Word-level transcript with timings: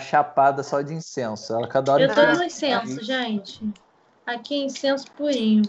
chapada 0.00 0.62
só 0.62 0.82
de 0.82 0.94
incenso. 0.94 1.52
Ela 1.54 1.68
cada 1.68 1.92
hora 1.92 2.02
Eu 2.04 2.14
tô 2.14 2.26
no 2.26 2.44
incenso, 2.44 3.04
gente. 3.04 3.72
Aqui 4.26 4.54
é 4.54 4.64
incenso 4.64 5.10
purinho. 5.12 5.62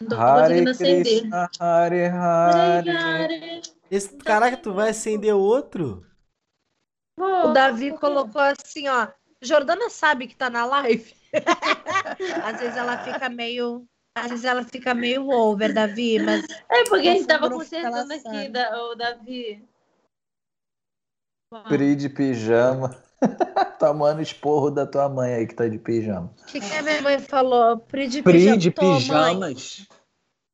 Não 0.00 0.08
tô 0.08 0.16
Hare 0.16 0.42
conseguindo 0.42 0.70
acender. 0.70 1.04
Krishna, 1.04 1.50
Hare 1.60 2.06
Hare. 2.06 2.90
Hare. 2.90 3.62
Esse, 3.90 4.16
caraca, 4.16 4.56
tu 4.56 4.72
vai 4.72 4.90
acender 4.90 5.34
outro? 5.34 6.04
O 7.18 7.48
Davi 7.52 7.96
colocou 7.98 8.40
assim, 8.40 8.88
ó. 8.88 9.08
Jordana 9.40 9.90
sabe 9.90 10.26
que 10.26 10.36
tá 10.36 10.48
na 10.48 10.64
live. 10.64 11.14
Às 12.44 12.60
vezes 12.60 12.76
ela 12.76 12.98
fica 12.98 13.28
meio. 13.28 13.86
Às 14.14 14.30
vezes 14.30 14.44
ela 14.44 14.64
fica 14.64 14.94
meio 14.94 15.28
over, 15.28 15.72
Davi, 15.72 16.18
mas 16.18 16.44
É 16.70 16.84
porque 16.84 17.08
a 17.08 17.12
gente 17.14 17.26
tava 17.26 17.50
consertando 17.50 18.12
aqui, 18.12 18.48
da, 18.50 18.84
o 18.84 18.94
Davi. 18.94 19.66
Pri 21.68 21.94
de 21.96 22.08
pijama. 22.08 22.96
Tomando 23.78 24.20
esporro 24.22 24.70
da 24.70 24.86
tua 24.86 25.08
mãe 25.08 25.34
aí 25.34 25.46
que 25.46 25.54
tá 25.54 25.68
de 25.68 25.78
pijama. 25.78 26.32
o 26.42 26.46
que, 26.46 26.60
que 26.60 26.74
a 26.74 26.82
minha 26.82 27.02
mãe 27.02 27.18
falou? 27.20 27.78
Pri 27.78 28.08
de 28.08 28.22
Pri 28.22 28.32
pijama. 28.32 28.56
de 28.58 28.70
Tô, 28.70 28.94
pijamas. 28.96 29.86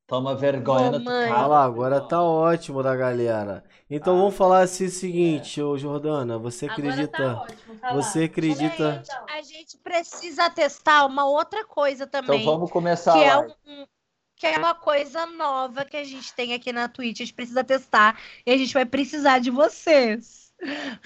Toma 0.06 0.34
vergonha 0.34 0.90
Ô, 0.90 0.98
na. 0.98 1.34
Ah 1.34 1.46
lá, 1.46 1.64
agora 1.64 2.00
tá 2.00 2.22
ótimo 2.22 2.82
da 2.82 2.96
galera. 2.96 3.62
Então 3.90 4.16
vamos 4.18 4.34
falar 4.34 4.60
assim 4.60 4.86
o 4.86 4.90
seguinte, 4.90 5.60
ô 5.62 5.76
Jordana, 5.76 6.38
você 6.38 6.66
acredita? 6.66 7.30
Agora 7.30 7.46
tá 7.80 7.92
ótimo. 7.92 8.02
Você 8.02 8.24
acredita? 8.24 8.92
Gente, 9.04 9.10
a 9.30 9.42
gente 9.42 9.78
precisa 9.78 10.50
testar 10.50 11.04
uma 11.06 11.26
outra 11.26 11.64
coisa 11.64 12.04
Então 12.04 12.22
também. 12.22 12.44
vamos 12.44 12.70
começar 12.70 13.12
que 13.14 13.24
é, 13.24 13.34
lá. 13.34 13.46
um, 13.66 13.86
que 14.36 14.46
é 14.46 14.58
uma 14.58 14.74
coisa 14.74 15.26
nova 15.26 15.84
que 15.84 15.96
a 15.96 16.04
gente 16.04 16.32
tem 16.34 16.54
aqui 16.54 16.72
na 16.72 16.88
Twitch. 16.88 17.20
A 17.20 17.24
gente 17.24 17.34
precisa 17.34 17.62
testar 17.64 18.18
e 18.46 18.50
a 18.50 18.56
gente 18.56 18.72
vai 18.74 18.84
precisar 18.86 19.38
de 19.40 19.50
vocês. 19.50 20.47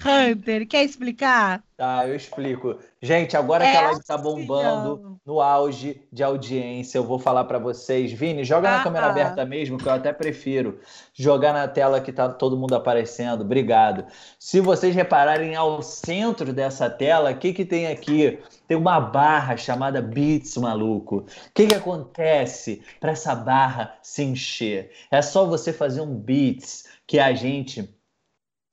Hunter, 0.03 0.67
quer 0.67 0.83
explicar? 0.83 1.63
Tá, 1.77 2.07
eu 2.07 2.15
explico. 2.15 2.77
Gente, 3.01 3.35
agora 3.37 3.63
que 3.65 3.71
É 3.71 3.77
a 3.77 3.81
live 3.87 4.03
tá 4.03 4.17
bombando, 4.17 5.19
no 5.25 5.41
auge 5.41 6.01
de 6.11 6.23
audiência, 6.23 6.97
eu 6.97 7.03
vou 7.03 7.19
falar 7.19 7.43
pra 7.43 7.59
vocês. 7.59 8.11
Vini, 8.11 8.43
joga 8.43 8.69
na 8.69 8.79
Ah. 8.79 8.83
câmera 8.83 9.07
aberta 9.07 9.45
mesmo, 9.45 9.77
que 9.77 9.85
eu 9.87 9.91
até 9.91 10.11
prefiro. 10.13 10.79
Jogar 11.13 11.53
na 11.53 11.67
tela 11.67 12.01
que 12.01 12.11
tá 12.11 12.29
todo 12.29 12.57
mundo 12.57 12.73
aparecendo. 12.75 13.41
Obrigado. 13.41 14.05
Se 14.39 14.59
vocês 14.59 14.95
repararem 14.95 15.55
ao 15.55 15.81
centro 15.81 16.53
dessa 16.53 16.89
tela, 16.89 17.31
o 17.31 17.37
que 17.37 17.53
que 17.53 17.65
tem 17.65 17.87
aqui? 17.87 18.39
Tem 18.67 18.77
uma 18.77 18.99
barra 18.99 19.55
chamada 19.57 20.01
Beats, 20.01 20.57
maluco. 20.57 21.17
O 21.17 21.25
que 21.53 21.67
que 21.67 21.75
acontece 21.75 22.81
para 22.99 23.11
essa 23.11 23.35
barra 23.35 23.95
se 24.01 24.23
encher? 24.23 24.91
É 25.11 25.21
só 25.21 25.45
você 25.45 25.71
fazer 25.73 26.01
um 26.01 26.15
Beats 26.15 26.85
que 27.05 27.19
a 27.19 27.33
gente 27.33 27.93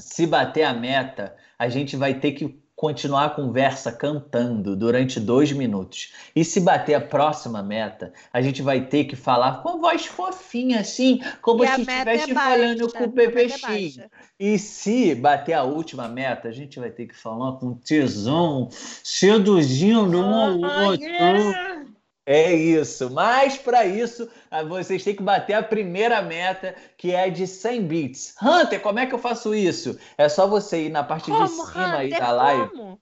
se 0.00 0.26
bater 0.26 0.62
a 0.64 0.72
meta, 0.74 1.34
a 1.58 1.68
gente 1.68 1.96
vai 1.96 2.14
ter 2.14 2.32
que 2.32 2.58
continuar 2.74 3.26
a 3.26 3.30
conversa 3.30 3.92
cantando 3.92 4.74
durante 4.74 5.20
dois 5.20 5.52
minutos. 5.52 6.14
E 6.34 6.42
se 6.42 6.60
bater 6.60 6.94
a 6.94 7.00
próxima 7.00 7.62
meta, 7.62 8.10
a 8.32 8.40
gente 8.40 8.62
vai 8.62 8.86
ter 8.86 9.04
que 9.04 9.14
falar 9.14 9.62
com 9.62 9.78
voz 9.78 10.06
fofinha, 10.06 10.80
assim, 10.80 11.20
como 11.42 11.62
E 11.62 11.66
se 11.66 11.72
é 11.74 11.80
estivesse 11.82 12.32
baixa, 12.32 12.34
falando 12.34 12.90
com 12.90 13.04
o 13.04 13.20
é 13.20 13.28
PPX. 13.28 13.60
baixa. 13.60 14.10
E 14.38 14.58
se 14.58 15.14
bater 15.14 15.52
a 15.52 15.62
última 15.62 16.08
meta, 16.08 16.48
a 16.48 16.52
gente 16.52 16.80
vai 16.80 16.88
ter 16.90 17.06
que 17.06 17.14
falar 17.14 17.52
com 17.58 17.74
tesão, 17.74 18.70
seduzindo 18.70 20.18
um 20.18 20.34
ao 20.34 20.64
Ah, 20.64 20.86
outro. 20.86 21.04
yeah. 21.06 21.79
É 22.26 22.52
isso, 22.54 23.10
mas 23.10 23.56
para 23.58 23.84
isso 23.86 24.28
ah, 24.50 24.62
vocês 24.62 25.02
têm 25.02 25.16
que 25.16 25.22
bater 25.22 25.54
a 25.54 25.62
primeira 25.62 26.22
meta, 26.22 26.74
que 26.96 27.12
é 27.12 27.28
de 27.30 27.46
100 27.46 27.86
bits. 27.86 28.34
Hunter, 28.40 28.80
como 28.80 28.98
é 28.98 29.06
que 29.06 29.14
eu 29.14 29.18
faço 29.18 29.54
isso? 29.54 29.98
É 30.16 30.28
só 30.28 30.46
você 30.46 30.86
ir 30.86 30.90
na 30.90 31.02
parte 31.02 31.32
de 31.32 31.32
Como, 31.32 31.66
cima 31.66 31.96
aí 31.96 32.06
Hunter? 32.08 32.18
da 32.20 32.30
live, 32.32 32.68
Como? 32.70 33.00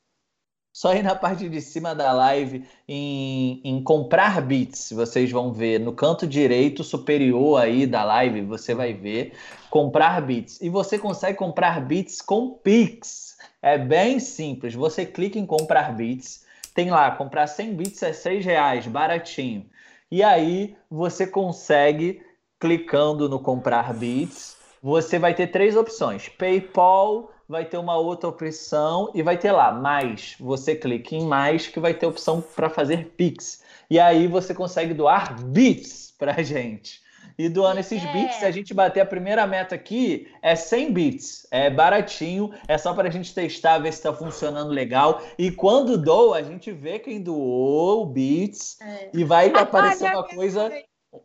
só 0.72 0.94
ir 0.94 1.02
na 1.02 1.14
parte 1.16 1.48
de 1.48 1.60
cima 1.60 1.94
da 1.94 2.12
live 2.12 2.64
em, 2.86 3.60
em 3.64 3.82
comprar 3.82 4.40
bits. 4.40 4.92
Vocês 4.92 5.30
vão 5.30 5.52
ver 5.52 5.80
no 5.80 5.92
canto 5.92 6.26
direito 6.26 6.84
superior 6.84 7.60
aí 7.60 7.86
da 7.86 8.04
live, 8.04 8.42
você 8.42 8.74
vai 8.74 8.94
ver 8.94 9.34
comprar 9.70 10.20
bits. 10.22 10.60
E 10.62 10.70
você 10.70 10.98
consegue 10.98 11.36
comprar 11.36 11.80
bits 11.80 12.22
com 12.22 12.50
Pix. 12.54 13.36
É 13.60 13.76
bem 13.76 14.20
simples. 14.20 14.74
Você 14.74 15.04
clica 15.04 15.38
em 15.38 15.44
comprar 15.46 15.94
bits, 15.94 16.44
tem 16.78 16.92
lá, 16.92 17.10
comprar 17.10 17.48
100 17.48 17.74
bits 17.74 18.00
é 18.04 18.12
6 18.12 18.44
reais, 18.44 18.86
baratinho. 18.86 19.66
E 20.08 20.22
aí 20.22 20.76
você 20.88 21.26
consegue, 21.26 22.22
clicando 22.56 23.28
no 23.28 23.40
comprar 23.40 23.92
bits, 23.92 24.56
você 24.80 25.18
vai 25.18 25.34
ter 25.34 25.48
três 25.48 25.74
opções. 25.74 26.28
PayPal, 26.28 27.32
vai 27.48 27.64
ter 27.64 27.78
uma 27.78 27.96
outra 27.96 28.28
opção 28.28 29.10
e 29.12 29.24
vai 29.24 29.36
ter 29.36 29.50
lá 29.50 29.72
mais. 29.72 30.36
Você 30.38 30.76
clica 30.76 31.16
em 31.16 31.26
mais 31.26 31.66
que 31.66 31.80
vai 31.80 31.94
ter 31.94 32.06
opção 32.06 32.40
para 32.40 32.70
fazer 32.70 33.12
Pix. 33.16 33.60
E 33.90 33.98
aí 33.98 34.28
você 34.28 34.54
consegue 34.54 34.94
doar 34.94 35.34
bits 35.46 36.14
pra 36.16 36.34
gente. 36.44 37.02
E 37.38 37.49
doando 37.49 37.78
esses 37.78 38.03
É. 38.04 38.12
bits, 38.12 38.37
se 38.37 38.44
a 38.44 38.50
gente 38.50 38.75
bater 38.75 39.00
a 39.00 39.06
primeira 39.06 39.47
meta 39.47 39.75
aqui, 39.75 40.26
é 40.43 40.56
100 40.56 40.93
bits. 40.93 41.47
É 41.53 41.71
baratinho, 41.71 42.50
é 42.66 42.76
só 42.76 42.93
para 42.93 43.06
a 43.09 43.10
gente 43.12 43.32
testar, 43.32 43.78
ver 43.78 43.93
se 43.93 43.99
está 44.00 44.12
funcionando 44.12 44.71
legal. 44.72 45.22
E 45.38 45.53
quando 45.53 45.97
doa, 45.97 46.38
a 46.38 46.43
gente 46.43 46.72
vê 46.72 46.99
quem 46.99 47.22
doou 47.22 48.03
o 48.03 48.06
bits 48.06 48.76
É. 48.81 49.10
e 49.15 49.22
vai 49.22 49.50
aparecer 49.54 50.10
uma 50.10 50.25
coisa 50.26 50.69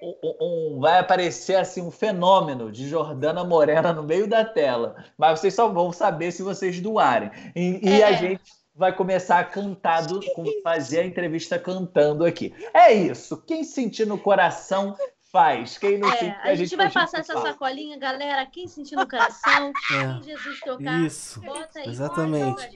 um- 0.02 0.16
um- 0.42 0.80
vai 0.80 0.98
aparecer 1.00 1.56
assim 1.56 1.82
um 1.82 1.92
fenômeno 1.92 2.72
de 2.72 2.88
Jordana 2.88 3.44
Morena 3.44 3.92
no 3.92 4.02
meio 4.02 4.28
da 4.28 4.46
tela. 4.46 4.96
Mas 5.18 5.40
vocês 5.40 5.54
só 5.54 5.68
vão 5.68 5.92
saber 5.92 6.32
se 6.32 6.42
vocês 6.42 6.80
doarem. 6.80 7.30
E, 7.56 7.80
e 7.84 8.02
a 8.04 8.12
É. 8.12 8.18
gente 8.18 8.42
vai 8.74 8.96
começar 8.96 9.40
a 9.40 9.44
cantar, 9.44 10.06
do- 10.08 10.22
fazer 10.64 11.00
a 11.02 11.06
entrevista 11.06 11.60
cantando 11.60 12.24
aqui. 12.24 12.54
É 12.74 12.94
isso. 12.94 13.44
Quem 13.46 13.64
sentir 13.66 14.08
no 14.08 14.18
coração 14.18 14.96
faz. 15.38 15.78
Quem 15.80 15.98
não 15.98 16.08
É, 16.10 16.16
sentir, 16.18 16.38
a 16.44 16.56
gente 16.56 16.76
vai 16.76 16.92
passar 16.92 17.20
essa 17.20 17.34
fala. 17.34 17.48
sacolinha, 17.50 17.98
galera. 17.98 18.46
Quem 18.46 18.68
sentir 18.68 18.96
no 18.96 19.10
coração, 19.10 19.74
É. 19.92 20.14
quem 20.14 20.24
Jesus 20.24 20.60
tocar, 20.62 21.02
Isso. 21.02 21.42
bota 21.42 21.80
aí. 21.80 21.90
Exatamente. 21.90 22.70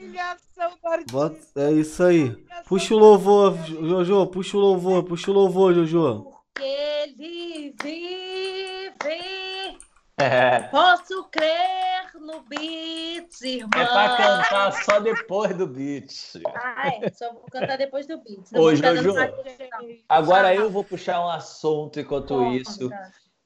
Bota- 1.10 1.38
é 1.56 1.72
isso 1.72 2.02
aí. 2.02 2.36
Puxa 2.66 2.94
o 2.94 2.98
louvor, 2.98 3.56
Jojo. 3.64 4.26
Puxa 4.26 4.56
o 4.56 4.60
louvor, 4.60 5.04
puxa 5.04 5.30
o 5.30 5.34
louvor, 5.34 5.72
Jojo. 5.72 6.26
Porque 6.52 6.64
ele 6.68 7.74
vive. 7.80 8.98
É. 10.18 10.60
Posso 10.70 11.24
crer 11.30 12.10
no 12.20 12.40
Beats, 12.42 13.40
irmão. 13.42 13.70
É 13.76 13.86
pra 13.86 14.16
cantar 14.16 14.72
só 14.84 14.98
depois 15.00 15.56
do 15.56 15.66
beat. 15.66 16.10
Ah, 16.54 16.88
é. 17.02 17.10
Só 17.10 17.32
vou 17.32 17.44
cantar 17.50 17.78
depois 17.78 18.06
do 18.06 18.18
Beats. 18.18 18.52
Ô, 18.52 18.72
dando 18.72 19.02
Jojo. 19.02 19.14
Agora 20.08 20.54
eu 20.54 20.70
vou 20.70 20.82
puxar 20.82 21.24
um 21.24 21.28
assunto 21.28 22.00
enquanto 22.00 22.34
Conta. 22.34 22.56
isso. 22.56 22.90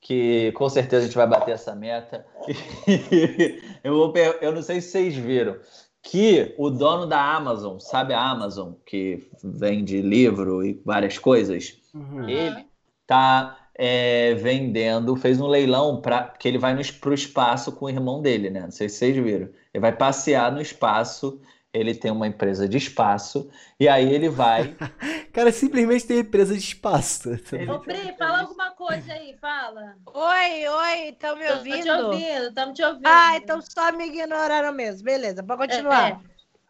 que 0.01 0.51
com 0.53 0.69
certeza 0.69 1.03
a 1.03 1.07
gente 1.07 1.17
vai 1.17 1.27
bater 1.27 1.53
essa 1.53 1.75
meta. 1.75 2.27
eu, 3.85 3.95
vou, 3.95 4.13
eu 4.41 4.53
não 4.53 4.63
sei 4.63 4.81
se 4.81 4.91
vocês 4.91 5.15
viram 5.15 5.59
que 6.03 6.55
o 6.59 6.69
dono 6.71 7.07
da 7.07 7.23
Amazon, 7.23 7.79
sabe 7.79 8.13
a 8.13 8.21
Amazon, 8.21 8.73
que 8.85 9.31
vende 9.45 10.01
livro 10.03 10.65
e 10.65 10.81
várias 10.85 11.19
coisas, 11.19 11.79
Uhum. 11.95 12.27
ele 12.29 12.67
tá 13.07 13.62
é, 13.85 14.35
vendendo, 14.35 15.17
fez 15.17 15.41
um 15.41 15.49
leilão 15.49 16.01
para 16.01 16.29
que 16.29 16.47
ele 16.47 16.57
vai 16.57 16.73
para 17.01 17.11
o 17.11 17.13
espaço 17.15 17.73
com 17.73 17.87
o 17.87 17.91
irmão 17.91 18.23
dele, 18.23 18.49
né? 18.49 18.61
Não 18.61 18.71
sei 18.71 18.89
se 18.89 18.99
vocês 18.99 19.17
viram. 19.17 19.49
Ele 19.75 19.81
vai 19.81 19.91
passear 19.91 20.53
no 20.53 20.61
espaço. 20.61 21.43
Ele 21.73 21.93
tem 21.93 22.13
uma 22.13 22.29
empresa 22.29 22.69
de 22.69 22.77
espaço 22.77 23.51
e 23.81 23.89
aí 23.89 24.15
ele 24.15 24.29
vai. 24.29 24.77
Cara, 25.33 25.51
simplesmente 25.51 26.07
tem 26.07 26.21
empresa 26.21 26.55
de 26.55 26.61
espaço. 26.61 27.31
Ô, 27.69 27.81
Pri, 27.81 28.15
fala 28.17 28.43
alguma 28.43 28.71
coisa 28.71 29.15
aí, 29.15 29.37
fala. 29.41 29.97
Oi, 30.15 30.69
oi, 30.69 31.09
estão 31.09 31.35
me 31.35 31.51
ouvindo? 31.51 31.83
te 31.83 31.91
ouvindo, 31.91 32.49
estamos 32.49 32.75
te 32.77 32.85
ouvindo. 32.85 33.07
Ah, 33.07 33.37
então 33.37 33.61
só 33.63 33.91
me 33.91 34.07
ignoraram 34.07 34.73
mesmo. 34.73 35.03
Beleza, 35.03 35.43
pode 35.43 35.59
continuar. 35.59 36.11
É, 36.11 36.13
é. 36.13 36.19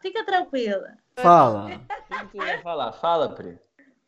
Fica 0.01 0.25
tranquila. 0.25 0.97
Fala. 1.15 1.65
O 1.65 2.27
que 2.27 2.37
tu 2.37 2.43
ia 2.43 2.59
falar? 2.63 2.91
Fala, 2.93 3.29
Pri. 3.35 3.59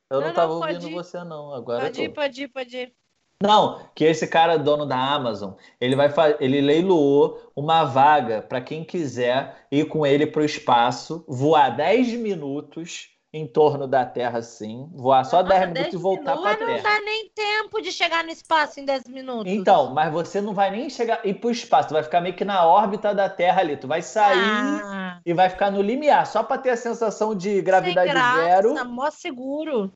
Eu 0.09 0.21
não, 0.21 0.27
Não, 0.27 0.33
tava 0.33 0.53
não, 0.53 0.61
ouvindo 0.61 0.89
você, 0.91 1.23
não. 1.23 1.53
Agora 1.53 1.83
Pode 1.83 2.03
ir, 2.03 2.09
pode 2.09 2.43
ir, 2.43 2.47
pode 2.47 2.77
ir. 2.77 2.93
Não, 3.41 3.89
que 3.93 4.05
esse 4.05 4.27
cara, 4.27 4.57
dono 4.57 4.85
da 4.85 4.97
Amazon, 4.97 5.53
ele 5.79 5.95
vai 5.95 6.09
ele 6.39 6.61
leiloou 6.61 7.51
uma 7.55 7.83
vaga 7.83 8.41
para 8.41 8.61
quem 8.61 8.83
quiser 8.83 9.67
ir 9.69 9.87
com 9.87 10.05
ele 10.05 10.25
para 10.25 10.41
o 10.41 10.45
espaço, 10.45 11.25
voar 11.27 11.75
10 11.75 12.13
minutos 12.13 13.14
em 13.35 13.45
torno 13.45 13.85
da 13.85 14.05
Terra, 14.05 14.39
assim, 14.39 14.89
voar 14.93 15.25
só 15.25 15.43
Nossa, 15.43 15.49
10 15.49 15.61
minutos 15.63 15.83
10 15.91 15.93
e 15.93 15.97
voltar 15.97 16.23
para 16.23 16.33
a 16.33 16.37
Mas 16.37 16.59
não 16.61 16.67
Terra. 16.67 16.83
dá 16.83 17.01
nem 17.01 17.29
tempo 17.35 17.81
de 17.81 17.91
chegar 17.91 18.23
no 18.23 18.29
espaço 18.29 18.79
em 18.79 18.85
10 18.85 19.09
minutos. 19.09 19.51
Então, 19.51 19.93
mas 19.93 20.09
você 20.13 20.39
não 20.39 20.53
vai 20.53 20.71
nem 20.71 20.89
chegar 20.89 21.19
ir 21.25 21.33
para 21.33 21.49
o 21.49 21.51
espaço, 21.51 21.89
tu 21.89 21.93
vai 21.95 22.01
ficar 22.03 22.21
meio 22.21 22.33
que 22.33 22.45
na 22.45 22.65
órbita 22.65 23.13
da 23.13 23.27
Terra 23.29 23.59
ali, 23.59 23.75
tu 23.75 23.89
vai 23.89 24.01
sair 24.01 24.39
Ah, 24.81 25.19
e 25.25 25.33
vai 25.33 25.49
ficar 25.49 25.69
no 25.69 25.81
limiar, 25.81 26.25
só 26.25 26.43
para 26.43 26.61
ter 26.61 26.69
a 26.69 26.77
sensação 26.77 27.35
de 27.35 27.61
gravidade 27.61 28.07
sem 28.09 28.17
graça, 28.17 28.41
zero. 28.41 28.85
mó 28.85 29.11
seguro. 29.11 29.91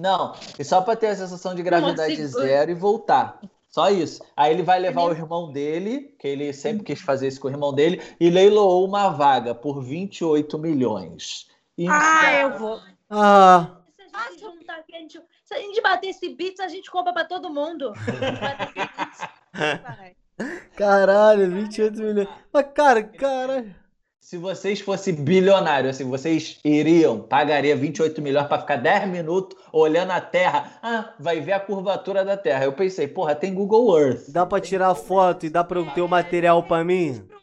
Não, 0.00 0.32
e 0.58 0.64
só 0.64 0.80
para 0.80 0.96
ter 0.96 1.08
a 1.08 1.16
sensação 1.16 1.54
de 1.54 1.62
gravidade 1.62 2.26
zero 2.28 2.70
e 2.70 2.74
voltar. 2.74 3.38
Só 3.68 3.90
isso. 3.90 4.22
Aí 4.34 4.54
ele 4.54 4.62
vai 4.62 4.80
levar 4.80 5.04
o 5.04 5.12
irmão 5.12 5.52
dele, 5.52 6.14
que 6.18 6.26
ele 6.26 6.50
sempre 6.54 6.82
quis 6.82 7.00
fazer 7.00 7.28
isso 7.28 7.40
com 7.40 7.46
o 7.46 7.50
irmão 7.50 7.74
dele, 7.74 8.00
e 8.18 8.30
leiloou 8.30 8.86
uma 8.86 9.10
vaga 9.10 9.54
por 9.54 9.82
28 9.82 10.58
milhões. 10.58 11.49
E- 11.80 11.88
Ah, 11.88 12.40
eu 12.42 12.58
vou. 12.58 12.80
Ah, 13.08 13.70
Se 13.96 14.02
a 14.14 14.30
gente 14.30 14.40
juntar 14.40 14.76
aqui, 14.76 14.94
a 14.94 14.98
gente, 14.98 15.18
se 15.44 15.54
a 15.54 15.58
gente 15.58 15.80
bater 15.80 16.08
esse 16.08 16.28
bits, 16.34 16.60
a 16.60 16.68
gente 16.68 16.90
compra 16.90 17.10
pra 17.12 17.24
todo 17.24 17.48
mundo. 17.48 17.92
Caralho, 20.76 21.50
28 21.50 22.00
milhões. 22.02 22.28
Mas, 22.52 22.66
cara, 22.74 23.02
caralho. 23.02 23.74
Se 24.20 24.36
vocês 24.36 24.80
fossem 24.80 25.14
bilionários, 25.14 25.96
assim, 25.96 26.08
vocês 26.08 26.60
iriam, 26.64 27.20
pagaria 27.20 27.74
28 27.74 28.22
milhões 28.22 28.46
para 28.46 28.60
ficar 28.60 28.76
10 28.76 29.08
minutos 29.08 29.58
olhando 29.72 30.12
a 30.12 30.20
Terra. 30.20 30.78
Ah, 30.82 31.14
vai 31.18 31.40
ver 31.40 31.52
a 31.52 31.60
curvatura 31.60 32.24
da 32.24 32.36
Terra. 32.36 32.64
Eu 32.64 32.72
pensei, 32.74 33.08
porra, 33.08 33.34
tem 33.34 33.52
Google 33.54 33.98
Earth. 33.98 34.28
Dá 34.30 34.46
pra 34.46 34.60
tirar 34.60 34.94
foto 34.94 35.46
e 35.46 35.50
dá 35.50 35.64
pra 35.64 35.80
eu 35.80 35.86
ter 35.92 36.02
o 36.02 36.08
material 36.08 36.62
pra 36.62 36.84
mim? 36.84 37.26
Pra 37.26 37.36
um 37.38 37.40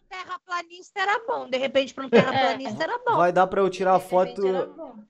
terraplanista 0.67 0.99
era 0.99 1.19
bom. 1.25 1.49
De 1.49 1.57
repente, 1.57 1.93
pra 1.93 2.05
um 2.05 2.09
terraplanista 2.09 2.83
era 2.83 2.97
bom. 3.05 3.15
Vai 3.17 3.31
dar 3.31 3.47
pra 3.47 3.61
eu 3.61 3.69
tirar 3.69 3.99
foto. 3.99 4.41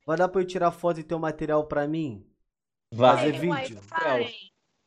Vai 0.05 0.17
dar 0.17 0.27
pra 0.27 0.41
eu 0.41 0.45
tirar 0.45 0.71
foto 0.71 0.99
e 0.99 1.03
ter 1.03 1.15
o 1.15 1.19
material 1.19 1.65
pra 1.65 1.87
mim? 1.87 2.25
Vai. 2.93 3.17
Fazer 3.17 3.31
Tem 3.31 3.39
vídeo. 3.39 3.79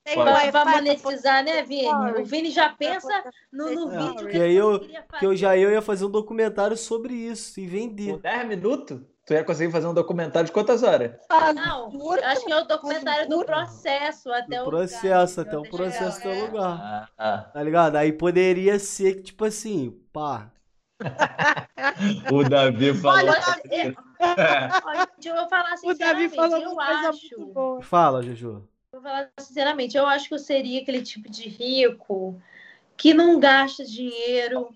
Tem. 0.03 0.17
Vai, 0.17 0.51
vai 0.51 0.51
pra 0.51 0.65
monetizar, 0.65 1.45
né, 1.45 1.63
Vini? 1.63 1.87
O 2.19 2.25
Vini 2.25 2.51
já 2.51 2.71
pensa 2.71 3.23
no, 3.53 3.71
no 3.87 3.93
É, 3.93 3.99
vídeo 3.99 4.15
porque 4.17 4.31
que 4.31 4.43
aí 4.43 4.57
eu- 4.57 4.81
Que 5.19 5.27
eu 5.27 5.37
já 5.37 5.57
eu 5.57 5.71
ia 5.71 5.83
fazer 5.83 6.07
um 6.07 6.11
documentário 6.11 6.77
sobre 6.77 7.13
isso 7.13 7.61
e 7.61 7.65
Por 7.65 7.71
vender. 7.71 8.17
10 8.19 8.49
minutos, 8.49 8.99
tu 9.27 9.35
ia 9.35 9.45
conseguir 9.45 9.71
fazer 9.71 9.87
um 9.87 9.93
documentário 9.95 10.47
de 10.47 10.53
quantas 10.53 10.83
horas? 10.83 11.13
Não, 11.55 11.91
acho 12.25 12.45
que 12.47 12.51
é 12.53 12.57
o 12.61 12.65
documentário 12.65 13.29
do 13.29 13.45
processo 13.45 14.33
até 14.33 14.57
Do 14.57 14.63
o 14.63 14.71
processo, 14.71 15.39
lugar, 15.41 15.55
até 15.55 15.59
o 15.59 15.71
processo 15.71 16.19
até 16.19 16.29
o 16.29 16.33
É. 16.33 16.41
lugar. 16.47 16.81
Ah, 16.81 17.09
ah. 17.19 17.39
Tá 17.53 17.63
ligado? 17.63 17.97
Aí 17.97 18.11
poderia 18.13 18.79
ser 18.79 19.17
que, 19.17 19.23
tipo 19.25 19.45
assim, 19.45 19.91
pá. 20.13 20.51
O 22.33 22.49
Davi 22.49 22.95
falou. 22.95 23.19
Olha, 23.19 23.33
olha, 24.85 25.09
gente, 25.17 25.29
eu 25.29 25.35
vou 25.35 25.49
falar 25.49 25.75
O 25.83 25.95
Davi 25.95 26.29
sinceramente, 26.29 26.37
falou 26.37 26.59
eu 26.59 26.81
acho. 26.81 27.83
Fala, 27.83 28.23
Juju. 28.23 28.69
vou 28.93 29.03
falar 29.03 29.31
sinceramente, 29.39 29.97
eu 29.97 30.07
acho 30.07 30.29
que 30.29 30.35
eu 30.35 30.39
seria 30.39 30.81
aquele 30.81 31.03
tipo 31.03 31.31
de 31.31 31.49
rico 31.49 32.41
que 32.97 33.15
não 33.15 33.41
gasta 33.41 33.85
dinheiro, 33.85 34.69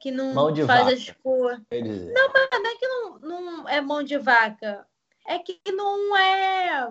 que 0.00 0.10
não 0.10 0.32
Mão 0.32 0.52
de 0.52 0.64
faz 0.64 0.84
vaca. 0.84 0.96
as 0.96 1.10
coisas. 1.10 1.62
Quer 1.70 1.82
dizer. 1.82 2.12
Não 2.12 2.24
é 2.24 2.76
que 2.76 2.88
não, 2.88 3.18
não 3.18 3.68
é 3.68 3.80
mão 3.80 4.02
de 4.02 4.16
vaca, 4.18 4.86
é 5.26 5.38
que 5.38 5.60
não 5.72 6.16
é 6.16 6.88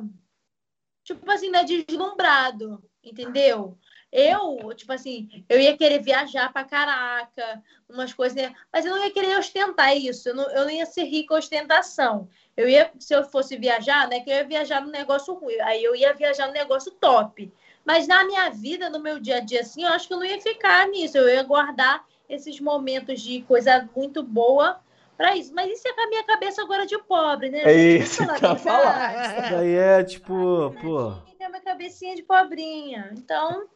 tipo 1.04 1.30
assim, 1.30 1.50
não 1.50 1.60
é 1.60 1.64
deslumbrado, 1.64 2.84
entendeu? 3.04 3.78
Eu, 4.16 4.72
tipo 4.76 4.94
assim, 4.94 5.44
eu 5.50 5.60
ia 5.60 5.76
querer 5.76 6.00
viajar 6.00 6.54
pra 6.54 6.64
caraca, 6.64 7.64
umas 7.90 8.14
coisas, 8.14 8.36
né? 8.36 8.54
mas 8.72 8.86
eu 8.86 8.92
não 8.92 9.04
ia 9.04 9.10
querer 9.10 9.36
ostentar 9.40 9.98
isso, 9.98 10.30
eu 10.30 10.36
não, 10.36 10.52
eu 10.52 10.66
não 10.66 10.70
ia 10.70 10.86
ser 10.86 11.06
rica 11.06 11.34
ostentação. 11.34 12.30
Eu 12.56 12.70
ia, 12.70 12.92
se 13.00 13.16
eu 13.16 13.24
fosse 13.24 13.58
viajar, 13.58 14.08
né, 14.08 14.20
que 14.20 14.30
eu 14.30 14.36
ia 14.36 14.44
viajar 14.44 14.82
num 14.82 14.92
negócio 14.92 15.34
ruim, 15.34 15.60
aí 15.62 15.84
eu 15.84 15.96
ia 15.96 16.14
viajar 16.14 16.46
num 16.46 16.54
negócio 16.54 16.92
top. 16.92 17.52
Mas 17.84 18.08
na 18.08 18.24
minha 18.24 18.52
vida, 18.52 18.88
no 18.88 19.00
meu 19.00 19.20
dia 19.20 19.38
a 19.38 19.40
dia, 19.40 19.62
assim, 19.62 19.82
eu 19.82 19.90
acho 19.90 20.08
que 20.08 20.14
eu 20.14 20.20
não 20.20 20.26
ia 20.26 20.40
ficar 20.40 20.88
nisso, 20.90 21.18
eu 21.18 21.28
ia 21.28 21.42
guardar 21.42 22.06
esses 22.30 22.60
momentos 22.60 23.20
de 23.20 23.42
coisa 23.42 23.90
muito 23.96 24.22
boa 24.22 24.80
para 25.18 25.36
isso. 25.36 25.52
Mas 25.56 25.72
isso 25.72 25.88
é 25.88 25.94
com 25.94 26.02
a 26.02 26.08
minha 26.08 26.24
cabeça 26.24 26.62
agora 26.62 26.86
de 26.86 27.00
pobre, 27.00 27.50
né? 27.50 27.64
É 27.64 27.98
isso 27.98 28.24
que 28.24 28.46
eu 28.46 28.56
falar 28.58 29.50
daí 29.50 29.74
é 29.74 30.04
tipo, 30.04 30.72
pô. 30.80 31.14
Tem 31.36 31.48
uma 31.48 31.60
cabecinha 31.60 32.16
de 32.16 32.22
pobrinha. 32.22 33.12
Então, 33.18 33.68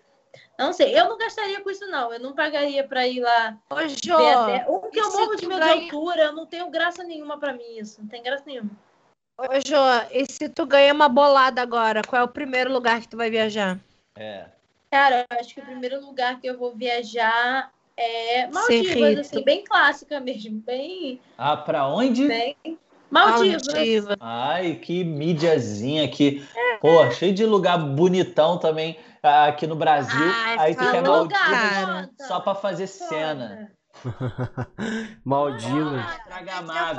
não 0.57 0.73
sei. 0.73 0.97
Eu 0.97 1.09
não 1.09 1.17
gastaria 1.17 1.61
com 1.61 1.69
isso, 1.69 1.85
não. 1.87 2.13
Eu 2.13 2.19
não 2.19 2.33
pagaria 2.33 2.83
para 2.87 3.07
ir 3.07 3.19
lá 3.19 3.57
Ô, 3.69 3.75
ver 3.75 3.89
Jô, 4.03 4.15
até. 4.15 4.65
Um 4.69 4.89
que 4.89 4.99
eu 4.99 5.11
morro 5.11 5.35
de 5.35 5.47
medo 5.47 5.59
de 5.61 5.67
ganha- 5.67 5.83
altura, 5.83 6.21
eu 6.23 6.33
não 6.33 6.45
tenho 6.45 6.69
graça 6.69 7.03
nenhuma 7.03 7.37
para 7.39 7.53
mim 7.53 7.77
isso. 7.77 8.01
Não 8.01 8.07
tem 8.07 8.23
graça 8.23 8.43
nenhuma. 8.45 8.71
ô, 9.39 9.43
Jô, 9.65 9.75
e 10.11 10.25
se 10.31 10.49
tu 10.49 10.65
ganha 10.65 10.93
uma 10.93 11.09
bolada 11.09 11.61
agora, 11.61 12.01
qual 12.07 12.21
é 12.21 12.25
o 12.25 12.29
primeiro 12.29 12.71
lugar 12.71 13.01
que 13.01 13.07
tu 13.07 13.17
vai 13.17 13.29
viajar? 13.29 13.79
É. 14.17 14.45
Cara, 14.89 15.25
eu 15.29 15.37
acho 15.39 15.53
que 15.53 15.59
o 15.59 15.65
primeiro 15.65 15.99
lugar 15.99 16.39
que 16.39 16.47
eu 16.47 16.57
vou 16.57 16.73
viajar 16.73 17.71
é 17.95 18.47
Maldivas, 18.47 19.17
assim, 19.19 19.43
bem 19.43 19.63
clássica 19.63 20.19
mesmo. 20.19 20.59
Bem. 20.61 21.19
Ah, 21.37 21.57
pra 21.57 21.87
onde? 21.87 22.27
bem... 22.27 22.55
Maldivas. 23.09 23.67
Maldivas. 23.67 24.17
Ai, 24.19 24.75
que 24.75 25.03
mídiazinha 25.03 26.03
aqui. 26.05 26.45
Pô, 26.81 27.09
cheio 27.11 27.33
de 27.33 27.45
lugar 27.45 27.77
bonitão 27.77 28.57
também 28.57 28.99
aqui 29.23 29.65
no 29.67 29.75
Brasil. 29.75 30.19
Ai, 30.35 30.57
Aí 30.59 30.75
tu 30.75 30.91
quer 30.91 31.01
Maldivas 31.01 32.09
só 32.27 32.39
pra 32.39 32.55
fazer 32.55 32.87
cena. 32.87 33.71
Maldivas. 35.23 36.05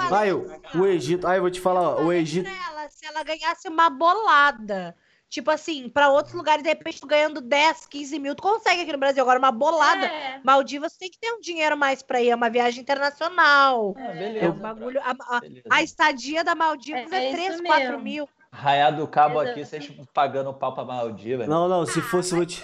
Vai, 0.09 0.33
o, 0.33 0.47
o 0.75 0.87
Egito. 0.87 1.27
Ai, 1.27 1.39
eu 1.39 1.43
vou 1.43 1.51
te 1.51 1.61
falar, 1.61 1.81
ó, 1.81 2.03
o 2.03 2.13
Egito. 2.13 2.49
Ela, 2.49 2.89
se 2.91 3.07
ela 3.07 3.23
ganhasse 3.23 3.69
uma 3.69 3.89
bolada. 3.91 4.95
Tipo 5.31 5.51
assim, 5.51 5.91
pra 5.91 6.09
outros 6.09 6.33
lugares, 6.35 6.63
de 6.63 6.71
repente, 6.71 7.03
tu 7.03 7.07
ganhando 7.07 7.43
10, 7.43 7.87
15 7.87 8.19
mil, 8.19 8.35
tu 8.35 8.43
consegue 8.43 8.81
aqui 8.81 8.93
no 8.93 8.99
Brasil. 8.99 9.23
Agora, 9.23 9.39
uma 9.39 9.53
bolada. 9.53 10.07
É, 10.07 10.41
Maldivas 10.43 10.97
tem 10.97 11.11
que 11.11 11.19
ter 11.21 11.31
um 11.33 11.41
dinheiro 11.41 11.77
mais 11.77 12.03
pra 12.03 12.23
ir. 12.23 12.31
É 12.31 12.35
uma 12.35 12.49
viagem 12.49 12.81
internacional. 12.81 13.95
Ah, 13.99 14.05
É 14.05 14.15
beleza. 14.15 14.49
um 14.51 14.59
bagulho. 14.59 14.99
A, 15.05 15.37
a- 15.37 15.41
Beleza. 15.41 15.63
a 15.71 15.83
estadia 15.83 16.43
da 16.43 16.55
Maldivas 16.55 17.13
É, 17.13 17.27
é, 17.27 17.29
é 17.29 17.33
3, 17.33 17.55
isso 17.57 17.63
4 17.63 17.85
mesmo. 17.89 17.99
mil. 18.03 18.29
Raia 18.53 18.91
do 18.91 19.07
Cabo 19.07 19.41
Exato. 19.43 19.51
aqui, 19.51 19.65
vocês 19.65 19.93
pagando 20.13 20.53
pau 20.55 20.75
pra 20.75 20.85
Maldivas. 20.85 21.47
Não, 21.49 21.69
não, 21.69 21.85
se 21.87 22.01
fosse, 22.01 22.33
eu 22.33 22.39
vou 22.39 22.47
te. 22.47 22.63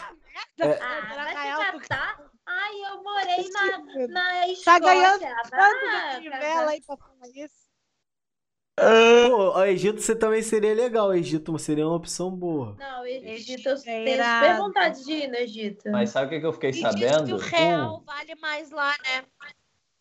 É. 0.61 0.79
Ah, 0.81 1.73
catar? 1.73 2.21
Ai, 2.47 2.73
eu 2.91 3.03
morei 3.03 3.49
na, 3.51 4.07
na 4.09 4.31
Tá 4.41 4.47
Escócia. 4.49 4.79
ganhando 4.81 5.25
Ah, 5.25 5.43
tanto 5.51 6.15
do 6.15 6.21
Crivella 6.21 6.71
aí 6.71 6.81
pra 6.83 6.97
falar 6.97 7.29
isso. 7.35 7.65
Pô, 8.77 9.53
o 9.59 9.65
Egito 9.65 10.01
você 10.01 10.17
também 10.17 10.43
seria 10.43 10.75
legal. 10.75 11.09
O 11.09 11.15
Egito 11.15 11.57
seria 11.59 11.87
uma 11.87 11.97
opção 11.97 12.31
boa. 12.31 12.75
Não, 12.79 13.07
Egito, 13.07 13.29
Egito 13.29 13.69
eu 13.69 13.75
é 13.77 14.05
tenho 14.05 14.25
super 14.25 14.57
vontade 14.57 15.05
de 15.05 15.13
ir 15.13 15.29
no 15.29 15.37
Egito. 15.37 15.91
Mas 15.91 16.11
sabe 16.11 16.27
o 16.27 16.31
que 16.31 16.41
que 16.41 16.47
eu 16.47 16.53
fiquei 16.53 16.71
E 16.71 16.75
sabendo? 16.81 17.27
que 17.27 17.33
o 17.35 17.37
real 17.39 18.03
vale 18.05 18.35
mais 18.37 18.71
lá, 18.71 18.91
né? 19.05 19.25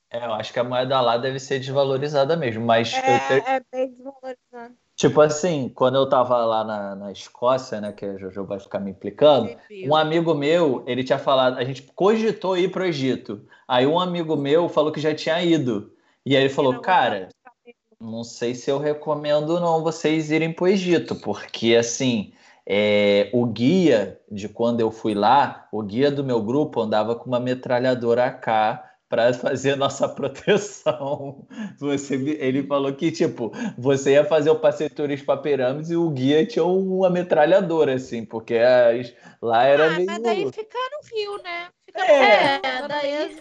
É, 0.09 0.25
eu 0.25 0.33
acho 0.33 0.51
que 0.53 0.59
a 0.59 0.63
moeda 0.63 0.99
lá 1.01 1.17
deve 1.17 1.39
ser 1.39 1.59
desvalorizada 1.59 2.35
mesmo. 2.35 2.65
Mas 2.65 2.93
eu 2.93 3.01
te- 3.01 3.47
É, 3.49 3.55
é 3.57 3.61
bem 3.71 3.89
desvalorizado. 3.91 4.75
Tipo 5.03 5.19
assim, 5.19 5.67
quando 5.67 5.95
eu 5.95 6.07
tava 6.07 6.37
lá 6.45 6.63
na, 6.63 6.95
na 6.95 7.11
Escócia, 7.11 7.81
né, 7.81 7.91
que 7.91 8.05
a 8.05 8.17
Jojo 8.17 8.45
vai 8.45 8.57
ficar 8.57 8.79
me 8.79 8.91
implicando, 8.91 9.53
um 9.85 9.93
amigo 9.93 10.33
meu, 10.33 10.81
ele 10.87 11.03
tinha 11.03 11.19
falado, 11.19 11.57
a 11.57 11.63
gente 11.65 11.81
cogitou 11.93 12.57
ir 12.57 12.71
pro 12.71 12.85
Egito. 12.85 13.41
Aí 13.67 13.85
um 13.85 13.99
amigo 13.99 14.37
meu 14.37 14.69
falou 14.69 14.93
que 14.93 15.01
já 15.01 15.13
tinha 15.13 15.43
ido. 15.43 15.91
E 16.25 16.37
aí 16.37 16.43
ele 16.43 16.53
falou, 16.53 16.79
cara, 16.79 17.27
não 17.99 18.23
sei 18.23 18.55
se 18.55 18.71
eu 18.71 18.77
recomendo 18.77 19.59
não 19.59 19.83
vocês 19.83 20.31
irem 20.31 20.53
pro 20.53 20.69
Egito, 20.69 21.15
porque 21.15 21.75
assim, 21.75 22.31
é, 22.65 23.29
o 23.33 23.45
guia 23.45 24.21
de 24.31 24.47
quando 24.47 24.79
eu 24.79 24.89
fui 24.89 25.13
lá, 25.13 25.67
o 25.69 25.81
guia 25.81 26.09
do 26.09 26.23
meu 26.23 26.41
grupo 26.41 26.79
andava 26.79 27.13
com 27.13 27.25
uma 27.25 27.41
metralhadora 27.41 28.27
AK 28.27 28.81
para 29.13 29.31
fazer 29.31 29.75
nossa 29.75 30.09
proteção. 30.09 31.45
Você, 31.77 32.15
ele 32.39 32.63
falou 32.63 32.91
que 32.93 33.11
tipo, 33.11 33.51
você 33.77 34.13
ia 34.13 34.25
fazer 34.25 34.49
o 34.49 34.55
passeio 34.55 34.89
turístico 34.89 35.27
para 35.27 35.39
pirâmides 35.39 35.91
e 35.91 35.95
o 35.95 36.09
guia 36.09 36.43
tinha 36.47 36.65
uma 36.65 37.11
metralhadora 37.11 37.93
assim, 37.93 38.25
porque 38.25 38.55
as, 38.55 39.13
lá 39.39 39.65
era 39.65 39.85
Ah, 39.85 39.89
meio 39.91 40.07
mas 40.07 40.23
daí 40.23 40.51
fica 40.51 40.79
no 40.79 41.15
Rio, 41.15 41.43
né? 41.43 41.67
Fica 41.85 41.99
no 41.99 42.05
É, 42.11 42.53
Rio, 42.55 42.87
daí, 42.87 43.37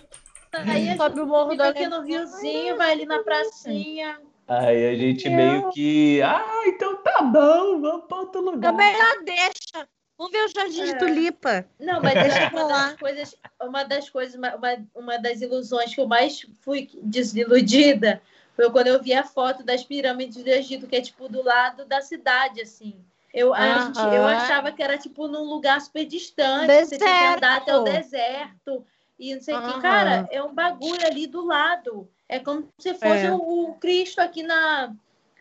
daí 0.53 0.91
a 0.91 0.97
Sobe 0.99 1.21
o 1.21 1.27
morro 1.27 1.51
fica 1.53 1.65
do 1.65 1.71
aqui 1.71 1.87
no 1.87 2.03
Riozinho, 2.03 2.77
vai 2.77 2.93
ali 2.93 3.07
na 3.07 3.23
pracinha. 3.23 4.21
Aí 4.47 4.87
a 4.89 4.95
gente 4.95 5.31
meio 5.31 5.71
que, 5.71 6.21
ah, 6.21 6.65
então 6.67 6.97
tá 6.97 7.23
bom, 7.23 7.81
vamos 7.81 8.05
para 8.07 8.19
outro 8.19 8.43
lugar. 8.43 8.73
Também 8.73 8.95
já 8.95 9.15
deixa. 9.23 9.89
Vamos 10.23 10.31
ver 10.31 10.45
o 10.45 10.49
Jardim 10.49 10.85
de 10.85 10.91
É. 10.91 10.99
Tulipa. 10.99 11.65
Não, 11.81 12.01
mas 12.01 12.15
Deixa 12.15 12.49
pra 12.51 12.63
lá. 12.65 12.87
das 12.91 12.99
coisas, 13.01 13.37
uma 13.61 13.83
das 13.83 14.09
coisas, 14.09 14.35
uma, 14.37 14.57
uma 14.95 15.19
das 15.19 15.41
ilusões 15.41 15.93
que 15.93 16.01
eu 16.01 16.07
mais 16.07 16.47
fui 16.61 16.89
desiludida 17.03 18.23
foi 18.55 18.71
quando 18.71 18.87
eu 18.87 19.03
vi 19.03 19.13
a 19.15 19.25
foto 19.25 19.65
das 19.65 19.83
pirâmides 19.83 20.43
do 20.45 20.49
Egito, 20.49 20.87
que 20.87 20.95
é 20.95 21.01
tipo 21.01 21.29
do 21.29 21.43
lado 21.43 21.85
da 21.87 22.01
cidade, 22.01 22.61
assim. 22.61 22.95
Eu, 23.35 23.53
a 23.53 23.87
gente, 23.87 23.99
eu 23.99 24.25
achava 24.27 24.71
que 24.71 24.83
era 24.83 24.97
tipo 24.97 25.27
num 25.27 25.43
lugar 25.45 25.81
super 25.81 26.05
distante, 26.05 26.67
que 26.67 26.85
você 26.87 26.99
tinha 26.99 27.11
que 27.19 27.37
andar 27.37 27.57
até 27.57 27.77
o 27.77 27.83
Deserto. 27.83 28.05
deserto 28.11 28.87
e 29.19 29.35
não 29.35 29.43
sei 29.43 29.55
o 29.57 29.63
que. 29.63 29.81
Cara, 29.81 30.29
é 30.31 30.43
um 30.43 30.55
bagulho 30.55 31.05
ali 31.05 31.27
do 31.27 31.45
lado. 31.45 32.09
É 32.29 32.39
como 32.39 32.69
se 32.79 32.93
fosse 32.95 33.27
É. 33.27 33.33
o, 33.33 33.71
o 33.71 33.75
Cristo 33.75 34.21
aqui 34.21 34.43
na, 34.43 34.93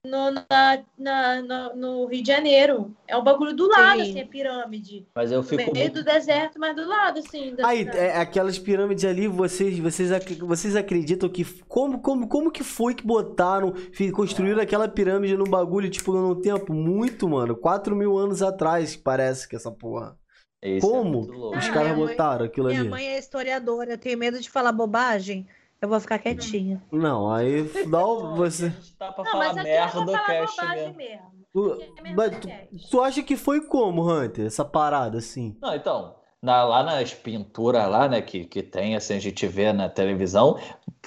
no, 0.05 0.31
na, 0.31 0.83
na- 0.97 1.41
no, 1.41 1.75
no 1.75 2.05
Rio 2.07 2.23
de 2.23 2.27
Janeiro. 2.27 2.95
É 3.07 3.15
um 3.15 3.23
bagulho 3.23 3.53
do 3.55 3.67
lado, 3.67 4.03
Sim. 4.03 4.09
assim, 4.11 4.21
a 4.21 4.25
pirâmide. 4.25 5.07
Mas 5.15 5.31
eu 5.31 5.37
No 5.39 5.43
fico 5.43 5.71
meio 5.73 5.85
muito 5.85 5.93
do 5.99 6.03
deserto, 6.03 6.59
mas 6.59 6.75
do 6.75 6.87
lado, 6.87 7.19
assim. 7.19 7.53
Da 7.55 7.67
Aí, 7.67 7.79
cidade. 7.79 7.97
é, 7.97 8.17
aquelas 8.17 8.57
pirâmides 8.57 9.05
ali, 9.05 9.27
vocês, 9.27 9.77
vocês, 9.77 10.09
vocês 10.39 10.75
acreditam 10.75 11.29
que. 11.29 11.45
Como, 11.67 11.99
como, 11.99 12.27
como 12.27 12.51
que 12.51 12.63
foi 12.63 12.95
que 12.95 13.05
botaram, 13.05 13.73
construíram 14.13 14.61
aquela 14.61 14.87
pirâmide 14.87 15.37
num 15.37 15.45
bagulho, 15.49 15.89
tipo, 15.89 16.11
num 16.13 16.35
tempo 16.41 16.73
muito, 16.73 17.29
mano? 17.29 17.55
4 17.55 17.95
mil 17.95 18.17
anos 18.17 18.41
atrás, 18.41 18.95
parece 18.95 19.47
que 19.47 19.55
essa 19.55 19.71
porra. 19.71 20.17
Esse 20.63 20.85
é 20.85 20.89
Como 20.89 21.21
louco. 21.21 21.57
os 21.57 21.65
Ah, 21.67 21.71
caras 21.73 21.91
minha 21.93 21.97
mãe- 22.05 22.07
botaram 22.15 22.45
aquilo 22.45 22.67
Minha 22.67 22.81
ali? 22.81 22.89
mãe 22.89 23.07
é 23.07 23.17
historiadora, 23.19 23.91
eu 23.93 23.97
tenho 23.97 24.17
medo 24.17 24.39
de 24.39 24.47
falar 24.49 24.71
bobagem. 24.71 25.47
Eu 25.81 25.89
vou 25.89 25.99
ficar 25.99 26.19
quietinha. 26.19 26.81
Não, 26.91 27.31
aí 27.31 27.63
dá 27.87 28.05
o- 28.05 28.35
você. 28.35 28.65
A 28.65 28.69
gente 28.69 28.93
tá 28.93 29.11
pra 29.11 29.23
Não, 29.23 29.31
falar 29.31 29.47
mas 29.47 29.57
aqui 29.57 29.67
é 29.69 29.79
merda 29.79 29.91
pra 29.91 30.01
do 30.05 30.11
falar 30.11 30.25
cast 30.25 30.55
bobagem 30.61 30.83
mesmo. 30.83 30.97
mesmo. 30.97 31.31
Tu, 31.53 31.81
é 32.05 32.13
mas 32.15 32.37
tu, 32.37 32.49
tu 32.91 33.01
acha 33.01 33.23
que 33.23 33.35
foi 33.35 33.61
como, 33.61 34.07
Hunter? 34.09 34.45
Essa 34.45 34.63
parada 34.63 35.17
assim? 35.17 35.57
Não, 35.59 35.73
então, 35.75 36.15
na- 36.41 36.63
lá 36.63 36.83
nas 36.83 37.13
pinturas 37.15 37.89
lá, 37.89 38.07
né, 38.07 38.21
que, 38.21 38.45
que 38.45 38.61
tem, 38.61 38.95
assim, 38.95 39.15
a 39.15 39.19
gente 39.19 39.45
vê 39.47 39.73
na 39.73 39.89
televisão, 39.89 40.57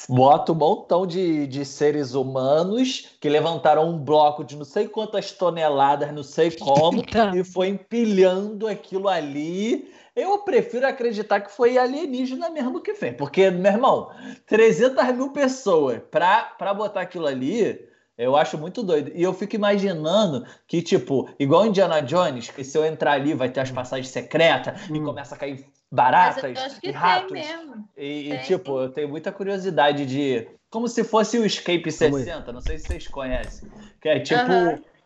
bota 0.09 0.51
um 0.53 0.57
montão 0.57 1.07
de, 1.07 1.47
de 1.47 1.65
seres 1.65 2.15
humanos 2.15 3.17
que 3.21 3.29
levantaram 3.29 3.89
um 3.89 3.97
bloco 3.99 4.45
de 4.45 4.57
não 4.57 4.65
sei 4.65 4.89
quantas 4.89 5.31
toneladas, 5.33 6.13
não 6.13 6.23
sei 6.25 6.51
como, 6.51 7.01
e 7.35 7.45
foi 7.45 7.69
empilhando 7.69 8.67
aquilo 8.67 9.09
ali. 9.09 9.89
Eu 10.17 10.39
prefiro 10.39 10.87
acreditar 10.87 11.41
que 11.41 11.51
foi 11.51 11.77
alienígena 11.77 12.49
mesmo 12.51 12.81
que 12.81 12.95
fez, 12.95 13.17
porque, 13.17 13.51
meu 13.51 13.73
irmão, 13.73 14.11
300 14.47 15.05
mil 15.15 15.31
pessoas 15.31 16.01
pra, 16.11 16.43
pra 16.57 16.73
botar 16.73 17.01
aquilo 17.01 17.27
ali, 17.27 17.85
eu 18.17 18.37
acho 18.37 18.57
muito 18.57 18.83
doido. 18.83 19.11
E 19.13 19.23
eu 19.23 19.35
fico 19.35 19.57
imaginando 19.57 20.47
que, 20.69 20.81
tipo, 20.83 21.29
igual 21.39 21.67
Indiana 21.67 22.01
Jones, 22.01 22.49
que 22.49 22.63
se 22.63 22.79
eu 22.79 22.85
entrar 22.85 23.13
ali 23.13 23.35
vai 23.35 23.49
ter 23.49 23.61
as 23.61 23.73
passagens 23.73 24.09
secretas 24.09 24.89
e 24.89 24.93
Hum. 25.01 25.05
começa 25.05 25.35
a 25.35 25.39
cair 25.39 25.55
Mas 25.55 25.65
baratas 25.91 26.45
eu 26.45 26.51
acho 26.65 26.81
que 26.81 26.89
e 26.89 26.93
tem 26.93 27.01
ratos. 27.01 27.33
mesmo. 27.33 27.89
E, 27.97 28.33
e, 28.33 28.39
tipo, 28.43 28.81
eu 28.81 28.91
tenho 28.91 29.09
muita 29.09 29.33
curiosidade 29.33 30.07
de. 30.07 30.47
Como 30.71 30.87
se 30.89 31.03
fosse 31.03 31.39
o 31.39 31.45
Escape 31.45 31.91
Calma 31.93 32.19
aí. 32.19 32.25
60, 32.25 32.53
não 32.53 32.61
sei 32.61 32.79
se 32.79 32.87
vocês 32.87 33.09
conhecem. 33.09 33.69
Que 34.01 34.09
é 34.09 34.21
tipo. 34.21 34.41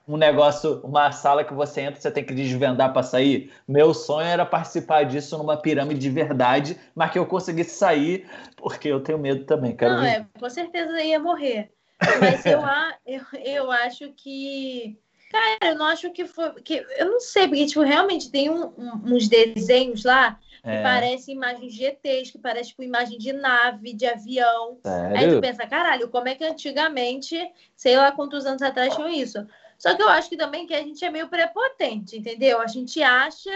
Um 0.09 0.17
negócio, 0.17 0.81
uma 0.83 1.13
sala 1.13 1.45
que 1.45 1.53
você 1.55 1.83
entra 1.83 2.01
você 2.01 2.11
tem 2.11 2.25
que 2.25 2.35
desvendar 2.35 2.93
pra 2.93 3.03
sair. 3.03 3.53
Meu 3.67 3.95
sonho 3.95 4.27
era 4.27 4.47
participar 4.47 5.05
disso 5.05 5.37
numa 5.39 5.57
pirâmide 5.57 6.01
de 6.01 6.11
verdade, 6.11 6.79
mas 6.95 7.11
que 7.13 7.19
eu 7.19 7.27
conseguisse 7.27 7.77
sair, 7.79 8.29
porque 8.57 8.89
eu 8.89 9.01
tenho 9.03 9.19
medo 9.19 9.45
também. 9.45 9.77
Quero 9.77 9.95
Não, 9.95 10.03
é, 10.05 10.27
com 10.39 10.51
certeza 10.51 11.01
ia 11.03 11.19
morrer. 11.19 11.73
Mas 12.17 12.47
eu, 12.47 12.65
a- 12.65 12.97
eu, 13.07 13.21
eu 13.45 13.71
acho 13.71 14.13
que. 14.15 14.99
Cara, 15.31 15.73
eu 15.73 15.75
não 15.79 15.87
acho 15.87 16.11
que 16.11 16.27
foi. 16.27 16.55
Que, 16.63 16.85
eu 16.97 17.11
não 17.11 17.21
sei, 17.21 17.47
porque, 17.49 17.67
tipo, 17.67 17.83
realmente 17.83 18.31
tem 18.31 18.49
um- 18.51 18.69
um- 18.79 19.15
uns 19.15 19.29
desenhos 19.29 20.05
lá 20.05 20.39
que 20.69 20.77
É, 20.77 20.83
parecem 20.83 21.35
imagens 21.35 21.73
de 21.75 21.85
ETs, 21.85 22.31
que 22.31 22.39
parecem, 22.39 22.71
tipo, 22.71 22.83
imagem 22.83 23.19
de 23.19 23.33
nave, 23.33 23.93
de 23.95 24.07
avião. 24.07 24.81
Aí 25.13 25.29
tu 25.29 25.37
sério? 25.37 25.41
pensa, 25.41 25.67
caralho, 25.67 26.09
como 26.11 26.29
é 26.29 26.35
que 26.35 26.45
antigamente, 26.45 27.37
sei 27.77 27.97
lá 27.97 28.13
quantos 28.13 28.45
anos 28.47 28.63
atrás 28.63 28.95
tinham 28.95 29.09
isso? 29.09 29.47
Só 29.79 29.95
que 29.95 30.03
eu 30.03 30.09
acho 30.09 30.29
que 30.29 30.37
também 30.37 30.67
que 30.67 30.75
a 30.75 30.83
gente 30.83 31.05
é 31.05 31.11
meio 31.11 31.29
prepotente, 31.29 32.19
entendeu? 32.19 32.61
A 32.61 32.67
gente 32.67 33.01
acha 33.01 33.51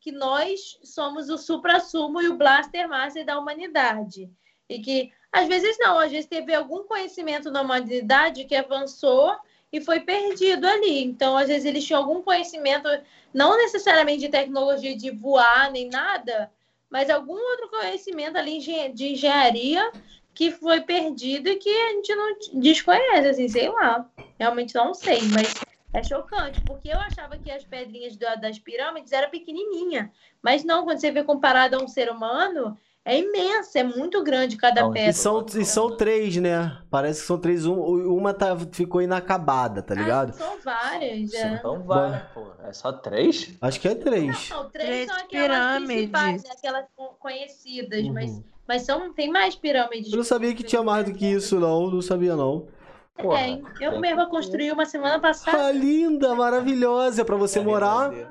que 0.00 0.10
nós 0.10 0.78
somos 0.82 1.28
o 1.28 1.36
supra-sumo 1.36 2.22
e 2.22 2.28
o 2.28 2.36
blaster 2.36 2.88
master 2.88 3.24
da 3.24 3.38
humanidade. 3.38 4.30
E 4.68 4.78
que, 4.80 5.12
às 5.30 5.46
vezes, 5.46 5.76
não, 5.78 5.98
às 5.98 6.10
vezes 6.10 6.26
teve 6.26 6.54
algum 6.54 6.84
conhecimento 6.84 7.50
da 7.50 7.60
humanidade 7.60 8.44
que 8.44 8.56
avançou 8.56 9.36
e 9.70 9.80
foi 9.80 10.00
perdido 10.00 10.66
ali. 10.66 11.04
Então, 11.04 11.36
às 11.36 11.48
vezes, 11.48 11.66
eles 11.66 11.84
tinham 11.84 12.00
algum 12.00 12.22
conhecimento, 12.22 12.88
não 13.34 13.56
necessariamente 13.58 14.20
de 14.20 14.28
tecnologia 14.28 14.96
de 14.96 15.10
voar 15.10 15.70
nem 15.70 15.88
nada, 15.90 16.50
mas 16.88 17.10
algum 17.10 17.34
outro 17.34 17.68
conhecimento 17.68 18.38
ali 18.38 18.60
de 18.94 19.12
engenharia 19.12 19.92
que 20.36 20.50
foi 20.52 20.82
perdido 20.82 21.48
e 21.48 21.56
que 21.56 21.68
a 21.70 21.92
gente 21.92 22.14
não 22.14 22.36
desconhece, 22.60 23.26
assim, 23.28 23.48
sei 23.48 23.70
lá. 23.70 24.06
Realmente 24.38 24.74
não 24.74 24.92
sei, 24.92 25.20
mas 25.32 25.54
é 25.94 26.02
chocante, 26.04 26.60
porque 26.60 26.88
eu 26.88 26.98
achava 26.98 27.38
que 27.38 27.50
as 27.50 27.64
pedrinhas 27.64 28.16
da- 28.18 28.34
das 28.34 28.58
pirâmides 28.58 29.12
eram 29.12 29.30
pequenininha, 29.30 30.12
mas 30.42 30.62
não, 30.62 30.84
quando 30.84 31.00
você 31.00 31.10
vê 31.10 31.24
comparado 31.24 31.76
a 31.76 31.82
um 31.82 31.88
ser 31.88 32.10
humano, 32.10 32.76
é 33.02 33.18
imensa, 33.18 33.78
é 33.78 33.82
muito 33.82 34.22
grande 34.22 34.56
cada 34.58 34.82
Não, 34.82 34.90
E 34.90 34.94
pedra. 34.94 35.12
são, 35.14 35.46
e 35.56 35.64
são 35.64 35.96
três, 35.96 36.36
né? 36.36 36.82
Parece 36.90 37.20
que 37.20 37.26
são 37.26 37.38
três. 37.40 37.64
Um, 37.64 37.78
uma 38.14 38.34
tá, 38.34 38.54
ficou 38.72 39.00
inacabada, 39.00 39.80
tá 39.80 39.94
ligado? 39.94 40.30
Ah, 40.30 40.32
são 40.34 40.60
várias, 40.60 41.32
é. 41.32 41.54
Então 41.54 41.82
vai, 41.84 42.26
pô. 42.34 42.52
É 42.64 42.72
só 42.74 42.92
três? 42.92 43.56
Acho 43.62 43.80
que 43.80 43.88
é 43.88 43.94
três. 43.94 44.50
Não, 44.50 44.68
três 44.68 44.86
Três 44.86 45.06
são 45.10 45.16
aquelas 45.16 45.48
pirâmides. 45.48 45.86
principais, 45.94 46.42
né, 46.42 46.50
aquelas 46.52 46.84
con- 46.94 47.14
conhecidas, 47.20 48.04
Uhum. 48.04 48.12
mas 48.12 48.42
são, 48.84 49.12
tem 49.12 49.30
mais 49.30 49.54
pirâmides. 49.54 50.12
Eu 50.12 50.16
não 50.16 50.24
sabia 50.24 50.54
que 50.54 50.64
tinha 50.64 50.82
mais 50.82 51.04
do 51.04 51.14
que 51.14 51.26
isso, 51.26 51.60
não. 51.60 51.90
Não 51.90 52.02
sabia, 52.02 52.34
não. 52.34 52.68
Porra, 53.14 53.38
Tem. 53.38 53.62
Eu 53.80 53.92
tem 53.92 54.00
mesma 54.00 54.28
construí 54.28 54.70
uma 54.70 54.84
semana 54.84 55.18
passada. 55.20 55.66
Ah, 55.66 55.72
linda, 55.72 56.34
maravilhosa. 56.34 57.24
Pra 57.24 57.36
você 57.36 57.60
que 57.60 57.64
morar. 57.64 58.10
fazer. 58.10 58.28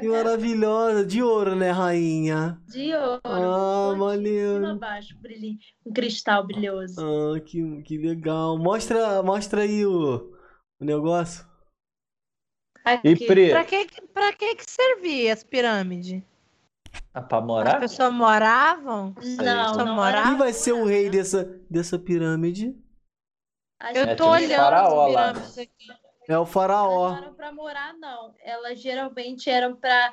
Que 0.00 0.08
maravilhosa. 0.08 1.04
De 1.04 1.22
ouro, 1.22 1.54
né, 1.56 1.70
rainha? 1.70 2.60
De 2.68 2.94
ouro. 2.94 3.20
Ah, 3.24 3.94
maneiro. 3.96 4.66
abaixo, 4.66 5.16
brilhinho, 5.20 5.58
um 5.84 5.92
cristal 5.92 6.46
brilhoso. 6.46 7.00
Ah, 7.00 7.40
que, 7.40 7.82
que 7.82 7.98
legal. 7.98 8.58
Mostra, 8.58 9.22
mostra 9.22 9.62
aí 9.62 9.84
o, 9.86 10.32
o 10.80 10.84
negócio. 10.84 11.44
E 13.04 13.08
Aqui. 13.12 13.26
Pri, 13.26 13.50
Pra 13.50 13.64
que, 13.64 13.86
pra 14.12 14.32
que 14.32 14.54
que 14.54 14.70
servia 14.70 15.32
as 15.32 15.42
pirâmides? 15.42 16.22
Ah, 17.14 17.22
pra 17.22 17.38
As 17.38 17.44
morar? 17.44 17.80
pessoas 17.80 18.12
moravam? 18.12 19.14
Não, 19.22 19.74
não 19.76 19.94
morar? 19.94 20.08
era- 20.18 20.22
Quem 20.28 20.36
vai 20.36 20.52
ser 20.52 20.72
o 20.72 20.84
rei 20.84 21.08
dessa, 21.10 21.44
dessa 21.70 21.98
pirâmide? 21.98 22.74
As 23.80 23.96
Eu 23.96 24.04
É, 24.04 24.14
tô 24.14 24.28
olhando 24.30 24.54
faraó 24.60 25.06
as 25.06 25.12
lá. 25.14 25.24
pirâmides 25.32 25.58
aqui. 25.58 25.86
É 26.28 26.32
o 26.32 26.36
Elas 26.38 26.48
faraó. 26.50 27.10
não 27.10 27.18
eram 27.18 27.34
para 27.34 27.52
morar, 27.52 27.94
não. 27.94 28.34
Elas 28.42 28.80
geralmente 28.80 29.48
eram 29.48 29.76
para. 29.76 30.12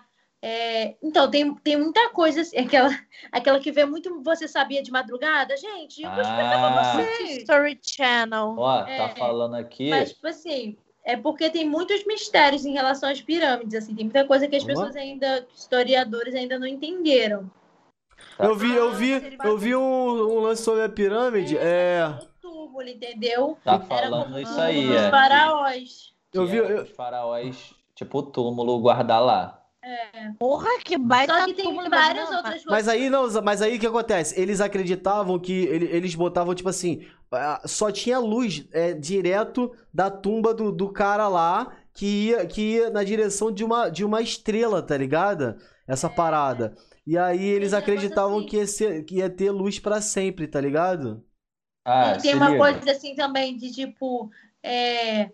Então, 1.02 1.32
tem, 1.32 1.56
tem 1.56 1.78
muita 1.78 2.10
coisa. 2.10 2.42
assim, 2.42 2.58
aquela, 2.58 2.90
aquela 3.32 3.60
que 3.60 3.72
vê 3.72 3.86
muito 3.86 4.22
Você 4.22 4.48
Sabia 4.48 4.84
de 4.84 4.92
Madrugada. 4.92 5.56
Gente, 5.58 6.04
eu 6.04 6.12
vou 6.12 6.22
explicar 6.22 6.50
pra 6.50 6.68
Ah, 6.82 6.94
vocês. 6.94 7.38
History 7.38 7.80
Channel. 7.82 8.56
ó, 8.58 8.84
tá 8.84 8.90
É, 8.90 9.16
falando 9.16 9.56
aqui. 9.56 9.90
Mas, 9.90 10.12
tipo 10.12 10.28
assim, 10.28 10.78
é 11.03 11.17
porque 11.17 11.50
tem 11.50 11.67
muitos 11.69 12.05
mistérios 12.05 12.65
em 12.65 12.74
relação 12.74 13.10
às 13.10 13.22
pirâmides. 13.22 13.75
Assim, 13.75 13.93
tem 13.93 14.05
muita 14.05 14.25
coisa 14.25 14.48
que 14.48 14.55
as 14.55 14.63
pessoas 14.63 14.95
ainda, 14.95 15.45
historiadores 15.55 16.33
ainda 16.33 16.57
não 16.57 16.67
entenderam. 16.67 17.50
Eu 18.39 18.55
vi, 18.55 18.74
eu 18.74 18.93
vi, 18.93 19.38
eu 19.43 19.57
vi 19.57 19.75
um, 19.75 19.81
um 19.81 20.39
lance 20.39 20.63
sobre 20.63 20.83
a 20.83 20.89
pirâmide. 20.89 21.57
É. 21.57 22.17
O 22.22 22.25
túmulo, 22.41 22.88
entendeu? 22.88 23.57
Tá 23.63 23.79
falando 23.79 24.39
isso 24.39 24.60
aí, 24.60 24.95
é. 24.95 25.10
faraós. 25.10 26.13
Eu 26.33 26.48
vi. 26.48 26.57
é 26.57 26.62
eu- 26.62 26.83
Os 26.83 26.89
faraós, 26.91 27.74
tipo 27.93 28.19
o 28.19 28.24
túmulo, 28.24 28.79
guardar 28.79 29.22
lá. 29.22 29.62
Porra, 30.40 30.70
que 30.84 30.98
baita 30.98 31.34
Só 31.40 31.46
que 31.46 31.54
tem 31.54 31.66
túmulo, 31.66 31.90
várias 31.90 32.30
imagina, 32.30 32.38
outras. 32.38 32.63
Mas 32.66 32.88
aí 32.88 33.10
não, 33.10 33.30
mas 33.42 33.62
aí 33.62 33.78
o 33.78 33.80
que 33.80 33.88
acontece? 33.88 34.40
Eles 34.40 34.62
acreditavam 34.62 35.40
que 35.40 35.52
ele- 35.66 35.86
eles 35.88 36.16
botavam 36.16 36.56
tipo 36.56 36.70
assim, 36.70 37.06
só 37.66 37.92
tinha 37.92 38.20
luz 38.20 38.66
é, 38.72 38.94
direto 38.94 39.72
da 39.94 40.10
tumba 40.10 40.54
do, 40.54 40.72
do 40.72 40.92
cara 40.92 41.28
lá 41.28 41.75
que 41.94 42.06
ia, 42.30 42.46
que 42.48 42.62
ia 42.75 42.90
na 42.90 43.04
direção 43.04 43.52
de 43.52 43.63
uma, 43.63 43.90
de 43.90 44.04
uma 44.06 44.22
estrela, 44.22 44.82
tá 44.82 44.98
ligado? 44.98 45.56
Essa 45.88 46.10
parada. 46.10 46.75
E 47.06 47.18
aí 47.18 47.44
eles 47.46 47.74
acreditavam 47.74 48.38
assim. 48.40 48.48
que 48.48 48.58
ia, 48.58 48.68
ser- 48.68 49.04
que 49.06 49.16
ia 49.16 49.30
ter 49.30 49.52
luz 49.52 49.80
pra 49.80 50.02
sempre, 50.02 50.48
tá 50.48 50.60
ligado? 50.62 51.24
Ah, 51.86 52.18
E 52.18 52.22
tem 52.22 52.36
uma 52.36 52.50
liga. 52.50 52.58
coisa 52.58 52.92
assim 52.92 53.16
também 53.16 53.58
de 53.58 53.72
tipo. 53.72 54.30
é, 54.63 55.30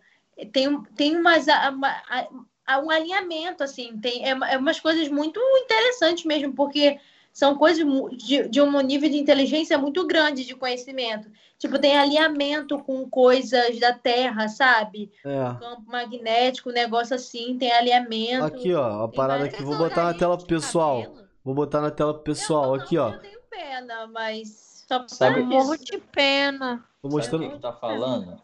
tem, 0.51 0.81
tem 0.95 1.15
umas, 1.17 1.45
uma- 1.71 2.01
um 2.77 2.91
alinhamento, 2.91 3.63
assim, 3.63 3.97
tem 3.97 4.23
é, 4.23 4.29
é 4.51 4.57
umas 4.57 4.79
coisas 4.79 5.07
muito 5.07 5.39
interessantes 5.63 6.25
mesmo, 6.25 6.53
porque 6.53 6.99
são 7.31 7.55
coisas 7.55 7.85
de, 8.17 8.47
de 8.49 8.61
um 8.61 8.79
nível 8.81 9.09
de 9.09 9.17
inteligência 9.17 9.77
muito 9.77 10.05
grande 10.05 10.45
de 10.45 10.53
conhecimento. 10.53 11.29
Tipo, 11.57 11.79
tem 11.79 11.97
alinhamento 11.97 12.77
com 12.83 13.09
coisas 13.09 13.79
da 13.79 13.93
Terra, 13.93 14.47
sabe? 14.47 15.11
É. 15.25 15.37
Campo 15.59 15.83
magnético, 15.87 16.69
negócio 16.69 17.15
assim, 17.15 17.57
tem 17.57 17.71
alinhamento. 17.71 18.43
Aqui, 18.45 18.73
ó, 18.73 19.05
a 19.05 19.07
parada 19.09 19.45
aqui, 19.45 19.63
vou 19.63 19.77
botar 19.77 20.03
na 20.03 20.13
tela 20.13 20.37
pro 20.37 20.45
pessoal. 20.47 21.03
Vou 21.43 21.55
botar 21.55 21.81
na 21.81 21.91
tela 21.91 22.13
pro 22.13 22.23
pessoal, 22.23 22.75
Eu- 22.75 22.81
aqui, 22.81 22.97
ó. 22.97 23.09
Eu 23.13 23.19
tenho 23.19 23.39
pena, 23.49 24.07
mas. 24.07 24.69
Só 24.87 25.05
Sabe- 25.07 25.35
causa 25.41 25.47
Morro 25.49 25.77
de 25.77 25.97
pena. 25.97 26.83
Tô 27.01 27.09
Sabe 27.09 27.13
o 27.13 27.17
mostrando. 27.17 27.47
que 27.49 27.55
que 27.55 27.61
tá 27.61 27.73
falando? 27.73 28.41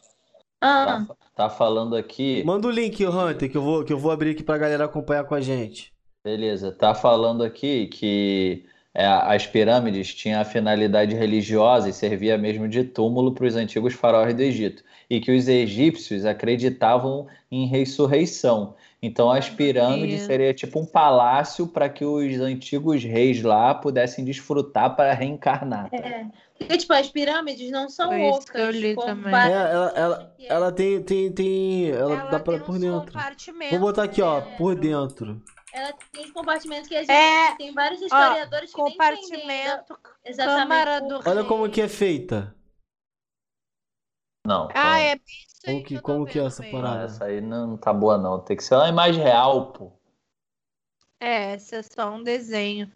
Ah, 0.68 1.06
Tá, 1.08 1.16
tá 1.36 1.50
falando 1.50 1.96
aqui. 1.96 2.44
Manda 2.44 2.68
o 2.68 2.72
link, 2.72 3.06
Hunter, 3.06 3.52
que 3.52 3.58
eu 3.58 3.62
vou, 3.62 3.84
que 3.84 3.94
eu 3.94 4.00
vou 4.00 4.12
abrir 4.12 4.32
aqui 4.32 4.42
pra 4.42 4.58
galera 4.58 4.86
acompanhar 4.86 5.24
com 5.24 5.36
a 5.36 5.42
gente. 5.42 5.94
Beleza, 6.24 6.72
tá 6.72 6.96
falando 6.96 7.44
aqui 7.44 7.86
que 7.86 8.66
é, 8.92 9.06
as 9.06 9.46
pirâmides 9.46 10.16
tinham 10.16 10.42
a 10.42 10.46
finalidade 10.46 11.14
religiosa 11.14 11.88
e 11.88 11.94
servia 11.94 12.36
mesmo 12.36 12.68
de 12.68 12.84
túmulo 12.84 13.32
para 13.32 13.46
os 13.46 13.56
antigos 13.56 13.94
faraós 13.94 14.34
do 14.34 14.42
Egito, 14.42 14.84
e 15.08 15.20
que 15.20 15.32
os 15.32 15.48
egípcios 15.48 16.26
acreditavam 16.26 17.28
em 17.52 17.68
ressurreição. 17.68 18.74
Então 19.06 19.30
as 19.32 19.50
pirâmides 19.50 20.18
Isso. 20.20 20.26
seria 20.28 20.54
tipo 20.54 20.80
um 20.80 20.86
palácio 20.86 21.68
para 21.68 21.88
que 21.90 22.04
os 22.04 22.40
antigos 22.40 23.04
reis 23.04 23.42
lá 23.44 23.74
pudessem 23.76 24.26
desfrutar 24.26 24.96
para 24.96 25.14
reencarnar. 25.14 25.90
É. 25.94 26.26
Porque, 26.58 26.78
tipo, 26.78 26.94
as 26.94 27.10
pirâmides 27.10 27.70
não 27.70 27.90
são 27.90 28.08
Foi 28.10 28.22
isso 28.22 28.36
ocas. 28.38 28.50
que 28.50 28.58
eu 28.58 28.72
li 28.72 28.96
como 28.96 29.08
também. 29.08 29.34
É, 29.36 29.52
ela, 29.52 29.94
ela, 29.96 30.34
que 30.38 30.48
ela 30.48 30.72
tem, 30.72 31.04
tem, 31.04 31.32
tem, 31.32 31.90
ela, 31.92 32.16
dá 32.28 32.40
pra 32.40 32.58
tem 32.58 32.66
por 32.66 32.80
dentro. 32.80 33.14
Vou 33.72 33.80
botar 33.80 34.04
aqui, 34.04 34.22
ó, 34.22 34.40
né? 34.40 34.56
por 34.58 34.74
dentro. 34.76 35.42
ela 35.74 35.94
tem 36.14 36.24
os 36.24 36.32
compartimentos 36.32 36.88
que 36.88 36.96
a 36.96 37.00
gente 37.02 37.12
É, 37.12 37.56
tem 37.58 37.74
vários 37.74 38.02
historiadores 38.02 38.74
que 38.74 38.82
nem 38.82 38.94
entendem 38.94 39.12
ainda 39.12 39.78
Compartimento, 39.84 40.00
exatamente 40.24 40.62
Câmara 40.62 41.02
por- 41.02 41.08
do 41.24 41.30
Olha 41.30 41.40
Rei. 41.42 41.50
como 41.50 41.70
que 41.70 41.82
é 41.82 41.88
feita. 41.90 42.56
Não, 44.48 44.70
Ah, 44.74 45.00
é 45.00 45.16
bem 45.16 45.24
aí 45.70 45.76
Como 45.76 45.84
que- 45.86 45.94
eu 45.96 46.02
tô 46.02 46.06
como 46.06 46.26
que 46.26 46.40
é 46.40 46.44
essa 46.46 46.64
parada? 46.64 47.04
Essa 47.06 47.26
aí 47.26 47.42
não 47.42 47.78
tá 47.78 47.94
boa, 47.94 48.18
não. 48.18 48.40
Tem 48.40 48.56
que 48.58 48.64
ser 48.64 48.76
uma 48.76 48.90
imagem 48.90 49.24
real, 49.24 49.72
pô. 49.72 49.92
É, 51.20 51.56
esse 51.56 51.76
é 51.76 51.82
só 51.82 52.12
um 52.12 52.24
desenho. 52.24 52.92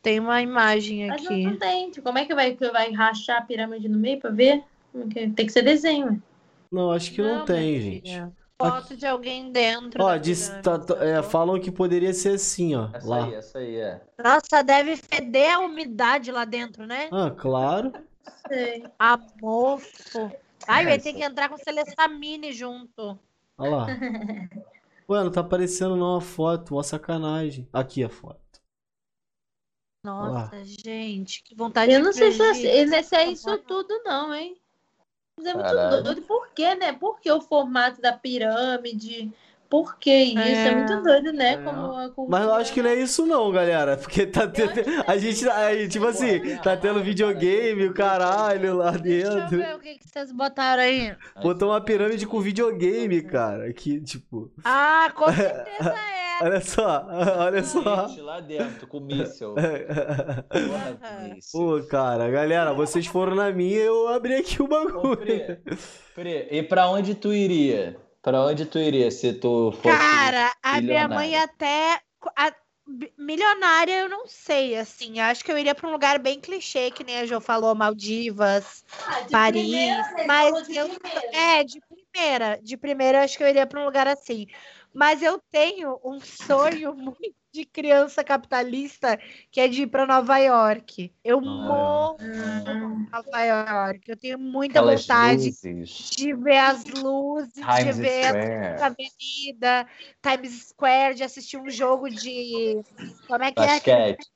Tem 0.00 0.20
uma 0.20 0.40
imagem 0.40 1.08
Mas 1.08 1.24
aqui. 1.26 1.44
não 1.44 1.58
tem. 1.58 1.90
Como 2.02 2.18
é 2.18 2.24
que 2.24 2.34
vai, 2.34 2.54
que 2.54 2.70
vai 2.70 2.92
rachar 2.92 3.38
a 3.38 3.42
pirâmide 3.42 3.88
no 3.88 3.98
meio 3.98 4.20
pra 4.20 4.30
ver? 4.30 4.62
Que- 5.10 5.28
Tem 5.30 5.46
que 5.46 5.52
ser 5.52 5.62
desenho. 5.62 6.22
Não, 6.70 6.92
acho 6.92 7.12
que 7.12 7.20
não, 7.22 7.38
Não, 7.38 7.44
tem, 7.44 7.80
gente. 7.80 8.22
Foto 8.60 8.96
de 8.96 9.06
alguém 9.06 9.52
dentro. 9.52 10.02
Ó, 10.02 10.16
diz, 10.16 10.48
tá- 10.62 10.78
tá- 10.78 11.04
é, 11.04 11.22
falam 11.22 11.60
que 11.60 11.70
poderia 11.70 12.12
ser 12.12 12.34
assim, 12.34 12.74
ó. 12.74 12.88
Essa 12.92 13.08
Lá. 13.08 13.24
aí, 13.24 13.34
essa 13.34 13.58
aí 13.58 13.76
é. 13.76 14.00
Nossa, 14.22 14.62
deve 14.64 14.96
feder 14.96 15.54
a 15.54 15.60
umidade 15.60 16.32
lá 16.32 16.44
dentro, 16.44 16.84
né? 16.86 17.08
Ah, 17.12 17.30
claro. 17.30 17.92
Sei. 18.48 18.84
A 18.98 19.16
mofo. 19.40 20.30
Ai, 20.68 20.84
eu 20.84 20.90
ia 20.90 21.00
ter 21.00 21.12
que 21.14 21.22
entrar 21.22 21.48
com 21.48 21.56
Celestamine 21.56 22.52
junto. 22.52 23.18
Olha 23.56 23.70
lá. 23.70 23.86
Ué, 25.08 25.24
não 25.24 25.32
tá 25.32 25.40
aparecendo 25.40 25.96
não 25.96 26.16
a 26.16 26.20
foto, 26.20 26.74
uma 26.74 26.82
sacanagem. 26.84 27.66
Aqui 27.72 28.04
a 28.04 28.08
foto. 28.10 28.38
Nossa, 30.04 30.64
gente, 30.64 31.42
que 31.42 31.54
vontade 31.54 31.92
Eu 31.92 31.98
de 31.98 32.04
não 32.04 32.12
sei 32.12 32.32
se, 32.32 32.42
é- 32.42 33.02
se 33.02 33.16
é 33.16 33.30
isso 33.30 33.58
tudo, 33.58 34.02
não, 34.04 34.34
hein? 34.34 34.56
Mas 35.36 35.46
é 35.46 35.54
muito 35.54 35.66
Caralho. 35.66 36.02
doido. 36.04 36.22
Por 36.22 36.48
quê, 36.52 36.74
né? 36.74 36.92
Por 36.92 37.20
que 37.20 37.30
o 37.30 37.40
formato 37.40 38.00
da 38.00 38.12
pirâmide? 38.12 39.32
Por 39.70 39.98
que 39.98 40.10
isso? 40.14 40.38
É, 40.38 40.68
É. 40.68 40.74
muito 40.74 41.02
doido, 41.02 41.32
né? 41.32 41.52
É. 41.52 41.56
Como 41.58 41.92
a 41.96 42.08
cultura... 42.08 42.28
Mas 42.28 42.42
eu 42.44 42.54
acho 42.54 42.72
que 42.72 42.82
não 42.82 42.90
é 42.90 42.94
isso 42.94 43.26
não, 43.26 43.52
galera. 43.52 43.96
Porque 43.98 44.26
tá 44.26 44.46
tendo. 44.48 44.72
A 45.06 45.18
gente, 45.18 45.46
aí, 45.48 45.86
tipo 45.88 46.06
assim, 46.06 46.56
tá 46.62 46.76
tendo 46.76 47.02
videogame, 47.02 47.84
o 47.86 47.92
caralho 47.92 48.76
lá 48.76 48.92
Deixa 48.92 49.28
eu 49.28 49.34
dentro. 49.40 49.58
ver 49.58 49.74
o 49.76 49.78
que, 49.78 49.98
que 49.98 50.08
vocês 50.08 50.32
botaram 50.32 50.82
aí. 50.82 51.14
Botou 51.42 51.68
uma 51.70 51.80
pirâmide 51.82 52.26
com 52.26 52.40
videogame, 52.40 53.20
cara. 53.22 53.70
Que, 53.72 54.00
tipo. 54.00 54.50
Ah, 54.64 55.12
com 55.14 55.26
certeza 55.32 55.90
é. 55.94 56.18
Olha 56.40 56.60
só, 56.60 57.06
olha 57.38 57.64
só. 57.64 58.06
Lá 58.22 58.40
dentro, 58.40 58.86
com 58.86 59.00
míssel. 59.00 59.54
Pô, 61.52 61.80
cara, 61.90 62.30
galera, 62.30 62.72
vocês 62.72 63.06
foram 63.06 63.34
na 63.34 63.50
minha 63.50 63.78
eu 63.78 64.08
abri 64.08 64.34
aqui 64.36 64.62
o 64.62 64.66
Ô, 64.66 64.68
bagulho. 64.68 65.16
Pri, 65.16 65.58
Pri, 66.14 66.48
e 66.50 66.62
pra 66.62 66.88
onde 66.88 67.14
tu 67.14 67.32
iria? 67.32 67.96
Pra 68.22 68.44
onde 68.44 68.66
tu 68.66 68.78
iria 68.78 69.10
se 69.10 69.32
tu 69.32 69.72
fosse. 69.72 69.96
Cara, 69.96 70.52
a 70.62 70.80
minha 70.80 71.08
mãe 71.08 71.36
até. 71.36 72.00
a- 72.36 72.54
milionária, 73.18 74.00
eu 74.00 74.08
não 74.08 74.26
sei, 74.26 74.74
assim. 74.76 75.20
Acho 75.20 75.44
que 75.44 75.52
eu 75.52 75.58
iria 75.58 75.74
pra 75.74 75.86
um 75.86 75.92
lugar 75.92 76.18
bem 76.18 76.40
clichê, 76.40 76.90
que 76.90 77.04
nem 77.04 77.18
a 77.18 77.26
Jo 77.26 77.38
falou, 77.40 77.74
Maldivas. 77.74 78.82
Ah, 79.06 79.20
de 79.20 79.30
Paris, 79.30 79.62
primeira, 79.62 80.02
né? 80.16 80.24
mas 80.26 80.68
eu- 80.70 80.88
primeira. 80.88 81.36
É, 81.36 81.64
de 81.64 81.80
primeira. 81.80 82.60
De 82.62 82.76
primeira, 82.76 83.18
eu 83.18 83.24
acho 83.24 83.36
que 83.36 83.44
eu 83.44 83.48
iria 83.48 83.66
pra 83.66 83.80
um 83.80 83.84
lugar 83.84 84.08
assim. 84.08 84.46
Mas 84.94 85.22
eu 85.22 85.38
tenho 85.50 86.00
um 86.02 86.18
sonho 86.18 86.94
muito 86.96 87.36
de 87.52 87.64
criança 87.64 88.22
capitalista, 88.22 89.18
que 89.50 89.60
é 89.60 89.68
de 89.68 89.82
ir 89.82 89.86
pra 89.86 90.06
Nova 90.06 90.38
York. 90.38 91.12
Eu 91.24 91.40
morro 91.40 92.16
Nova 93.10 93.42
York. 93.42 94.00
Eu 94.06 94.16
tenho 94.16 94.38
muita 94.38 94.78
Aquelas 94.80 95.02
vontade 95.02 95.46
luzes. 95.46 96.10
de 96.10 96.34
ver 96.34 96.58
as 96.58 96.84
luzes, 96.84 97.52
de 97.54 97.60
Times 97.62 97.96
ver 97.98 98.24
a 98.24 98.28
Square. 98.28 98.82
avenida, 98.82 99.86
Times 100.22 100.68
Square, 100.68 101.14
de 101.14 101.24
assistir 101.24 101.56
um 101.56 101.70
jogo 101.70 102.08
de. 102.10 102.80
Como 103.26 103.44
é 103.44 103.52
que 103.52 103.60
é? 103.60 103.66
Basquete. 103.66 104.26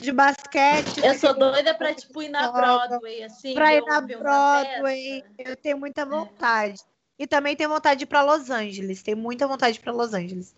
De 0.00 0.12
basquete. 0.12 1.04
Eu 1.04 1.14
sou 1.18 1.34
doida 1.34 1.74
pra, 1.74 1.92
tipo, 1.92 2.22
ir 2.22 2.28
na 2.28 2.50
Broadway, 2.50 3.24
assim. 3.24 3.54
Pra 3.54 3.74
ir 3.74 3.80
ver- 3.80 3.86
na 3.86 4.00
ver 4.00 4.18
Broadway. 4.18 5.24
Eu 5.38 5.56
tenho 5.56 5.76
muita 5.78 6.06
vontade. 6.06 6.80
E 7.18 7.26
também 7.26 7.54
tenho 7.54 7.68
vontade 7.68 7.98
de 7.98 8.04
ir 8.04 8.06
pra 8.06 8.22
Los 8.22 8.48
Angeles. 8.48 9.02
Tenho 9.02 9.18
muita 9.18 9.46
vontade 9.46 9.74
de 9.74 9.80
ir 9.80 9.82
pra 9.82 9.92
Los 9.92 10.14
Angeles. 10.14 10.54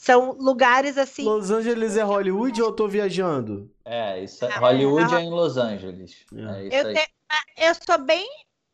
São 0.00 0.32
lugares 0.32 0.96
assim. 0.96 1.24
Los 1.24 1.50
Angeles 1.50 1.94
é 1.94 2.02
Hollywood 2.02 2.62
ou 2.62 2.68
eu 2.68 2.72
tô 2.72 2.88
viajando? 2.88 3.70
É, 3.84 4.24
isso 4.24 4.42
é, 4.46 4.56
Hollywood 4.56 5.14
Ah, 5.14 5.20
é 5.20 5.24
em 5.24 5.30
Los 5.30 5.58
Angeles. 5.58 6.24
É. 6.34 6.40
É 6.40 6.66
isso 6.68 6.76
Eu, 6.76 6.86
aí. 6.86 6.94
te- 6.94 7.10
eu 7.58 7.74
sou 7.86 7.98
bem 8.02 8.26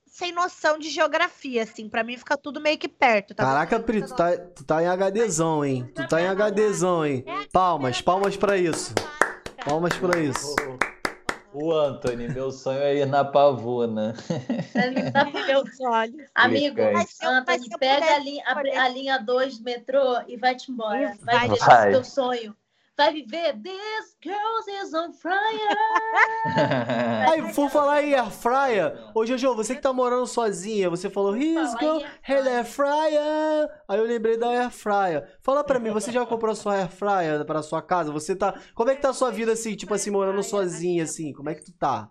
sem 0.06 0.30
noção 0.30 0.78
de 0.78 0.88
geografia, 0.88 1.64
assim. 1.64 1.88
Pra 1.88 2.04
mim 2.04 2.16
fica 2.16 2.36
tudo 2.36 2.60
meio 2.60 2.78
que 2.78 2.86
perto, 2.86 3.34
tá? 3.34 3.42
Caraca, 3.42 3.80
Pri, 3.80 4.02
tu 4.06 4.14
tá, 4.14 4.36
tu 4.38 4.62
tá 4.62 4.80
em 4.80 4.86
HDzão, 4.86 5.64
hein? 5.64 5.90
Tu 5.92 6.06
tá 6.06 6.22
em 6.22 6.28
HDzão, 6.28 7.04
hein? 7.04 7.24
Palmas, 7.52 8.00
palmas 8.00 8.36
pra 8.36 8.56
isso. 8.56 8.94
Palmas 9.64 9.98
pra 9.98 10.20
isso. 10.20 10.54
O 11.58 11.72
Anthony, 11.72 12.28
meu 12.28 12.52
sonho 12.52 12.80
é 12.82 12.96
ir 12.96 13.06
na 13.06 13.24
pavuna. 13.24 14.14
Tá 15.10 15.24
Meus 15.24 15.80
olhos. 15.80 16.28
Amigo, 16.34 16.76
Mas 16.92 17.18
eu- 17.22 17.30
Anthony, 17.30 17.70
pega 17.80 18.14
a 18.14 18.18
linha, 18.18 18.44
a, 18.44 18.82
a 18.84 18.88
linha 18.88 19.18
2 19.18 19.56
do 19.58 19.64
metrô 19.64 20.20
e 20.28 20.36
vai-te 20.36 20.70
embora. 20.70 21.16
Vai 21.22 21.48
vai. 21.48 21.48
viver 21.48 21.58
Vai. 21.64 21.78
esse 21.84 21.90
teu 21.92 22.04
sonho. 22.04 22.56
Vai 22.96 23.12
viver 23.12 23.52
This 23.62 24.16
Girl 24.22 24.82
is 24.82 24.94
on 24.94 25.12
fire. 25.12 25.76
Aí, 27.30 27.42
vou 27.52 27.68
falar 27.68 28.02
em 28.02 28.14
air 28.14 28.30
fryer. 28.30 29.10
Ô, 29.14 29.26
Jojo, 29.26 29.54
você 29.54 29.74
que 29.74 29.82
tá 29.82 29.92
morando 29.92 30.26
sozinha, 30.26 30.88
você 30.88 31.10
falou, 31.10 31.36
His 31.36 31.74
air 31.74 32.06
hey, 32.26 32.48
air 32.48 32.64
fryer. 32.64 33.68
Aí 33.86 33.98
eu 33.98 34.04
lembrei 34.04 34.38
da 34.38 34.48
air 34.48 34.70
fryer. 34.70 35.28
Fala 35.42 35.62
pra 35.62 35.78
mim, 35.78 35.90
você 35.90 36.10
já 36.10 36.24
comprou 36.26 36.54
sua 36.54 36.76
air 36.76 36.88
fryer 36.88 37.44
pra 37.44 37.62
sua 37.62 37.82
casa? 37.82 38.10
Você 38.10 38.34
tá... 38.34 38.58
Como 38.74 38.88
é 38.88 38.96
que 38.96 39.02
tá 39.02 39.10
a 39.10 39.14
sua 39.14 39.30
vida, 39.30 39.52
assim, 39.52 39.76
tipo 39.76 39.92
assim, 39.92 40.10
morando 40.10 40.42
sozinha, 40.42 41.04
assim? 41.04 41.34
Como 41.34 41.50
é 41.50 41.54
que 41.54 41.66
tu 41.66 41.72
tá? 41.78 42.10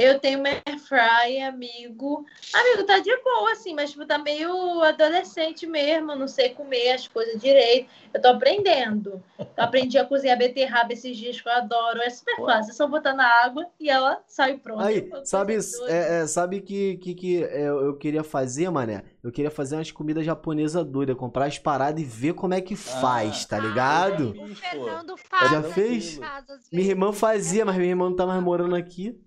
Eu 0.00 0.20
tenho 0.20 0.38
uma 0.38 0.48
air 0.50 0.78
fryer, 0.78 1.48
amigo. 1.48 2.24
Amigo, 2.54 2.86
tá 2.86 3.00
de 3.00 3.10
boa, 3.16 3.50
assim, 3.50 3.74
mas 3.74 3.90
tipo, 3.90 4.06
tá 4.06 4.16
meio 4.16 4.80
adolescente 4.84 5.66
mesmo. 5.66 6.14
Não 6.14 6.28
sei 6.28 6.50
comer 6.50 6.92
as 6.92 7.08
coisas 7.08 7.42
direito. 7.42 7.90
Eu 8.14 8.22
tô 8.22 8.28
aprendendo. 8.28 9.20
Eu 9.36 9.46
aprendi 9.56 9.98
a 9.98 10.04
cozinhar 10.04 10.38
beterraba 10.38 10.92
esses 10.92 11.16
dias 11.16 11.40
que 11.40 11.48
eu 11.48 11.52
adoro. 11.52 12.00
É 12.00 12.08
super 12.10 12.36
fácil. 12.36 12.70
É 12.70 12.74
só 12.74 12.86
botar 12.86 13.12
na 13.12 13.26
água 13.44 13.66
e 13.80 13.90
ela 13.90 14.22
sai 14.28 14.56
pronta. 14.56 14.84
Aí, 14.84 15.10
sabe, 15.24 15.58
é, 15.88 16.20
é, 16.20 16.26
sabe 16.28 16.60
que, 16.60 16.96
que, 16.98 17.14
que 17.16 17.34
eu, 17.34 17.86
eu 17.86 17.96
queria 17.96 18.22
fazer, 18.22 18.70
mané? 18.70 19.02
Eu 19.20 19.32
queria 19.32 19.50
fazer 19.50 19.74
umas 19.74 19.90
comidas 19.90 20.24
japonesas 20.24 20.84
doidas, 20.84 21.16
comprar 21.16 21.46
as 21.46 21.58
paradas 21.58 22.00
e 22.00 22.04
ver 22.04 22.34
como 22.34 22.54
é 22.54 22.60
que 22.60 22.76
faz, 22.76 23.44
tá 23.46 23.58
ligado? 23.58 24.30
O 24.30 24.46
Isso. 24.46 24.62
Fernando 24.62 25.16
faz. 25.16 25.50
Já 25.50 25.62
fez? 25.64 26.20
às 26.22 26.70
Minha 26.72 26.90
irmã 26.90 27.12
fazia, 27.12 27.64
mas 27.64 27.74
minha 27.76 27.88
irmã 27.88 28.08
não 28.08 28.14
tá 28.14 28.24
mais 28.24 28.40
morando 28.40 28.76
aqui. 28.76 29.20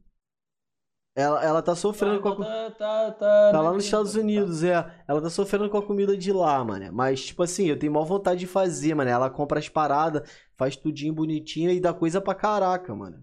Ela, 1.13 1.43
ela 1.43 1.62
tá 1.62 1.76
sofrendo 1.76 2.21
com 2.21 2.30
a, 2.30 2.36
co- 2.38 2.43
Tá, 2.43 2.71
tá, 2.71 3.12
tá, 3.12 3.52
Tá 3.52 3.62
lá 3.62 3.74
nos 3.74 3.84
Estados 3.84 4.15
Unidos, 4.15 4.63
é. 4.63 4.74
Ela 5.08 5.21
tá 5.21 5.30
sofrendo 5.30 5.69
com 5.69 5.78
a 5.78 5.86
comida 5.86 6.15
de 6.15 6.32
lá, 6.32 6.63
mano. 6.63 6.89
Mas, 6.93 7.26
tipo 7.26 7.43
assim, 7.43 7.65
eu 7.67 7.78
tenho 7.78 7.91
maior 7.91 8.06
vontade 8.06 8.39
de 8.39 8.47
fazer, 8.47 8.95
mano. 8.95 9.10
Ela 9.10 9.30
compra 9.30 9.60
as 9.60 9.67
paradas, 9.67 10.30
faz 10.56 10.76
tudinho 10.78 11.13
bonitinho 11.13 11.69
e 11.69 11.82
dá 11.82 11.93
coisa 11.93 12.21
pra 12.21 12.34
caraca, 12.34 12.95
mano. 12.95 13.21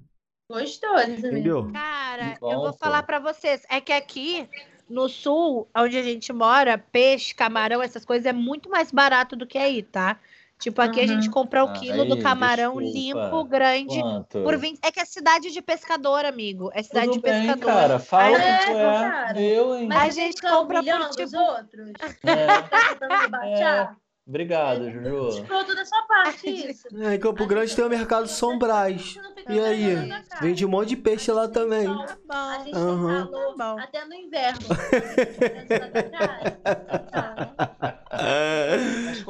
Gostoso. 0.51 1.11
Entendeu? 1.11 1.70
Cara, 1.72 2.37
bom, 2.40 2.53
eu 2.53 2.61
vou 2.61 2.72
pô. 2.72 2.79
falar 2.79 3.03
pra 3.05 3.18
vocês. 3.18 3.62
É 3.70 3.81
que 3.81 3.92
aqui 3.92 4.48
no 4.88 5.09
sul, 5.09 5.68
onde 5.77 5.96
a 5.98 6.03
gente 6.03 6.33
mora, 6.33 6.79
peixe, 6.79 7.35
camarão, 7.35 7.83
essas 7.83 8.05
coisas 8.05 8.27
é 8.27 8.33
muito 8.33 8.70
mais 8.70 8.90
barato 8.90 9.37
do 9.37 9.46
que 9.46 9.59
aí, 9.59 9.83
tá? 9.83 10.18
Tipo, 10.59 10.83
aqui 10.83 10.99
a 10.99 11.03
Uhum. 11.03 11.09
gente 11.09 11.31
compra 11.31 11.64
o 11.64 11.68
Ah, 11.68 11.73
quilo 11.73 12.05
do 12.05 12.18
camarão 12.21 12.79
desculpa. 12.79 13.25
limpo, 13.25 13.44
grande, 13.44 14.01
Quanto? 14.01 14.42
por 14.42 14.57
20. 14.57 14.79
É 14.83 14.90
que 14.90 14.99
é 15.01 15.05
cidade 15.05 15.53
de 15.53 15.62
pescador, 15.62 16.25
amigo. 16.25 16.68
É 16.75 16.83
cidade 16.83 17.07
Tudo 17.07 17.14
de 17.16 17.23
bem, 17.23 17.42
pescador. 17.47 17.64
cara. 17.66 17.99
Fala 18.01 18.37
É, 18.42 18.59
que 18.59 18.64
tu 18.66 18.71
é. 18.73 19.11
cara. 19.11 19.40
Eu, 19.40 19.77
hein? 19.77 19.85
A 19.85 19.88
Mas 19.94 20.14
gente 20.16 20.33
gente 20.33 20.42
compra 20.42 20.83
por, 20.83 21.11
tipo- 21.11 21.23
os 21.23 21.33
outros. 21.33 21.92
É. 22.25 22.29
Tá 22.99 23.21
rebaixar. 23.23 23.97
Obrigado, 24.27 24.90
Juju. 24.90 25.29
Escroto 25.40 25.75
da 25.75 25.85
sua 25.87 26.03
parte, 26.03 26.51
isso. 26.71 26.87
É, 27.01 27.14
em 27.14 27.18
Campo 27.18 27.47
Grande 27.47 27.75
tem 27.75 27.83
o 27.85 27.88
Mercado 27.88 28.29
fica 29.35 29.51
E 29.53 29.59
aí? 29.59 29.97
Vende 30.42 30.66
um 30.66 30.68
monte 30.68 30.88
de 30.90 30.97
peixe 30.97 31.33
lá 31.33 31.49
também. 31.49 31.87
Tá 31.87 32.16
bom. 32.27 32.35
A 32.35 32.59
gente 32.64 32.77
Aham. 32.77 33.23
tem 33.25 33.33
calor 33.33 33.55
Tá 33.57 33.75
bom. 33.75 33.81
até 33.81 34.05
no 34.05 34.14
inverno. 34.14 34.66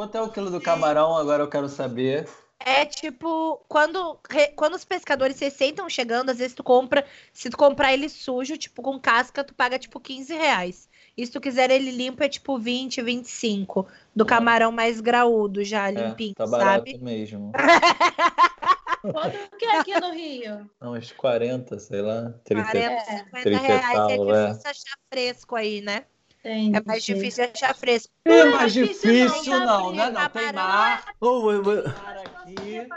Quanto 0.09 0.17
é 0.17 0.23
o 0.23 0.31
quilo 0.31 0.51
do 0.51 0.59
camarão? 0.59 1.15
Agora 1.15 1.43
eu 1.43 1.49
quero 1.51 1.69
saber. 1.69 2.27
É 2.59 2.87
tipo, 2.87 3.63
quando, 3.69 4.19
quando 4.57 4.75
os 4.75 4.85
pescadores 4.85 5.39
recém 5.39 5.69
estão 5.69 5.87
chegando, 5.87 6.31
às 6.31 6.39
vezes 6.39 6.55
tu 6.55 6.65
compra, 6.65 7.05
se 7.31 7.51
tu 7.51 7.59
comprar 7.59 7.93
ele 7.93 8.09
sujo, 8.09 8.57
tipo 8.57 8.81
com 8.81 8.99
casca, 8.99 9.45
tu 9.45 9.55
paga 9.55 9.79
tipo 9.79 10.01
15 10.01 10.33
reais. 10.35 10.89
E 11.15 11.27
se 11.27 11.33
tu 11.33 11.43
quiser 11.43 11.71
ele 11.71 11.91
limpo, 11.91 12.23
é 12.23 12.29
tipo 12.29 12.59
20, 12.59 13.03
25. 13.03 13.87
Do 14.17 14.25
camarão 14.25 14.73
mais 14.73 14.99
graúdo 14.99 15.63
já, 15.63 15.89
É, 15.89 15.91
limpinho, 15.93 16.35
tá 16.35 16.47
barato 16.47 16.91
sabe? 16.91 17.05
mesmo. 17.05 17.53
Quanto 19.13 19.57
que 19.59 19.67
é 19.67 19.79
aqui 19.79 20.01
no 20.01 20.11
Rio? 20.11 20.71
Não, 20.81 20.95
uns 20.95 21.13
40, 21.13 21.79
sei 21.79 22.01
lá. 22.01 22.33
30. 22.45 22.71
40, 22.71 22.93
É, 22.93 23.19
50 23.19 23.43
30 23.43 23.49
e 23.51 23.67
reais 23.67 23.93
tal, 23.93 24.11
é 24.11 24.15
é. 24.15 24.17
difícil 24.17 24.71
achar 24.71 24.99
fresco 25.13 25.55
aí, 25.55 25.81
né? 25.83 26.07
Entendi. 26.41 26.77
É 26.77 26.83
mais 26.85 27.05
difícil 27.05 27.45
achar 27.45 27.75
fresco. 27.75 28.13
É 28.25 28.31
Não 28.31 28.37
é 28.37 28.51
mais 28.57 28.73
difícil 28.73 29.13
difícil, 29.13 29.61
não, 29.61 29.93
né? 29.93 30.11
Não, 30.11 30.29
tem 30.29 30.43
Camarão 30.43 30.55
mar, 30.55 31.05
mar 31.21 32.17
aqui. 32.19 32.89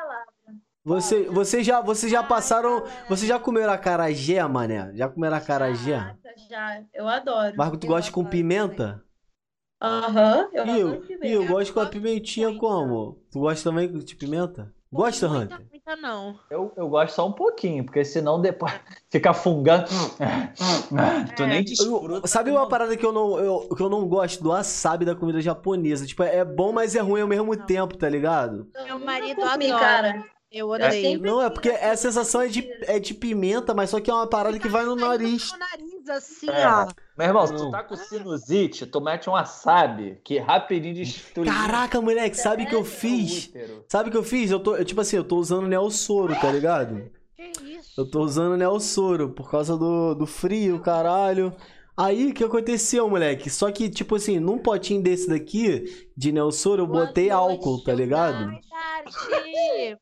você, 0.84 1.24
você 1.26 1.64
já, 1.64 1.82
você 1.82 2.10
já 2.10 2.24
passaram. 2.24 2.84
Você 3.10 3.26
já 3.26 3.40
comeram 3.40 3.74
acarajé, 3.74 4.46
mané? 4.48 4.92
Já 4.96 5.10
comeram 5.10 5.38
acarajé? 5.38 5.98
Já, 5.98 6.16
já, 6.50 6.84
eu 6.94 7.08
adoro. 7.08 7.56
Marco, 7.58 7.78
tu 7.78 7.86
Eu 7.86 7.90
gosta 7.90 8.12
com 8.12 8.26
pimenta? 8.26 9.04
Aham, 9.82 10.50
eu 10.54 10.64
E 10.64 10.70
adoro 10.70 10.80
eu, 10.80 11.02
pimenta. 11.02 11.28
e 11.28 11.32
eu 11.32 11.46
gosto 11.48 11.74
com 11.74 11.80
a 11.80 11.86
pimentinha 11.88 12.50
muito. 12.50 12.60
como? 12.60 13.20
Tu 13.32 13.40
gosta 13.40 13.70
também 13.70 13.92
de 13.92 14.16
pimenta? 14.16 14.74
Gosta, 14.94 15.30
Muita, 15.30 15.56
Hunter? 15.56 15.68
muita 15.72 15.96
não. 15.96 16.38
Eu, 16.50 16.74
eu 16.76 16.88
gosto 16.90 17.16
só 17.16 17.26
um 17.28 17.32
pouquinho, 17.32 17.86
porque 17.86 18.04
senão 18.04 18.42
depois 18.42 18.74
fica 19.10 19.34
fungando. 19.34 19.86
tu 21.36 21.46
nem 21.48 21.60
Eu- 21.60 21.64
desfruta. 21.64 22.28
sabe 22.28 22.52
uma 22.52 22.68
parada 22.68 22.96
que 22.98 23.06
eu 23.06 23.12
não, 23.14 23.40
eu, 23.40 23.70
que 23.76 23.82
eu 23.82 23.90
não 23.90 24.06
gosto 24.08 24.44
do 24.44 24.50
wasabi 24.50 25.06
da 25.06 25.16
comida 25.16 25.40
japonesa? 25.42 26.06
Tipo, 26.06 26.24
é 26.24 26.44
bom, 26.44 26.72
mas 26.74 26.96
é 26.96 27.00
ruim 27.00 27.22
ao 27.22 27.28
mesmo 27.28 27.56
Não. 27.56 27.66
tempo, 27.66 27.98
tá 27.98 28.10
ligado? 28.10 28.68
Meu 28.86 29.00
marido 29.00 29.42
comi, 29.42 29.68
adora. 29.72 29.80
cara. 29.80 30.26
Eu 30.52 30.68
Eu 30.68 30.70
odeio. 30.72 30.92
sempre- 31.14 31.30
Não, 31.32 31.42
é 31.42 31.50
porque 31.50 31.70
a 31.70 31.96
sensação 31.96 32.42
é 32.42 32.48
de, 32.50 32.70
é 32.82 33.00
de 33.00 33.14
pimenta, 33.14 33.74
mas 33.74 33.90
só 33.90 34.02
que 34.02 34.12
é 34.12 34.14
uma 34.14 34.28
parada 34.28 34.60
que 34.60 34.68
vai 34.68 34.84
no 34.84 34.98
nariz. 34.98 35.50
No 35.54 35.58
nariz, 35.60 35.91
assim, 36.10 36.50
É. 36.50 36.68
ó. 36.68 36.88
Meu 37.18 37.28
irmão, 37.28 37.46
se 37.48 37.56
tu 37.56 37.70
tá 37.72 37.84
com 37.84 37.96
sinusite, 37.96 38.86
tu 38.86 39.00
mete 39.02 39.30
um 39.30 39.34
wasabi, 39.34 40.20
que 40.24 40.40
rapidinho 40.40 40.96
destrui. 40.96 41.46
Caraca, 41.46 42.02
moleque, 42.02 42.36
sabe 42.36 42.64
o 42.64 42.68
que 42.68 42.76
eu 42.76 42.84
fiz? 42.86 43.52
Sabe 43.88 44.10
o 44.10 44.12
que 44.12 44.18
eu 44.18 44.24
fiz? 44.24 44.50
Eu 44.52 44.60
tô, 44.60 44.76
eu, 44.76 44.86
tipo 44.86 45.02
assim, 45.02 45.18
eu 45.18 45.24
tô 45.24 45.38
usando 45.38 45.68
Neossoro, 45.68 46.34
tá 46.40 46.52
ligado? 46.52 47.12
Que 47.36 47.52
isso? 47.78 48.00
Eu 48.00 48.10
tô 48.10 48.22
usando 48.22 48.58
Neossoro 48.58 49.30
por 49.30 49.50
causa 49.50 49.78
do, 49.78 50.14
do 50.16 50.26
frio, 50.26 50.80
caralho. 50.80 51.54
Aí, 51.96 52.30
o 52.32 52.34
que 52.34 52.44
aconteceu, 52.44 53.08
moleque? 53.10 53.50
Só 53.50 53.72
que, 53.72 53.90
tipo 53.90 54.16
assim, 54.16 54.40
num 54.40 54.58
potinho 54.58 55.04
desse 55.04 55.28
daqui, 55.28 56.08
de 56.18 56.32
Neossoro, 56.32 56.84
eu 56.84 56.88
Boa 56.88 57.06
botei 57.06 57.30
noite, 57.30 57.34
álcool, 57.34 57.84
tá 57.84 57.94
ligado? 57.94 58.50
Tati. 59.06 59.98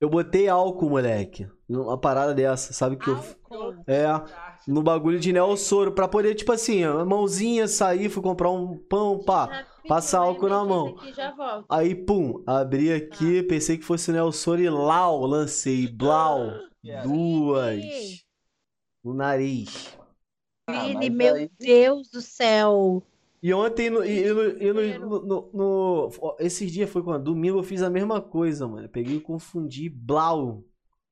Eu 0.00 0.10
botei 0.10 0.48
álcool, 0.48 0.90
moleque. 0.90 1.48
Uma 1.68 1.98
parada 1.98 2.34
dessa, 2.34 2.72
sabe 2.72 2.96
que 2.96 3.08
eu... 3.08 3.16
Álcool. 3.16 3.74
É, 3.86 4.04
no 4.66 4.82
bagulho 4.82 5.20
de 5.20 5.32
Neossoro, 5.32 5.92
pra 5.92 6.08
poder, 6.08 6.34
tipo 6.34 6.52
assim, 6.52 6.84
a 6.84 7.04
mãozinha, 7.04 7.68
sair, 7.68 8.08
fui 8.08 8.22
comprar 8.22 8.50
um 8.50 8.76
pão, 8.76 9.18
pá. 9.22 9.44
Rapidinho, 9.46 9.88
passa 9.88 10.18
vai 10.18 10.28
álcool 10.28 10.48
na 10.48 10.64
mão. 10.64 10.96
aqui. 10.96 11.64
Aí, 11.68 11.94
pum, 11.94 12.42
abri 12.46 12.92
aqui, 12.92 13.42
pensei 13.42 13.76
que 13.76 13.84
fosse 13.84 14.10
Neossoro 14.10 14.60
e 14.60 14.68
lau, 14.70 15.24
lancei, 15.26 15.86
blau, 15.86 16.52
duas 17.02 17.80
no 19.04 19.12
nariz. 19.12 19.96
Ah, 20.66 20.88
meu 21.10 21.34
aí- 21.34 21.50
Deus 21.58 22.10
do 22.10 22.22
céu. 22.22 23.02
E 23.42 23.52
ontem, 23.52 23.90
no, 23.90 24.02
e, 24.02 24.24
e 24.26 24.32
no- 24.32 24.50
e 24.50 24.72
no- 24.72 24.98
no- 24.98 25.26
no- 25.26 25.50
no- 25.52 26.10
ó, 26.18 26.36
esses 26.40 26.72
dias 26.72 26.88
foi 26.88 27.02
quando? 27.02 27.24
Domingo 27.24 27.58
eu 27.58 27.62
fiz 27.62 27.82
a 27.82 27.90
mesma 27.90 28.22
coisa, 28.22 28.66
mano. 28.66 28.88
Peguei 28.88 29.16
e 29.16 29.20
confundi 29.20 29.90
blau. 29.90 30.64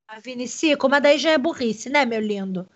A 0.08 0.18
Vinicico, 0.18 0.88
mas 0.88 1.02
daí 1.02 1.18
já 1.18 1.32
é 1.32 1.38
burrice, 1.38 1.90
né, 1.90 2.06
meu 2.06 2.20
lindo? 2.20 2.66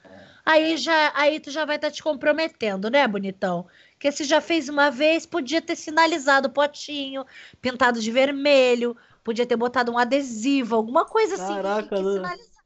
Aí 0.47 0.77
já, 0.77 1.13
aí 1.17 1.41
tu 1.41 1.51
já 1.51 1.65
vai 1.65 1.75
estar 1.75 1.91
te 1.91 2.03
comprometendo, 2.03 2.89
né, 2.89 3.07
bonitão? 3.09 3.67
Porque 3.93 4.13
se 4.13 4.23
já 4.25 4.41
fez 4.41 4.69
uma 4.69 4.91
vez, 4.91 5.27
podia 5.27 5.61
ter 5.61 5.75
sinalizado 5.75 6.47
o 6.47 6.53
potinho, 6.53 7.25
pintado 7.61 8.01
de 8.01 8.11
vermelho, 8.13 8.97
podia 9.25 9.45
ter 9.45 9.57
botado 9.57 9.91
um 9.91 9.99
adesivo, 9.99 10.77
alguma 10.77 11.05
coisa 11.05 11.35
assim 11.35 11.57
que- 11.57 11.63
Caraca, 11.63 11.97
que, 11.97 12.03
né? 12.03 12.13
sinalizasse. 12.13 12.57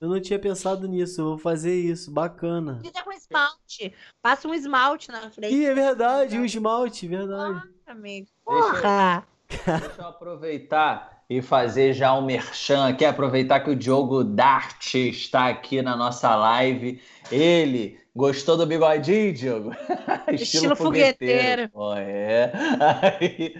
Eu 0.00 0.08
não 0.10 0.20
tinha 0.20 0.38
pensado 0.38 0.86
nisso, 0.88 1.20
eu 1.20 1.24
vou 1.26 1.38
fazer 1.38 1.74
isso, 1.74 2.10
bacana. 2.10 2.78
Pinta 2.82 3.02
com 3.02 3.12
esmalte. 3.12 3.94
Passa 4.22 4.46
um 4.48 4.54
esmalte 4.54 5.10
na 5.10 5.30
frente. 5.30 5.54
Ih, 5.54 5.64
é 5.66 5.74
verdade, 5.74 6.38
o 6.38 6.44
esmalte, 6.44 7.06
verdade. 7.06 7.62
amigo. 7.86 8.26
Deixa 8.48 8.66
eu- 8.66 8.72
Porra! 8.72 9.26
Deixa 9.48 9.94
eu 10.02 10.06
aproveitar 10.08 11.15
e 11.28 11.42
fazer 11.42 11.92
já 11.92 12.14
um 12.14 12.24
merchan 12.24 12.88
aqui, 12.88 13.04
aproveitar 13.04 13.60
que 13.60 13.70
o 13.70 13.76
Diogo 13.76 14.22
Dart 14.22 14.94
está 14.94 15.48
aqui 15.48 15.82
na 15.82 15.96
nossa 15.96 16.34
live. 16.36 17.00
Ele 17.30 17.98
gostou 18.16 18.56
do 18.56 18.66
bigodinho, 18.66 19.32
Diogo? 19.34 19.72
Estilo 20.32 20.74
fogueteiro. 20.74 21.68
Pô, 21.68 21.94
é. 21.94 22.50
Aí, 23.20 23.54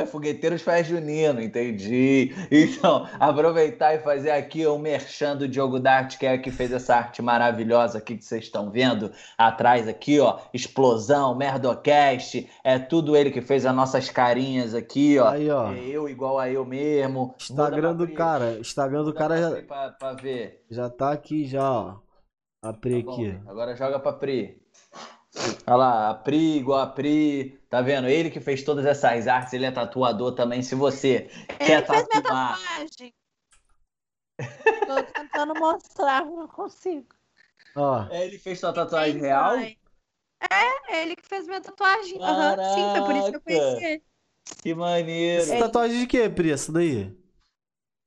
é 0.00 0.06
fogueteiros 0.06 0.62
faz 0.62 0.86
junino, 0.86 1.42
entendi. 1.42 2.32
Então, 2.50 3.06
aproveitar 3.18 3.94
e 3.94 3.98
fazer 3.98 4.30
aqui 4.30 4.64
o 4.64 4.78
merchan 4.78 5.36
do 5.36 5.48
Diogo 5.48 5.80
Dart, 5.80 6.16
que 6.16 6.24
é 6.24 6.38
que 6.38 6.50
fez 6.50 6.72
essa 6.72 6.94
arte 6.94 7.20
maravilhosa 7.20 7.98
aqui 7.98 8.16
que 8.16 8.24
vocês 8.24 8.44
estão 8.44 8.70
vendo 8.70 9.10
atrás 9.36 9.88
aqui, 9.88 10.20
ó. 10.20 10.38
Explosão, 10.54 11.34
Merdocast, 11.34 12.48
é 12.62 12.78
tudo 12.78 13.16
ele 13.16 13.32
que 13.32 13.40
fez 13.40 13.66
as 13.66 13.74
nossas 13.74 14.08
carinhas 14.08 14.74
aqui, 14.74 15.18
ó. 15.18 15.28
Aí, 15.28 15.50
ó. 15.50 15.72
É 15.72 15.80
eu 15.80 16.08
igual 16.08 16.38
a 16.38 16.48
eu 16.48 16.64
mesmo. 16.64 17.34
Instagram 17.40 17.96
do 17.96 18.06
cara, 18.08 18.58
Instagram 18.60 19.02
do 19.02 19.12
cara 19.12 19.36
já, 19.36 19.62
Pra, 19.62 19.90
pra 19.90 20.12
ver. 20.12 20.62
já 20.70 20.88
tá 20.88 21.10
aqui 21.10 21.44
já, 21.44 21.68
ó. 21.68 22.11
A 22.62 22.72
Pri 22.72 23.02
Tá 23.02 23.06
bom, 23.10 23.12
aqui. 23.12 23.40
Agora 23.48 23.74
joga 23.74 23.98
pra 23.98 24.12
Pri. 24.12 24.62
Olha 25.66 25.76
lá, 25.76 26.10
a 26.10 26.14
Pri 26.14 26.58
igual 26.58 26.80
a 26.80 26.86
Pri. 26.86 27.58
Tá 27.68 27.80
vendo? 27.82 28.06
Ele 28.08 28.30
que 28.30 28.40
fez 28.40 28.62
todas 28.62 28.86
essas 28.86 29.26
artes, 29.26 29.52
ele 29.52 29.66
é 29.66 29.70
tatuador 29.72 30.34
também. 30.34 30.62
Se 30.62 30.74
você 30.74 31.28
quer 31.58 31.78
Ele 31.78 31.86
fez 31.86 32.08
minha 32.08 32.22
tatuagem. 32.22 33.14
Tô 34.86 35.02
tentando 35.12 35.54
mostrar, 35.58 36.24
não 36.24 36.46
consigo. 36.48 37.08
Ó, 37.74 38.06
É, 38.10 38.26
Ele 38.26 38.38
fez 38.38 38.60
sua 38.60 38.72
tatuagem 38.72 39.14
Quem 39.14 39.22
real? 39.22 39.54
foi? 39.54 39.78
É, 40.50 41.02
ele 41.02 41.16
que 41.16 41.26
fez 41.26 41.46
minha 41.46 41.60
tatuagem. 41.60 42.18
Aham, 42.20 42.56
Sim, 42.74 42.90
foi 42.92 43.00
por 43.06 43.16
isso 43.16 43.30
que 43.30 43.36
eu 43.36 43.40
conheci 43.40 43.84
ele. 43.84 44.02
Que 44.62 44.74
maneiro. 44.74 45.42
essa 45.42 45.58
tatuagem 45.58 46.00
de 46.00 46.06
quê, 46.06 46.28
Pri? 46.28 46.50
Essa 46.50 46.72
daí? 46.72 47.16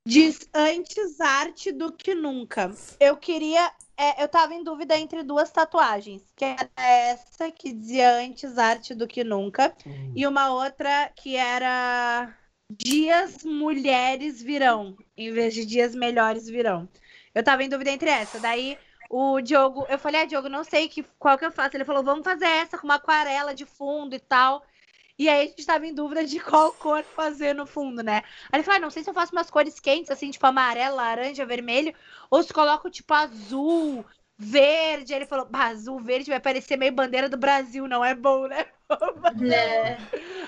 Diz 0.08 0.48
antes 0.54 1.20
arte 1.20 1.72
do 1.72 1.92
que 1.92 2.14
nunca. 2.14 2.72
Eu 3.00 3.18
queria. 3.18 3.72
É, 3.98 4.24
eu 4.24 4.28
tava 4.28 4.54
em 4.54 4.64
dúvida 4.64 4.98
entre 4.98 5.24
duas 5.24 5.52
tatuagens. 5.52 6.22
Que 6.36 6.46
era 6.46 6.70
essa 6.78 7.52
que 7.52 7.74
dizia 7.74 8.18
antes 8.18 8.58
arte 8.58 8.94
do 8.94 9.08
que 9.08 9.24
nunca. 9.24 9.76
E 10.16 10.26
uma 10.28 10.54
outra 10.54 11.12
que 11.16 11.36
era 11.36 12.34
Dias 12.70 13.44
Mulheres 13.44 14.42
Virão. 14.42 14.98
Em 15.18 15.32
vez 15.32 15.54
de 15.54 15.66
Dias 15.66 15.96
Melhores 15.96 16.48
Virão. 16.48 16.88
Eu 17.34 17.44
tava 17.44 17.64
em 17.64 17.70
dúvida 17.70 17.92
entre 17.92 18.10
essa. 18.10 18.40
Daí 18.40 18.78
o 19.10 19.40
Diogo, 19.42 19.86
eu 19.90 20.00
falei, 20.00 20.22
ah, 20.22 20.26
Diogo, 20.26 20.50
não 20.50 20.64
sei 20.64 20.88
que, 20.90 21.04
qual 21.20 21.38
que 21.38 21.46
eu 21.46 21.52
faço. 21.52 21.76
Ele 21.78 21.86
falou, 21.86 22.04
vamos 22.04 22.24
fazer 22.24 22.46
essa 22.46 22.78
com 22.78 22.86
uma 22.86 22.96
aquarela 22.96 23.54
de 23.54 23.66
fundo 23.66 24.16
e 24.16 24.20
tal. 24.20 24.66
E 25.18 25.30
aí 25.30 25.46
a 25.46 25.50
gente 25.50 25.66
tava 25.66 25.88
em 25.88 25.94
dúvida 25.94 26.26
de 26.26 26.40
qual 26.40 26.74
cor 26.74 27.04
fazer 27.04 27.54
no 27.54 27.66
fundo, 27.66 28.04
né? 28.04 28.18
Aí 28.52 28.58
ele 28.58 28.64
falou, 28.64 28.78
ah, 28.78 28.82
não 28.82 28.90
sei 28.90 29.04
se 29.04 29.10
eu 29.10 29.14
faço 29.14 29.32
umas 29.32 29.50
cores 29.50 29.80
quentes, 29.80 30.12
assim, 30.12 30.30
tipo 30.30 30.46
amarelo, 30.46 30.98
laranja, 30.98 31.46
vermelho, 31.46 31.94
ou 32.30 32.44
se 32.44 32.54
coloco 32.54 32.90
tipo 32.90 33.14
azul, 33.14 34.06
verde. 34.38 35.14
Aí 35.14 35.20
ele 35.20 35.26
falou, 35.26 35.46
bah, 35.46 35.68
azul, 35.68 36.00
verde 36.00 36.30
vai 36.30 36.40
parecer 36.40 36.78
meio 36.78 36.92
bandeira 36.92 37.30
do 37.30 37.38
Brasil, 37.38 37.88
não 37.88 38.04
é 38.04 38.14
bom, 38.14 38.48
né? 38.48 38.66
Né? 39.42 39.98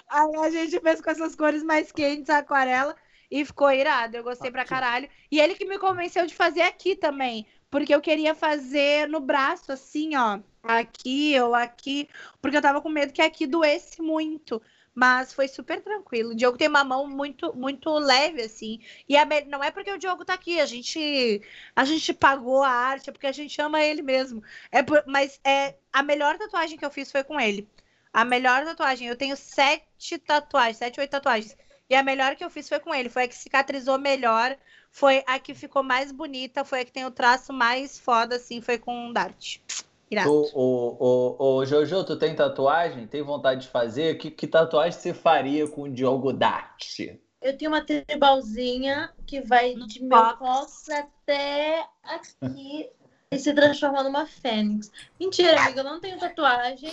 Aí 0.10 0.36
a 0.36 0.50
gente 0.52 0.80
fez 0.80 1.02
com 1.02 1.10
essas 1.10 1.36
cores 1.36 1.64
mais 1.64 1.92
quentes, 1.92 2.30
a 2.30 2.38
aquarela, 2.38 2.96
e 3.32 3.44
ficou 3.44 3.72
irado. 3.72 4.16
Eu 4.16 4.24
gostei 4.24 4.52
pra 4.52 4.64
caralho. 4.66 5.10
E 5.32 5.40
ele 5.40 5.56
que 5.56 5.66
me 5.66 5.80
convenceu 5.80 6.26
de 6.26 6.36
fazer 6.36 6.62
aqui 6.62 6.96
também. 6.96 7.48
Porque 7.70 7.94
eu 7.94 8.02
queria 8.02 8.34
fazer 8.36 9.10
no 9.10 9.20
braço, 9.20 9.72
assim, 9.72 10.16
ó. 10.16 10.40
Aqui 10.68 11.40
ou 11.40 11.56
aqui. 11.56 12.10
Porque 12.42 12.58
eu 12.58 12.62
tava 12.62 12.82
com 12.82 12.90
medo 12.90 13.14
que 13.14 13.22
aqui 13.22 13.48
doesse 13.48 14.02
muito. 14.02 14.62
Mas 14.94 15.32
foi 15.34 15.48
super 15.48 15.82
tranquilo. 15.82 16.32
O 16.32 16.36
Diogo 16.36 16.58
tem 16.58 16.68
uma 16.68 16.84
mão 16.84 17.08
muito, 17.08 17.56
muito 17.56 17.90
leve, 18.00 18.42
assim. 18.42 18.80
E 19.08 19.16
a 19.16 19.26
me- 19.26 19.42
não 19.46 19.64
é 19.64 19.70
porque 19.72 19.92
o 19.92 19.98
Diogo 19.98 20.26
tá 20.26 20.34
aqui. 20.34 20.60
A 20.60 20.66
gente, 20.66 21.42
a 21.76 21.86
gente 21.86 22.14
pagou 22.14 22.64
a 22.64 22.70
arte, 22.70 23.10
é 23.10 23.14
porque 23.14 23.28
a 23.28 23.32
gente 23.32 23.62
ama 23.62 23.82
ele 23.82 24.02
mesmo. 24.02 24.42
É 24.72 24.82
por- 24.84 25.04
mas 25.08 25.40
é, 25.46 25.76
a 25.94 26.02
melhor 26.04 26.38
tatuagem 26.38 26.78
que 26.78 26.86
eu 26.86 26.90
fiz 26.92 27.12
foi 27.12 27.24
com 27.24 27.40
ele. 27.40 27.68
A 28.12 28.26
melhor 28.26 28.66
tatuagem. 28.66 29.08
Eu 29.08 29.16
tenho 29.18 29.38
sete 29.38 30.18
tatuagens, 30.18 30.78
sete, 30.78 31.00
oito 31.00 31.12
tatuagens. 31.12 31.56
E 31.90 31.96
a 31.96 32.04
melhor 32.04 32.36
que 32.36 32.44
eu 32.44 32.50
fiz 32.50 32.68
foi 32.68 32.80
com 32.80 32.94
ele. 32.94 33.08
Foi 33.10 33.24
a 33.24 33.28
que 33.28 33.36
cicatrizou 33.36 33.98
melhor. 34.00 34.58
Foi 34.92 35.24
a 35.28 35.38
que 35.40 35.54
ficou 35.54 35.84
mais 35.84 36.12
bonita. 36.12 36.66
Foi 36.66 36.82
a 36.82 36.86
que 36.86 36.92
tem 36.92 37.06
o 37.06 37.12
traço 37.12 37.54
mais 37.54 37.98
foda, 38.00 38.36
assim. 38.38 38.62
Foi 38.62 38.78
com 38.80 39.10
o 39.10 39.14
Dart. 39.14 39.60
Irado. 40.10 40.30
Tu, 40.30 40.52
o, 40.54 40.98
o, 41.38 41.58
o 41.58 41.66
Jojo, 41.66 42.04
tu 42.04 42.18
tem 42.18 42.34
tatuagem? 42.36 43.08
Tem 43.08 43.22
vontade 43.22 43.62
de 43.62 43.68
fazer? 43.68 44.18
Que, 44.18 44.32
que 44.32 44.48
tatuagem 44.48 44.98
você 44.98 45.14
faria 45.14 45.68
com 45.68 45.84
o 45.84 45.90
Diogo 45.90 46.32
Dart? 46.32 47.00
Eu 47.42 47.58
tenho 47.58 47.72
uma 47.72 47.82
tribalzinha 47.82 49.12
que 49.26 49.42
vai 49.42 49.74
No 49.76 49.86
de 49.88 50.04
meu 50.04 50.36
cóccix 50.38 50.90
até 50.90 51.86
aqui 52.04 52.90
e 53.32 53.38
se 53.38 53.54
transforma 53.54 54.02
numa 54.04 54.26
fênix. 54.26 54.92
Mentira, 55.20 55.62
amiga, 55.62 55.82
eu 55.82 55.84
não 55.84 56.00
tenho 56.00 56.18
tatuagem. 56.18 56.90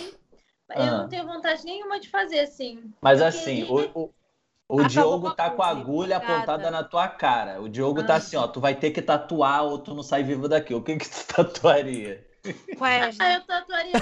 Eu 0.69 0.81
Ah. 0.81 0.97
não 0.97 1.09
tenho 1.09 1.25
vontade 1.25 1.63
nenhuma 1.63 1.99
de 1.99 2.09
fazer 2.09 2.39
assim. 2.39 2.91
Mas 3.01 3.21
Eu 3.21 3.27
assim, 3.27 3.63
o, 3.63 3.75
o, 3.93 4.13
o 4.67 4.79
Acabou 4.81 4.87
Diogo 4.89 5.31
tá 5.31 5.49
com 5.51 5.61
a 5.63 5.67
agulha 5.67 6.17
apontada 6.17 6.69
na 6.69 6.83
tua 6.83 7.07
cara. 7.07 7.61
O 7.61 7.69
Diogo 7.69 8.03
tá 8.03 8.15
Ah. 8.15 8.17
assim, 8.17 8.35
ó, 8.35 8.47
tu 8.47 8.59
vai 8.59 8.75
ter 8.75 8.91
que 8.91 9.01
tatuar 9.01 9.63
ou 9.63 9.79
tu 9.79 9.93
não 9.95 10.03
sai 10.03 10.23
vivo 10.23 10.49
daqui. 10.49 10.73
O 10.73 10.81
que 10.83 10.97
que 10.97 11.09
tu 11.09 11.25
tatuaria? 11.33 12.25
Ah, 13.19 13.33
eu 13.33 13.41
tatuaria. 13.45 13.93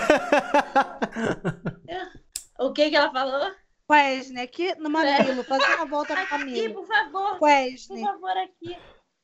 o 2.60 2.72
que 2.74 2.90
que 2.90 2.96
ela 2.96 3.12
falou? 3.12 3.52
Wesley, 3.90 4.42
aqui 4.44 4.74
no 4.76 4.90
mamilo, 4.90 5.44
fazer 5.44 5.76
uma 5.76 5.86
volta 5.86 6.16
no 6.16 6.22
Aqui, 6.22 6.32
mamilo. 6.32 6.74
por 6.74 6.88
favor. 6.88 7.38
Por 7.38 7.42
Wesley. 7.48 8.02
favor, 8.02 8.38
aqui. 8.38 8.78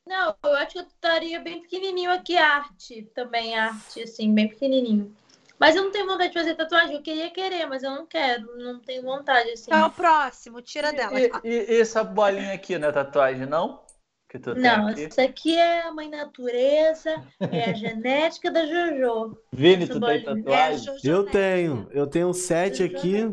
Não, 0.06 0.34
eu 0.44 0.54
acho 0.56 0.72
que 0.72 0.78
eu 0.80 0.84
tatuaria 1.00 1.40
bem 1.40 1.62
pequenininho 1.62 2.10
aqui, 2.10 2.36
arte. 2.36 3.02
Também 3.14 3.56
arte, 3.58 4.02
assim, 4.02 4.32
bem 4.34 4.48
pequenininho. 4.48 5.14
Mas 5.58 5.76
eu 5.76 5.84
não 5.84 5.90
tenho 5.90 6.06
vontade 6.06 6.28
de 6.30 6.38
fazer 6.38 6.54
tatuagem. 6.54 6.96
Eu 6.96 7.02
queria 7.02 7.30
querer, 7.30 7.66
mas 7.66 7.82
eu 7.82 7.90
não 7.90 8.06
quero. 8.06 8.56
Não 8.56 8.80
tenho 8.80 9.02
vontade, 9.02 9.50
assim. 9.50 9.64
Então, 9.66 9.86
o 9.88 9.90
próximo, 9.90 10.62
tira 10.62 10.92
dela. 10.92 11.18
E, 11.20 11.30
e- 11.44 11.72
e 11.76 11.80
essa 11.80 12.02
bolinha 12.02 12.54
aqui, 12.54 12.78
não 12.78 12.88
é 12.88 12.92
tatuagem, 12.92 13.46
não? 13.46 13.82
Que 14.30 14.38
tu 14.38 14.54
tem 14.54 14.62
Não, 14.62 14.86
aqui. 14.86 15.08
isso 15.08 15.20
aqui 15.20 15.56
é 15.56 15.88
a 15.88 15.92
mãe 15.92 16.08
natureza, 16.08 17.20
é 17.40 17.70
a 17.70 17.72
genética 17.74 18.48
da 18.48 18.64
Jojo. 18.64 19.36
Vini, 19.52 19.88
tu 19.88 19.98
tem 19.98 20.22
tatuagem? 20.22 20.94
É, 20.94 20.98
Eu 21.02 21.24
tenho. 21.24 21.88
Eu 21.90 22.06
tenho 22.06 22.28
um 22.28 22.32
sete 22.32 22.84
aqui. 22.84 23.28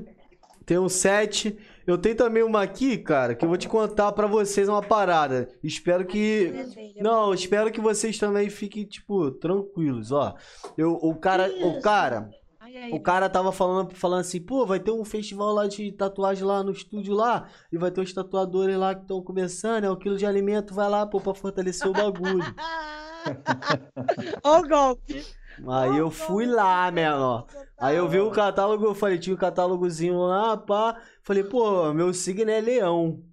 Tenho 0.65 0.81
um 0.81 0.89
sete. 0.89 1.55
Eu 1.85 1.99
tenho 1.99 2.15
também 2.15 2.41
uma 2.41 2.63
aqui, 2.63 2.97
cara, 2.97 3.35
que 3.35 3.45
eu 3.45 3.49
vou 3.49 3.57
te 3.59 3.69
contar 3.69 4.11
pra 4.11 4.25
vocês 4.25 4.67
uma 4.67 4.81
parada. 4.81 5.47
Espero 5.63 6.03
que. 6.03 6.51
Não, 6.99 7.31
espero 7.31 7.71
que 7.71 7.79
vocês 7.79 8.17
também 8.17 8.49
fiquem, 8.49 8.83
tipo, 8.83 9.29
tranquilos, 9.31 10.11
ó. 10.11 10.35
Eu, 10.75 10.93
o 10.95 11.13
cara, 11.15 11.47
o 11.63 11.79
cara, 11.79 12.27
Ai, 12.67 12.77
ai, 12.77 12.91
o 12.91 12.99
cara 12.99 13.29
tava 13.29 13.53
falando, 13.53 13.95
falando 13.95 14.19
assim, 14.21 14.41
pô, 14.41 14.65
vai 14.65 14.77
ter 14.77 14.91
um 14.91 15.05
festival 15.05 15.53
lá 15.53 15.67
de 15.67 15.89
tatuagem 15.93 16.43
lá 16.43 16.61
no 16.61 16.71
estúdio 16.71 17.13
lá, 17.13 17.47
e 17.71 17.77
vai 17.77 17.89
ter 17.89 18.01
os 18.01 18.13
tatuadores 18.13 18.75
lá 18.75 18.93
que 18.93 19.03
estão 19.03 19.23
começando, 19.23 19.85
é 19.85 19.89
o 19.89 19.95
quilo 19.95 20.17
de 20.17 20.25
alimento, 20.25 20.73
vai 20.73 20.89
lá, 20.89 21.07
pô, 21.07 21.21
pra 21.21 21.33
fortalecer 21.33 21.87
o 21.87 21.93
bagulho. 21.93 22.43
Ó 24.43 24.59
o 24.59 24.67
golpe. 24.67 25.25
Aí 25.65 25.97
eu 25.97 26.11
fui 26.11 26.45
lá, 26.45 26.91
menor. 26.91 27.47
Aí 27.77 27.95
eu 27.95 28.07
vi 28.09 28.19
o 28.19 28.31
catálogo, 28.31 28.85
eu 28.85 28.93
falei, 28.93 29.17
tinha 29.17 29.33
um 29.33 29.39
catálogozinho 29.39 30.19
lá, 30.19 30.57
pá. 30.57 31.01
Falei, 31.23 31.45
pô, 31.45 31.93
meu 31.93 32.13
signo 32.13 32.51
é 32.51 32.59
leão. 32.59 33.23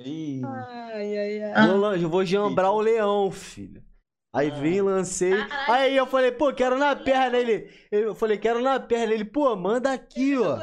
Ih, 0.00 0.42
Ai, 0.44 1.18
ai, 1.18 1.42
ai. 1.42 2.02
Eu 2.02 2.10
vou 2.10 2.24
jambrar 2.24 2.72
o 2.72 2.80
leão, 2.80 3.30
filho. 3.30 3.80
Aí 4.34 4.50
Ah. 4.50 4.54
vim, 4.54 4.80
lancei. 4.80 5.34
Aí 5.68 5.94
eu 5.96 6.06
falei, 6.06 6.32
pô, 6.32 6.52
quero 6.54 6.78
na 6.78 6.96
perna. 6.96 7.36
Ele, 7.36 7.68
eu 7.90 8.14
falei, 8.14 8.38
quero 8.38 8.62
na 8.62 8.80
perna. 8.80 9.12
Ele, 9.12 9.24
pô, 9.26 9.54
manda 9.54 9.92
aqui, 9.92 10.38
ó. 10.38 10.58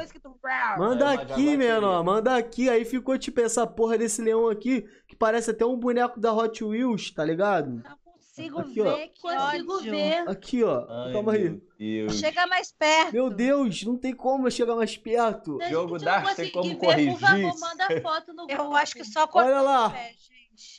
Manda 0.76 1.08
Aí 1.08 1.16
uma 1.16 1.22
aqui, 1.22 1.56
menor, 1.56 2.02
manda 2.04 2.36
aqui. 2.36 2.68
Aí 2.68 2.84
ficou 2.84 3.16
tipo 3.16 3.40
essa 3.40 3.66
porra 3.66 3.96
desse 3.96 4.20
leão 4.22 4.48
aqui, 4.48 4.84
que 5.06 5.14
parece 5.14 5.50
até 5.52 5.64
um 5.64 5.76
boneco 5.76 6.18
da 6.18 6.32
Hot 6.32 6.64
Wheels, 6.64 7.12
tá 7.12 7.24
ligado? 7.24 7.70
Não 7.84 7.96
consigo 8.04 8.60
Aqui, 8.60 8.80
ó. 8.80 8.84
ver, 8.96 9.08
que 9.08 9.20
Consigo 9.22 9.72
ódio. 9.76 9.90
ver. 9.92 10.28
Aqui, 10.28 10.64
ó. 10.64 10.86
ai, 10.88 11.12
Calma 11.12 11.32
aí. 11.34 11.60
Deus. 11.78 12.18
Chega 12.18 12.46
mais 12.48 12.72
perto. 12.72 13.12
Meu 13.12 13.30
Deus, 13.30 13.84
não 13.84 13.96
tem 13.96 14.14
como 14.14 14.46
eu 14.46 14.50
chegar 14.50 14.74
mais 14.74 14.96
perto. 14.96 15.58
Jogo 15.68 15.96
Dark 15.98 16.26
não 16.26 16.34
tem 16.34 16.50
conseguir 16.50 16.76
como 16.76 16.94
ver, 16.96 17.12
por 17.12 17.20
favor, 17.20 17.40
corrigir. 17.40 17.60
manda 17.60 18.00
foto 18.02 18.32
no 18.32 18.42
Eu 18.50 18.56
grupo. 18.56 18.74
acho 18.76 18.94
que 18.94 19.04
só 19.04 19.28
Olha 19.32 19.60
lá. 19.60 19.86
o 19.86 19.90
pé, 19.92 20.08
gente. 20.08 20.29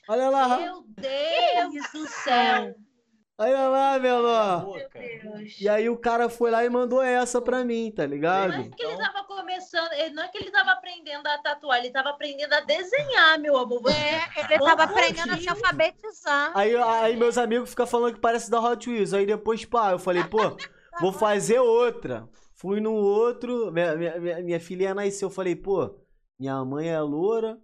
Olha 0.08 0.30
lá, 0.30 0.58
Meu 0.58 0.84
Deus 0.88 1.92
do 1.94 2.08
céu. 2.08 2.76
olha 3.38 3.68
lá. 3.70 4.58
Deus. 4.58 5.62
E 5.62 5.70
aí 5.70 5.90
o 5.90 5.98
cara 5.98 6.28
foi 6.30 6.52
lá 6.52 6.66
e 6.66 6.70
mandou 6.70 7.02
essa 7.02 7.42
pra 7.42 7.64
mim, 7.64 7.92
tá 7.92 8.04
Não 8.04 8.12
é 8.14 8.16
ligado? 8.16 8.70
que 8.76 8.84
ele 8.84 8.98
tava 8.98 9.24
começando, 9.24 9.92
ele- 9.94 10.14
não 10.14 10.24
é 10.24 10.28
que 10.28 10.38
ele 10.38 10.52
tava 10.52 10.72
aprendendo 10.72 11.26
a 11.28 11.38
tatuar, 11.38 11.80
ele 11.80 11.92
tava 11.92 12.10
aprendendo 12.10 12.54
a 12.54 12.60
desenhar, 12.62 13.40
meu 13.40 13.58
amor. 13.58 13.82
É, 13.90 14.40
ele 14.40 14.60
tava 14.60 14.84
aprendendo 14.84 15.34
a 15.34 15.38
se 15.38 15.50
alfabetizar. 15.50 16.52
Aí, 16.56 16.76
aí 16.76 17.16
meus 17.16 17.38
amigos 17.38 17.70
ficam 17.70 17.88
falando 17.88 18.14
que 18.16 18.20
parece 18.20 18.50
da 18.52 18.60
Hot 18.60 18.90
Wheels. 18.90 19.14
Aí 19.14 19.26
depois, 19.26 19.64
pá, 19.66 19.92
eu 19.92 20.00
falei, 20.00 20.24
pô, 20.24 20.56
vou 21.00 21.14
fazer 21.14 21.60
outra. 21.60 22.28
Fui 22.56 22.80
no 22.80 22.94
outro, 22.94 23.72
minha, 23.72 23.96
minha, 23.96 24.20
minha, 24.20 24.44
minha 24.44 24.60
filhinha 24.60 24.94
nasceu. 24.94 25.28
Eu 25.30 25.34
falei, 25.34 25.56
pô, 25.56 25.96
minha 26.40 26.64
mãe 26.64 26.90
é 26.90 27.00
loura, 27.02 27.58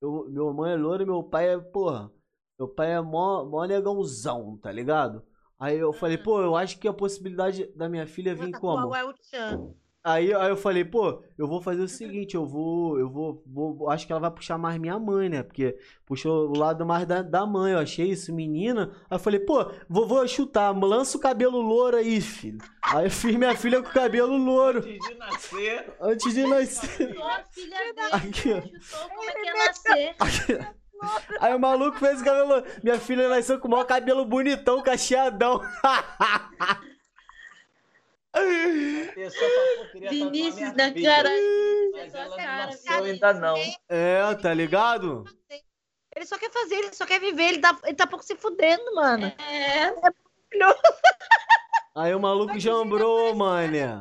eu, 0.00 0.26
meu 0.28 0.52
mãe 0.52 0.72
é 0.72 0.76
loura 0.76 1.02
e 1.02 1.06
meu 1.06 1.22
pai 1.22 1.48
é, 1.54 1.58
porra, 1.58 2.10
meu 2.58 2.68
pai 2.68 2.92
é 2.92 3.00
mó, 3.00 3.44
mó 3.44 3.64
negãozão, 3.64 4.56
tá 4.58 4.70
ligado? 4.70 5.22
Aí 5.58 5.76
eu 5.76 5.92
falei, 5.92 6.16
pô, 6.16 6.40
eu 6.40 6.54
acho 6.56 6.78
que 6.78 6.86
a 6.86 6.92
possibilidade 6.92 7.66
da 7.74 7.88
minha 7.88 8.06
filha 8.06 8.34
vir 8.34 8.52
como? 8.52 8.88
Qual 8.88 8.94
é 8.94 9.04
o 9.04 9.12
Tchan? 9.12 9.74
Aí, 10.10 10.32
aí 10.32 10.48
eu 10.48 10.56
falei, 10.56 10.84
pô, 10.84 11.22
eu 11.36 11.46
vou 11.46 11.60
fazer 11.60 11.82
o 11.82 11.88
seguinte, 11.88 12.34
eu 12.34 12.46
vou, 12.46 12.98
eu 12.98 13.10
vou, 13.10 13.42
vou- 13.46 13.90
acho 13.90 14.06
que 14.06 14.12
ela 14.12 14.20
vai 14.22 14.30
puxar 14.30 14.56
mais 14.56 14.78
minha 14.78 14.98
mãe, 14.98 15.28
né? 15.28 15.42
Porque 15.42 15.76
puxou 16.06 16.48
o 16.48 16.56
lado 16.58 16.86
mais 16.86 17.06
da, 17.06 17.20
da 17.20 17.44
mãe, 17.44 17.72
eu 17.72 17.78
achei 17.78 18.06
isso, 18.10 18.32
menina. 18.34 18.90
Aí 19.10 19.16
eu 19.16 19.20
falei, 19.20 19.40
pô, 19.40 19.70
vou, 19.88 20.06
vou 20.08 20.26
chutar, 20.26 20.70
lança 20.78 21.18
o 21.18 21.20
cabelo 21.20 21.60
louro 21.60 21.96
aí, 21.96 22.20
filho. 22.22 22.58
Aí 22.82 23.04
eu 23.06 23.10
fiz 23.10 23.36
minha 23.36 23.54
filha 23.54 23.82
com 23.82 23.88
o 23.90 23.92
cabelo 23.92 24.36
louro, 24.36 24.78
Antes 24.78 25.08
de 25.08 25.14
nascer, 25.18 25.96
antes 26.00 26.34
de 26.34 26.46
nascer. 26.46 27.08
Filha 27.50 27.76
dele, 27.94 28.08
Aqui, 28.12 28.52
ó. 28.52 28.60
chutou 28.80 29.08
como 29.10 29.28
é 29.28 29.32
que 29.34 29.46
ia 29.46 29.54
nascer. 29.54 30.68
Aí 31.40 31.54
o 31.54 31.60
maluco 31.60 31.96
fez 31.98 32.20
o 32.20 32.24
cabelo 32.24 32.48
louro. 32.48 32.64
Minha 32.82 32.98
filha 32.98 33.28
nasceu 33.28 33.58
com 33.60 33.68
o 33.68 33.70
maior 33.70 33.84
cabelo 33.84 34.24
bonitão, 34.24 34.82
cacheadão. 34.82 35.60
eu 39.16 40.10
Vinícius 40.10 40.70
filha. 40.70 41.10
cara. 41.16 41.30
Mas 41.92 42.14
ela 42.14 42.28
não 42.28 42.36
nasceu 42.36 43.04
ainda 43.04 43.32
não. 43.34 43.56
É, 43.88 44.34
tá 44.36 44.52
ligado? 44.54 45.24
Ele 46.14 46.26
só 46.26 46.38
quer 46.38 46.50
fazer, 46.50 46.74
ele 46.76 46.92
só 46.94 47.06
quer 47.06 47.20
viver, 47.20 47.44
ele 47.44 47.58
tá, 47.58 47.78
ele 47.84 47.94
tá 47.94 48.06
pouco 48.06 48.24
se 48.24 48.34
fudendo, 48.36 48.94
mano. 48.94 49.26
É, 49.26 49.94
Aí 51.94 52.14
o 52.14 52.20
maluco 52.20 52.58
jambrou, 52.58 53.34
mané. 53.34 54.00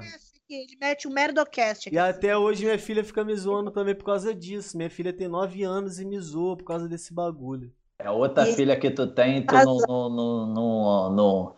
Ele 0.50 0.78
mete 0.80 1.08
um 1.08 1.12
merdocast 1.12 1.90
aqui. 1.90 1.96
E 1.96 2.00
até 2.00 2.38
hoje 2.38 2.64
minha 2.64 2.80
filha 2.80 3.04
fica 3.04 3.24
me 3.24 3.36
zoando 3.36 3.70
também 3.70 3.94
por 3.94 4.06
causa 4.06 4.34
disso. 4.34 4.78
Minha 4.78 4.90
filha 4.90 5.12
tem 5.12 5.28
9 5.28 5.64
anos 5.64 6.00
e 6.00 6.06
me 6.06 6.18
zoa 6.20 6.56
por 6.56 6.64
causa 6.64 6.88
desse 6.88 7.14
bagulho. 7.14 7.72
É 8.00 8.10
outra 8.10 8.48
E- 8.48 8.54
filha 8.54 8.80
que 8.80 8.90
tu 8.92 9.08
tem, 9.08 9.46
tu 9.46 9.54
Razão. 9.54 9.78
não, 9.88 10.10
não, 10.10 10.46
não, 10.48 11.10
não, 11.10 11.10
não, 11.12 11.56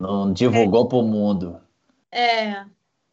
não 0.00 0.32
divulgou 0.32 0.88
pro 0.88 1.02
mundo. 1.02 1.60
É. 2.14 2.66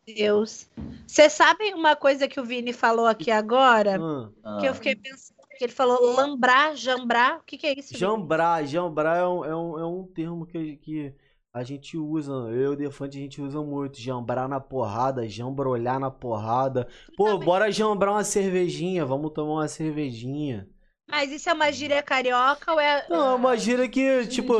Deus. 0.05 0.69
Vocês 1.07 1.33
sabem 1.33 1.73
uma 1.73 1.95
coisa 1.95 2.27
que 2.27 2.39
o 2.39 2.45
Vini 2.45 2.73
falou 2.73 3.05
aqui 3.05 3.31
agora? 3.31 3.99
Hum. 4.01 4.33
Ah, 4.43 4.57
Que 4.59 4.67
eu 4.67 4.73
fiquei 4.73 4.95
pensando, 4.95 5.37
que 5.57 5.63
ele 5.65 5.73
falou 5.73 6.15
lambrar, 6.15 6.75
jambrar. 6.75 7.37
O 7.39 7.43
que, 7.43 7.57
que 7.57 7.67
é 7.67 7.73
isso? 7.77 7.89
Vini? 7.89 7.99
Jambrar, 7.99 8.65
jambrar 8.65 9.17
é 9.17 9.27
um, 9.27 9.45
é 9.45 9.55
um, 9.55 9.79
é 9.79 9.85
um 9.85 10.07
termo 10.07 10.45
que, 10.45 10.77
que 10.77 11.15
a 11.53 11.63
gente 11.63 11.97
usa, 11.97 12.31
eu 12.31 12.61
e 12.61 12.67
o 12.67 12.75
Defante 12.75 13.17
a 13.17 13.21
gente 13.21 13.41
usa 13.41 13.61
muito. 13.61 13.99
Jambrar 13.99 14.47
na 14.47 14.59
porrada, 14.59 15.27
jambrolhar 15.27 15.99
na 15.99 16.09
porrada. 16.09 16.87
Pô, 17.15 17.37
bora 17.37 17.71
jambrar 17.71 18.13
uma 18.13 18.23
cervejinha, 18.23 19.05
vamos 19.05 19.31
tomar 19.33 19.53
uma 19.53 19.67
cervejinha. 19.67 20.67
Mas 21.11 21.29
isso 21.29 21.49
é 21.49 21.53
uma 21.53 21.71
gíria 21.71 22.01
carioca 22.01 22.71
ou 22.71 22.79
é. 22.79 23.05
Não, 23.09 23.31
é 23.31 23.35
uma 23.35 23.57
gíria 23.57 23.87
que, 23.89 24.23
Sim, 24.23 24.29
tipo, 24.29 24.53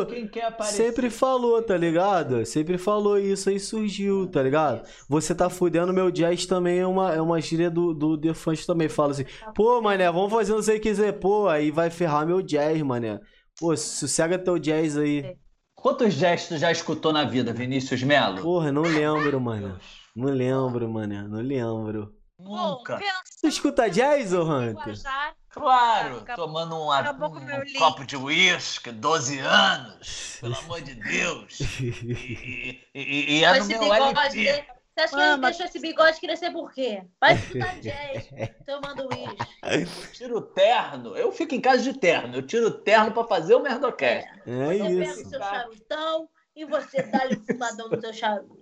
sempre 0.64 1.10
falou, 1.10 1.62
tá 1.64 1.78
ligado? 1.78 2.46
Sempre 2.46 2.78
falou 2.78 3.18
isso 3.18 3.50
aí 3.50 3.60
surgiu, 3.60 4.28
tá 4.28 4.44
ligado? 4.44 4.86
Você 5.08 5.34
tá 5.34 5.50
fudendo 5.50 5.94
meu 5.94 6.12
jazz 6.12 6.46
também 6.46 6.80
é 6.80 6.86
uma, 6.86 7.14
é 7.14 7.22
uma 7.22 7.40
gíria 7.40 7.72
do, 7.72 7.94
do 7.94 8.18
Defante 8.18 8.68
também. 8.68 8.90
Fala 8.90 9.12
assim, 9.12 9.26
pô, 9.56 9.82
mané, 9.82 10.12
vamos 10.12 10.32
fazer 10.32 10.52
não 10.52 10.62
sei 10.62 10.78
o 10.78 10.82
que 10.82 10.90
quiser. 10.90 11.14
Pô, 11.14 11.48
aí 11.48 11.72
vai 11.72 11.90
ferrar 11.90 12.28
meu 12.28 12.42
jazz, 12.42 12.82
mané. 12.82 13.20
Pô, 13.58 13.76
sossega 13.78 14.38
teu 14.38 14.60
jazz 14.60 14.98
aí. 14.98 15.38
Quantos 15.74 16.14
gestos 16.14 16.60
já 16.60 16.72
escutou 16.72 17.14
na 17.14 17.24
vida, 17.24 17.54
Vinícius 17.54 18.04
Melo? 18.04 18.42
Porra, 18.42 18.72
não 18.72 18.84
lembro, 18.84 19.40
mano. 19.40 19.80
Não 20.16 20.30
lembro, 20.30 20.90
mano. 20.92 21.28
Não 21.30 21.42
lembro. 21.42 22.14
Nunca. 22.38 23.00
Tu 23.40 23.48
escuta 23.48 23.90
jazz, 23.90 24.34
ô 24.34 24.44
Hunter? 24.44 24.68
Linguajar. 24.68 25.41
Claro, 25.54 26.18
Acabou- 26.18 26.46
tomando 26.48 26.76
um, 26.76 26.90
um 26.90 27.64
link. 27.64 27.78
copo 27.78 28.06
de 28.06 28.16
uísque, 28.16 28.90
12 28.92 29.40
anos, 29.40 30.38
pelo 30.40 30.56
amor 30.58 30.82
de 30.82 30.96
Deus. 30.96 31.60
E, 31.82 32.82
e, 32.94 33.02
e, 33.02 33.40
e 33.40 33.44
é 33.44 33.60
no 33.60 33.66
meu 33.66 33.80
bigode. 33.80 34.48
LP. 34.48 34.66
Você 34.94 35.00
acha 35.02 35.16
que 35.16 35.22
ele 35.22 35.38
deixou 35.42 35.66
esse 35.66 35.80
bigode 35.80 36.20
crescer 36.20 36.52
por 36.52 36.72
quê? 36.74 37.04
Vai 37.20 37.36
escutar 37.36 37.80
jazz, 37.80 38.30
tomando 38.66 39.08
uísque. 39.10 40.12
Tiro 40.18 40.38
o 40.38 40.42
terno, 40.42 41.16
eu 41.16 41.32
fico 41.32 41.56
em 41.56 41.62
casa 41.62 41.82
de 41.82 41.94
terno, 41.98 42.36
eu 42.36 42.42
tiro 42.46 42.68
o 42.68 42.72
terno 42.72 43.12
pra 43.14 43.24
fazer 43.24 43.56
o 43.56 43.62
Merdocast. 43.62 44.28
É 44.46 44.52
Você 44.52 44.78
pega 44.78 44.84
o 44.84 45.02
isso. 45.02 45.30
seu 45.30 45.40
charutão 45.40 46.30
e 46.56 46.66
você 46.66 47.02
dá-lhe 47.04 47.38
um 47.38 47.46
fumadão 47.46 47.88
no 47.90 48.02
seu 48.02 48.14
charuto. 48.14 48.62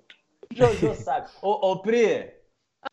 Jojo 0.54 0.93
sabe. 0.95 1.30
Ô, 1.41 1.71
ô 1.71 1.82
Pri, 1.82 2.32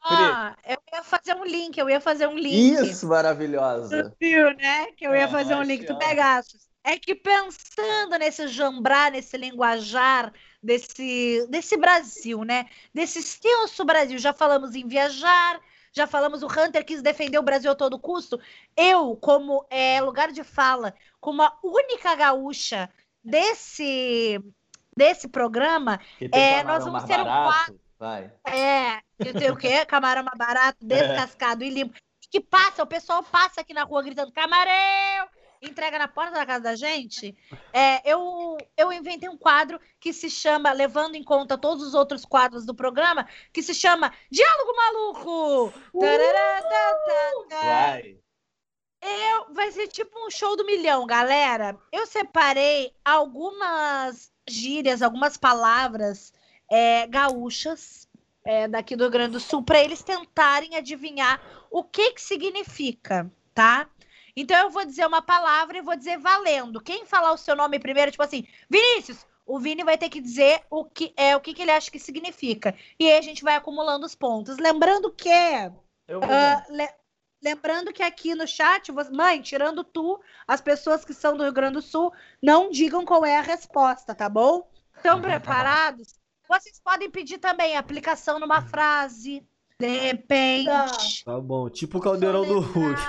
Ah, 0.02 0.56
eu 0.64 0.78
ia 0.92 1.02
fazer 1.04 1.34
um 1.34 1.44
link, 1.44 1.78
eu 1.78 1.88
ia 1.88 2.00
fazer 2.00 2.26
um 2.26 2.36
link. 2.36 2.82
isso, 2.90 3.06
maravilhosa. 3.08 4.10
Tu 4.10 4.16
viu, 4.20 4.54
né? 4.56 4.92
Que 4.92 5.06
eu 5.06 5.14
ia 5.14 5.24
Ah, 5.24 5.28
fazer 5.28 5.54
um 5.54 5.62
link. 5.62 5.84
Tu 5.84 5.90
amo. 5.92 5.98
pegaste. 5.98 6.56
É 6.84 6.98
que 6.98 7.14
pensando 7.14 8.16
nesse 8.18 8.46
jambrar, 8.48 9.10
nesse 9.10 9.36
linguajar 9.36 10.32
desse, 10.62 11.46
desse 11.48 11.76
Brasil, 11.76 12.44
né? 12.44 12.66
Desse 12.94 13.18
extenso 13.18 13.84
Brasil. 13.84 14.18
Já 14.18 14.32
falamos 14.32 14.74
em 14.74 14.86
viajar, 14.86 15.60
já 15.92 16.06
falamos 16.06 16.42
o 16.42 16.46
Hunter 16.46 16.84
quis 16.84 17.02
defender 17.02 17.38
o 17.38 17.42
Brasil 17.42 17.70
a 17.72 17.74
todo 17.74 17.98
custo. 17.98 18.40
Eu, 18.76 19.16
como 19.16 19.66
é, 19.70 20.00
lugar 20.00 20.30
de 20.32 20.44
fala, 20.44 20.94
como 21.20 21.42
a 21.42 21.58
única 21.62 22.14
gaúcha 22.14 22.88
desse 23.22 24.40
desse 24.96 25.28
programa 25.28 26.00
É, 26.32 26.62
nós 26.64 26.84
vamos 26.84 27.04
ter 27.04 27.20
um 27.20 27.24
barato. 27.24 27.80
Vai. 27.98 28.30
é, 28.46 29.00
eu 29.18 29.38
sei 29.38 29.50
o 29.50 29.56
quê? 29.56 29.84
Camarão 29.86 30.24
barato, 30.36 30.78
descascado 30.84 31.64
e 31.64 31.70
limpo. 31.70 31.98
Que 32.30 32.40
passa, 32.40 32.82
o 32.82 32.86
pessoal 32.86 33.22
passa 33.22 33.60
aqui 33.60 33.72
na 33.72 33.84
rua 33.84 34.02
gritando 34.02 34.32
camarão, 34.32 35.28
entrega 35.62 35.98
na 35.98 36.08
porta 36.08 36.32
da 36.32 36.44
casa 36.44 36.64
da 36.64 36.74
gente. 36.74 37.36
É, 37.72 38.08
eu, 38.10 38.56
eu 38.76 38.92
inventei 38.92 39.28
um 39.28 39.38
quadro 39.38 39.80
que 40.00 40.12
se 40.12 40.28
chama, 40.28 40.72
levando 40.72 41.14
em 41.14 41.22
conta 41.22 41.56
todos 41.56 41.86
os 41.86 41.94
outros 41.94 42.24
quadros 42.24 42.66
do 42.66 42.74
programa, 42.74 43.28
que 43.52 43.62
se 43.62 43.74
chama 43.74 44.12
Diálogo 44.30 44.76
Maluco. 44.76 45.72
Tarará, 46.00 46.62
tá, 46.62 46.68
tá, 46.68 47.46
tá. 47.48 47.62
Vai. 47.62 48.18
Eu, 49.02 49.54
vai 49.54 49.70
ser 49.70 49.88
tipo 49.88 50.18
um 50.26 50.30
show 50.30 50.56
do 50.56 50.64
milhão, 50.64 51.06
galera. 51.06 51.78
Eu 51.92 52.06
separei 52.06 52.92
algumas 53.04 54.32
gírias, 54.48 55.00
algumas 55.00 55.36
palavras 55.36 56.32
é, 56.70 57.06
gaúchas 57.06 58.05
é, 58.46 58.68
daqui 58.68 58.96
do 58.96 59.04
Rio 59.04 59.10
Grande 59.10 59.32
do 59.32 59.40
Sul 59.40 59.62
para 59.62 59.82
eles 59.82 60.02
tentarem 60.02 60.76
adivinhar 60.76 61.40
o 61.70 61.82
que 61.84 62.12
que 62.12 62.22
significa, 62.22 63.30
tá? 63.54 63.88
Então 64.36 64.56
eu 64.58 64.70
vou 64.70 64.84
dizer 64.84 65.06
uma 65.06 65.22
palavra 65.22 65.78
e 65.78 65.82
vou 65.82 65.96
dizer 65.96 66.18
valendo. 66.18 66.80
Quem 66.80 67.06
falar 67.06 67.32
o 67.32 67.36
seu 67.38 67.56
nome 67.56 67.78
primeiro, 67.78 68.10
tipo 68.10 68.22
assim, 68.22 68.46
Vinícius, 68.68 69.26
o 69.46 69.58
Vini 69.58 69.84
vai 69.84 69.96
ter 69.96 70.08
que 70.08 70.20
dizer 70.20 70.62
o 70.70 70.84
que 70.84 71.12
é 71.16 71.36
o 71.36 71.40
que, 71.40 71.54
que 71.54 71.62
ele 71.62 71.70
acha 71.70 71.90
que 71.90 71.98
significa. 71.98 72.74
E 72.98 73.10
aí 73.10 73.18
a 73.18 73.22
gente 73.22 73.42
vai 73.42 73.54
acumulando 73.56 74.04
os 74.04 74.14
pontos. 74.14 74.58
Lembrando 74.58 75.10
que 75.12 75.30
ah, 75.30 76.64
le- 76.68 76.94
lembrando 77.42 77.92
que 77.92 78.02
aqui 78.02 78.34
no 78.34 78.46
chat, 78.46 78.90
você- 78.92 79.10
mãe, 79.10 79.40
tirando 79.40 79.84
tu, 79.84 80.20
as 80.46 80.60
pessoas 80.60 81.04
que 81.04 81.14
são 81.14 81.36
do 81.36 81.42
Rio 81.44 81.52
Grande 81.52 81.74
do 81.74 81.82
Sul 81.82 82.12
não 82.42 82.70
digam 82.70 83.04
qual 83.04 83.24
é 83.24 83.38
a 83.38 83.42
resposta, 83.42 84.14
tá 84.14 84.28
bom? 84.28 84.68
Estão 84.96 85.20
preparados? 85.22 86.15
Vocês 86.48 86.80
podem 86.80 87.10
pedir 87.10 87.38
também 87.38 87.76
aplicação 87.76 88.38
numa 88.38 88.62
frase, 88.62 89.46
de 89.78 89.86
repente, 89.86 91.24
Tá 91.24 91.40
bom. 91.40 91.68
Tipo 91.68 91.98
o 91.98 92.00
caldeirão 92.00 92.46
do 92.46 92.60
Hulk. 92.60 93.00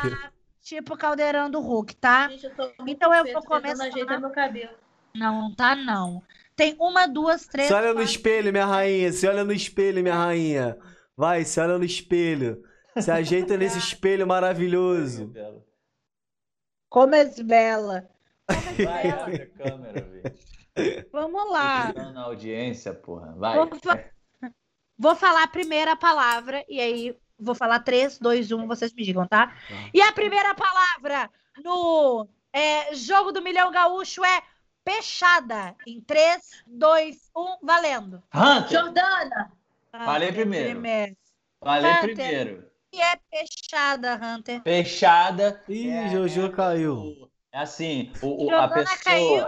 tipo 0.61 0.97
caldeirão 0.97 1.49
do 1.49 1.59
Hulk, 1.59 1.95
tá? 1.95 2.29
Gente, 2.29 2.45
eu 2.45 2.73
Então 2.87 3.13
eu 3.13 3.33
vou 3.33 3.43
começar. 3.43 3.85
ajeitar 3.85 4.19
meu 4.19 4.31
cabelo. 4.31 4.71
Não, 5.15 5.53
tá 5.55 5.75
não. 5.75 6.21
Tem 6.55 6.75
uma, 6.79 7.07
duas, 7.07 7.45
três. 7.45 7.67
Se 7.67 7.73
olha 7.73 7.93
no 7.93 8.01
espelho, 8.01 8.51
minha 8.51 8.65
rainha. 8.65 9.11
Se 9.11 9.27
olha 9.27 9.43
no 9.43 9.53
espelho, 9.53 10.01
minha 10.01 10.15
rainha. 10.15 10.77
Vai, 11.15 11.45
se 11.45 11.59
olha 11.59 11.77
no 11.77 11.83
espelho. 11.85 12.63
Se 12.99 13.11
ajeita 13.11 13.55
nesse 13.57 13.77
espelho 13.77 14.25
maravilhoso. 14.27 15.31
Como 16.89 17.15
é 17.15 17.25
bela. 17.43 18.09
Vai, 18.83 19.09
abre 19.09 19.41
a 19.43 19.47
câmera, 19.47 20.01
velho. 20.01 20.35
Vamos 21.11 21.51
lá. 21.51 21.93
Na 22.13 22.23
audiência, 22.23 22.93
porra. 22.93 23.33
Vai. 23.37 23.55
Vou, 23.55 23.69
fa- 23.81 24.03
vou 24.97 25.15
falar 25.15 25.43
a 25.43 25.47
primeira 25.47 25.95
palavra 25.95 26.63
e 26.67 26.79
aí 26.79 27.17
vou 27.39 27.53
falar 27.55 27.79
3, 27.79 28.17
2, 28.19 28.51
1, 28.51 28.67
vocês 28.67 28.93
me 28.93 29.03
digam, 29.03 29.27
tá? 29.27 29.55
E 29.93 30.01
a 30.01 30.11
primeira 30.11 30.53
palavra 30.55 31.29
no 31.63 32.27
é, 32.51 32.93
Jogo 32.95 33.31
do 33.31 33.41
Milhão 33.41 33.71
Gaúcho 33.71 34.23
é 34.25 34.41
peixada. 34.83 35.75
Em 35.85 36.01
3, 36.01 36.63
2, 36.65 37.29
1, 37.35 37.57
valendo. 37.63 38.23
Hunter, 38.33 38.69
Jordana! 38.79 39.51
Falei 39.91 40.31
primeiro. 40.31 40.69
primeiro. 40.71 41.17
falei 41.59 41.91
Hunter. 41.91 42.03
primeiro. 42.15 42.67
E 42.93 43.01
é 43.01 43.15
peixada, 43.29 44.15
Hunter. 44.15 44.61
Fechada. 44.63 45.61
Ih, 45.67 45.89
é- 45.89 46.09
Jojo 46.09 46.45
é- 46.45 46.51
caiu. 46.51 47.29
É 47.57 47.61
assim, 47.61 48.11
o, 48.21 48.45
o- 48.45 48.51
a 48.55 48.67
pessoa. 48.67 48.97
caiu? 49.03 49.47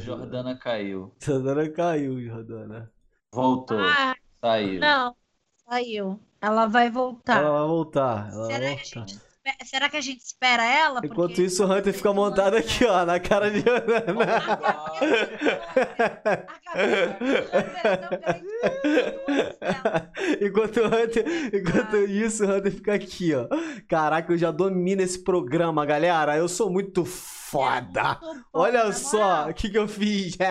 Jordana 0.00 0.54
caiu. 0.58 1.14
Jordana 1.18 1.66
caiu, 1.70 2.20
Jordana. 2.20 2.90
Voltou. 3.32 3.78
Ah, 3.80 4.14
Saiu. 4.38 4.78
não. 4.80 5.14
Saiu. 5.66 6.20
Ela 6.42 6.66
vai 6.66 6.90
voltar. 6.90 7.38
Ela 7.42 7.58
vai 7.60 7.66
voltar. 7.68 8.28
Ela 8.30 8.46
Será 8.46 8.58
vai 8.66 8.76
que, 8.76 8.82
a 8.82 8.84
voltar. 9.00 9.00
gente, 9.08 9.12
espe- 9.16 9.64
será 9.66 9.88
que 9.88 9.96
a 9.96 10.00
gente 10.02 10.20
espera 10.20 10.62
ela? 10.62 11.00
Enquanto 11.02 11.28
Porque- 11.30 11.42
isso, 11.44 11.64
o 11.64 11.72
Hunter 11.72 11.94
fica 11.94 12.12
montado 12.12 12.54
aqui, 12.54 12.84
ó, 12.84 13.06
na 13.06 13.18
cara 13.18 13.50
de 13.50 13.60
Jordana. 13.60 14.24
A 16.46 16.60
cabeça 16.60 17.16
do 17.16 17.24
Hunter 17.24 17.80
tão 17.88 18.08
grande 18.20 18.44
quanto 18.60 19.26
duas 19.26 19.58
delas. 19.58 20.08
enquanto, 20.40 20.76
o 20.80 20.86
Hunter, 20.86 21.24
enquanto 21.54 21.96
isso, 21.96 22.44
o 22.44 22.50
Hunter 22.56 22.72
fica 22.72 22.94
aqui, 22.94 23.34
ó. 23.34 23.46
Caraca, 23.88 24.32
eu 24.32 24.38
já 24.38 24.50
domino 24.50 25.02
esse 25.02 25.18
programa, 25.22 25.84
galera. 25.86 26.36
Eu 26.36 26.48
sou 26.48 26.70
muito 26.70 27.04
foda. 27.50 28.14
Bom, 28.20 28.34
Olha 28.52 28.84
na 28.84 28.92
só 28.92 29.48
o 29.48 29.54
que, 29.54 29.70
que 29.70 29.78
eu 29.78 29.88
fiz. 29.88 30.36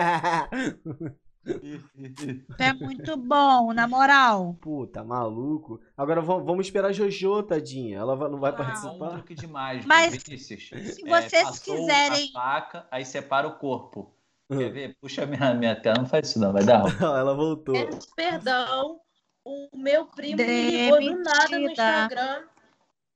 É 2.58 2.72
muito 2.74 3.16
bom, 3.16 3.72
na 3.72 3.88
moral. 3.88 4.54
Puta, 4.60 5.02
maluco. 5.02 5.80
Agora 5.96 6.20
vamos, 6.20 6.66
esperar 6.66 6.88
a 6.88 6.92
Jojo, 6.92 7.42
tadinha. 7.42 7.96
Ela 7.98 8.14
vai- 8.14 8.28
não 8.30 8.38
vai 8.38 8.50
Ah, 8.50 8.54
Um 8.54 8.56
participar. 8.58 9.10
truque 9.12 9.34
de 9.34 9.46
mágica, 9.46 9.86
Mas, 9.88 10.22
Vinícius. 10.22 10.68
se 10.68 10.74
É, 10.74 11.08
vocês 11.08 11.42
passou 11.44 11.74
quiserem- 11.76 12.30
A 12.34 12.38
faca, 12.40 12.86
aí 12.90 13.02
separa 13.04 13.48
o 13.48 13.56
corpo. 13.58 14.12
Hum. 14.50 14.58
Quer 14.58 14.70
ver? 14.70 14.96
Puxa 15.00 15.24
minha, 15.24 15.54
minha 15.54 15.74
tela. 15.80 15.96
Não 15.98 16.06
faz 16.06 16.28
isso, 16.28 16.38
não. 16.38 16.52
Vai 16.52 16.64
dar 16.64 16.78
ruim. 16.84 16.96
Ela 17.00 17.34
voltou. 17.34 17.74
Peço 17.74 18.14
perdão. 18.14 19.00
O 19.44 19.68
meu 19.74 20.04
primo 20.06 20.36
me 20.36 20.70
ligou 20.70 21.00
do 21.00 21.22
nada 21.22 21.58
no. 21.58 21.70
Instagram. 21.70 22.42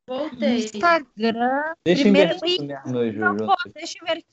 Voltei. 0.06 0.64
Instagram. 0.64 1.74
Deixa 1.84 2.02
Primeiro- 2.02 2.36
meu 2.86 3.34
Não, 3.34 3.36
pô, 3.36 3.54
deixa 3.74 3.98
eu 4.00 4.06
ver. 4.06 4.24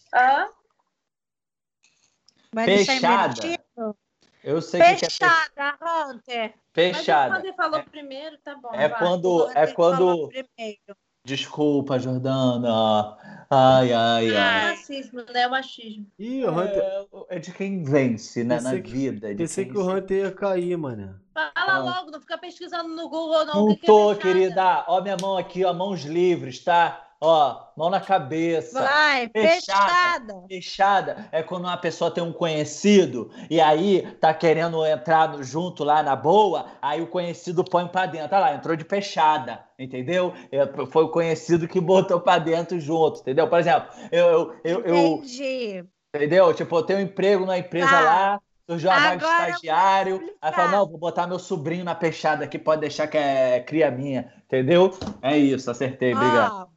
Vai 2.53 2.65
deixar 2.65 2.93
Fechada. 2.93 3.23
invertido? 3.33 3.95
Eu 4.43 4.61
sei 4.61 4.79
o 4.81 4.83
que 4.83 4.89
que 4.95 5.05
é 5.05 5.09
Fechada, 5.09 5.77
Hunter. 6.09 6.53
mas 6.75 6.97
fechada. 6.97 7.35
quando 7.35 7.45
ele 7.45 7.53
falou 7.53 7.83
primeiro, 7.83 8.37
tá 8.39 8.55
bom. 8.55 8.69
É 8.73 8.87
vai. 8.87 8.99
quando, 8.99 9.51
é 9.53 9.67
quando. 9.67 10.29
Desculpa, 11.25 11.99
Jordana. 11.99 13.17
Ai, 13.51 13.91
ai, 13.91 14.29
É 14.31 14.37
ai. 14.37 14.69
racismo, 14.71 15.21
né? 15.21 15.41
É 15.41 15.47
machismo. 15.47 16.07
Ih, 16.17 16.45
o 16.45 16.51
Hunter. 16.51 16.81
É, 16.81 17.35
é 17.35 17.39
de 17.39 17.51
quem 17.53 17.83
vence, 17.83 18.43
né? 18.43 18.55
Na 18.55 18.69
Pensei 18.69 18.81
que- 18.81 18.91
vida. 18.91 19.27
é 19.27 19.31
de 19.31 19.37
Pensei 19.37 19.65
quem 19.65 19.73
que 19.73 19.79
o 19.79 19.87
Hunter 19.87 20.17
ia 20.25 20.31
cair, 20.31 20.77
mano. 20.77 21.19
Fala 21.53 21.79
Não. 21.79 21.85
logo, 21.85 22.11
não 22.11 22.19
fica 22.21 22.37
pesquisando 22.37 22.89
no 22.89 23.09
Google, 23.09 23.45
não. 23.45 23.53
Não 23.55 23.67
que 23.69 23.77
que 23.81 23.85
é 23.85 23.87
tô, 23.87 24.15
querida. 24.15 24.85
Ó, 24.87 25.01
minha 25.01 25.17
mão 25.21 25.37
aqui, 25.37 25.63
ó, 25.65 25.73
mãos 25.73 26.01
livres, 26.03 26.63
tá? 26.63 27.05
Ó, 27.21 27.61
mão 27.75 27.89
na 27.89 27.99
cabeça. 27.99 28.81
Vai, 28.81 29.27
Fechada. 29.27 29.83
fechada. 29.89 30.43
Fechada 30.47 31.29
é 31.33 31.43
quando 31.43 31.65
uma 31.65 31.75
pessoa 31.75 32.09
tem 32.09 32.23
um 32.23 32.31
conhecido 32.31 33.29
e 33.49 33.59
aí 33.59 34.03
tá 34.21 34.33
querendo 34.33 34.85
entrar 34.85 35.43
junto 35.43 35.83
lá 35.83 36.01
na 36.01 36.15
boa, 36.15 36.67
aí 36.81 37.01
o 37.01 37.07
conhecido 37.07 37.61
põe 37.61 37.85
pra 37.87 38.05
dentro. 38.05 38.33
Olha 38.37 38.39
lá, 38.45 38.55
entrou 38.55 38.73
de 38.73 38.85
fechada, 38.85 39.59
entendeu? 39.77 40.33
É, 40.49 40.65
Foi 40.87 41.03
o 41.03 41.09
conhecido 41.09 41.67
que 41.67 41.81
botou 41.81 42.21
pra 42.21 42.37
dentro 42.39 42.79
junto, 42.79 43.19
entendeu? 43.19 43.49
Por 43.49 43.59
exemplo, 43.59 43.89
eu, 44.13 44.25
eu, 44.25 44.53
eu, 44.63 44.85
eu- 44.85 44.95
Entendi. 45.17 45.83
entendeu? 46.15 46.53
Tipo, 46.53 46.77
eu 46.77 46.83
tenho 46.83 46.99
um 46.99 47.03
emprego 47.03 47.45
na 47.45 47.57
empresa 47.57 47.89
Tá. 47.89 47.99
lá, 48.01 48.41
surgiu 48.69 48.89
vaga 48.89 49.17
de 49.17 49.23
Agora 49.25 49.37
vou 49.37 49.47
estagiário, 49.47 50.37
aí 50.39 50.53
fala, 50.53 50.71
não, 50.71 50.87
vou 50.87 50.99
botar 50.99 51.25
meu 51.25 51.39
sobrinho 51.39 51.83
na 51.83 51.95
peixada 51.95 52.45
aqui, 52.45 52.59
pode 52.59 52.81
deixar 52.81 53.07
que 53.07 53.17
é 53.17 53.59
cria 53.61 53.89
minha, 53.89 54.31
entendeu? 54.45 54.91
É 55.21 55.35
isso, 55.35 55.71
acertei, 55.71 56.13
obrigado. 56.13 56.53
Ó, 56.53 56.67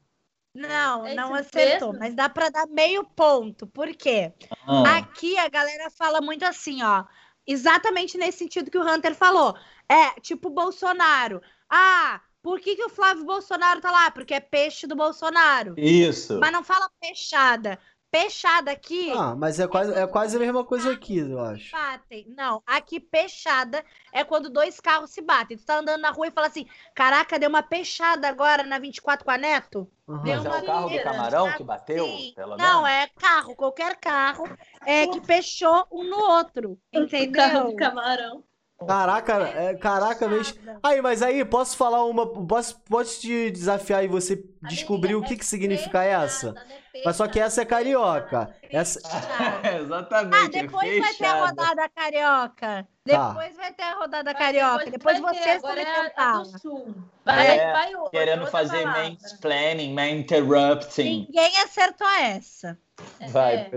não, 0.54 1.06
É 1.06 1.14
não 1.14 1.34
acertou, 1.34 1.92
mesmo? 1.92 1.98
mas 1.98 2.14
dá 2.14 2.28
pra 2.28 2.48
dar 2.48 2.66
meio 2.66 3.04
ponto. 3.04 3.66
Por 3.66 3.88
quê? 3.94 4.32
Ah, 4.66 4.98
Aqui 4.98 5.38
a 5.38 5.48
galera 5.48 5.90
fala 5.90 6.20
muito 6.20 6.44
assim, 6.44 6.82
ó. 6.82 7.04
Exatamente 7.46 8.16
nesse 8.16 8.38
sentido 8.38 8.70
que 8.70 8.78
o 8.78 8.86
Hunter 8.86 9.14
falou. 9.14 9.54
É, 9.88 10.20
tipo 10.20 10.48
Bolsonaro. 10.48 11.42
Ah, 11.68 12.20
por 12.42 12.60
que, 12.60 12.76
que 12.76 12.84
o 12.84 12.88
Flávio 12.90 13.24
Bolsonaro 13.24 13.80
tá 13.80 13.90
lá? 13.90 14.10
Porque 14.10 14.34
é 14.34 14.40
peixe 14.40 14.86
do 14.86 14.96
Bolsonaro. 14.96 15.74
isso. 15.76 16.38
Mas 16.38 16.52
não 16.52 16.62
fala 16.62 16.90
peixada. 17.00 17.78
Peixada 18.12 18.70
aqui. 18.70 19.10
Ah, 19.10 19.34
mas 19.34 19.58
é 19.58 19.66
quase, 19.66 19.94
é 19.94 20.06
quase 20.06 20.36
a 20.36 20.38
mesma 20.38 20.62
coisa 20.64 20.92
aqui, 20.92 21.16
eu 21.16 21.40
acho. 21.40 21.72
batem. 21.72 22.26
Não, 22.36 22.62
aqui 22.66 23.00
peixada 23.00 23.82
é 24.12 24.22
quando 24.22 24.50
dois 24.50 24.78
carros 24.78 25.10
se 25.10 25.22
batem. 25.22 25.56
Tu 25.56 25.64
tá 25.64 25.78
andando 25.78 26.02
na 26.02 26.10
rua 26.10 26.26
e 26.26 26.30
fala 26.30 26.46
assim: 26.46 26.66
caraca, 26.94 27.38
deu 27.38 27.48
uma 27.48 27.62
peixada 27.62 28.28
agora 28.28 28.64
na 28.64 28.78
24 28.78 29.24
com 29.24 29.30
a 29.30 29.38
Neto. 29.38 29.90
Aham. 30.06 30.22
Deu 30.22 30.36
Mas 30.36 30.44
é 30.44 30.48
uma 30.50 30.58
o 30.58 30.66
carro 30.66 30.88
do 30.90 31.02
camarão 31.02 31.52
que 31.54 31.64
bateu, 31.64 32.06
Sim. 32.06 32.32
pelo 32.36 32.56
Não, 32.58 32.86
é 32.86 33.08
carro, 33.18 33.56
qualquer 33.56 33.96
carro 33.96 34.44
é 34.86 35.06
que 35.06 35.20
fechou 35.22 35.86
um 35.90 36.04
no 36.04 36.18
outro. 36.18 36.78
Carro 36.92 37.04
Entendeu? 37.06 37.68
de 37.68 37.76
camarão. 37.76 38.44
Caraca, 38.86 39.32
é, 39.48 39.74
caraca, 39.74 40.28
mas. 40.28 40.54
Aí, 40.82 41.00
mas 41.02 41.22
aí, 41.22 41.44
posso 41.44 41.76
falar 41.76 42.04
uma. 42.04 42.26
Posso, 42.26 42.80
posso 42.80 43.20
te 43.20 43.50
desafiar 43.50 44.04
e 44.04 44.08
você 44.08 44.44
descobrir 44.62 45.14
o 45.14 45.22
que, 45.22 45.36
que 45.36 45.44
significa 45.44 46.02
essa? 46.02 46.54
Mas 47.04 47.16
só 47.16 47.26
que 47.26 47.40
essa 47.40 47.62
é 47.62 47.64
carioca. 47.64 48.54
Essa. 48.70 49.00
É, 49.62 49.78
exatamente. 49.78 50.58
Ah, 50.58 50.62
depois 50.62 50.98
vai 51.00 51.14
ter 51.14 51.24
a 51.26 51.46
rodada 51.46 51.88
carioca. 51.88 52.88
Tá. 53.06 53.28
Depois 53.28 53.56
vai 53.56 53.72
ter 53.72 53.82
a 53.82 53.94
rodada 53.94 54.34
carioca. 54.34 54.90
Depois, 54.90 55.18
é 55.18 55.58
tentar. 55.58 56.42
do 56.42 56.58
sul. 56.58 56.94
Vai, 57.24 57.58
É, 57.58 57.72
vai 57.72 57.94
outra, 57.94 58.10
Querendo 58.10 58.40
outra 58.40 58.50
fazer 58.50 58.82
palavra. 58.82 59.02
mansplaining, 59.10 59.94
man 59.94 60.08
interrupting. 60.10 61.26
Ninguém 61.28 61.56
acertou 61.58 62.08
essa. 62.08 62.78
Vai, 63.28 63.54
É. 63.56 63.70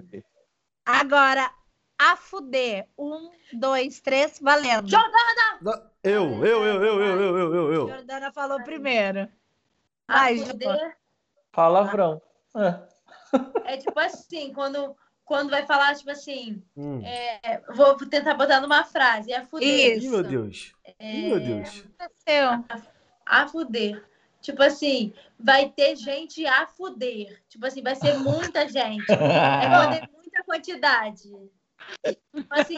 Agora, 0.86 1.52
a 1.98 2.16
fuder. 2.16 2.88
Um, 2.98 3.30
dois, 3.54 4.00
três, 4.02 4.40
valendo. 4.40 4.90
Jordana! 4.90 5.92
Eu, 6.04 6.46
eu, 6.46 6.66
eu, 6.66 6.84
eu, 6.84 6.84
eu, 6.84 7.02
eu, 7.02 7.38
eu, 7.38 7.56
eu. 7.56 7.74
eu. 7.74 7.88
Jordana 7.88 8.32
falou 8.32 8.62
primeiro. 8.64 9.30
Ai, 10.08 10.42
a 10.42 10.46
fuder. 10.46 10.98
Palavrão. 11.52 12.22
É. 12.56 12.68
Ah. 12.68 12.88
é 13.66 13.78
tipo 13.78 14.00
assim, 14.00 14.54
quando, 14.54 14.96
quando 15.24 15.50
vai 15.50 15.66
falar, 15.66 15.96
tipo 15.96 16.12
assim, 16.12 16.62
hum. 16.76 17.02
é, 17.04 17.62
vou 17.74 17.96
tentar 17.96 18.36
botar 18.36 18.62
numa 18.62 18.84
frase, 18.84 19.32
é 19.32 19.38
a 19.38 19.46
fuder. 19.46 19.98
Isso. 19.98 20.10
Meu 20.10 20.24
Deus. 20.24 20.74
É, 21.00 21.22
meu 21.22 21.40
Deus. 21.40 21.86
Aconteceu. 21.98 22.50
A, 22.50 22.82
a 23.26 23.48
fuder. 23.48 24.06
Tipo 24.42 24.62
assim, 24.62 25.12
vai 25.40 25.70
ter 25.70 25.96
gente 25.96 26.46
a 26.46 26.68
fuder. 26.68 27.42
Tipo 27.50 27.66
assim, 27.66 27.82
vai 27.82 27.96
ser 27.96 28.20
muita 28.20 28.68
gente. 28.68 29.06
É 29.10 29.86
poder 29.86 30.10
muita 30.14 30.44
quantidade. 30.44 31.32
Tipo 32.04 32.48
assim, 32.52 32.78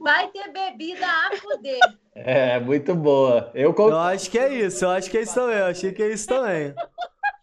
vai 0.00 0.28
ter 0.30 0.50
bebida 0.52 1.06
a 1.06 1.36
fuder. 1.36 1.78
É, 2.14 2.58
muito 2.60 2.94
boa. 2.94 3.50
Eu 3.54 3.72
con- 3.74 3.88
Eu 3.90 3.98
acho 3.98 4.30
que 4.30 4.38
é 4.38 4.52
isso, 4.52 4.84
eu 4.84 4.90
acho 4.90 5.10
que 5.10 5.18
é 5.18 5.22
isso 5.22 5.34
também, 5.34 5.56
eu 5.58 5.66
achei 5.66 5.92
que 5.92 6.02
é 6.02 6.08
isso 6.12 6.26
também. 6.26 6.74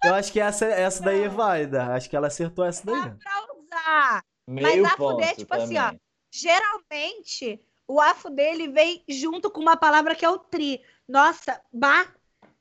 Eu 0.03 0.13
acho 0.13 0.31
que 0.31 0.39
essa, 0.39 0.65
essa 0.65 1.03
daí 1.03 1.23
é 1.23 1.29
válida. 1.29 1.93
Acho 1.93 2.09
que 2.09 2.15
ela 2.15 2.27
acertou 2.27 2.63
essa 2.65 2.85
daí. 2.85 2.95
Dá 3.01 3.09
pra 3.17 3.55
usar. 3.57 4.23
meio 4.47 4.83
Mas 4.83 4.93
a 4.93 4.97
ponto 4.97 5.15
fuder, 5.19 5.35
tipo 5.35 5.53
assim, 5.55 5.77
ó. 5.77 5.83
também. 5.85 6.01
Geralmente, 6.31 7.61
o 7.87 7.99
a 8.01 8.13
fuder, 8.13 8.53
ele 8.53 8.67
vem 8.67 9.03
junto 9.07 9.49
com 9.49 9.61
uma 9.61 9.77
palavra 9.77 10.13
que 10.15 10.25
é 10.25 10.29
o 10.29 10.37
tri. 10.37 10.81
Nossa, 11.07 11.59
bah, 11.73 12.07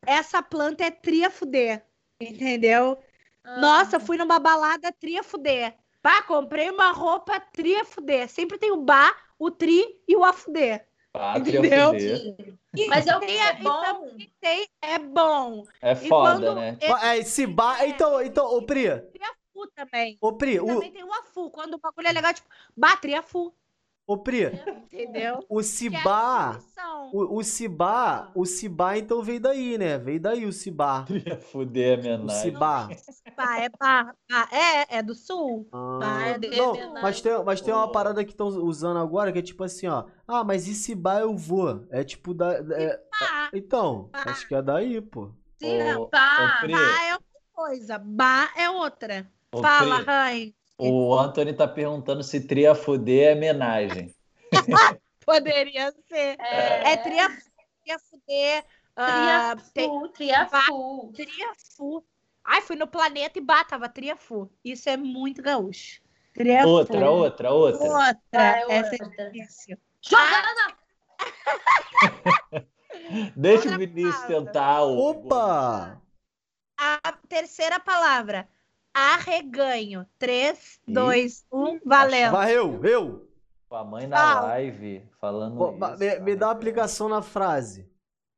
essa 0.07 0.43
planta 0.43 0.85
é 0.85 0.91
tri 0.91 1.25
a 1.25 1.31
fuder. 1.31 1.85
Entendeu? 2.21 2.99
Ah, 3.43 3.61
Nossa, 3.61 4.01
fui 4.01 4.17
numa 4.17 4.39
balada 4.39 4.93
tri 4.93 5.19
a 5.19 5.23
fuder. 5.23 5.75
Pá, 6.05 6.21
comprei 6.21 6.69
uma 6.69 6.93
roupa 6.93 7.41
tri 7.41 7.75
a 7.77 7.83
fuder. 7.83 8.29
Sempre 8.29 8.59
tem 8.59 8.71
o 8.71 8.77
ba, 8.77 9.11
o 9.39 9.51
tri 9.51 9.83
e 10.07 10.15
o 10.15 10.23
a 10.23 10.35
fuder. 10.35 10.87
Pátria 11.11 11.61
entendeu? 11.61 11.95
E 12.77 12.89
Mas 12.89 13.07
é 13.07 13.17
o 13.17 13.21
tem 13.21 13.41
é 13.41 13.55
bom. 13.55 14.17
tem 14.39 14.69
é 14.83 14.99
bom. 14.99 15.65
É 15.81 15.95
foda, 15.95 16.35
quando 16.35 16.55
né? 16.57 16.77
É, 16.83 17.17
esse 17.17 17.47
bar. 17.47 17.83
Então, 17.89 18.21
então, 18.21 18.45
ô 18.55 18.61
Pri, 18.61 18.89
Fu 19.51 19.67
também. 19.69 20.19
ô 20.21 20.35
Pri, 20.35 20.61
o, 20.61 20.67
Também 20.67 20.93
tem 20.93 21.05
o 21.05 21.11
afu. 21.11 21.49
Quando 21.49 21.75
o 21.75 21.79
bagulho 21.79 22.09
é 22.09 22.13
legal, 22.13 22.35
tipo, 22.35 22.51
bah, 22.77 22.99
tri 22.99 23.15
a 23.15 23.23
fu. 23.23 23.55
Ô 24.07 24.19
Pri, 24.19 24.53
Entendeu? 24.93 25.47
o 25.49 25.61
é 25.61 25.63
Cibá. 25.63 26.59
O, 27.13 27.39
o 27.39 27.45
Cibá, 27.45 28.33
o 28.35 28.45
Cibá 28.45 28.99
então 28.99 29.23
veio 29.23 29.41
daí, 29.41 29.79
né? 29.79 29.99
Veio 29.99 30.21
daí 30.21 30.47
o 30.47 30.53
Cibá. 30.53 31.05
Fuder 31.53 31.99
a 31.99 32.03
O 32.03 32.03
menagem. 32.03 32.53
Cibá. 32.53 32.89
Bah, 33.37 33.59
é, 33.59 33.69
bah, 33.69 34.15
bah, 34.31 34.49
é, 34.53 34.99
é 34.99 35.03
do 35.03 35.15
sul. 35.15 35.67
Ah, 35.73 36.29
é 36.29 36.39
de 36.39 36.49
não, 36.57 36.75
mas 37.01 37.21
tem, 37.21 37.33
mas 37.45 37.61
tem 37.61 37.73
uma 37.75 37.91
parada 37.91 38.25
que 38.25 38.31
estão 38.31 38.49
usando 38.49 38.99
agora 38.99 39.33
que 39.33 39.39
é 39.39 39.43
tipo 39.43 39.63
assim, 39.65 39.87
ó. 39.87 40.05
Ah, 40.27 40.45
mas 40.45 40.67
e 40.69 40.75
Cibá 40.75 41.21
eu 41.21 41.37
vou? 41.37 41.85
É 41.91 42.05
tipo 42.05 42.35
da. 42.35 42.53
é- 42.55 43.01
Bah, 43.11 43.51
então, 43.53 44.11
acho 44.25 44.47
que 44.47 44.55
é 44.55 44.63
daí, 44.63 45.01
pô. 45.01 45.31
Sim, 45.59 45.79
Ô, 45.97 46.07
pá. 46.11 46.37
ô, 46.37 46.49
Pri, 46.61 46.73
bah 46.73 47.03
é 47.05 47.15
uma 47.17 47.23
coisa, 47.53 47.99
bah 47.99 48.53
é 48.57 48.69
outra. 48.71 49.31
ô, 49.53 49.61
Fala, 49.63 49.99
Pri, 49.99 50.05
Rãe. 50.07 50.55
O 50.79 51.15
Anthony 51.17 51.53
tá 51.53 51.69
perguntando 51.69 52.23
se 52.23 52.41
tria 52.41 52.75
fuder 52.75 53.31
é 53.31 53.35
homenagem. 53.37 54.15
Poderia 55.25 55.93
ser. 56.09 56.37
É, 56.41 56.93
É 56.93 56.97
tria, 56.97 57.29
tria 57.83 57.99
fuder. 57.99 58.65
ah, 58.97 59.57
tem- 59.73 59.89
Triafu, 59.89 60.09
triafu. 60.13 61.13
Triafu. 61.15 62.05
Ai, 62.45 62.61
fui 62.61 62.77
no 62.77 62.87
planeta 62.87 63.39
e 63.39 63.43
bah, 63.43 63.65
tava 63.65 63.89
Triafu. 63.89 64.51
Isso 64.65 64.89
é 64.91 64.97
muito 64.97 65.41
gaúcho. 65.43 66.03
Triafu. 66.35 66.69
Outra, 66.69 67.11
outra, 67.11 67.53
outra. 67.53 67.85
Outra. 67.85 68.19
Ah, 68.33 68.59
é 68.59 68.65
Essa 68.73 69.05
outra. 69.05 69.23
é 69.23 69.31
difícil. 69.31 69.79
Jordana! 70.03 70.77
Deixa 73.37 73.69
o 73.69 73.73
Outra 73.73 73.79
Vinícius 73.79 74.15
palavra. 74.17 74.45
tentar. 74.45 74.83
o- 74.85 74.99
Opa! 75.11 76.03
A 76.77 77.13
terceira 77.29 77.79
palavra. 77.81 78.49
Arreganho. 78.95 80.07
3, 80.19 80.81
Ih. 80.87 80.93
2, 80.95 81.45
1, 81.53 81.81
valendo. 81.85 82.33
Varreu, 82.33 82.81
eu. 82.85 83.29
Com 83.69 83.77
a 83.77 83.85
mãe 83.85 84.07
na 84.07 84.17
Fala. 84.17 84.41
live 84.49 85.03
falando 85.21 85.57
Pô, 85.57 85.71
isso. 85.73 85.99
me, 85.99 86.21
me 86.21 86.37
dá 86.37 86.47
uma 86.47 86.53
aplicação 86.53 87.09
na 87.09 87.21
frase. 87.21 87.91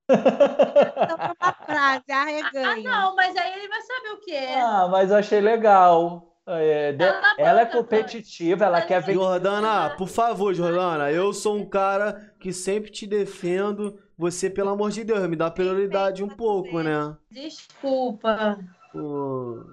Então, 0.09 1.17
uma 1.41 1.53
frase, 1.53 2.05
Ah, 2.11 2.23
arreganho. 2.23 2.83
não, 2.85 3.15
mas 3.17 3.37
aí 3.37 3.53
ele 3.59 3.69
vai 3.69 3.83
saber 3.83 4.09
o 4.11 4.21
que 4.21 4.31
é. 4.33 4.61
Ah, 4.61 4.89
mas 4.91 5.11
eu 5.11 5.17
achei 5.17 5.41
legal. 5.41 6.33
É, 6.49 6.93
de- 6.93 7.05
Ela 7.39 7.63
é 7.63 7.67
competitiva, 7.67 8.65
ela 8.67 8.81
quer 8.81 9.03
ver. 9.03 9.15
Jordana, 9.15 9.91
por 9.97 10.07
favor, 10.09 10.55
Jordana, 10.55 11.11
eu 11.11 11.33
sou 11.33 11.57
um 11.57 11.69
cara 11.69 12.33
que 12.39 12.53
sempre 12.53 12.89
te 12.91 13.05
defendo. 13.05 13.99
Você, 14.17 14.49
pelo 14.49 14.71
amor 14.71 14.91
de 14.93 15.03
Deus, 15.03 15.29
me 15.29 15.35
dá 15.35 15.51
prioridade 15.51 16.23
um 16.23 16.29
pouco, 16.29 16.81
né? 16.83 17.17
Desculpa. 17.29 18.59
Pô, 18.93 19.65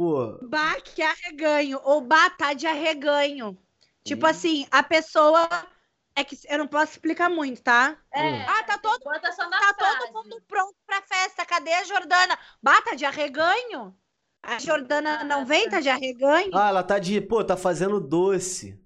pô, 0.00 0.38
Bah, 0.48 0.76
que 0.80 1.02
arreganho. 1.02 1.78
Ou 1.84 2.00
bah, 2.00 2.30
tá 2.30 2.54
de 2.54 2.66
arreganho. 2.66 3.56
Tipo 4.02 4.26
Ih. 4.26 4.30
assim, 4.30 4.66
a 4.70 4.82
pessoa. 4.82 5.48
É 6.16 6.24
que 6.24 6.36
eu 6.48 6.58
não 6.58 6.66
posso 6.66 6.92
explicar 6.92 7.28
muito, 7.30 7.62
tá? 7.62 7.96
É, 8.12 8.42
Ah, 8.42 8.62
tá 8.64 8.78
todo, 8.78 8.98
tá 8.98 9.32
frase. 9.32 9.76
todo 9.76 10.12
mundo 10.12 10.42
pronto 10.48 10.74
pra 10.86 11.00
festa. 11.02 11.44
Cadê 11.46 11.72
a 11.72 11.84
Jordana? 11.84 12.38
Bah, 12.62 12.80
tá 12.82 12.94
de 12.94 13.04
arreganho? 13.04 13.94
A 14.42 14.58
Jordana 14.58 15.22
não 15.22 15.44
vem, 15.44 15.68
tá 15.68 15.80
de 15.80 15.88
arreganho? 15.90 16.50
ah, 16.54 16.68
ela 16.68 16.82
tá 16.82 16.98
de, 16.98 17.20
pô, 17.20 17.44
tá 17.44 17.56
fazendo 17.56 18.00
doce. 18.00 18.78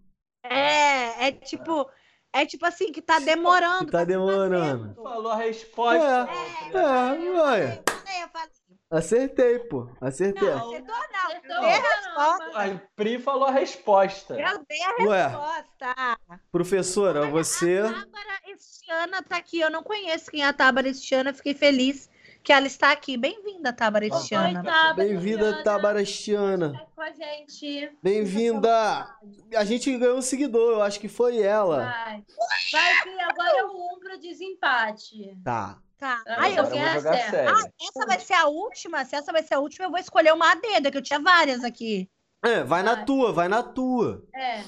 É, 0.43 1.29
é 1.29 1.33
tipo. 1.33 1.89
É 2.33 2.45
tipo 2.45 2.67
assim, 2.67 2.91
que 2.91 3.01
tá 3.01 3.21
demorando. 3.21 3.87
Que 3.87 3.93
tá 3.93 4.03
demorando. 4.05 4.59
fazendo. 4.89 5.03
Falou 5.03 5.31
a 5.31 5.37
resposta. 5.37 6.29
É, 6.73 6.77
ué. 6.77 7.83
Eu 7.87 7.95
falei, 7.95 8.23
eu 8.25 8.29
falei. 8.29 8.51
Acertei, 8.95 9.59
pô. 9.59 9.89
Acertei. 10.01 10.49
Não, 10.49 10.69
acertou 10.71 10.95
não. 10.95 11.27
Acertou, 11.27 11.57
Eu 11.57 11.61
dei 11.61 11.71
a 11.71 11.81
resposta. 11.81 12.63
A 12.63 12.81
Pri 12.95 13.19
falou 13.19 13.45
a 13.49 13.51
resposta. 13.51 14.35
Eu 14.41 14.65
dei 14.69 14.83
a 14.83 15.05
Ué. 15.05 15.27
resposta. 15.27 16.19
Professora, 16.53 17.27
você. 17.27 17.79
A 17.79 17.93
Tábara 17.93 18.41
Estiana 18.47 19.23
tá 19.23 19.37
aqui. 19.37 19.59
Eu 19.59 19.71
não 19.71 19.83
conheço 19.83 20.31
quem 20.31 20.43
é 20.43 20.47
a 20.47 20.53
Tábara 20.53 20.89
Estiana. 20.89 21.35
Fiquei 21.35 21.55
feliz 21.55 22.09
que 22.45 22.53
ela 22.53 22.69
está 22.69 22.93
aqui. 22.93 23.17
Bem-vinda, 23.17 23.73
Tábara 23.73 24.05
Oi, 24.05 24.11
Estiana. 24.11 24.63
Tábara, 24.63 24.95
Bem-vinda, 24.95 25.45
Juliana. 25.45 25.65
Tabarastiana. 25.65 26.73
Tá 26.73 26.87
com 26.95 27.03
a 27.03 27.11
gente. 27.11 27.91
Bem-vinda. 28.01 29.17
A 29.57 29.65
gente 29.65 29.97
ganhou 29.99 30.19
um 30.19 30.23
seguidor, 30.23 30.75
eu 30.75 30.83
acho 30.83 31.01
que 31.01 31.09
foi 31.09 31.41
ela. 31.43 31.87
Vai. 31.87 32.25
Vai, 32.71 33.03
Pri, 33.03 33.21
agora 33.23 33.59
é 33.59 33.65
o 33.65 33.71
um 33.71 33.99
pro 33.99 34.21
desempate. 34.21 35.37
Tá. 35.43 35.81
Tá. 35.99 36.23
Ai, 36.27 36.59
eu 36.59 36.69
quero 36.71 36.93
jogar 37.01 37.15
essa. 37.17 37.31
sério. 37.31 37.55
Essa 37.81 38.07
vai 38.07 38.21
ser 38.21 38.35
a 38.35 38.47
última? 38.47 39.05
Se 39.05 39.17
essa 39.17 39.33
vai 39.33 39.43
ser 39.43 39.55
a 39.55 39.61
última, 39.61 39.87
eu 39.87 39.91
vou 39.91 39.99
escolher 39.99 40.33
uma 40.33 40.53
a 40.53 40.55
dedo, 40.55 40.91
que 40.91 40.99
eu 40.99 41.03
tinha 41.03 41.21
várias 41.21 41.63
aqui. 41.65 42.09
É, 42.45 42.63
vai 42.63 42.83
na 42.83 43.05
tua, 43.05 43.33
vai 43.33 43.49
na 43.49 43.63
tua. 43.63 44.23
É. 44.35 44.63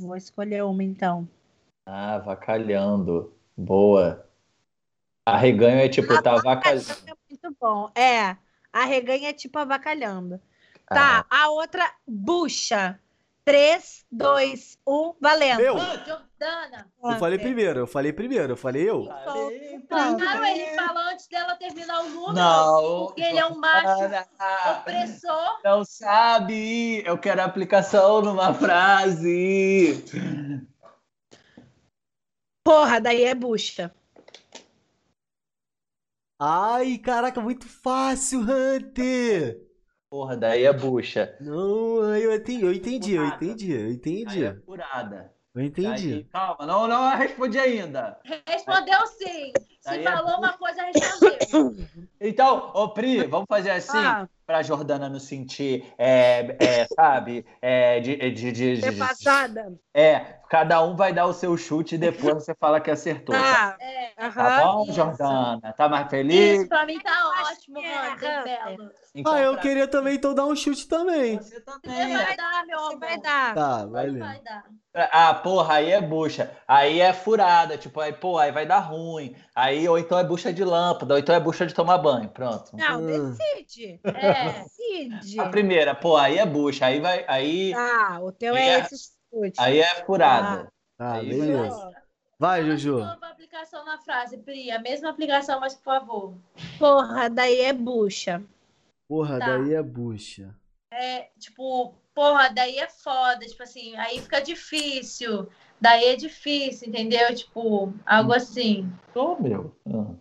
Vou 0.00 0.16
escolher 0.16 0.64
uma, 0.64 0.82
então. 0.82 1.28
Ah, 1.86 2.18
vacalhando. 2.18 3.32
Boa. 3.56 4.26
Arreganho 5.24 5.78
é 5.78 5.88
tipo, 5.88 6.20
tá 6.22 6.36
vacalhando. 6.36 6.90
É 7.06 7.14
muito 7.30 7.56
bom. 7.60 7.90
É. 7.94 8.36
A 8.72 8.84
reganha 8.84 9.30
é 9.30 9.32
tipo 9.32 9.58
avacalhando. 9.58 10.40
Tá, 10.86 11.24
Ah, 11.30 11.44
a 11.44 11.50
outra, 11.50 11.88
bucha. 12.06 12.98
3, 13.44 14.06
2, 14.10 14.78
1, 14.86 15.14
valendo. 15.20 15.60
Eu. 15.60 15.76
Jordana. 15.78 16.90
Eu 17.02 17.18
falei 17.18 17.38
primeiro, 17.38 17.80
eu 17.80 17.86
falei 17.86 18.12
primeiro, 18.12 18.52
eu 18.52 18.56
falei 18.56 18.88
eu. 18.88 19.04
Claro, 19.04 20.44
ele 20.44 20.74
fala 20.74 21.12
antes 21.12 21.26
dela 21.28 21.54
terminar 21.56 22.00
o 22.00 22.08
número. 22.08 22.32
Não. 22.32 23.06
Porque 23.06 23.22
ele 23.22 23.38
é 23.38 23.46
um 23.46 23.58
macho 23.58 24.04
opressor. 24.70 25.60
Não 25.62 25.84
sabe. 25.84 27.02
Eu 27.06 27.18
quero 27.18 27.42
aplicação 27.42 28.22
numa 28.22 28.54
frase. 28.54 30.02
Porra, 32.66 32.98
daí 32.98 33.24
é 33.24 33.34
bucha. 33.34 33.94
Ai, 36.40 36.96
caraca, 36.98 37.40
muito 37.40 37.68
fácil, 37.68 38.40
Hunter. 38.40 39.73
Porra, 40.14 40.36
daí 40.36 40.62
é 40.64 40.72
bucha. 40.72 41.36
Não, 41.40 42.16
eu 42.16 42.32
entendi, 42.32 42.64
eu 42.64 42.72
entendi, 42.72 43.14
eu 43.16 43.26
entendi, 43.26 43.72
eu 43.72 43.80
Aí 43.80 43.92
entendi. 43.94 44.44
é 44.44 44.54
furada. 44.64 45.32
Eu 45.52 45.60
entendi. 45.60 46.14
Aí, 46.14 46.24
calma, 46.32 46.64
não, 46.64 46.86
não 46.86 47.16
respondi 47.16 47.58
ainda. 47.58 48.20
Respondeu 48.46 49.04
sim. 49.08 49.52
Se 49.80 49.88
Aí 49.88 50.04
é 50.06 50.12
falou 50.12 50.38
uma 50.38 50.52
coisa, 50.52 50.82
respondeu. 50.84 51.74
Então, 52.20 52.70
ô 52.74 52.90
Pri, 52.90 53.26
vamos 53.26 53.46
fazer 53.48 53.70
assim 53.70 53.98
Ah, 53.98 54.28
pra 54.46 54.62
Jordana 54.62 55.08
não 55.08 55.18
sentir, 55.18 55.84
é, 55.96 56.56
é, 56.60 56.86
sabe, 56.94 57.44
é, 57.62 58.00
de, 58.00 58.16
de, 58.30 58.52
de, 58.52 58.76
de- 58.80 58.92
passada. 58.98 59.72
é, 59.94 60.18
cada 60.50 60.82
um 60.82 60.94
vai 60.94 61.12
dar 61.12 61.26
o 61.26 61.32
seu 61.32 61.56
chute 61.56 61.94
e 61.94 61.98
depois 61.98 62.34
você 62.44 62.54
fala 62.54 62.80
que 62.80 62.90
acertou. 62.90 63.34
tá? 63.34 63.42
Tá. 63.42 63.76
É. 63.80 64.04
Tá 64.14 64.26
Aham. 64.26 64.62
bom, 64.74 64.84
isso. 64.84 64.92
Jordana? 64.94 65.72
Tá 65.76 65.88
mais 65.88 66.08
feliz? 66.10 66.60
Isso, 66.60 66.68
pra 66.68 66.86
mim 66.86 66.98
tá 67.00 67.32
ótimo, 67.50 67.80
que 67.80 67.86
é. 68.26 68.42
Belo. 68.44 68.90
Então, 69.14 69.32
Ah, 69.32 69.40
eu 69.42 69.56
queria 69.58 69.86
também 69.86 70.16
então 70.16 70.34
dar 70.34 70.44
um 70.44 70.56
chute 70.56 70.88
também. 70.88 71.36
Você 71.38 71.54
Você 71.54 71.60
também. 71.60 72.16
vai 72.16 72.36
dar, 72.36 72.66
meu 72.66 72.78
Você 72.78 72.86
amor. 72.94 72.98
vai 73.00 73.20
dar. 73.20 73.54
Tá, 73.54 73.78
Você 73.78 73.86
valeu. 73.90 74.18
vai 74.18 74.40
dar. 74.42 74.64
Ah, 75.12 75.34
porra, 75.34 75.74
aí 75.74 75.90
é 75.90 76.00
bucha. 76.00 76.50
Aí 76.68 77.00
é 77.00 77.12
furada. 77.12 77.76
Tipo, 77.76 78.00
aí, 78.00 78.12
pô, 78.12 78.38
aí 78.38 78.50
vai 78.52 78.64
dar 78.66 78.78
ruim. 78.78 79.34
Aí, 79.54 79.88
ou 79.88 79.98
então 79.98 80.16
é 80.18 80.24
bucha 80.24 80.52
de 80.52 80.62
lâmpada, 80.64 81.14
ou 81.14 81.18
então 81.20 81.34
é 81.34 81.40
bucha 81.40 81.66
de 81.66 81.74
tomar 81.74 81.98
banho. 81.98 82.28
Pronto. 82.28 82.76
Não, 82.76 83.00
Hum. 83.00 83.36
decide. 83.36 84.00
É. 84.04 84.10
Decide. 84.64 85.40
A 85.40 85.48
primeira, 85.48 85.94
pô, 85.94 86.16
aí 86.16 86.38
é 86.38 86.46
bucha. 86.46 86.86
Aí 86.86 87.00
vai. 87.00 87.24
Aí, 87.28 87.72
Tá, 87.72 88.20
o 88.20 88.32
teu 88.32 88.54
Aí 88.54 88.62
é 88.62 88.68
é- 88.74 88.78
esse 88.80 89.12
chute. 89.30 89.60
aí 89.60 89.78
é 89.80 89.94
furada. 90.04 90.72
Tá, 90.96 91.14
Aí 91.14 91.28
beleza. 91.28 91.90
Vai, 92.38 92.64
Juju. 92.64 92.96
de 92.98 93.04
novo 93.06 93.24
a 93.24 93.28
aplicação 93.30 93.84
na 93.84 93.98
frase, 93.98 94.36
Pri. 94.38 94.70
A 94.70 94.78
mesma 94.80 95.10
aplicação, 95.10 95.60
mas 95.60 95.74
por 95.74 95.84
favor. 95.84 96.34
Porra, 96.78 97.30
daí 97.30 97.60
é 97.60 97.72
bucha. 97.72 98.42
Porra, 99.08 99.38
Tá. 99.38 99.46
daí 99.58 99.74
é 99.74 99.82
bucha. 99.82 100.54
É, 100.92 101.28
tipo, 101.38 101.94
porra, 102.14 102.48
daí 102.50 102.78
é 102.78 102.88
foda. 102.88 103.46
Tipo 103.46 103.62
assim, 103.62 103.96
aí 103.96 104.20
fica 104.20 104.40
difícil. 104.40 105.48
Daí 105.80 106.04
é 106.06 106.16
difícil, 106.16 106.88
entendeu? 106.88 107.34
Tipo, 107.34 107.92
algo 108.06 108.32
assim. 108.32 108.90
Ô, 109.14 109.36
meu. 109.40 109.74
Ah. 109.86 110.14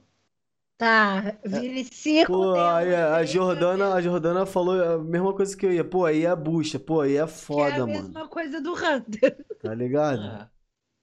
Tá, 0.83 1.37
vire 1.45 1.85
círculo. 1.85 2.53
Pô, 2.55 2.59
aí 2.59 2.93
a, 2.93 3.15
a 3.15 3.25
Jordana, 3.25 3.93
a 3.93 4.01
Jordana 4.01 4.45
falou 4.45 4.83
a 4.83 4.97
mesma 4.97 5.33
coisa 5.33 5.55
que 5.55 5.65
eu 5.65 5.71
ia. 5.71 5.83
Pô, 5.83 6.05
aí 6.05 6.25
é 6.25 6.35
bucha. 6.35 6.77
Pô, 6.77 6.99
aí 6.99 7.13
é 7.15 7.15
Que 7.15 7.23
é 7.23 7.27
foda, 7.27 7.75
a 7.75 7.87
mano. 7.87 7.91
mesma 8.03 8.27
coisa 8.27 8.59
do 8.59 8.73
Hunter. 8.73 9.45
Tá 9.63 9.73
ligado? 9.73 10.21
Ah. 10.21 10.49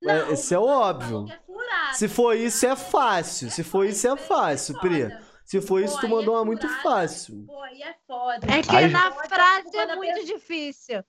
É, 0.05 0.33
esse 0.33 0.55
é 0.55 0.59
o 0.59 0.65
óbvio. 0.67 1.27
É. 1.31 1.95
Se 1.95 2.09
for 2.09 2.37
isso, 2.37 2.67
é 2.67 2.77
fácil. 2.77 3.51
Se 3.51 3.65
for 3.65 3.87
isso, 3.87 4.07
é 4.07 4.17
fácil, 4.17 4.79
Pri. 4.81 5.05
Foda. 5.05 5.23
Se 5.47 5.61
for 5.63 5.83
isso, 5.83 5.99
tu 5.99 6.07
é 6.07 6.09
mandou 6.11 6.35
uma 6.35 6.45
muito 6.45 6.69
fácil. 6.83 7.45
Pô, 7.47 7.63
aí 7.63 7.83
é 7.83 7.95
foda. 8.07 8.47
É 8.47 8.63
que 8.63 8.77
Ai, 8.77 8.89
na 8.89 9.11
frase 9.13 9.77
é 9.77 9.93
a 9.93 9.97
muito 9.97 10.27
difícil. 10.27 11.03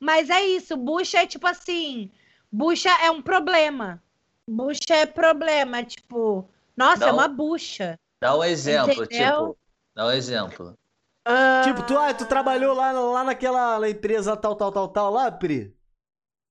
Mas 0.00 0.28
é 0.30 0.42
isso, 0.42 0.76
bucha 0.76 1.18
é 1.22 1.26
tipo 1.26 1.46
assim, 1.46 2.10
bucha 2.52 2.90
é 3.02 3.10
um 3.10 3.22
problema. 3.22 4.02
Bucha 4.48 4.94
é 4.94 5.06
problema, 5.06 5.82
tipo, 5.82 6.48
nossa, 6.76 7.04
é 7.04 7.06
Não. 7.06 7.14
uma 7.14 7.28
bucha. 7.28 7.98
Dá 8.20 8.36
um 8.36 8.44
exemplo, 8.44 9.04
Entendeu? 9.04 9.36
tipo. 9.36 9.58
Dá 9.94 10.06
um 10.06 10.10
exemplo. 10.10 10.78
Ah, 11.24 11.62
Tipo, 11.64 11.84
tu, 11.86 11.98
ah, 11.98 12.14
tu 12.14 12.26
trabalhou 12.26 12.74
lá, 12.74 12.92
lá 12.92 13.24
naquela 13.24 13.78
na 13.80 13.88
empresa 13.88 14.36
tal, 14.36 14.54
tal, 14.54 14.70
tal, 14.72 14.88
tal, 14.88 15.10
lá, 15.10 15.30
Pri? 15.30 15.76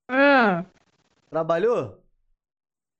ah, 0.09 0.65
Trabalhou? 1.29 2.01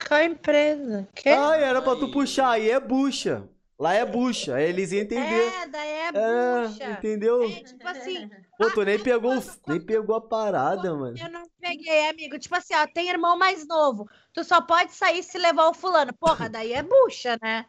qual 0.08 0.22
empresa? 0.24 1.08
Que? 1.16 1.30
Ah, 1.30 1.58
era 1.58 1.82
pra 1.82 1.96
tu 1.96 2.10
puxar. 2.12 2.52
Aí 2.52 2.70
é 2.70 2.80
bucha. 2.80 3.48
Lá 3.78 3.94
é 3.94 4.06
bucha. 4.06 4.56
Aí 4.56 4.66
eles 4.70 4.92
iam 4.92 5.02
entender. 5.02 5.52
é, 5.54 5.68
daí 5.68 5.90
é 5.90 6.08
É, 6.14 6.68
bucha. 6.68 6.90
entendeu? 6.92 7.44
É, 7.50 7.64
tipo 7.64 7.88
assim, 7.88 8.30
Pô, 8.58 8.70
tu 8.72 8.84
nem 8.84 8.98
pegou, 9.04 9.42
quando- 9.42 9.60
nem 9.68 9.82
pegou 9.82 10.16
a 10.16 10.22
parada, 10.22 10.94
mano. 10.96 11.18
eu 11.20 11.30
não 11.30 11.46
peguei, 11.60 12.08
amigo. 12.10 12.40
Tipo 12.40 12.56
assim, 12.56 12.74
ó, 12.76 12.88
tem 12.88 13.10
irmão 13.10 13.38
mais 13.38 13.68
novo. 13.68 14.08
Tu 14.34 14.44
só 14.46 14.62
pode 14.62 14.94
sair 14.94 15.24
se 15.24 15.38
levar 15.38 15.68
o 15.68 15.74
fulano. 15.74 16.14
Porra, 16.14 16.50
daí 16.50 16.72
é 16.74 16.82
bucha, 16.84 17.38
né? 17.42 17.66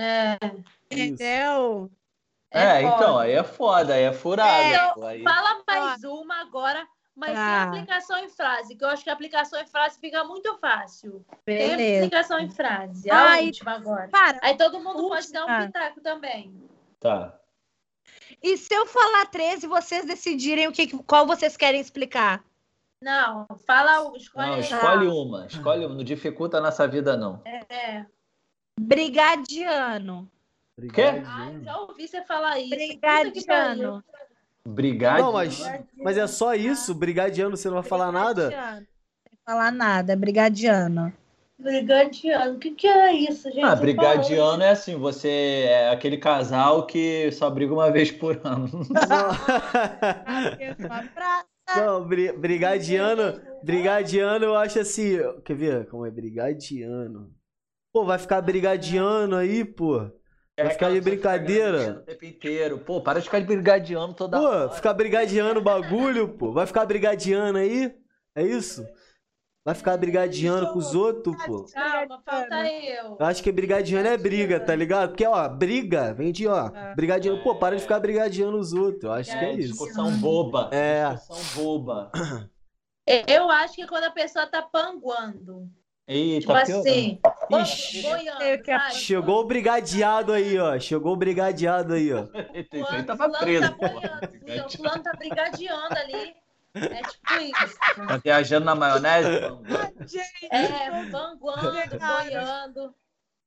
É. 0.00 0.38
Entendeu? 0.90 1.90
É, 2.50 2.82
foda. 2.82 2.94
então, 2.96 3.18
aí 3.18 3.32
é 3.32 3.44
foda, 3.44 3.94
aí 3.94 4.02
é 4.02 4.12
furada. 4.12 4.50
É, 4.50 4.92
pô, 4.94 5.06
aí... 5.06 5.22
Fala 5.22 5.62
mais 5.66 6.02
uma 6.02 6.40
agora, 6.40 6.84
mas 7.14 7.32
Tá. 7.34 7.44
sem 7.44 7.80
aplicação 7.80 8.18
em 8.18 8.28
frase, 8.28 8.74
que 8.74 8.82
eu 8.82 8.88
acho 8.88 9.04
que 9.04 9.10
a 9.10 9.12
aplicação 9.12 9.60
em 9.60 9.66
frase 9.66 10.00
fica 10.00 10.24
muito 10.24 10.56
fácil. 10.58 11.24
Tem 11.44 11.68
Beleza. 11.68 12.06
aplicação 12.06 12.40
em 12.40 12.50
frase. 12.50 13.10
A 13.10 13.16
Ai, 13.32 13.46
última 13.46 13.72
agora. 13.72 14.08
Para. 14.08 14.38
Aí 14.42 14.56
todo 14.56 14.80
mundo 14.80 15.08
pode 15.08 15.26
última. 15.26 15.46
dar 15.46 15.62
um 15.62 15.66
pitaco 15.66 16.00
também. 16.00 16.52
Tá. 16.98 17.38
E 18.42 18.56
se 18.56 18.74
eu 18.74 18.86
falar 18.86 19.26
13 19.26 19.66
vocês 19.66 20.04
decidirem 20.06 20.66
o 20.66 20.72
que, 20.72 20.88
qual 21.04 21.26
vocês 21.26 21.56
querem 21.56 21.80
explicar? 21.80 22.42
Não, 23.02 23.46
fala, 23.66 24.12
escolhe. 24.16 24.50
Não, 24.50 24.58
escolhe 24.58 25.06
uma. 25.06 25.46
Escolhe 25.46 25.86
uma. 25.86 25.94
Não 25.94 26.04
dificulta 26.04 26.58
a 26.58 26.60
nossa 26.60 26.86
vida, 26.88 27.16
não. 27.16 27.40
É. 27.44 28.04
Brigadiano. 28.80 30.28
Obrigado. 30.76 31.22
Ai, 31.26 31.60
já 31.62 31.76
ouvi 31.78 32.08
você 32.08 32.22
falar 32.24 32.58
isso. 32.58 32.70
Brigadiano. 32.70 34.02
Brigade. 34.66 35.22
Não, 35.22 35.32
mas, 35.32 35.60
mas 35.96 36.16
é 36.16 36.26
só 36.26 36.54
isso? 36.54 36.94
Brigadiano, 36.94 37.56
você 37.56 37.68
não 37.68 37.74
vai 37.74 37.82
falar 37.84 38.10
nada? 38.10 38.46
Brigadiano. 38.46 38.86
Sem 39.28 39.38
falar 39.44 39.70
nada, 39.72 40.16
brigadiano. 40.16 41.12
Brigadiano. 41.58 42.54
O 42.54 42.58
que, 42.58 42.70
que 42.70 42.86
é 42.86 43.12
isso, 43.12 43.50
gente? 43.50 43.62
Ah, 43.62 43.76
brigadiano 43.76 44.62
é 44.62 44.70
assim, 44.70 44.96
você 44.96 45.64
é 45.68 45.90
aquele 45.90 46.16
casal 46.16 46.86
que 46.86 47.30
só 47.32 47.50
briga 47.50 47.74
uma 47.74 47.90
vez 47.90 48.10
por 48.10 48.40
ano. 48.42 48.68
Não, 51.76 52.04
bri- 52.04 52.32
brigadiano, 52.32 53.40
brigadiano 53.62 54.44
eu 54.44 54.56
acho 54.56 54.80
assim, 54.80 55.18
quer 55.44 55.54
ver? 55.54 55.86
Como 55.88 56.04
é 56.06 56.10
brigadiano? 56.10 57.30
Pô, 57.92 58.04
vai 58.04 58.18
ficar 58.18 58.40
brigadiano 58.40 59.36
aí, 59.36 59.64
pô. 59.64 60.10
Vai 60.56 60.70
ficar 60.70 60.90
de 60.90 61.00
brincadeira? 61.00 62.00
O 62.02 62.02
tempo 62.04 62.24
inteiro. 62.24 62.78
Pô, 62.78 63.00
para 63.00 63.18
de 63.18 63.24
ficar 63.24 63.40
de 63.40 63.46
brigadiano 63.46 64.12
toda 64.12 64.38
Pô, 64.38 64.44
hora. 64.44 64.68
ficar 64.70 64.92
brigadiano 64.92 65.58
o 65.58 65.62
bagulho, 65.62 66.28
pô. 66.36 66.52
Vai 66.52 66.66
ficar 66.66 66.84
brigadiano 66.84 67.58
aí? 67.58 67.94
É 68.34 68.42
isso? 68.42 68.86
Vai 69.64 69.74
ficar 69.74 69.96
brigadiano 69.96 70.72
com 70.72 70.78
os 70.78 70.94
outros, 70.94 71.34
pô. 71.44 71.64
Calma, 71.72 72.22
falta 72.24 72.66
eu. 72.70 73.16
Eu 73.18 73.26
acho 73.26 73.42
que 73.42 73.50
brigadiano 73.50 74.08
é 74.08 74.16
briga, 74.16 74.60
tá 74.60 74.74
ligado? 74.74 75.10
Porque, 75.10 75.26
ó, 75.26 75.48
briga, 75.48 76.14
vem 76.14 76.30
de, 76.32 76.46
ó, 76.46 76.70
brigadiano. 76.94 77.42
Pô, 77.42 77.54
para 77.56 77.76
de 77.76 77.82
ficar 77.82 77.98
brigadiano 77.98 78.56
os 78.58 78.72
outros. 78.72 79.04
Eu 79.04 79.12
acho 79.12 79.30
que 79.38 79.44
é 79.44 79.50
É, 79.50 79.54
isso. 79.54 79.68
discussão 79.70 80.12
boba. 80.18 80.68
É. 80.72 81.14
Discussão 81.14 81.62
boba. 81.64 82.10
Eu 83.26 83.50
acho 83.50 83.74
que 83.74 83.82
é 83.82 83.86
quando 83.88 84.04
a 84.04 84.10
pessoa 84.10 84.46
tá 84.46 84.62
panguando. 84.62 85.68
Eita, 86.08 86.40
Tipo 86.40 86.52
assim, 86.52 87.20
Ixi. 87.62 88.02
sabe? 88.02 88.94
Chegou 88.94 89.40
o 89.40 89.44
brigadiado 89.44 90.32
aí, 90.32 90.58
ó. 90.58 90.78
Chegou 90.78 91.12
o 91.12 91.16
brigadiado 91.16 91.94
aí, 91.94 92.12
ó. 92.12 92.26
Fulano, 92.70 93.06
tava 93.06 93.28
preso. 93.38 93.70
tá 93.78 94.66
o 94.66 94.70
fulano 94.70 95.02
tá 95.02 95.12
brigadeando 95.16 95.94
ali. 95.96 96.34
É 96.74 97.02
tipo 97.02 97.34
isso. 97.64 97.78
Tá 98.08 98.16
viajando 98.22 98.66
na 98.66 98.74
maionese? 98.74 99.28
É, 100.50 100.90
vanguando, 101.10 101.72
boiando. 101.98 102.94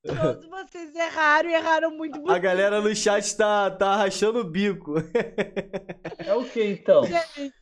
Todos 0.05 0.45
vocês 0.49 0.93
erraram 0.95 1.49
e 1.49 1.53
erraram 1.53 1.91
muito 1.91 2.17
A 2.17 2.21
bonito. 2.21 2.41
galera 2.41 2.81
no 2.81 2.93
chat 2.93 3.35
tá, 3.37 3.71
tá 3.71 3.95
rachando 3.95 4.39
o 4.39 4.43
bico. 4.43 4.95
É 6.25 6.33
o 6.33 6.43
que 6.45 6.63
então? 6.63 7.03
Gente, 7.05 7.53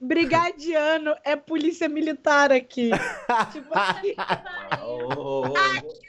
brigadiano 0.00 1.14
é 1.24 1.36
polícia 1.36 1.88
militar 1.88 2.52
aqui. 2.52 2.90
tipo 3.52 3.78
assim, 3.78 4.14
ô, 4.82 5.40
ô, 5.40 5.54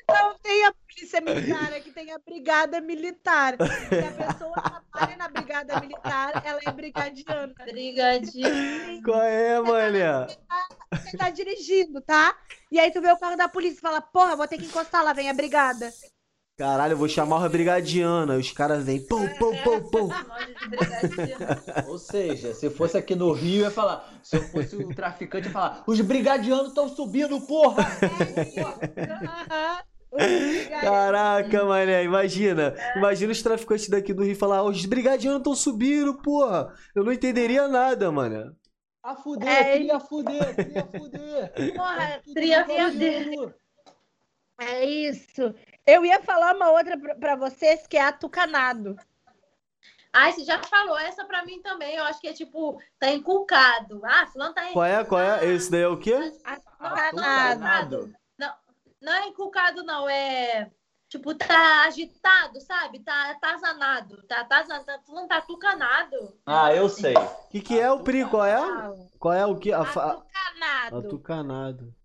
não 0.10 0.38
tem 0.40 0.66
a 0.66 0.74
polícia 0.74 1.22
militar, 1.22 1.74
aqui 1.74 1.92
tem 1.92 2.12
a 2.12 2.20
brigada 2.20 2.82
militar. 2.82 3.56
Se 3.58 3.96
a 3.96 4.28
pessoa 4.28 4.54
trabalha 4.54 5.18
na 5.18 5.30
brigada 5.30 5.80
militar, 5.80 6.42
ela 6.46 6.60
é 6.66 6.72
brigadiano. 6.72 7.54
Brigadinho. 7.66 9.04
Qual 9.04 9.22
é, 9.22 9.60
mané? 9.60 10.28
Você 10.92 11.18
tá 11.18 11.30
dirigindo, 11.30 12.02
tá? 12.02 12.36
E 12.72 12.80
aí 12.80 12.92
tu 12.92 13.02
vê 13.02 13.12
o 13.12 13.18
carro 13.18 13.38
da 13.38 13.48
polícia 13.48 13.78
e 13.78 13.82
fala, 13.82 14.02
porra, 14.02 14.36
vou 14.36 14.48
ter 14.48 14.58
que 14.58 14.66
encostar 14.66 15.04
lá, 15.04 15.14
vem 15.14 15.30
a 15.30 15.34
brigada. 15.34 15.92
Caralho, 16.58 16.94
eu 16.94 16.98
vou 16.98 17.08
chamar 17.10 17.44
o 17.44 17.50
brigadiano. 17.50 18.34
Aí 18.34 18.40
os 18.40 18.52
caras 18.52 18.84
vêm, 18.84 19.02
pum, 19.08 19.28
pum, 19.36 19.56
pum, 19.64 19.90
pum. 19.90 20.10
Ou 21.90 21.98
seja, 21.98 22.54
se 22.54 22.70
fosse 22.70 22.98
aqui 22.98 23.16
no 23.16 23.32
Rio, 23.32 23.62
ia 23.62 23.72
falar. 23.72 24.08
Se 24.22 24.38
eu 24.38 24.44
fosse 24.44 24.76
um 24.76 24.90
traficante, 24.90 25.48
ia 25.48 25.52
falar: 25.54 25.84
os 25.88 26.00
brigadianos 26.02 26.68
estão 26.68 26.88
subindo, 26.88 27.40
porra! 27.42 27.84
Aham. 29.50 29.80
Caraca, 30.82 31.64
mané, 31.66 32.04
imagina. 32.04 32.76
Imagina 32.98 33.32
os 33.32 33.42
traficantes 33.42 33.88
daqui 33.90 34.14
do 34.14 34.24
Rio 34.24 34.36
falar, 34.36 34.62
os 34.62 34.86
brigadianos 34.86 35.40
estão 35.40 35.56
subindo, 35.56 36.22
porra. 36.22 36.74
Eu 36.94 37.04
não 37.04 37.14
entenderia 37.14 37.68
nada, 37.68 38.12
mano. 38.12 38.56
A 39.04 39.16
fuder, 39.16 39.48
É, 39.50 39.78
queria 39.78 40.00
fuder, 40.00 40.56
queria 40.56 40.86
fuder. 40.86 41.74
Porra, 41.76 42.22
Tria 42.36 42.66
Fuder. 42.66 43.56
é 44.60 44.86
isso. 44.86 45.56
Eu 45.92 46.06
ia 46.06 46.22
falar 46.22 46.56
uma 46.56 46.72
outra 46.72 46.98
pra, 46.98 47.16
pra 47.16 47.36
vocês 47.36 47.86
que 47.86 47.98
é 47.98 48.02
atucanado. 48.02 48.96
Ai, 50.14 50.32
você 50.32 50.46
já 50.46 50.64
falou 50.64 50.98
essa 50.98 51.26
pra 51.26 51.44
mim 51.46 51.62
também. 51.62 51.96
Eu 51.96 52.06
acho 52.06 52.22
que 52.22 52.30
é 52.30 52.34
tipo, 52.34 52.82
tá 52.98 53.10
inculcado. 53.10 54.02
Ah, 54.06 54.26
fulano 54.28 54.54
tá 54.54 54.72
Qual 54.72 54.86
é, 54.86 55.04
qual 55.04 55.22
é? 55.22 55.46
Esse 55.46 55.70
daí 55.70 55.82
é 55.82 55.88
o 55.88 55.98
quê? 55.98 56.16
Atucanado. 56.46 57.20
Atucanado. 57.20 58.16
Não 59.02 59.14
é 59.14 59.28
inculcado, 59.28 59.84
não. 59.84 60.08
É 60.08 60.72
tipo, 61.10 61.36
tá 61.36 61.84
agitado, 61.84 62.62
sabe? 62.62 63.00
Tá 63.00 63.32
atazanado. 63.32 64.24
Tá 64.28 64.42
atazanado. 64.42 64.86
Tá, 64.86 65.00
fulano 65.06 65.28
tá 65.28 65.38
atucanado. 65.38 66.40
Ah, 66.46 66.74
eu 66.74 66.88
sei. 66.88 67.16
O 67.16 67.50
que, 67.50 67.60
que 67.60 67.78
é 67.78 67.92
o 67.92 68.02
Pri? 68.02 68.24
Qual 68.26 68.46
é? 68.46 68.58
Qual 69.20 69.34
é 69.34 69.46
o 69.46 69.58
que? 69.58 69.74
Atucanado. 69.74 70.98
Atucanado. 70.98 71.96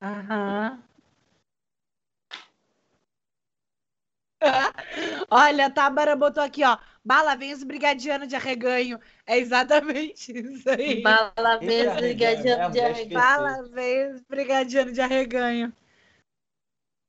Aham. 0.00 0.89
Olha, 5.30 5.66
a 5.66 5.70
Tábara 5.70 6.16
botou 6.16 6.42
aqui, 6.42 6.64
ó. 6.64 6.78
Bala, 7.04 7.34
vem 7.34 7.52
os 7.52 7.62
brigadianos 7.62 8.28
de 8.28 8.36
arreganho. 8.36 8.98
É 9.26 9.38
exatamente 9.38 10.32
isso 10.36 10.68
aí. 10.68 11.02
Bala 11.02 11.56
Esse 11.56 11.66
vez, 11.66 11.86
é 11.86 11.94
brigadiano 11.96 12.62
arreganho, 12.62 12.72
de 12.72 12.78
é, 12.78 12.84
arreganho. 12.86 13.14
Bala, 13.14 13.62
vem 13.68 14.12
os 14.14 14.20
brigadianos 14.22 14.92
de 14.94 15.00
arreganho. 15.00 15.68
O 15.68 15.72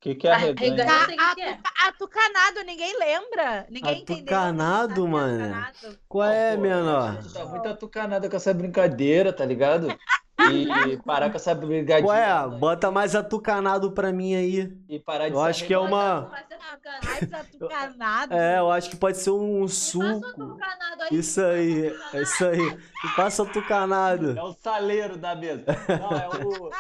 que, 0.03 0.15
que 0.15 0.27
é 0.27 0.31
arreganho? 0.31 0.73
Arreganho. 0.73 1.39
É. 1.39 1.49
atuca- 1.51 1.71
Atucanado, 1.87 2.63
ninguém 2.65 2.97
lembra. 2.97 3.67
Ninguém 3.69 4.01
entendeu. 4.01 4.23
Atucanado, 4.23 4.95
Sabe 4.95 5.07
mano? 5.09 5.43
atucanado? 5.43 5.99
Qual 6.07 6.29
é, 6.29 6.57
menor? 6.57 7.23
Tá 7.33 7.45
muito 7.45 7.67
atucanada 7.67 8.29
com 8.29 8.35
essa 8.35 8.53
brincadeira, 8.53 9.31
tá 9.31 9.45
ligado? 9.45 9.87
E 10.51 10.97
parar 10.97 11.29
com 11.29 11.35
essa 11.37 11.53
brigadinha. 11.55 12.01
Qual 12.07 12.15
é? 12.15 12.47
Bota 12.57 12.91
mais 12.91 13.15
atucanado 13.15 13.91
pra 13.91 14.11
mim 14.11 14.35
aí. 14.35 14.71
E 14.89 14.99
parar 14.99 15.29
de 15.29 15.33
Eu 15.35 15.41
acho 15.41 15.65
que 15.65 15.73
é 15.73 15.79
uma- 15.79 16.31
é 16.33 17.35
atucanado. 17.35 18.33
É, 18.33 18.59
eu 18.59 18.71
acho 18.71 18.89
que 18.89 18.95
pode 18.95 19.17
ser 19.17 19.31
um 19.31 19.67
suco. 19.67 20.57
aí. 20.99 21.17
Isso 21.17 21.41
aí, 21.41 21.87
é 22.13 22.21
isso 22.21 22.45
aí. 22.45 22.59
E 22.59 23.15
passa 23.15 23.43
atucanado. 23.43 24.37
É 24.37 24.43
o 24.43 24.53
saleiro 24.53 25.17
da 25.17 25.35
mesa. 25.35 25.65
Não, 25.99 26.17
é 26.17 26.45
o, 26.45 26.71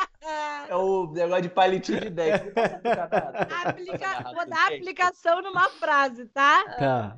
é 0.69 0.75
o 0.75 1.11
negócio 1.11 1.41
de 1.43 1.49
palitinho 1.49 2.01
de 2.01 2.09
10. 2.09 2.41
Que 2.41 2.51
passa 2.51 2.75
atucanado. 2.75 3.37
Aplica... 3.67 4.23
Vou 4.33 4.45
dar 4.47 4.67
aplicação 4.67 5.41
numa 5.41 5.69
frase, 5.69 6.25
tá? 6.27 6.63
Tá. 6.77 7.17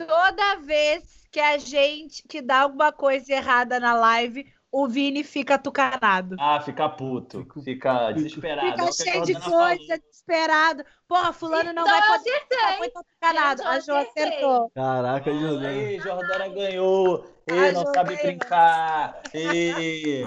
Toda 0.00 0.56
vez 0.60 1.26
que 1.30 1.40
a 1.40 1.58
gente 1.58 2.22
que 2.28 2.40
dá 2.40 2.60
alguma 2.60 2.92
coisa 2.92 3.32
errada 3.32 3.80
na 3.80 3.94
live, 3.94 4.46
o 4.70 4.86
Vini 4.86 5.24
fica 5.24 5.54
atucanado. 5.54 6.36
Ah, 6.38 6.60
fica 6.60 6.88
puto. 6.88 7.46
Fica 7.64 8.12
desesperado. 8.12 8.66
É 8.68 8.70
Fica 8.72 8.84
a 8.88 8.92
cheio 8.92 9.24
de 9.24 9.32
Jordana 9.32 9.50
falou. 9.50 9.76
coisa, 9.76 9.98
desesperado. 9.98 10.84
Porra, 11.06 11.32
fulano 11.32 11.72
não 11.72 11.82
Então 11.82 11.98
vai 11.98 12.00
eu 12.14 12.18
poder 12.18 12.40
ficar 12.40 12.78
muito 12.78 12.98
atucanado. 12.98 13.62
Eu 13.62 13.68
A 13.68 13.80
Jo 13.80 13.94
acertou. 13.94 14.70
Caraca, 14.74 15.32
Jordana. 15.32 15.68
Aí, 15.68 15.98
Jordana 16.00 16.48
ganhou. 16.48 17.24
Ei, 17.46 17.72
não 17.72 17.86
sabe 17.94 18.16
ganhou. 18.16 18.22
brincar. 18.26 19.22
Ei. 19.32 20.24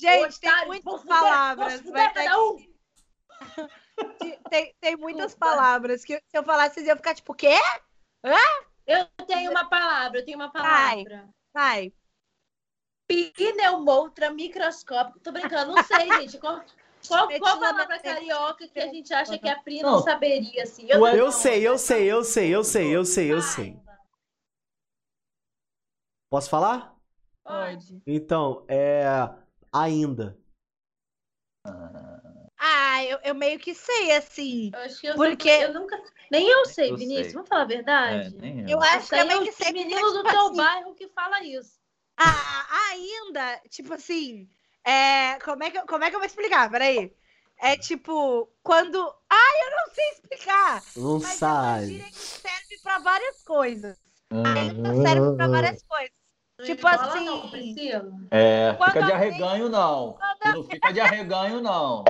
Gente, 0.00 0.40
tem 0.40 0.66
muitas 0.66 1.04
palavras. 1.04 1.80
vai 1.82 2.12
ter 2.12 2.36
um. 2.36 2.56
que- 4.20 4.38
tem, 4.50 4.74
tem 4.80 4.96
muitas 4.96 5.34
palavras 5.34 6.04
que 6.04 6.16
se 6.16 6.22
eu 6.36 6.42
falasse, 6.42 6.74
vocês 6.74 6.86
iam 6.88 6.96
ficar 6.96 7.14
tipo, 7.14 7.32
o 7.32 7.36
quê? 7.36 7.56
Eu 8.86 9.06
tenho 9.26 9.50
uma 9.52 9.68
palavra, 9.68 10.18
eu 10.18 10.24
tenho 10.24 10.38
uma 10.38 10.50
palavra. 10.50 11.28
Vai. 11.54 11.92
Pneumoutra 13.34 14.30
microscópico. 14.30 15.20
Tô 15.20 15.32
brincando, 15.32 15.74
não 15.74 15.82
sei, 15.82 16.06
gente. 16.22 16.38
Qual, 16.38 16.62
qual, 17.06 17.28
qual 17.28 17.60
palavra 17.60 17.98
carioca 18.00 18.66
que 18.68 18.78
a 18.80 18.86
gente 18.86 19.12
acha 19.12 19.38
que 19.38 19.48
a 19.48 19.60
Pri 19.60 19.82
não, 19.82 19.92
Não. 19.92 20.02
saberia, 20.02 20.62
assim? 20.62 20.90
É- 20.90 20.96
Eu 21.18 21.32
sei, 21.32 21.66
eu 21.66 21.76
sei, 21.78 22.04
eu 22.10 22.24
sei, 22.24 22.48
eu 22.54 22.64
sei, 22.64 22.96
eu 22.96 23.04
sei, 23.04 23.32
eu 23.32 23.42
sei. 23.42 23.76
Posso 26.30 26.48
falar? 26.48 26.96
Pode. 27.44 28.00
Então, 28.06 28.64
é. 28.68 29.04
Ainda. 29.72 30.38
Ah, 32.58 33.04
eu, 33.04 33.18
eu 33.24 33.34
meio 33.34 33.58
que 33.58 33.74
sei, 33.74 34.12
assim. 34.12 34.70
Eu 34.72 34.80
acho 34.80 35.00
que 35.00 35.06
eu, 35.08 35.14
Porque- 35.14 35.48
eu 35.48 35.74
nunca. 35.74 36.00
Nem 36.30 36.48
eu 36.48 36.64
sei, 36.66 36.90
Eu 36.90 36.96
Vinícius. 36.96 37.26
sei. 37.26 37.34
Vamos 37.34 37.48
falar 37.48 37.62
a 37.62 37.64
É, 37.64 37.68
verdade? 37.68 38.36
nem 38.38 38.60
eu. 38.62 38.68
Eu 38.70 38.80
acho 38.82 39.08
que 39.08 39.14
eu 39.14 39.18
é 39.18 39.24
meio 39.24 39.42
que 39.42 39.52
sei. 39.52 39.72
meninos 39.72 40.12
do 40.12 40.18
tipo 40.22 40.30
teu 40.30 40.46
assim, 40.46 40.56
bairro 40.56 40.94
que 40.94 41.08
fala 41.08 41.42
isso. 41.42 41.81
Ah, 42.18 42.66
ainda, 42.90 43.60
tipo 43.70 43.92
assim, 43.94 44.48
é, 44.84 45.38
como, 45.40 45.62
é 45.64 45.70
que, 45.70 45.78
eu- 45.78 45.86
como 45.86 46.04
é 46.04 46.10
que 46.10 46.16
eu 46.16 46.20
vou 46.20 46.26
explicar? 46.26 46.70
Peraí. 46.70 47.12
É 47.60 47.76
tipo, 47.76 48.50
quando. 48.62 48.98
Ai, 49.30 49.66
eu 49.66 49.70
não 49.70 49.94
sei 49.94 50.08
explicar! 50.10 50.82
Não 50.96 51.18
Mas 51.20 51.30
é 51.30 51.36
sabe. 51.36 51.86
gíria 51.86 52.04
que 52.06 52.14
serve 52.18 52.78
pra 52.82 52.98
várias 52.98 53.42
coisas. 53.44 53.98
Ah. 54.30 54.52
Ainda 54.54 54.94
serve 55.02 55.36
pra 55.36 55.48
várias 55.48 55.82
coisas. 55.84 56.10
Tipo 56.64 56.86
assim- 56.86 57.24
Não, 57.24 57.50
Priscila. 57.50 58.10
É, 58.30 58.74
Quando 58.76 58.92
fica 58.92 59.04
de 59.06 59.12
arreganho, 59.12 59.68
não. 59.68 60.18
Tu 60.42 60.48
não 60.52 60.64
fica 60.64 60.92
de 60.92 61.00
arreganho, 61.00 61.60
não. 61.60 62.04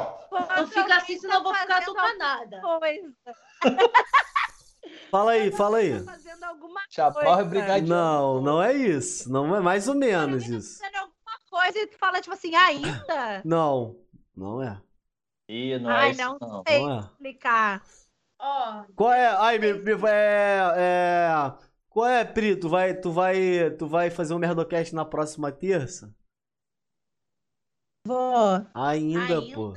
Não 0.56 0.66
fica 0.66 0.96
assim, 0.96 1.18
senão 1.18 1.36
eu 1.36 1.42
vou 1.42 1.54
ficar 1.54 1.82
alguma 1.86 2.78
Coisa. 2.78 3.14
Fala 5.10 5.32
aí, 5.32 5.50
fala 5.52 5.78
aí. 5.78 5.98
Tá 6.04 6.12
fazendo 6.12 6.44
alguma 6.44 6.80
Coisa. 7.12 7.44
brigadinho. 7.44 7.88
Não, 7.88 8.40
não 8.40 8.62
é 8.62 8.72
isso. 8.72 9.30
Não 9.30 9.54
é 9.56 9.60
mais 9.60 9.88
ou 9.88 9.94
menos 9.94 10.48
isso. 10.48 10.78
fazendo 10.78 10.96
alguma 10.96 11.38
coisa 11.50 11.78
e 11.78 11.86
tu 11.86 11.98
fala, 11.98 12.20
tipo 12.20 12.34
assim, 12.34 12.54
ainda? 12.54 13.42
Não, 13.44 13.96
não 14.34 14.62
é. 14.62 14.80
Ih, 15.48 15.78
não 15.78 15.90
Ai, 15.90 16.08
é 16.08 16.10
isso, 16.12 16.22
não 16.22 16.38
não. 16.40 16.64
sei 16.66 16.80
Não 16.80 16.90
é. 16.90 17.00
explicar. 17.00 17.84
Ó, 18.38 18.84
Qual 18.96 19.12
é? 19.12 19.26
Ai, 19.26 19.58
me, 19.58 19.72
me- 19.74 20.08
é, 20.08 20.58
é. 20.76 21.28
Qual 21.90 22.06
é, 22.06 22.24
Pri? 22.24 22.56
Tu 22.58 22.68
vai, 22.68 22.94
tu 22.98 23.10
vai, 23.12 23.70
tu 23.76 23.86
vai 23.86 24.10
fazer 24.10 24.32
um 24.34 24.38
Merdocast 24.38 24.94
na 24.94 25.04
próxima 25.04 25.52
terça? 25.52 26.14
Vou. 28.06 28.66
Ainda, 28.74 29.20
Ainda? 29.20 29.54
pô. 29.54 29.74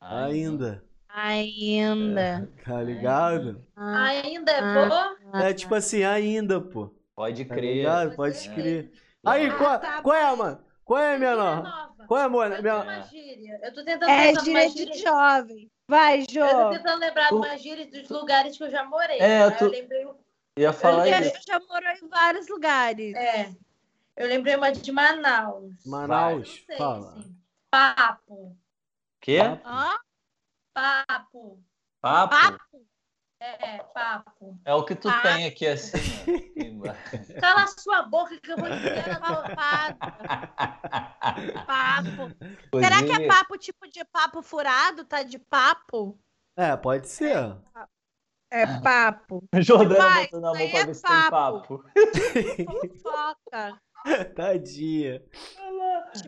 Ai, 0.00 0.32
Ainda. 0.34 0.83
Ainda. 1.14 2.50
Tá 2.64 2.82
ligado? 2.82 3.64
Ah, 3.76 4.06
ainda 4.08 4.50
é 4.50 4.58
Ah. 4.58 5.16
boa? 5.30 5.42
É 5.44 5.54
tipo 5.54 5.72
assim, 5.74 6.02
ainda, 6.02 6.60
pô. 6.60 6.92
Pode 7.14 7.44
Tá 7.44 7.54
crer. 7.54 7.76
ligado? 7.76 8.16
Pode 8.16 8.48
crer. 8.50 8.90
Aí, 9.24 9.48
qual, 9.56 9.78
tá 9.78 10.02
qual 10.02 10.16
é, 10.16 10.36
mano? 10.36 10.60
Qual 10.84 11.00
é, 11.00 11.12
Gíria 11.14 11.30
menor? 11.30 11.62
nova. 11.62 12.04
Qual 12.08 12.20
é, 12.20 12.24
amor? 12.24 12.50
Eu 12.52 12.60
Minha... 12.62 12.76
uma 12.82 13.00
gíria. 13.02 13.60
Eu 13.62 13.72
tô 13.72 13.84
tentando 13.84 14.10
É 14.10 14.26
pensar 14.32 14.44
gíria 14.44 14.68
de 14.70 14.76
gíria. 14.76 14.94
jovem. 14.96 15.70
Vai, 15.88 16.24
Jô. 16.28 16.40
Eu 16.44 16.56
tô 16.64 16.70
tentando 16.70 16.98
lembrar 17.00 17.22
de 17.24 17.28
Tu- 17.28 17.36
uma 17.36 17.56
gíria 17.58 17.86
dos 17.86 18.08
lugares 18.10 18.56
que 18.58 18.64
eu 18.64 18.70
já 18.70 18.84
morei. 18.84 19.18
É, 19.20 19.50
tu- 19.52 19.64
eu 19.64 19.70
lembrei. 19.70 20.06
Ia 20.58 20.72
falar 20.72 21.06
Eu- 21.08 21.12
Porque 21.12 21.24
isso. 21.26 21.30
a 21.30 21.36
gente 21.36 21.46
já 21.46 21.60
morou 21.60 21.90
em 21.90 22.08
vários 22.08 22.48
lugares. 22.48 23.14
É. 23.14 23.50
Eu 24.16 24.26
lembrei 24.28 24.56
uma 24.56 24.72
de 24.72 24.90
Manaus. 24.92 25.72
Eu 25.84 25.90
Manaus, 25.90 26.48
não 26.48 26.66
sei, 26.66 26.76
fala. 26.76 27.14
assim. 27.18 27.36
Papo. 27.70 28.56
Quê? 29.20 29.38
Hã? 29.38 29.96
Papo. 30.74 31.62
Papo? 32.00 32.34
Papo? 32.36 32.86
É, 33.40 33.78
papo. 33.94 34.58
É 34.64 34.74
o 34.74 34.84
que 34.84 34.94
tu 34.94 35.08
Papo. 35.08 35.22
tem 35.22 35.46
aqui 35.46 35.66
assim, 35.66 35.98
ó. 36.58 36.62
Embaixo. 36.62 37.00
Cala 37.40 37.64
a 37.64 37.66
sua 37.66 38.02
boca 38.02 38.40
que 38.40 38.50
eu 38.52 38.56
vou 38.56 38.68
dizer. 38.70 39.04
Papo. 39.20 39.98
Papo. 41.66 42.78
Será 42.80 43.02
que 43.02 43.12
é 43.12 43.26
papo 43.26 43.58
tipo 43.58 43.88
de 43.88 44.04
papo 44.06 44.42
furado? 44.42 45.04
Tá 45.04 45.22
de 45.22 45.38
papo? 45.38 46.18
É, 46.56 46.76
pode 46.76 47.08
ser. 47.08 47.56
É 48.50 48.66
papo. 48.80 49.44
Jordana 49.56 49.98
Vai, 50.04 50.24
botando 50.26 50.46
a 50.46 50.52
pra 50.52 50.62
é 50.62 50.86
ver 50.86 50.94
se 50.94 51.02
tem 51.02 51.30
papo. 51.30 51.78
papo. 51.78 51.84
Fofoca. 53.02 53.80
Tadinha. 54.34 55.22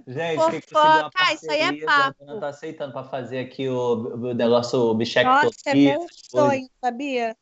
Gente, 0.06 0.50
tem 0.50 0.60
que 0.60 0.74
uma 0.74 0.82
Fofoca, 0.82 1.10
ah, 1.16 1.32
isso 1.34 1.50
aí 1.50 1.60
é 1.60 1.84
papo. 1.84 2.16
Jordana 2.18 2.40
tá 2.40 2.48
aceitando 2.48 2.92
pra 2.92 3.04
fazer 3.04 3.38
aqui 3.38 3.68
o, 3.68 3.92
o 4.16 4.34
negócio, 4.34 4.78
o 4.80 4.94
Nossa, 4.94 5.52
é 5.66 5.74
meu 5.74 6.06
sonho, 6.10 6.68
sabia? 6.80 7.36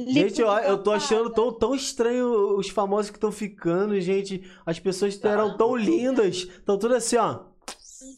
Gente, 0.00 0.40
eu, 0.40 0.48
eu 0.48 0.80
tô 0.80 0.92
achando 0.92 1.28
tão, 1.30 1.52
tão 1.52 1.74
estranho 1.74 2.56
os 2.56 2.68
famosos 2.68 3.10
que 3.10 3.16
estão 3.16 3.32
ficando, 3.32 4.00
gente. 4.00 4.48
As 4.64 4.78
pessoas 4.78 5.22
eram 5.24 5.56
tão 5.56 5.74
lindas. 5.74 6.36
Estão 6.36 6.78
tudo 6.78 6.94
assim, 6.94 7.16
ó. 7.16 7.46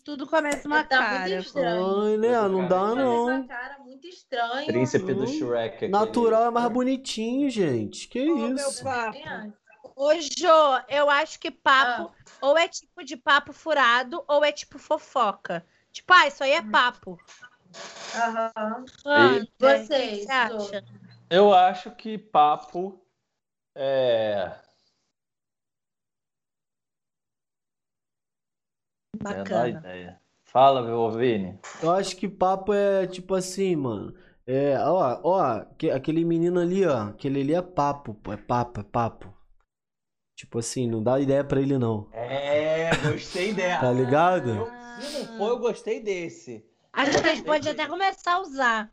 Tudo 0.04 0.26
com 0.26 0.36
a 0.36 0.42
mesma 0.42 0.84
Tá 0.84 0.98
cara. 0.98 1.20
muito 1.20 1.46
estranho. 1.46 2.00
Ai, 2.02 2.16
né? 2.18 2.48
Não 2.48 2.68
dá, 2.68 2.94
não. 2.94 3.46
cara, 3.46 3.78
muito 3.78 4.06
estranho. 4.06 4.66
Príncipe 4.66 5.14
do 5.14 5.22
Hum. 5.22 5.26
Shrek. 5.26 5.76
aqui. 5.76 5.88
Natural 5.88 6.44
é 6.44 6.50
mais 6.50 6.70
bonitinho, 6.70 7.48
gente. 7.48 8.08
Que 8.08 8.26
meu 8.26 8.54
isso? 8.56 8.84
papo. 8.84 9.18
Ô, 10.02 10.14
Jô, 10.18 10.78
eu 10.88 11.10
acho 11.10 11.38
que 11.38 11.50
papo 11.50 12.10
ou 12.40 12.56
é 12.56 12.66
tipo 12.66 13.04
de 13.04 13.18
papo 13.18 13.52
furado 13.52 14.24
ou 14.26 14.42
é 14.42 14.50
tipo 14.50 14.78
fofoca. 14.78 15.62
Tipo, 15.92 16.14
ah, 16.14 16.26
isso 16.26 16.42
aí 16.42 16.52
é 16.52 16.62
papo. 16.62 17.18
Aham. 18.14 18.84
Ah? 19.04 19.28
Vocês, 19.58 20.26
acha? 20.26 20.82
Eu 21.28 21.52
acho 21.52 21.90
que 21.90 22.16
papo 22.16 22.98
é. 23.74 24.50
Bacana. 29.22 29.68
ideia. 29.68 30.18
Fala, 30.46 30.80
meu 30.80 31.10
Vini. 31.10 31.58
Eu 31.82 31.90
acho 31.90 32.16
que 32.16 32.26
papo 32.26 32.72
é 32.72 33.06
tipo 33.06 33.34
assim, 33.34 33.76
mano. 33.76 34.14
É, 34.46 34.78
ó, 34.78 35.20
ó, 35.22 35.64
que- 35.76 35.90
aquele 35.90 36.24
menino 36.24 36.58
ali, 36.58 36.86
ó. 36.86 37.10
Aquele 37.10 37.42
ali 37.42 37.54
é 37.54 37.60
papo, 37.60 38.14
pô. 38.14 38.32
É 38.32 38.38
papo, 38.38 38.80
é 38.80 38.82
papo. 38.82 39.39
Tipo 40.40 40.58
assim, 40.58 40.88
não 40.88 41.02
dá 41.02 41.20
ideia 41.20 41.44
pra 41.44 41.60
ele, 41.60 41.76
não. 41.76 42.08
É, 42.14 42.90
gostei 43.12 43.52
dela. 43.52 43.78
Tá 43.82 43.92
ligado? 43.92 44.48
Eu- 44.48 44.70
se 45.02 45.18
não 45.18 45.36
for, 45.36 45.48
eu 45.50 45.58
gostei 45.58 46.00
desse. 46.00 46.64
Acho 46.94 47.10
que 47.10 47.28
a 47.28 47.34
gente 47.34 47.44
pode 47.44 47.68
até 47.68 47.86
começar 47.86 48.32
a 48.36 48.40
usar. 48.40 48.92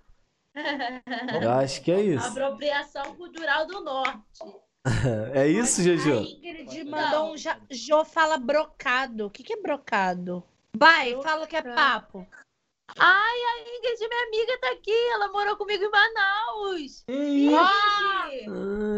Eu 1.42 1.52
acho 1.54 1.82
que 1.82 1.92
é 1.92 2.02
isso. 2.02 2.28
Apropriação 2.28 3.16
cultural 3.16 3.66
do 3.66 3.80
norte. 3.82 4.44
É 5.34 5.48
isso, 5.48 5.82
A 5.82 5.84
Jojo? 5.84 6.16
Ingrid 6.16 6.84
Não. 6.84 6.92
mandou 6.92 7.34
um 7.34 7.38
fala 8.04 8.38
brocado. 8.38 9.28
O 9.28 9.30
que, 9.30 9.42
que 9.44 9.54
é 9.54 9.62
brocado? 9.62 10.44
Vai, 10.76 11.14
fala 11.22 11.48
que 11.48 11.56
é 11.56 11.62
papo. 11.62 12.28
Ai, 12.98 13.38
a 13.44 13.60
Ingrid, 13.62 14.08
minha 14.08 14.24
amiga, 14.28 14.60
tá 14.60 14.72
aqui. 14.72 15.10
Ela 15.14 15.28
morou 15.30 15.58
comigo 15.58 15.84
em 15.84 15.90
Manaus. 15.90 17.06
Ah, 17.10 18.30
Ingrid, 18.32 18.50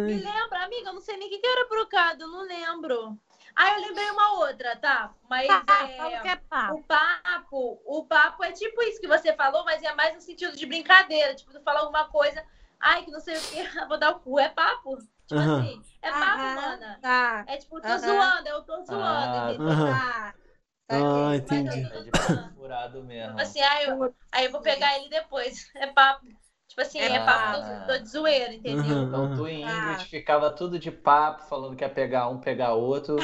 me 0.06 0.18
lembra, 0.18 0.64
amiga, 0.64 0.90
eu 0.90 0.94
não 0.94 1.02
sei 1.02 1.18
nem 1.18 1.28
o 1.28 1.32
que 1.32 1.40
que 1.40 1.48
era 1.48 1.68
brocado, 1.68 2.24
eu 2.24 2.28
não 2.28 2.42
lembro. 2.42 3.18
Ah, 3.56 3.74
eu 3.74 3.82
lembrei 3.82 4.10
uma 4.12 4.40
outra, 4.40 4.76
tá? 4.78 5.14
Mas 5.30 5.48
é, 5.50 6.28
é 6.28 6.36
papo. 6.50 6.76
o 6.76 6.84
papo, 6.84 7.82
o 7.86 8.06
papo 8.06 8.44
é 8.44 8.52
tipo 8.52 8.82
isso 8.84 9.02
que 9.02 9.08
você 9.08 9.34
falou, 9.34 9.66
mas 9.66 9.84
é 9.84 9.94
mais 9.94 10.16
no 10.16 10.22
sentido 10.22 10.56
de 10.56 10.66
brincadeira. 10.66 11.36
Tipo, 11.36 11.52
tu 11.52 11.62
fala 11.62 11.82
alguma 11.82 12.06
coisa, 12.06 12.44
ai, 12.80 13.04
que 13.04 13.12
não 13.12 13.20
sei 13.20 13.36
o 13.38 13.42
que, 13.42 13.64
vou 13.88 13.98
dar 13.98 14.12
o 14.12 14.20
cu, 14.20 14.40
é 14.40 14.50
papo. 14.50 14.98
Tipo 15.28 15.42
assim, 15.42 15.82
é 16.02 16.10
papo, 16.10 16.42
Aham, 16.42 16.56
mana. 16.56 17.00
Tá. 17.02 17.44
É 17.48 17.58
tipo, 17.58 17.82
tô 17.82 17.98
zoando, 17.98 18.48
eu 18.48 18.64
tô 18.64 18.84
zoando, 18.86 18.96
Ah, 18.96 19.52
entendeu? 19.54 19.76
Tá. 19.76 20.36
Ah, 20.90 21.36
entendi. 21.36 21.84
Tá 21.90 22.00
de 22.00 22.04
zoando. 22.04 22.12
papo 22.12 22.54
furado 22.56 23.04
mesmo. 23.04 23.30
Tipo 23.30 23.42
assim, 23.42 23.62
aí 23.62 23.86
eu, 23.88 24.16
aí 24.32 24.46
eu 24.46 24.52
vou 24.52 24.62
pegar 24.62 24.98
ele 24.98 25.10
depois. 25.10 25.70
É 25.76 25.88
papo. 25.88 26.26
Tipo 26.68 26.82
assim, 26.82 27.00
é 27.00 27.18
Ah. 27.18 27.26
papo, 27.26 27.86
tô, 27.88 27.94
tô 27.94 28.00
de 28.00 28.10
zoeira, 28.10 28.54
entendeu? 28.54 28.80
Aham. 28.84 29.08
Então 29.08 29.36
tu 29.36 29.48
e 29.48 29.64
Ah. 29.64 29.92
Ingrid 29.94 30.06
ficava 30.10 30.52
tudo 30.52 30.78
de 30.80 30.92
papo, 30.92 31.44
falando 31.44 31.76
que 31.76 31.84
ia 31.84 31.90
pegar 31.90 32.28
um, 32.30 32.40
pegar 32.40 32.74
outro, 32.74 33.18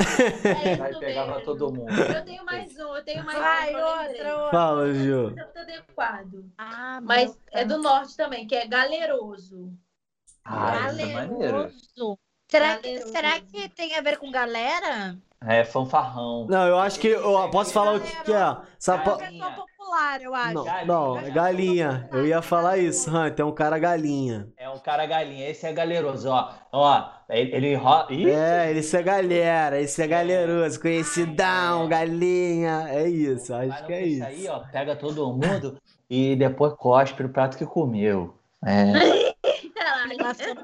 É 0.00 0.94
pegava 0.98 1.32
mesmo. 1.36 1.44
todo 1.44 1.72
mundo. 1.72 1.92
Eu 1.92 2.24
tenho 2.24 2.44
mais 2.44 2.76
um, 2.78 2.96
eu 2.96 3.04
tenho 3.04 3.24
mais 3.24 3.38
Vai, 3.38 3.68
um. 3.68 3.72
que 3.72 3.82
outra, 3.82 4.36
outra. 4.36 4.50
Fala, 4.50 4.94
Ju. 4.94 5.22
Muito 5.30 5.58
adequado. 5.58 6.52
Ah, 6.58 7.00
Mas 7.02 7.38
é 7.52 7.64
do 7.64 7.78
norte 7.78 8.16
também, 8.16 8.46
que 8.46 8.54
é 8.54 8.66
galeroso. 8.66 9.72
Ah, 10.44 10.88
isso 10.90 11.00
é 11.02 11.06
maneiro. 11.06 11.52
Galeroso. 11.52 12.18
Será 12.50 12.76
que, 12.78 12.82
Galeroso. 12.88 13.12
será 13.12 13.40
que 13.40 13.68
tem 13.70 13.94
a 13.96 14.00
ver 14.00 14.18
com 14.18 14.30
galera? 14.30 15.16
É 15.46 15.64
fanfarrão. 15.64 16.46
Não, 16.48 16.66
eu 16.66 16.78
acho 16.78 16.98
que. 17.00 17.08
Eu 17.08 17.48
posso 17.50 17.72
falar 17.72 17.94
o 17.96 18.00
que, 18.00 18.16
que 18.24 18.32
é. 18.32 18.56
Sabe, 18.78 19.02
É 19.02 19.16
Galinha. 19.16 19.44
pessoa 19.46 19.66
popular, 19.66 20.22
eu 20.22 20.34
acho. 20.34 20.54
Não, 20.54 20.64
Galinha. 20.64 20.86
não, 20.86 21.18
é 21.18 21.30
galinha. 21.30 22.08
Eu 22.12 22.26
ia 22.26 22.42
falar 22.42 22.78
isso, 22.78 23.10
Hunter. 23.10 23.44
É 23.44 23.48
um 23.48 23.52
cara 23.52 23.78
galinha. 23.78 24.48
É 24.56 24.68
um 24.68 24.78
cara 24.78 25.04
galinha. 25.06 25.48
Esse 25.48 25.66
é 25.66 25.72
galeroso, 25.72 26.28
ó. 26.30 26.50
Ó, 26.72 27.04
ele, 27.28 27.54
ele 27.54 27.74
ro... 27.74 28.06
Ih, 28.10 28.30
É, 28.30 28.72
esse 28.72 28.96
é 28.96 29.02
galera, 29.02 29.80
esse 29.80 30.02
é 30.02 30.06
galeroso, 30.06 30.80
conhecidão, 30.80 31.88
galinha. 31.88 32.86
É 32.88 33.08
isso, 33.08 33.54
acho 33.54 33.84
que 33.86 33.92
é 33.92 34.02
isso. 34.06 34.24
aí, 34.24 34.48
ó. 34.48 34.60
Pega 34.70 34.96
todo 34.96 35.26
mundo 35.32 35.76
e 36.08 36.34
depois 36.36 36.72
cospe 36.74 37.22
no 37.22 37.28
prato 37.28 37.56
que 37.58 37.66
comeu. 37.66 38.34
É. 38.64 38.92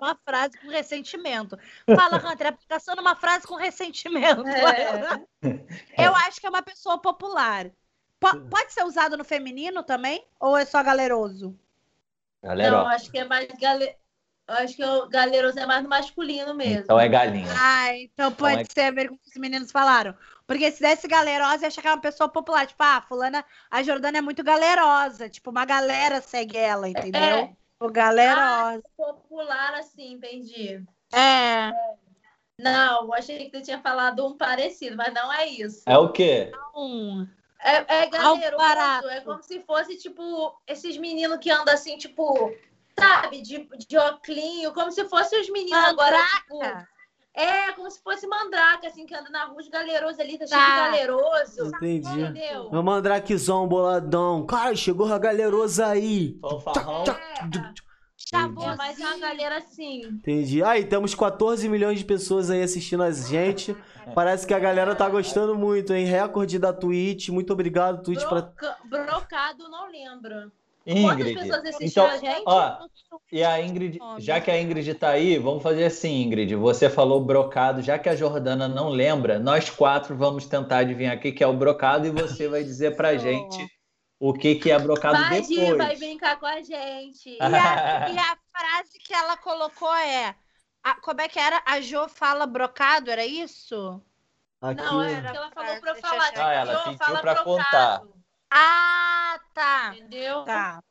Numa 0.01 0.15
frase 0.25 0.59
com 0.59 0.69
ressentimento. 0.69 1.59
Fala, 1.95 2.17
Hunter, 2.17 2.49
aplicação 2.49 2.95
numa 2.97 3.15
frase 3.17 3.47
com 3.47 3.55
ressentimento. 3.57 4.43
É. 4.47 6.05
Eu 6.07 6.15
acho 6.15 6.41
que 6.41 6.47
é 6.47 6.51
uma 6.51 6.63
pessoa 6.63 6.99
popular. 6.99 7.67
Po- 8.21 8.41
pode 8.51 8.73
ser 8.73 8.85
usado 8.85 9.17
no 9.17 9.25
feminino 9.25 9.83
também? 9.83 10.25
Ou 10.41 10.57
é 10.57 10.65
só 10.65 10.83
galeroso? 10.83 11.59
Galera, 12.43 12.71
Não, 12.71 12.87
acho 12.89 13.11
que 13.11 13.19
é 13.19 13.25
mais 13.25 13.47
gale... 13.61 13.97
eu 14.49 14.55
acho 14.55 14.75
que 14.77 14.85
o 14.85 15.09
galeroso 15.09 15.59
é 15.59 15.67
mais 15.67 15.83
no 15.83 15.89
masculino 15.89 16.55
mesmo. 16.55 16.83
Então 16.83 16.99
é 16.99 17.09
galinha. 17.09 17.53
Ah, 17.57 17.97
então 17.97 18.33
pode 18.33 18.63
é- 18.63 18.65
ser 18.65 18.93
o 19.11 19.19
que 19.19 19.29
os 19.31 19.37
meninos 19.37 19.71
falaram. 19.71 20.15
Porque 20.47 20.71
se 20.73 20.81
desse 20.81 21.07
galerosa, 21.07 21.65
eu 21.65 21.69
achar 21.69 21.83
que 21.83 21.89
é 21.89 21.93
uma 21.93 22.01
pessoa 22.01 22.29
popular. 22.29 22.67
Tipo, 22.67 22.83
ah, 22.83 23.03
fulana, 23.07 23.45
a 23.71 23.83
Jordana 23.83 24.19
é 24.19 24.23
muito 24.23 24.43
galerosa. 24.43 25.29
Tipo, 25.29 25.51
uma 25.51 25.65
galera 25.65 26.21
segue 26.23 26.57
ela, 26.57 26.89
entendeu? 26.89 27.21
É. 27.21 27.57
O 27.81 27.91
galerosa. 27.91 28.83
Popular 28.97 29.75
assim, 29.75 30.15
entendi. 30.15 30.83
É. 31.13 31.73
Não, 32.59 33.05
eu 33.05 33.15
achei 33.15 33.39
que 33.39 33.57
tu 33.57 33.63
tinha 33.63 33.81
falado 33.81 34.27
um 34.27 34.37
parecido, 34.37 34.97
mas 34.97 35.15
não 35.15 35.33
é 35.33 35.47
isso. 35.47 35.83
É 35.87 35.97
o 35.97 36.11
quê? 36.11 36.51
Um. 36.75 37.27
É, 37.61 38.03
é 38.03 38.07
galeroso, 38.07 39.09
é 39.09 39.21
como 39.21 39.43
se 39.43 39.61
fosse, 39.61 39.97
tipo, 39.97 40.61
esses 40.67 40.97
meninos 40.97 41.39
que 41.39 41.51
andam 41.51 41.75
assim, 41.75 41.97
tipo, 41.97 42.53
sabe, 42.99 43.43
de, 43.43 43.69
de 43.87 43.99
oclinho, 43.99 44.73
como 44.73 44.93
se 44.93 45.05
fossem 45.09 45.41
os 45.41 45.51
meninos 45.51 45.85
agora, 45.85 46.17
tipo, 46.37 46.59
Mandraca. 46.59 46.89
É, 47.35 47.73
como 47.73 47.91
se 47.91 48.03
fosse 48.03 48.27
mandraca, 48.27 48.89
assim, 48.89 49.07
que 49.07 49.15
anda 49.15 49.31
na 49.31 49.45
rua, 49.45 49.61
os 49.61 49.69
galerosos 49.69 50.19
ali, 50.19 50.37
tá 50.39 50.47
cheio 50.47 50.61
Tá. 50.61 50.67
de 50.91 50.91
galeroso, 50.91 51.67
Entendi. 51.77 52.09
entendeu? 52.21 52.71
Meu 52.71 52.83
mandraquezão 52.83 53.67
boladão. 53.69 54.45
Cara, 54.47 54.75
chegou 54.75 55.13
a 55.13 55.19
galerosa 55.19 55.87
aí. 55.87 56.37
Fanfarrão. 56.41 57.05
É, 57.05 57.73
Chavoso. 58.17 58.69
é 58.69 58.77
mais 58.77 58.99
uma 58.99 59.17
galera 59.19 59.59
assim. 59.59 60.03
Entendi. 60.05 60.63
Aí, 60.63 60.85
temos 60.85 61.15
14 61.15 61.69
milhões 61.69 61.99
de 62.01 62.05
pessoas 62.05 62.51
aí 62.51 62.63
assistindo 62.63 63.03
a 63.05 63.11
gente. 63.13 63.77
Parece 64.15 64.47
que 64.47 64.53
a 64.53 64.59
galera 64.59 64.95
tá 64.95 65.09
gostando 65.09 65.55
muito, 65.55 65.93
hein? 65.95 66.05
Recorde 66.05 66.59
da 66.59 66.73
Twitch. 66.73 67.29
Muito 67.29 67.53
obrigado, 67.53 68.03
Twitch, 68.03 68.23
pra. 68.25 68.43
Broca- 68.43 68.77
Brocado, 68.85 69.69
não 69.69 69.87
lembro. 69.91 70.51
Ingrid. 70.91 71.35
Quantas 71.35 71.43
pessoas 71.43 71.65
assistiram 71.75 72.07
Então, 72.07 72.07
a 72.07 72.17
gente? 72.17 72.43
ó, 72.47 72.79
e 73.31 73.45
a 73.45 73.61
Ingrid, 73.61 73.99
já 74.19 74.41
que 74.41 74.51
a 74.51 74.61
Ingrid 74.61 74.95
tá 74.95 75.11
aí, 75.11 75.39
vamos 75.39 75.63
fazer 75.63 75.85
assim, 75.85 76.23
Ingrid. 76.23 76.55
Você 76.57 76.89
falou 76.89 77.21
brocado, 77.23 77.83
já 77.83 77.99
que 77.99 78.09
a 78.09 78.17
Jordana 78.17 78.67
não 78.69 78.89
lembra, 78.89 79.39
nós 79.39 79.69
quatro 79.69 80.17
vamos 80.17 80.47
tentar 80.47 80.79
adivinhar 80.79 81.17
o 81.17 81.21
que 81.21 81.33
que 81.33 81.45
é 81.45 81.47
o 81.47 81.53
brocado 81.53 82.07
e 82.07 82.11
você 82.11 82.49
vai 82.49 82.65
dizer 82.65 82.97
pra 82.97 83.17
gente 83.17 83.67
o 84.19 84.33
que 84.33 84.55
que 84.57 84.71
é 84.71 84.79
brocado 84.79 85.19
Vai, 85.19 85.43
Gi, 85.45 85.57
vai 85.57 85.67
depois. 85.77 85.99
brincar 85.99 86.41
com 86.41 86.47
a 86.47 86.61
gente. 86.63 87.31
E 87.31 87.39
a, 87.43 88.09
e 88.11 88.19
a 88.19 88.37
frase 88.53 88.99
que 88.99 89.13
ela 89.15 89.37
colocou 89.37 89.95
é. 89.95 90.35
a- 90.83 90.95
como 91.03 91.21
é 91.21 91.29
que 91.29 91.39
era? 91.39 91.63
A 91.67 91.81
Jo 91.81 92.09
fala 92.09 92.47
brocado, 92.47 93.11
era 93.11 93.25
isso? 93.27 94.03
Aqui. 94.61 94.83
Não, 94.83 95.05
é 95.05 95.21
porque 95.21 95.37
ela 95.37 95.51
falou 95.53 95.81
pra 95.81 95.91
eu 95.93 95.97
falar. 95.97 96.29
achar. 96.31 96.47
Ah, 96.49 96.53
ela 96.55 96.79
pediu 96.83 96.99
fala 96.99 97.21
pra 97.21 97.35
brocado, 97.35 97.45
contar. 97.57 98.03
Ah, 98.51 99.39
tá. 99.55 99.95
Entendeu? 99.95 100.45
Tá. 100.45 100.83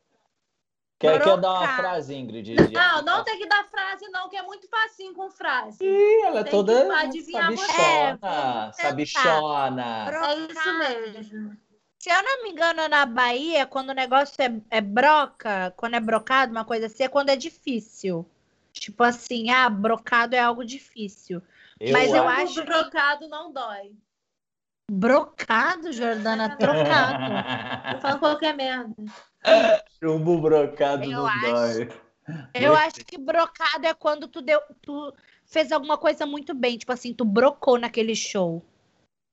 Quer, 0.99 1.21
quer 1.21 1.37
dar 1.37 1.51
uma 1.53 1.67
frase, 1.75 2.15
Ingrid? 2.15 2.55
Não, 2.73 3.01
não 3.03 3.23
tem 3.23 3.37
que 3.37 3.47
dar 3.47 3.63
frase, 3.65 4.07
não, 4.09 4.29
que 4.29 4.35
é 4.35 4.41
muito 4.41 4.67
facinho 4.67 5.13
com 5.13 5.29
frase. 5.29 5.83
Ih, 5.83 6.21
ela 6.23 6.39
é 6.39 6.43
tem 6.43 6.51
toda 6.51 6.85
que 6.85 6.91
adivinhar 6.91 7.51
você. 7.51 7.61
sabichona, 7.61 8.67
É, 8.67 8.71
sabichona. 8.73 10.25
É 10.25 10.35
isso 10.51 10.77
mesmo. 10.79 11.57
Se 11.99 12.09
eu 12.09 12.23
não 12.23 12.43
me 12.43 12.49
engano, 12.49 12.87
na 12.87 13.05
Bahia, 13.05 13.65
quando 13.67 13.89
o 13.89 13.93
negócio 13.93 14.35
é, 14.41 14.61
é 14.69 14.81
broca, 14.81 15.71
quando 15.77 15.95
é 15.95 15.99
brocado, 15.99 16.51
uma 16.51 16.65
coisa 16.65 16.85
assim, 16.87 17.03
é 17.03 17.09
quando 17.09 17.29
é 17.29 17.35
difícil. 17.35 18.25
Tipo 18.71 19.03
assim, 19.03 19.49
ah, 19.49 19.69
brocado 19.69 20.35
é 20.35 20.39
algo 20.39 20.63
difícil. 20.63 21.41
Mas 21.91 22.13
eu 22.13 22.27
acho- 22.27 22.59
acho 22.59 22.61
O 22.61 22.65
brocado 22.65 23.27
não 23.27 23.51
dói. 23.51 23.93
Brocado, 24.89 25.91
Jordana, 25.91 26.55
trocado. 26.57 27.95
Tô 27.95 28.01
falando 28.01 28.19
qualquer 28.19 28.55
merda. 28.55 28.95
Chumbo 30.01 30.41
brocado 30.41 31.03
Eu 31.03 31.11
não 31.11 31.27
acho. 31.27 31.41
dói. 31.41 31.89
Eu 32.53 32.75
acho 32.75 33.05
que 33.05 33.17
brocado 33.17 33.85
é 33.85 33.93
quando 33.93 34.27
tu 34.27 34.41
deu, 34.41 34.59
tu 34.81 35.13
fez 35.45 35.71
alguma 35.71 35.97
coisa 35.97 36.25
muito 36.25 36.53
bem, 36.53 36.77
tipo 36.77 36.91
assim, 36.91 37.13
tu 37.13 37.23
brocou 37.23 37.77
naquele 37.79 38.15
show. 38.15 38.61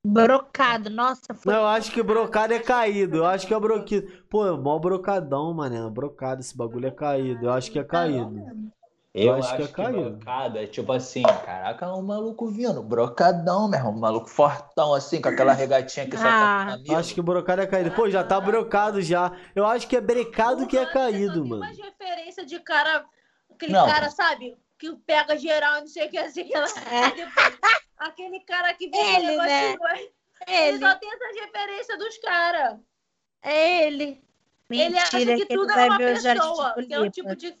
Brocado, 0.05 0.89
nossa, 0.89 1.33
foi 1.33 1.51
Não, 1.51 1.61
eu 1.61 1.67
acho 1.67 1.91
que 1.91 2.03
brocado 2.03 2.53
é 2.53 2.59
caído. 2.59 3.17
Eu 3.17 3.25
acho 3.25 3.47
que 3.47 3.53
é 3.53 3.59
broquido. 3.59 4.07
Pô, 4.29 4.45
é 4.45 4.51
mó 4.51 4.77
brocadão, 4.77 5.51
mané. 5.51 5.81
Brocado, 5.89 6.41
esse 6.41 6.55
bagulho 6.55 6.87
é 6.87 6.91
caído. 6.91 7.47
Eu 7.47 7.51
acho 7.51 7.71
que 7.71 7.79
é 7.79 7.83
caído. 7.83 8.71
Eu, 9.17 9.35
acho 9.35 9.47
acho, 9.47 9.55
que 9.57 9.63
é 9.63 9.67
que, 9.67 9.73
caído. 9.73 10.11
brocado 10.11 10.57
é 10.57 10.67
tipo 10.67 10.91
assim, 10.91 11.23
caraca, 11.23 11.95
um 11.95 12.01
maluco 12.01 12.47
vindo, 12.47 12.83
brocadão, 12.83 13.69
meu 13.69 13.79
irmão, 13.79 13.93
um 13.93 13.99
maluco 13.99 14.29
fortão 14.29 14.93
assim, 14.93 15.21
com 15.21 15.29
aquela 15.29 15.53
regatinha 15.53 16.05
que 16.09 16.17
só 16.17 16.23
Ah, 16.27 16.77
tá. 16.85 16.91
Eu 16.93 16.97
acho 16.97 17.13
que 17.13 17.21
brocado 17.21 17.61
é 17.61 17.67
caído. 17.67 17.91
Pô, 17.91 18.09
já 18.09 18.23
tá 18.23 18.39
brocado 18.41 19.01
já. 19.01 19.31
Eu 19.55 19.65
acho 19.65 19.87
que 19.87 19.95
é 19.95 20.01
brecado 20.01 20.67
que 20.67 20.77
é 20.77 20.83
O 20.83 20.91
caído, 20.91 21.41
tem 21.41 21.49
mano. 21.49 21.63
umas 21.63 21.77
referências 21.77 22.45
de 22.45 22.59
cara, 22.59 23.05
aquele 23.49 23.71
Não. 23.71 23.87
cara, 23.87 24.09
sabe? 24.09 24.57
Que 24.77 24.93
pega 25.07 25.37
geral 25.37 25.77
e 25.77 25.81
não 25.81 25.87
sei 25.87 26.07
o 26.07 26.09
que, 26.09 26.17
assim, 26.17 26.43
que 26.43 26.53
ela... 26.53 26.67
É. 26.67 27.11
Depois, 27.11 27.57
aquele 27.97 28.39
cara 28.41 28.73
que 28.73 28.89
vem 28.89 29.15
Ele, 29.15 29.37
né? 29.37 29.71
Ele 29.71 29.77
ele, 30.47 30.79
só 30.79 30.95
tem 30.95 31.09
essas 31.09 31.41
referências 31.41 31.97
dos 31.97 32.17
caras. 32.17 32.77
é 33.41 33.87
ele. 33.87 34.23
Ele 34.69 34.97
acha 34.97 35.17
Mentira, 35.17 35.35
que 35.35 35.41
ele 35.43 35.59
tudo 35.59 35.71
é 35.71 35.75
vai 35.75 35.87
uma 35.87 35.95
o 35.95 35.99
pessoa. 35.99 36.73
Que 36.73 36.93
é 36.93 36.99
o 36.99 37.09
tipo 37.09 37.35
de. 37.35 37.55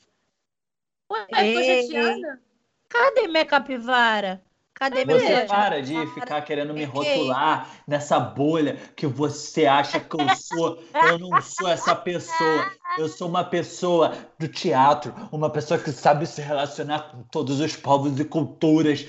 Ué, 1.11 1.25
ficou 1.27 1.63
chateada? 1.63 2.41
Cadê 2.89 3.27
minha 3.27 3.45
capivara? 3.45 4.41
Cadê 4.73 5.05
meu 5.05 5.17
Você 5.17 5.45
para 5.45 5.81
de 5.81 6.05
ficar 6.07 6.41
querendo 6.41 6.73
me 6.73 6.81
que- 6.81 6.85
rotular 6.85 7.69
nessa 7.87 8.19
bolha 8.19 8.75
que 8.95 9.07
você 9.07 9.65
acha 9.65 10.01
que 10.01 10.15
eu 10.19 10.35
sou. 10.35 10.83
Eu 10.93 11.17
não 11.17 11.41
sou 11.41 11.69
essa 11.69 11.95
pessoa. 11.95 12.71
Eu 12.97 13.07
sou 13.07 13.29
uma 13.29 13.43
pessoa 13.45 14.13
do 14.37 14.47
teatro, 14.49 15.13
uma 15.31 15.49
pessoa 15.49 15.79
que 15.79 15.91
sabe 15.91 16.25
se 16.25 16.41
relacionar 16.41 17.11
com 17.11 17.23
todos 17.23 17.61
os 17.61 17.75
povos 17.75 18.19
e 18.19 18.25
culturas. 18.25 19.05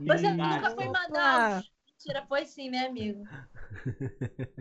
Você 0.00 0.28
nunca 0.30 0.70
foi. 0.70 0.88
Manaus. 0.88 1.64
Mentira, 1.92 2.24
foi 2.28 2.44
sim, 2.44 2.70
né, 2.70 2.86
amigo? 2.86 3.24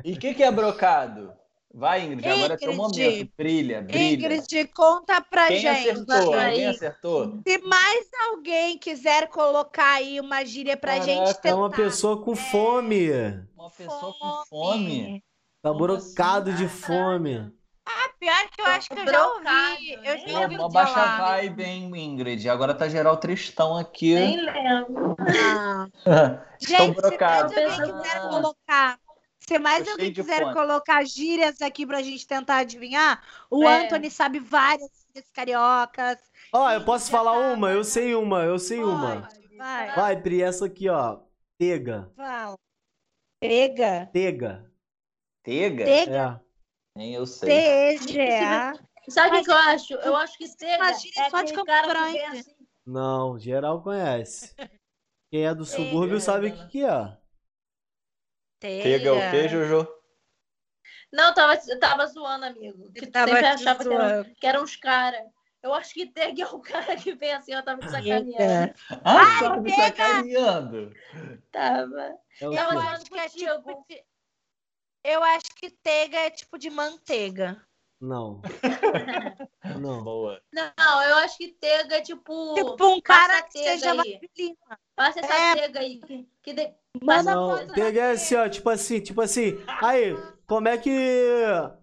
E 0.03 0.13
o 0.13 0.17
que, 0.19 0.33
que 0.35 0.43
é 0.43 0.51
brocado? 0.51 1.33
Vai, 1.75 2.03
Ingrid, 2.05 2.27
agora 2.29 2.53
é 2.53 2.57
teu 2.57 2.71
Ingrid. 2.71 2.77
momento. 2.77 3.31
Brilha, 3.35 3.81
brilha. 3.81 4.13
Ingrid, 4.13 4.67
conta 4.75 5.19
pra 5.21 5.47
Quem 5.47 5.57
gente. 5.59 5.89
acertou? 5.89 6.33
Alguém 6.35 6.67
acertou? 6.67 7.39
Se 7.47 7.57
mais 7.59 8.07
alguém 8.29 8.77
quiser 8.77 9.27
colocar 9.29 9.93
aí 9.95 10.19
uma 10.19 10.45
gíria 10.45 10.77
pra 10.77 10.99
gente 10.99 11.17
Caraca, 11.33 11.49
é 11.49 11.53
uma 11.55 11.69
tentar. 11.71 11.83
pessoa 11.83 12.21
com 12.23 12.35
fome. 12.35 13.09
Uma 13.55 13.71
pessoa 13.71 14.13
com 14.19 14.43
fome. 14.47 15.23
Tá 15.63 15.73
brocado 15.73 16.53
de 16.53 16.67
fome. 16.67 17.51
Pior 18.19 18.47
que 18.55 18.61
eu 18.61 18.65
acho 18.67 18.89
que 18.89 18.97
eu 18.99 19.05
já 19.07 19.27
ouvi. 19.27 19.93
Eu 19.95 20.17
já 20.17 20.25
nem 20.25 20.37
ouvi 20.37 20.55
Uma 20.55 20.63
ouvi 20.63 20.73
baixa 20.75 20.93
falar. 20.93 21.17
vibe, 21.41 21.63
hein, 21.63 21.91
Ingrid? 21.93 22.47
Agora 22.47 22.73
tá 22.73 22.87
geral 22.87 23.17
tristão 23.17 23.75
aqui. 23.75 24.15
Nem 24.15 24.37
lembro. 24.45 25.15
Ah. 25.19 25.87
Estão 26.61 26.85
Gente, 26.85 26.95
se 26.95 27.01
mais 27.01 27.09
brocados. 27.09 27.57
alguém 27.57 27.67
quiser 28.01 28.21
colocar. 28.29 28.97
Se 29.47 29.59
mais 29.59 29.87
alguém 29.87 30.13
quiser 30.13 30.41
fome. 30.41 30.53
colocar 30.53 31.03
gírias 31.05 31.61
aqui 31.61 31.85
pra 31.85 32.01
gente 32.01 32.25
tentar 32.25 32.57
adivinhar, 32.57 33.21
o 33.49 33.63
É. 33.67 33.85
Anthony 33.85 34.09
sabe 34.09 34.39
várias 34.39 34.89
gírias 35.07 35.29
cariocas. 35.31 36.17
Ó, 36.53 36.71
eu 36.71 36.83
posso 36.85 37.11
falar 37.11 37.33
uma? 37.53 37.71
Eu 37.71 37.83
sei 37.83 38.15
uma, 38.15 38.43
eu 38.43 38.57
sei 38.57 38.81
uma. 38.83 39.21
Pode. 39.27 39.57
Vai. 39.57 39.95
Vai, 39.95 40.21
Pri, 40.21 40.41
essa 40.41 40.65
aqui, 40.65 40.89
ó. 40.89 41.19
Tega. 41.59 42.11
Fala. 42.15 42.57
Pega. 43.41 44.09
Tega. 44.13 44.71
Tega? 45.43 45.85
Tega. 45.85 46.43
É. 46.43 46.97
Nem 46.97 47.13
eu 47.13 47.25
sei. 47.25 47.49
T-E-G-A. 47.49 48.73
Sabe 49.09 49.37
o 49.39 49.43
que 49.43 49.51
eu 49.51 49.55
acho? 49.57 49.93
Eu 49.95 50.15
acho 50.15 50.37
que 50.37 50.47
tega 50.55 50.75
Imagina 50.75 51.25
é 51.25 51.29
só 51.29 51.41
de 51.41 51.53
Campo 51.53 51.65
cara 51.65 51.87
que 51.87 51.93
Grande. 51.93 52.13
vem 52.13 52.25
assim. 52.27 52.55
Não, 52.85 53.37
geral 53.37 53.81
conhece. 53.81 54.55
Quem 55.31 55.45
é 55.45 55.53
do 55.53 55.65
subúrbio 55.65 56.21
sabe 56.21 56.47
o 56.47 56.53
que, 56.55 56.67
que 56.67 56.85
é. 56.85 57.17
Tega 58.63 59.09
é 59.09 59.11
o 59.11 59.31
quê, 59.31 59.49
Jojo? 59.49 59.87
Não, 61.11 61.27
eu 61.27 61.33
tava, 61.33 61.59
eu 61.67 61.79
tava 61.79 62.07
zoando, 62.07 62.45
amigo. 62.45 62.91
Que 62.93 63.05
tava 63.05 63.27
sempre 63.27 63.45
achava 63.45 63.83
que, 63.83 63.93
era, 63.93 64.09
zoando. 64.09 64.35
que 64.35 64.47
eram 64.47 64.63
uns 64.63 64.75
caras. 64.77 65.21
Eu 65.61 65.73
acho 65.73 65.93
que 65.93 66.07
Tega 66.07 66.43
é 66.43 66.47
o 66.47 66.59
cara 66.61 66.95
que 66.95 67.13
vem 67.13 67.33
assim, 67.33 67.53
eu 67.53 67.63
tava 67.63 67.81
te 67.81 67.91
sacaneando. 67.91 68.73
Ah, 69.03 69.39
tava 69.39 69.61
me 69.61 69.71
sacaneando. 69.71 70.93
Tava. 71.51 72.01
É 72.01 72.45
Eu 72.45 72.51
quê? 72.51 72.57
acho 72.57 73.05
que 73.05 73.19
é 73.19 73.29
tipo 73.29 73.85
de... 73.87 74.03
Eu 75.03 75.21
acho 75.21 75.55
que 75.57 75.69
tega 75.69 76.17
é 76.17 76.29
tipo 76.29 76.57
de 76.57 76.69
manteiga. 76.69 77.61
Não. 78.03 78.41
Não. 79.79 80.03
Boa. 80.03 80.41
Não, 80.51 81.03
eu 81.03 81.15
acho 81.19 81.37
que 81.37 81.47
Tega 81.53 81.95
é 81.95 82.01
tipo. 82.01 82.53
Tipo 82.53 82.85
um 82.85 82.99
cara 82.99 83.41
que 83.43 83.53
tega 83.53 83.71
seja 83.71 83.91
aí. 83.91 83.97
masculino. 83.97 84.57
Passa 84.93 85.19
essa 85.21 85.33
É. 85.33 85.55
Tega 85.55 85.79
aí. 85.79 86.01
Que, 86.41 86.53
de- 86.53 86.73
Manda 87.01 87.33
Não, 87.33 87.67
tega 87.67 88.01
é 88.01 88.11
assim, 88.11 88.35
ó, 88.35 88.47
tipo 88.49 88.69
assim, 88.69 88.99
tipo 88.99 89.21
assim. 89.21 89.57
Aí, 89.81 90.15
como 90.45 90.67
é 90.67 90.77
que. 90.77 90.91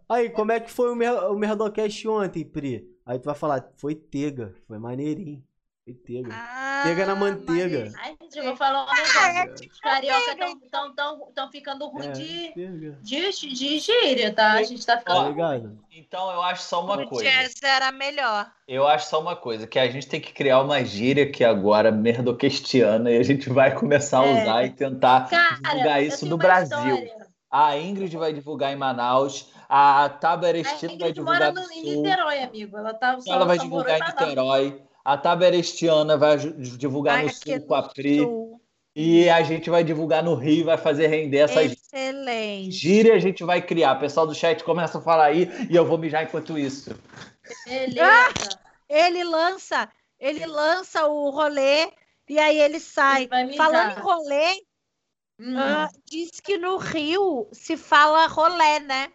Aí, 0.09 0.29
como 0.29 0.53
é 0.53 0.61
que 0.61 0.71
foi 0.71 0.93
o, 0.93 0.95
mer 0.95 1.13
o 1.25 1.37
Merdocast 1.39 2.07
ontem, 2.07 2.45
Pri? 2.45 2.87
Aí 3.07 3.19
tu 3.19 3.25
vai 3.25 3.35
falar, 3.35 3.73
foi 3.79 3.95
tega, 3.95 4.55
foi 4.69 4.79
maneirinho. 4.79 5.43
Foi 5.91 5.95
tega. 6.23 6.29
Ah, 6.33 6.83
Tega 6.85 7.07
na 7.07 7.15
manteiga. 7.15 7.81
mas- 7.85 7.95
Ai, 7.97 8.17
gente, 8.23 8.39
eu 8.39 8.45
vou 8.45 8.57
falar 8.57 8.85
um 8.85 8.89
é 8.95 9.33
negócio. 9.45 9.69
Os 9.73 9.81
carioca 9.81 10.21
Tega, 10.37 10.47
tão, 10.47 10.61
tão, 10.71 10.95
tão, 10.95 11.33
tão 11.35 11.51
ficando 11.51 11.87
ruim 11.89 12.07
É, 12.07 12.13
de, 12.13 12.53
de, 13.03 13.31
de 13.55 13.79
gíria, 13.79 14.33
tá? 14.33 14.53
A 14.53 14.63
gente 14.63 14.85
tá 14.87 14.95
Tá 14.95 14.99
ficando. 15.01 15.29
ligado? 15.31 15.79
Então 15.93 16.31
eu 16.31 16.43
acho 16.43 16.63
só 16.63 16.85
uma 16.85 17.03
O 17.03 17.09
coisa. 17.09 17.29
jazz 17.31 17.55
era 17.63 17.91
melhor. 17.93 18.51
Eu 18.69 18.87
acho 18.87 19.09
só 19.09 19.21
uma 19.21 19.35
coisa, 19.37 19.67
que 19.67 19.79
a 19.79 19.89
gente 19.91 20.07
tem 20.07 20.21
que 20.21 20.33
criar 20.33 20.61
uma 20.63 20.85
gíria 20.85 21.31
que 21.31 21.43
agora 21.45 21.91
merdoquestiana 21.91 23.11
e 23.11 23.19
a 23.19 23.23
gente 23.23 23.49
vai 23.51 23.75
começar 23.75 24.21
a 24.23 24.27
É. 24.27 24.43
usar 24.43 24.65
e 24.65 24.71
tentar 24.71 25.29
Cara, 25.29 25.57
divulgar 25.63 26.03
isso 26.03 26.25
no 26.27 26.37
Brasil. 26.39 26.79
história. 26.79 27.31
A 27.51 27.77
Ingrid 27.77 28.17
vai 28.17 28.33
divulgar 28.33 28.73
em 28.73 28.77
Manaus, 28.77 29.51
a 29.69 30.09
Taba 30.09 30.47
A 30.47 30.51
Erestino 30.51 30.97
vai 30.99 31.11
Ingrid 31.11 31.21
mora 31.21 31.51
divulgar 31.51 31.53
no, 31.53 31.73
em 31.73 31.83
Sul, 31.85 32.03
Niterói, 32.03 32.43
amigo. 32.45 32.77
Ela 32.79 32.95
tá 32.95 33.21
só, 33.21 33.33
ela 33.35 33.45
vai 33.45 33.59
divulgar 33.59 33.97
em 33.97 33.99
Manaus. 33.99 34.21
Niterói, 34.21 34.83
a 35.13 35.17
Taba 35.19 35.47
Erestiana 35.47 36.17
vai 36.17 36.37
divulgar 36.37 37.23
no 37.23 37.29
Aqui 37.29 37.53
Sul 37.59 37.67
com 37.67 37.75
a 37.75 37.83
no 37.83 37.89
Pri, 37.93 38.19
Sul. 38.19 38.61
e 38.95 39.29
a 39.29 39.43
gente 39.43 39.69
vai 39.71 39.83
divulgar 39.85 40.23
no 40.23 40.35
Rio, 40.35 40.65
vai 40.67 40.77
fazer 40.79 41.07
render 41.09 41.39
essas 41.39 41.73
Excelente. 41.73 42.71
gírias, 42.73 43.17
a 43.17 43.19
gente 43.19 43.43
vai 43.45 43.61
criar. 43.63 43.97
O 43.97 44.01
pessoal 44.01 44.27
do 44.27 44.35
chat 44.35 44.63
começa 44.65 44.99
a 44.99 45.01
falar 45.01 45.25
aí 45.27 45.49
e 45.71 45.75
eu 45.77 45.85
vou 45.85 45.99
mijar 45.99 46.25
enquanto 46.25 46.59
isso. 46.59 46.95
Beleza. 47.67 48.59
Ele 48.89 49.25
lança, 49.25 49.89
ele 50.19 50.47
lança 50.47 51.07
o 51.07 51.31
rolê 51.31 51.91
e 52.29 52.39
aí 52.39 52.61
ele 52.61 52.79
sai. 52.81 53.29
Ele. 53.33 53.57
Falando 53.57 53.99
em 53.99 54.01
rolê, 54.03 54.63
Hum. 55.43 55.57
ah, 55.59 55.89
diz 56.05 56.39
que 56.39 56.59
no 56.59 56.77
Rio 56.77 57.49
se 57.51 57.75
fala 57.77 58.27
rolé, 58.27 58.79
né? 58.81 59.09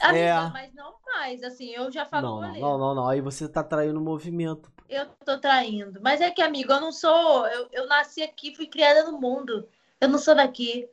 Amiga, 0.00 0.24
É. 0.24 0.50
mas 0.50 0.74
não 0.74 0.92
mais. 1.06 1.40
Assim, 1.44 1.70
eu 1.70 1.88
já 1.92 2.04
falo 2.04 2.26
Não, 2.26 2.40
não, 2.40 2.48
rolê. 2.48 2.60
não, 2.60 2.78
não, 2.78 2.94
não. 2.96 3.08
Aí 3.08 3.20
você 3.20 3.48
tá 3.48 3.62
traindo 3.62 4.00
o 4.00 4.02
movimento. 4.02 4.72
Eu 4.88 5.06
tô 5.24 5.38
traindo. 5.38 6.00
Mas 6.02 6.20
é 6.20 6.30
que, 6.30 6.42
amigo, 6.42 6.72
eu 6.72 6.80
não 6.80 6.92
sou. 6.92 7.46
Eu, 7.46 7.68
eu 7.72 7.86
nasci 7.86 8.22
aqui, 8.22 8.54
fui 8.54 8.66
criada 8.66 9.04
no 9.10 9.20
mundo. 9.20 9.68
Eu 10.00 10.08
não 10.08 10.18
sou 10.18 10.34
daqui. 10.34 10.88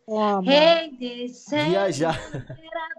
Rei 0.45 0.91
descendo 0.91 1.71
Viajar. 1.71 2.17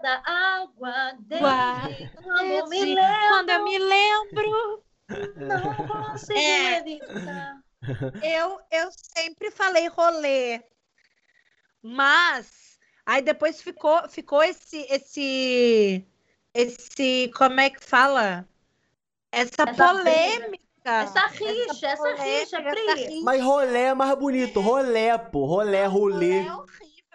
da 0.01 0.21
água 0.25 0.53
Água. 0.63 1.17
desde 1.19 2.11
quando 2.15 2.69
me 2.69 2.85
lembro, 2.85 3.27
Quando 3.29 3.49
eu 3.49 3.63
me 3.63 3.79
lembro, 3.79 4.83
não 5.09 5.87
consigo 5.87 6.39
É. 6.39 6.77
evitar. 6.79 7.63
eu, 8.21 8.61
eu 8.71 8.89
sempre 8.91 9.49
falei 9.49 9.87
rolê. 9.87 10.61
Mas 11.81 12.79
aí 13.05 13.21
depois 13.21 13.61
ficou, 13.61 14.07
ficou 14.07 14.43
esse, 14.43 14.85
esse, 14.89 16.05
esse, 16.53 17.31
como 17.35 17.59
é 17.59 17.69
que 17.69 17.83
fala? 17.83 18.47
Essa, 19.31 19.63
Essa 19.67 19.87
polêmica. 19.87 20.62
Essa 20.85 21.27
rixa, 21.27 21.87
essa 21.87 21.97
polêmica, 21.97 22.23
rixa, 22.23 22.57
essa 22.57 22.69
Pri. 22.95 23.21
Mas 23.23 23.41
rolé 23.43 23.81
é 23.83 23.93
mais 23.93 24.15
bonito. 24.17 24.59
Rolé, 24.59 25.17
pô. 25.17 25.45
Rolé, 25.45 25.85
rolê. 25.85 26.39
é 26.39 26.53
horrível. 26.53 26.63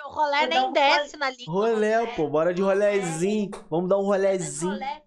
O 0.07 0.11
rolê 0.11 0.45
Eu 0.45 0.49
nem 0.49 0.61
não 0.61 0.73
desce 0.73 1.17
na 1.17 1.31
língua. 1.31 1.53
Rolé, 1.53 2.07
pô. 2.15 2.29
Bora 2.29 2.55
de 2.55 2.63
rolézinho. 2.63 3.51
Vamos 3.69 3.89
dar 3.91 3.99
um 3.99 4.03
rolézinho. 4.05 4.73
Rolex. 4.73 5.03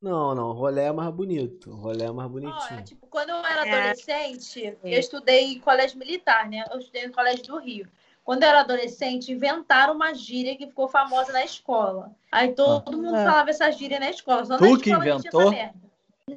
Não, 0.00 0.34
não. 0.34 0.52
Rolé 0.52 0.84
é 0.86 0.92
mais 0.92 1.10
bonito. 1.14 1.70
Rolé 1.74 2.06
é 2.06 2.10
mais 2.12 2.30
bonitinho. 2.30 2.78
é, 2.78 2.82
tipo, 2.82 3.06
quando 3.06 3.30
eu 3.30 3.36
era 3.44 3.66
É. 3.66 3.72
adolescente, 3.80 4.78
eu 4.82 4.98
estudei 4.98 5.52
em 5.54 5.60
colégio 5.60 5.98
militar, 5.98 6.48
né? 6.48 6.64
Eu 6.70 6.78
estudei 6.78 7.06
no 7.06 7.12
colégio 7.12 7.44
do 7.44 7.58
Rio. 7.58 7.86
Quando 8.22 8.42
eu 8.42 8.48
era 8.48 8.60
adolescente, 8.60 9.30
inventaram 9.32 9.94
uma 9.94 10.14
gíria 10.14 10.56
que 10.56 10.66
ficou 10.66 10.88
famosa 10.88 11.30
na 11.32 11.44
escola. 11.44 12.10
Aí 12.32 12.52
todo 12.54 12.96
mundo 12.96 13.14
Ah. 13.16 13.24
falava 13.24 13.50
essa 13.50 13.70
gíria 13.70 14.00
na 14.00 14.08
escola. 14.08 14.44
Só 14.46 14.56
Tu 14.56 14.64
na 14.64 14.78
que 14.78 14.88
escola 14.90 15.02
tinha 15.04 15.14
inventou? 15.16 15.40
essa 15.42 15.50
merda. 15.50 15.83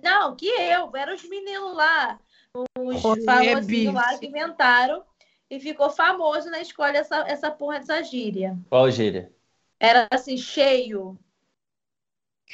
Não, 0.02 0.36
que 0.36 0.48
eu. 0.48 0.96
Eram 0.96 1.14
os 1.14 1.24
meninos 1.24 1.76
lá. 1.76 2.20
Os 2.54 3.02
Rolê 3.02 3.24
famosinhos 3.24 3.94
lá 3.94 4.18
que 4.18 4.28
inventaram. 4.28 5.04
E 5.50 5.60
ficou 5.60 5.90
famoso 5.90 6.50
na 6.50 6.60
escola 6.60 6.98
essa, 6.98 7.20
essa 7.28 7.50
porra 7.50 7.80
dessa 7.80 8.04
gíria. 8.04 8.58
Qual 8.70 8.92
gíria? 8.92 9.32
Era 9.80 10.08
assim, 10.12 10.38
cheio. 10.38 11.18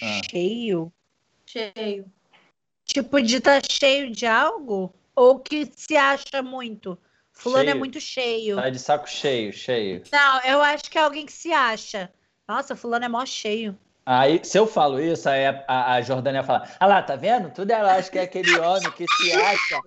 Ah. 0.01 0.21
Cheio. 0.29 0.93
Cheio. 1.45 2.11
Tipo, 2.85 3.21
de 3.21 3.39
tá 3.39 3.59
cheio 3.67 4.11
de 4.11 4.25
algo? 4.25 4.93
Ou 5.15 5.39
que 5.39 5.65
se 5.75 5.95
acha 5.95 6.43
muito? 6.43 6.97
Fulano 7.31 7.63
é 7.63 7.67
Cheio. 7.67 7.79
muito 7.79 7.99
cheio. 7.99 8.55
Tá 8.57 8.69
de 8.69 8.79
saco 8.79 9.09
cheio, 9.09 9.51
cheio. 9.51 10.03
Não, 10.11 10.41
eu 10.41 10.61
acho 10.61 10.89
que 10.89 10.97
é 10.97 11.01
alguém 11.01 11.25
que 11.25 11.33
se 11.33 11.51
acha. 11.51 12.11
Nossa, 12.47 12.75
fulano 12.75 13.05
é 13.05 13.09
mó 13.09 13.25
cheio. 13.25 13.77
Aí, 14.05 14.43
se 14.43 14.57
eu 14.59 14.67
falo 14.67 14.99
isso, 14.99 15.29
aí 15.29 15.45
a, 15.45 15.63
a, 15.67 15.93
a 15.95 16.01
Jordânia 16.01 16.43
fala: 16.43 16.67
Ah 16.79 16.85
lá, 16.85 17.01
tá 17.01 17.15
vendo? 17.15 17.51
Tudo 17.53 17.71
ela 17.71 17.95
acha 17.95 18.11
que 18.11 18.19
é 18.19 18.23
aquele 18.23 18.57
homem 18.59 18.91
que 18.91 19.07
se 19.07 19.31
acha. 19.31 19.81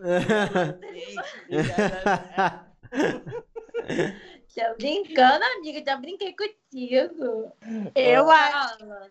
Já 4.55 4.75
brincando, 4.79 5.45
amiga. 5.45 5.83
Já 5.85 5.97
brinquei 5.97 6.35
contigo. 6.35 7.53
Eu 7.95 8.31
acho, 8.31 8.79
Fala. 8.79 9.11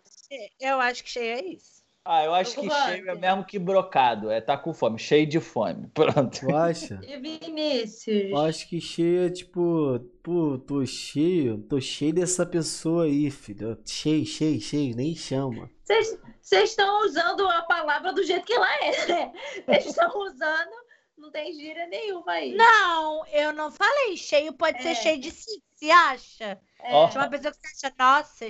eu 0.60 0.80
acho 0.80 1.04
que 1.04 1.10
cheio 1.10 1.38
é 1.38 1.44
isso. 1.44 1.75
Ah, 2.06 2.24
eu 2.24 2.34
acho 2.34 2.54
que 2.60 2.70
cheio 2.70 3.10
é 3.10 3.14
mesmo 3.14 3.44
que 3.44 3.58
brocado. 3.58 4.30
É 4.30 4.40
tá 4.40 4.56
com 4.56 4.72
fome, 4.72 4.98
cheio 4.98 5.26
de 5.26 5.40
fome. 5.40 5.88
Pronto. 5.94 6.40
Tu 6.40 6.54
acha? 6.54 7.00
E 7.02 7.18
Vinícius? 7.18 8.30
Eu 8.30 8.38
acho 8.38 8.68
que 8.68 8.80
cheio 8.80 9.26
é 9.26 9.30
tipo, 9.30 9.98
pô, 10.22 10.58
tô 10.58 10.86
cheio, 10.86 11.58
tô 11.68 11.80
cheio 11.80 12.12
dessa 12.14 12.46
pessoa 12.46 13.04
aí, 13.04 13.30
filho. 13.30 13.76
Cheio, 13.84 14.24
cheio, 14.24 14.60
cheio, 14.60 14.94
nem 14.94 15.14
chama. 15.14 15.70
Vocês 15.82 16.18
vocês 16.40 16.70
estão 16.70 17.04
usando 17.04 17.44
a 17.48 17.62
palavra 17.62 18.12
do 18.12 18.22
jeito 18.22 18.46
que 18.46 18.52
ela 18.52 18.72
é, 18.84 19.06
né? 19.08 19.32
Vocês 19.66 19.86
estão 19.86 20.16
usando, 20.20 20.70
não 21.18 21.28
tem 21.32 21.52
gíria 21.52 21.88
nenhuma 21.88 22.30
aí. 22.30 22.54
Não, 22.54 23.26
eu 23.26 23.52
não 23.52 23.72
falei. 23.72 24.16
Cheio 24.16 24.52
pode 24.52 24.80
ser 24.80 24.90
É. 24.90 24.94
cheio 24.94 25.20
de 25.20 25.32
si. 25.32 25.60
Se 25.74 25.90
acha. 25.90 26.56
É. 26.80 27.08
Tinha 27.08 27.22
uma 27.22 27.28
pessoa 27.28 27.52
que 27.52 27.68
se 27.68 27.84
acha, 27.86 27.94
nossa, 27.98 28.46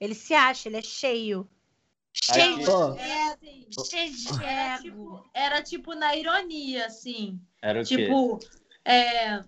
ele 0.00 0.14
se 0.14 0.32
acha, 0.32 0.70
ele 0.70 0.78
é 0.78 0.82
cheio. 0.82 1.46
Cheio 2.22 2.56
de 2.58 3.00
é 3.00 3.32
assim, 3.32 3.66
cheio 3.88 4.12
de 4.12 4.44
era 4.44 4.74
ego. 4.74 4.82
tipo, 4.82 5.30
era 5.34 5.62
tipo 5.62 5.94
na 5.94 6.16
ironia, 6.16 6.86
assim. 6.86 7.40
Era 7.62 7.80
o 7.80 7.84
quê? 7.84 7.96
Tipo, 7.96 8.38
é. 8.84 9.42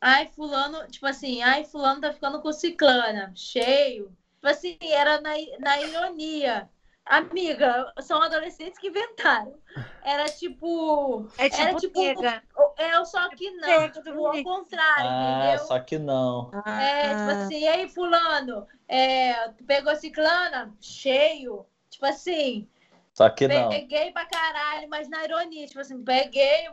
Ai, 0.00 0.28
fulano, 0.34 0.86
tipo 0.88 1.06
assim, 1.06 1.42
ai, 1.42 1.64
fulano 1.64 2.00
tá 2.00 2.12
ficando 2.12 2.40
com 2.40 2.52
ciclana, 2.52 3.32
cheio. 3.34 4.16
Tipo 4.34 4.48
assim, 4.48 4.78
era 4.82 5.20
na, 5.20 5.30
na 5.58 5.80
ironia. 5.80 6.68
Amiga, 7.04 7.90
são 8.02 8.20
adolescentes 8.22 8.78
que 8.78 8.88
inventaram. 8.88 9.58
Era 10.04 10.26
tipo. 10.26 11.26
É 11.38 11.48
tipo, 11.48 11.62
Era 11.62 11.74
tipo- 11.74 12.00
nega. 12.00 12.42
É 12.76 13.04
só 13.04 13.28
que 13.30 13.50
não. 13.52 13.88
Do 13.88 14.02
Tipo, 14.02 14.26
ao 14.26 14.42
contrário, 14.44 15.10
Ah, 15.10 15.46
entendeu? 15.48 15.66
só 15.66 15.80
que 15.80 15.98
não. 15.98 16.50
É, 16.66 17.08
tipo 17.08 17.20
Ah. 17.30 17.42
assim, 17.44 17.58
e 17.60 17.66
aí, 17.68 17.88
fulano, 17.88 18.66
é, 18.86 19.48
tu 19.56 19.64
pegou 19.64 19.96
ciclana? 19.96 20.72
Cheio. 20.80 21.66
Tipo 21.90 22.06
assim, 22.06 22.68
Só 23.14 23.28
que 23.30 23.48
não. 23.48 23.68
peguei 23.70 24.12
pra 24.12 24.26
caralho, 24.26 24.88
mas 24.88 25.08
na 25.08 25.24
ironia, 25.24 25.66
tipo 25.66 25.80
assim, 25.80 26.02
peguei, 26.04 26.68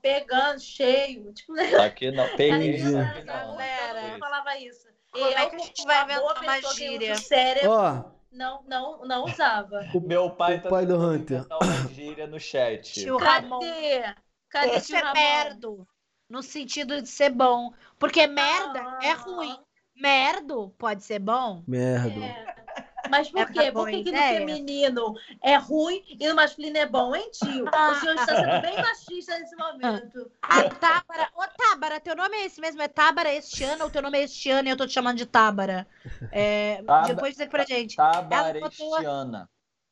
pegando, 0.00 0.60
cheio. 0.60 1.32
Tipo, 1.32 1.52
né? 1.54 1.70
Só 1.70 1.88
que 1.90 2.10
não. 2.10 2.24
Peguei. 2.36 2.78
Galera. 3.24 4.02
Mundo 4.02 4.18
falava 4.18 4.56
isso. 4.58 4.86
Como 5.10 5.24
é 5.26 5.32
que 5.32 5.56
a 5.56 5.58
Eu, 5.58 5.64
gente 5.64 5.84
vai 5.84 6.04
inventar 6.04 6.42
uma 6.42 6.74
gíria? 6.74 7.16
cérebro, 7.16 7.70
Ó, 7.70 8.04
não, 8.30 8.62
não, 8.66 9.04
não 9.04 9.24
usava. 9.24 9.80
O 9.94 10.00
meu 10.00 10.30
pai 10.30 10.56
O 10.56 10.68
pai 10.68 10.86
do 10.86 10.96
Hunter. 10.98 11.44
uma 11.50 11.88
gíria 11.92 12.26
no 12.26 12.38
chat. 12.40 12.92
Tio 12.94 13.18
Ramon. 13.18 13.58
Cadê? 13.60 14.14
Cadê 14.48 14.76
Isso 14.78 14.94
é 14.96 15.12
merdo. 15.12 15.86
No 16.30 16.42
sentido 16.42 17.02
de 17.02 17.08
ser 17.08 17.28
bom. 17.30 17.72
Porque 17.98 18.26
merda 18.26 18.98
é 19.02 19.10
Ah. 19.10 19.14
ruim. 19.16 19.58
Merdo 19.94 20.70
pode 20.78 21.04
ser 21.04 21.18
bom? 21.18 21.62
merda. 21.66 22.24
É. 22.24 22.61
Mas 23.10 23.30
por 23.30 23.40
É 23.40 23.46
quê? 23.46 23.72
Por 23.72 23.88
que, 23.88 24.02
que 24.04 24.12
no 24.12 24.18
feminino 24.18 25.14
é 25.42 25.56
ruim 25.56 26.02
e 26.08 26.28
no 26.28 26.34
masculino 26.34 26.76
é 26.78 26.86
bom, 26.86 27.14
hein, 27.14 27.30
tio? 27.32 27.64
O 27.66 27.94
senhor 28.00 28.14
está 28.14 28.34
sendo 28.36 28.60
bem 28.62 28.76
machista 28.80 29.38
nesse 29.38 29.56
momento. 29.56 30.30
A 30.42 30.62
Tábara. 30.70 31.30
Ô, 31.34 31.42
Tábara, 31.56 32.00
teu 32.00 32.14
nome 32.16 32.36
é 32.36 32.46
esse 32.46 32.60
mesmo? 32.60 32.80
É 32.82 32.88
Tábara 32.88 33.32
este 33.32 33.64
ano 33.64 33.84
ou 33.84 33.90
teu 33.90 34.02
nome 34.02 34.18
é 34.18 34.22
este 34.22 34.50
ano 34.50 34.68
e 34.68 34.70
eu 34.70 34.76
tô 34.76 34.86
te 34.86 34.92
chamando 34.92 35.16
de 35.18 35.26
Tábara? 35.26 35.86
É, 36.30 36.76
Tábara- 36.82 37.06
depois 37.14 37.32
diz 37.32 37.40
aqui 37.40 37.50
pra 37.50 37.64
gente. 37.64 37.96
Tabarestiana. 37.96 39.48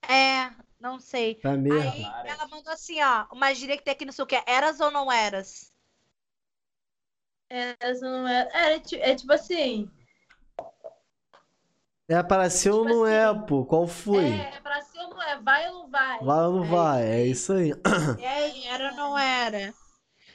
É, 0.08 0.50
não 0.80 0.98
sei. 0.98 1.34
Tá 1.36 1.52
merda. 1.56 1.90
Aí 1.90 2.06
ela 2.24 2.48
mandou 2.48 2.72
assim, 2.72 3.02
ó, 3.02 3.26
uma 3.32 3.52
gíria 3.54 3.76
que 3.76 3.82
tem 3.84 3.92
aqui 3.92 4.04
no 4.04 4.12
seu 4.12 4.26
que 4.26 4.36
é 4.36 4.42
eras 4.46 4.80
ou 4.80 4.90
não 4.90 5.10
eras? 5.10 5.70
Essa 7.48 8.08
não 8.08 8.28
é, 8.28 8.48
é, 8.52 8.78
ti- 8.78 9.00
é 9.00 9.14
tipo 9.14 9.32
assim. 9.32 9.90
É 12.10 12.24
para 12.24 12.50
ser 12.50 12.70
ou 12.70 12.82
Tipo 12.82 12.92
não 12.96 13.06
é, 13.06 13.24
assim, 13.24 13.40
pô? 13.46 13.64
Qual 13.64 13.86
foi? 13.86 14.30
É, 14.30 14.58
pra 14.60 14.82
ser 14.82 14.98
ou 14.98 15.10
não 15.10 15.22
é? 15.22 15.38
Vai 15.40 15.68
ou 15.68 15.74
não 15.74 15.90
vai? 15.90 16.18
Vai 16.18 16.44
ou 16.44 16.52
não 16.56 16.64
É 16.64 16.68
vai? 16.68 17.02
É 17.06 17.24
isso 17.24 17.52
aí. 17.52 17.72
E 18.18 18.26
aí, 18.26 18.66
era 18.66 18.90
ou 18.90 18.96
não 18.96 19.16
era? 19.16 19.72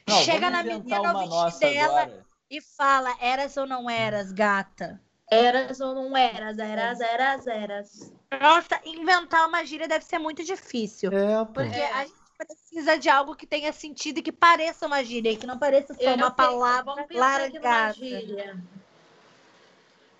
Não, 0.08 0.16
Chega 0.24 0.50
na 0.50 0.64
menina 0.64 1.14
vestido 1.14 1.60
dela 1.60 2.02
agora. 2.04 2.26
e 2.50 2.62
fala, 2.62 3.14
eras 3.20 3.58
ou 3.58 3.68
não 3.68 3.90
eras, 3.90 4.32
gata? 4.32 5.02
Eras 5.30 5.82
ou 5.82 5.94
não 5.94 6.16
eras? 6.16 6.58
Eras, 6.60 7.02
eras, 7.02 7.48
eras. 7.48 8.14
Nossa, 8.40 8.80
inventar 8.86 9.46
uma 9.46 9.66
gíria 9.66 9.88
deve 9.88 10.06
ser 10.06 10.18
muito 10.18 10.46
difícil. 10.46 11.12
É, 11.12 11.44
pô. 11.44 11.56
Porque 11.56 11.76
É. 11.78 11.92
a 11.92 12.06
gente 12.06 12.16
precisa 12.38 12.98
de 12.98 13.10
algo 13.10 13.36
que 13.36 13.46
tenha 13.46 13.74
sentido 13.74 14.20
e 14.20 14.22
que 14.22 14.32
pareça 14.32 14.88
uma 14.88 15.04
gíria, 15.04 15.32
e 15.32 15.36
que 15.36 15.46
não 15.48 15.60
pareça 15.60 15.94
só 15.94 16.00
Eu 16.00 16.16
uma 16.16 16.32
palavra 16.32 16.96
numa 16.96 17.20
largada. 17.20 17.96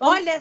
Olha, 0.00 0.40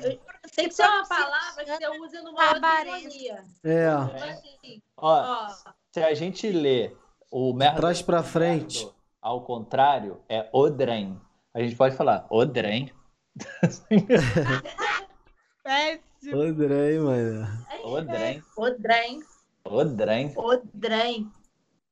Tem 0.55 0.67
que 0.67 0.73
ser 0.75 0.83
uma 0.83 1.07
palavra 1.07 1.63
que 1.65 1.77
você 1.77 1.87
use 1.99 2.21
numa 2.21 2.57
ironia. 2.57 3.43
É. 3.63 3.89
Tipo 4.05 4.23
assim, 4.25 4.81
Ó, 4.97 5.45
ó. 5.45 5.49
se 5.91 6.03
a 6.03 6.13
gente 6.13 6.49
lê 6.51 6.95
o 7.31 7.53
merda 7.53 7.77
Trás 7.77 8.01
pra 8.01 8.21
frente. 8.23 8.87
ao 9.21 9.41
contrário, 9.43 10.21
é 10.29 10.47
odrem. 10.53 11.19
A 11.53 11.59
gente 11.61 11.75
pode 11.75 11.95
falar 11.95 12.25
odrem. 12.29 12.91
péssimo. 15.63 16.41
Andrei, 16.41 16.99
mano. 16.99 17.47
Odrem. 17.83 18.43
Odrem, 18.57 19.23
Odrem. 19.65 20.33
odrem. 20.35 21.31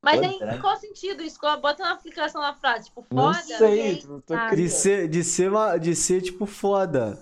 Mas 0.02 0.20
Odrem. 0.20 0.60
qual 0.60 0.76
sentido 0.78 1.24
isso? 1.24 1.40
Bota 1.62 1.84
uma 1.84 1.94
aplicação 1.94 2.42
na 2.42 2.54
frase. 2.56 2.86
Tipo, 2.86 3.06
Não 3.12 3.34
foda. 3.34 3.58
sei. 3.58 4.04
Não 4.06 4.20
tô 4.22 4.34
Ah, 4.34 4.54
De 4.54 4.70
ser, 4.70 5.08
de 5.08 5.24
ser, 5.24 5.50
uma- 5.50 5.78
de 5.78 5.96
ser 5.96 6.22
tipo 6.22 6.46
foda. 6.46 7.20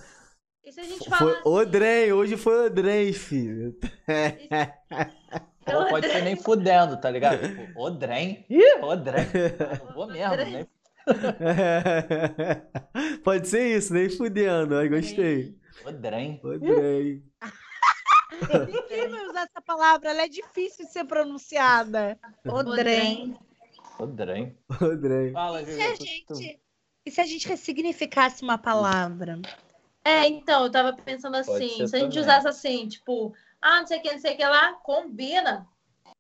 E 0.72 0.74
se 0.74 0.80
a 0.80 0.84
gente 0.86 1.10
Foi 1.10 1.18
falar 1.18 1.32
assim, 1.34 1.42
Odrem, 1.50 2.14
hoje 2.14 2.38
foi 2.38 2.68
Odrem, 2.68 3.12
filho. 3.12 3.76
Ou 5.68 5.86
pode 5.90 6.08
ser 6.10 6.22
nem 6.24 6.36
fudendo, 6.38 6.96
tá 7.00 7.12
ligado? 7.12 7.42
Tipo, 7.46 7.80
odrem. 7.82 8.46
Ih, 8.50 8.80
odrem. 8.82 9.26
Eu 9.86 9.94
vou 9.94 10.08
mesmo, 10.08 10.36
né? 10.38 10.66
Pode 13.24 13.48
ser 13.50 13.76
isso, 13.78 13.94
nem 13.94 14.10
fudendo. 14.10 14.78
Aí 14.78 14.88
gostei. 14.88 15.54
Odrem. 15.86 16.40
Odrem. 16.44 17.24
Ninguém 18.68 19.10
vai 19.10 19.26
usar 19.28 19.42
essa 19.42 19.62
palavra, 19.66 20.10
ela 20.10 20.22
é 20.24 20.28
difícil 20.30 20.86
de 20.86 20.92
ser 20.94 21.04
pronunciada. 21.06 22.18
Odrem. 22.48 23.38
Odrem. 24.00 24.58
Odrem. 24.82 25.32
Fala, 25.34 25.62
E 25.64 25.66
se 25.66 25.82
a 25.82 25.90
Juju, 25.90 25.98
tu- 25.98 26.06
tu- 26.28 26.36
gente, 26.42 26.60
e 27.06 27.12
se 27.12 27.20
a 27.22 27.26
gente 27.26 27.46
ressignificasse 27.48 28.42
uma 28.44 28.58
palavra? 28.58 29.40
É, 30.04 30.28
então, 30.28 30.66
eu 30.66 30.72
tava 30.72 30.94
pensando 30.94 31.36
assim, 31.38 31.88
se 31.88 31.96
a 31.96 32.00
gente 32.00 32.14
também. 32.14 32.20
usasse 32.20 32.48
assim, 32.48 32.88
tipo, 32.88 33.34
ah, 33.62 33.80
não 33.80 33.88
sei 33.88 34.00
o 34.00 34.02
que, 34.02 34.12
não 34.12 34.20
sei 34.20 34.34
o 34.34 34.38
que 34.38 34.46
lá, 34.46 34.74
combina 34.84 35.68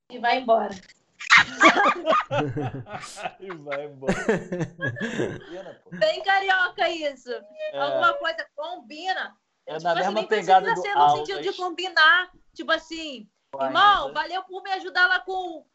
e 0.09 0.19
vai 0.19 0.39
embora. 0.39 0.73
E 3.39 3.51
vai 3.51 3.85
embora. 3.85 4.13
Combina. 4.13 5.81
Bem 5.91 6.23
carioca 6.23 6.89
isso. 6.89 7.31
É, 7.31 7.79
Alguma 7.79 8.13
coisa 8.15 8.45
combina. 8.55 9.35
é 9.65 9.73
Tipo 9.73 9.83
na 9.83 9.91
assim, 9.93 10.13
mesma 10.13 10.27
pegada 10.27 10.65
precisa 10.65 10.75
do 10.75 10.81
ser 10.81 10.95
no 10.95 11.17
sentido 11.17 11.41
de 11.41 11.53
combinar. 11.57 12.31
Tipo 12.53 12.71
assim, 12.71 13.27
Vai, 13.55 13.67
irmão, 13.67 14.07
né? 14.07 14.13
valeu 14.13 14.43
por 14.43 14.63
me 14.63 14.71
ajudar 14.73 15.07
lá 15.07 15.19
com 15.19 15.65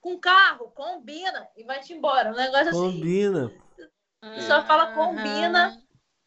com 0.00 0.14
o 0.14 0.20
carro, 0.20 0.70
combina 0.70 1.48
e 1.56 1.64
vai-te 1.64 1.92
embora. 1.92 2.30
Um 2.30 2.36
negócio 2.36 2.68
assim, 2.70 2.92
Combina. 2.92 3.52
só 4.46 4.64
fala 4.64 4.92
combina. 4.92 5.80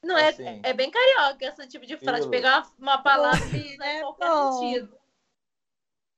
Não 0.04 0.18
é, 0.18 0.30
Assim. 0.30 0.62
é 0.64 0.74
bem 0.74 0.90
carioca 0.90 1.46
esse 1.46 1.68
tipo 1.68 1.86
de 1.86 1.98
frase, 1.98 2.20
Aquilo. 2.20 2.32
pegar 2.32 2.60
uma, 2.80 2.94
uma 2.94 2.98
palavra 3.04 3.38
e 3.46 3.50
Combina, 3.50 3.74
usar 3.76 3.86
em 3.94 3.98
é 3.98 4.02
qualquer 4.02 4.28
bom. 4.30 4.52
sentido. 4.54 5.00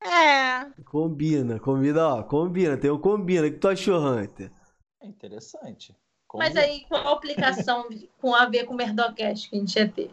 É. 0.03 0.84
Combina. 0.84 1.59
Combina, 1.59 2.07
ó. 2.07 2.23
Combina. 2.23 2.77
Tem 2.77 2.89
o 2.89 2.99
combina. 2.99 3.47
O 3.47 3.51
que 3.51 3.57
tu 3.57 3.67
achou, 3.67 3.99
Hunter? 3.99 4.51
É 5.01 5.07
interessante. 5.07 5.95
Mas 6.34 6.49
Combina. 6.49 6.61
aí, 6.61 6.86
qual 6.88 7.07
a 7.07 7.11
aplicação 7.13 7.88
com 8.19 8.34
a 8.34 8.45
ver 8.45 8.65
com 8.65 8.73
o 8.73 8.77
Merdocast 8.77 9.49
que 9.49 9.55
a 9.55 9.59
gente 9.59 9.75
ia 9.75 9.88
ter? 9.89 10.11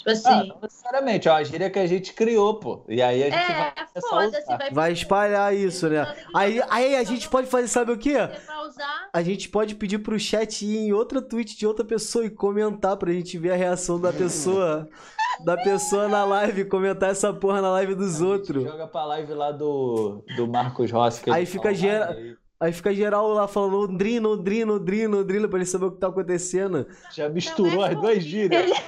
Tipo 0.00 0.10
Ah, 0.10 0.12
assim, 0.12 0.48
não 0.48 0.58
necessariamente, 0.62 1.28
é 1.28 1.30
uma 1.30 1.44
gíria 1.44 1.68
que 1.70 1.78
a 1.78 1.86
gente 1.86 2.12
criou, 2.14 2.54
pô. 2.58 2.82
E 2.88 3.02
aí 3.02 3.22
a 3.22 3.26
gente 3.30 3.52
vai 3.52 3.68
é, 3.68 3.70
começar 3.72 3.98
a 3.98 4.00
foda-se, 4.10 4.42
usar. 4.44 4.56
vai 4.56 4.70
Vai 4.70 4.92
espalhar 4.92 5.54
isso, 5.54 5.88
né? 5.90 6.14
Aí, 6.34 6.62
aí 6.70 6.96
a 6.96 7.04
gente 7.04 7.28
pode 7.28 7.46
fazer, 7.48 7.68
sabe 7.68 7.92
o 7.92 7.98
quê? 7.98 8.14
Vai. 8.16 8.30
A 9.12 9.22
gente 9.22 9.48
pode 9.50 9.74
pedir 9.74 9.98
pro 9.98 10.18
chat 10.18 10.64
ir 10.64 10.78
em 10.78 10.92
outra 10.92 11.20
tweet 11.20 11.56
de 11.58 11.66
outra 11.66 11.84
pessoa 11.84 12.24
e 12.24 12.30
comentar 12.30 12.96
pra 12.96 13.12
gente 13.12 13.36
ver 13.38 13.52
a 13.52 13.56
reação 13.56 14.00
da 14.00 14.12
pessoa. 14.12 14.88
Da 15.42 15.56
pessoa 15.56 16.06
na 16.06 16.22
live, 16.22 16.66
comentar 16.66 17.08
essa 17.10 17.32
porra 17.32 17.62
na 17.62 17.70
live 17.70 17.94
dos 17.94 18.16
A 18.16 18.18
gente 18.18 18.26
outros. 18.26 18.62
Joga 18.64 18.86
pra 18.86 19.06
live 19.06 19.32
lá 19.32 19.50
do, 19.50 20.22
do 20.36 20.46
Marcos 20.46 20.90
Rossi. 20.90 21.22
que 21.22 21.30
Aí 21.30 21.44
ele 21.44 21.46
fica 21.46 21.72
gera- 21.72 22.10
aí 22.10 22.36
Aí 22.60 22.72
fica 22.72 22.92
geral 22.94 23.28
lá 23.28 23.48
falando 23.48 23.80
Ondrina, 23.80 24.28
Ondrina, 24.28 24.74
Ondrina, 24.74 25.16
Ondrina, 25.16 25.48
pra 25.48 25.58
ele 25.58 25.66
saber 25.66 25.86
o 25.86 25.92
que 25.92 25.98
tá 25.98 26.08
acontecendo. 26.08 26.86
Já 27.10 27.26
misturou 27.28 27.82
as 27.82 27.98
duas 27.98 28.22
gírias. 28.22 28.70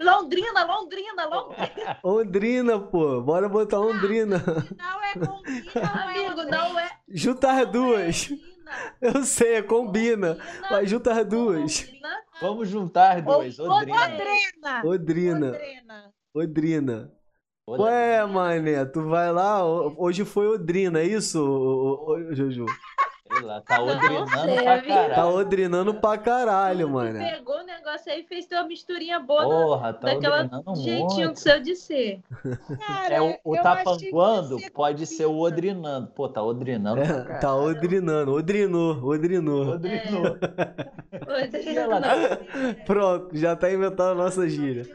Londrina, 0.00 0.64
Londrina, 0.64 1.26
Londrina. 1.26 1.98
Ondrina, 2.02 2.78
pô. 2.80 3.20
Bora 3.20 3.48
botar 3.48 3.80
Ondrina. 3.80 4.42
Não 4.78 5.04
é 5.04 5.12
combina, 5.12 5.72
é 5.74 5.84
Amigo, 6.02 6.28
Londrina. 6.36 6.58
não 6.58 6.78
é. 6.78 6.90
Junta 7.08 7.52
as 7.52 7.70
duas. 7.70 8.28
Londrina. 8.30 8.54
Eu 9.00 9.24
sei, 9.24 9.54
é 9.56 9.62
combina. 9.62 10.38
Mas 10.70 10.88
junta 10.88 11.12
as 11.12 11.26
duas. 11.26 11.82
Londrina. 11.82 12.08
Vamos 12.40 12.68
juntar 12.68 13.18
as 13.18 13.24
duas. 13.24 13.58
Odrina. 13.58 13.98
Londrina. 14.08 14.82
Odrina. 14.84 15.46
Londrina. 15.46 16.12
Odrina. 16.34 17.12
Odrina. 17.66 17.88
Ué, 17.90 18.26
mané, 18.26 18.84
tu 18.84 19.08
vai 19.08 19.32
lá, 19.32 19.64
ho- 19.64 19.94
hoje 19.96 20.24
foi 20.24 20.46
Odrina, 20.48 21.00
é 21.00 21.04
isso, 21.04 21.40
ô, 21.42 22.10
ô, 22.10 22.12
ô, 22.12 22.34
Juju? 22.34 22.66
Sei 23.32 23.42
lá, 23.42 23.60
tá 23.62 23.82
odrinando 23.82 24.28
sei, 24.30 24.62
pra 24.62 24.82
caralho. 24.82 25.14
Tá 25.14 25.26
odrinando 25.28 25.94
pra 25.94 26.18
caralho, 26.18 26.88
mané. 26.90 27.32
pegou 27.36 27.56
o 27.56 27.64
negócio 27.64 28.12
aí 28.12 28.20
e 28.20 28.24
fez 28.24 28.46
uma 28.52 28.64
misturinha 28.64 29.18
boa 29.18 29.42
Porra, 29.42 29.92
tá 29.94 30.08
daquela 30.08 30.42
odrinando 30.44 30.76
jeitinho 30.76 31.32
do 31.32 31.38
seu 31.38 31.60
de 31.60 31.74
ser. 31.74 32.20
Cara, 32.86 33.14
É, 33.14 33.20
o, 33.22 33.34
o 33.42 33.56
tá 33.56 33.76
que 33.78 33.84
panguando 33.84 34.58
pode 34.72 35.06
ser 35.06 35.24
o 35.26 35.38
odrinando. 35.38 36.08
Pô, 36.08 36.28
tá 36.28 36.42
odrinando 36.42 37.00
É, 37.00 37.38
tá 37.38 37.56
odrinando, 37.56 38.32
odrinou, 38.34 39.02
odrinou. 39.02 39.68
Odrinou. 39.70 40.36
Londrina. 41.26 42.40
Pronto, 42.86 43.36
já 43.36 43.56
tá 43.56 43.72
inventando 43.72 44.12
a 44.12 44.24
nossa 44.24 44.48
gíria. 44.48 44.86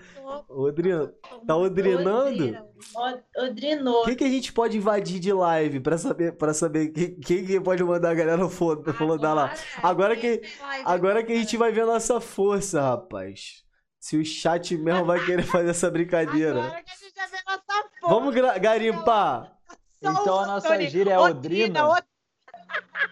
Odrin... 0.48 1.10
Tá 1.46 1.56
odrinando? 1.56 2.58
O- 2.96 3.44
Odrinou. 3.46 4.04
Quem 4.06 4.16
que 4.16 4.24
a 4.24 4.30
gente 4.30 4.54
pode 4.54 4.78
invadir 4.78 5.20
de 5.20 5.34
live 5.34 5.80
pra 5.80 5.98
saber, 5.98 6.34
pra 6.38 6.54
saber 6.54 6.90
quem, 6.90 7.20
quem 7.20 7.46
que 7.46 7.60
pode 7.60 7.84
mandar 7.84 8.12
a 8.12 8.14
galera 8.14 8.48
foda, 8.50 8.94
falando 8.94 9.22
lá? 9.22 9.54
Agora 9.84 10.16
que- 10.16 10.42
Agora 10.86 11.24
que 11.24 11.34
a 11.34 11.36
gente 11.36 11.58
vai 11.58 11.72
ver 11.72 11.82
a 11.82 11.86
nossa 11.88 12.20
força, 12.22 12.82
rapaz. 12.82 13.64
Se 14.00 14.16
o 14.18 14.24
chat 14.24 14.78
mesmo 14.78 15.06
vai 15.06 15.24
querer 15.26 15.44
fazer 15.44 15.70
essa 15.72 15.90
brincadeira. 15.92 16.64
Agora 16.64 16.84
que 16.84 16.92
a 16.92 16.96
gente 16.96 17.16
já 17.16 17.26
vê 17.28 17.38
nossa 17.46 17.90
foto. 18.00 18.10
Vamos 18.10 18.34
garimpar. 18.62 19.54
Então 20.02 20.14
o 20.26 20.40
a 20.40 20.48
nossa 20.48 20.82
gíria 20.88 21.14
é 21.14 21.20
Odrina. 21.20 21.86
Odrina. 21.90 22.08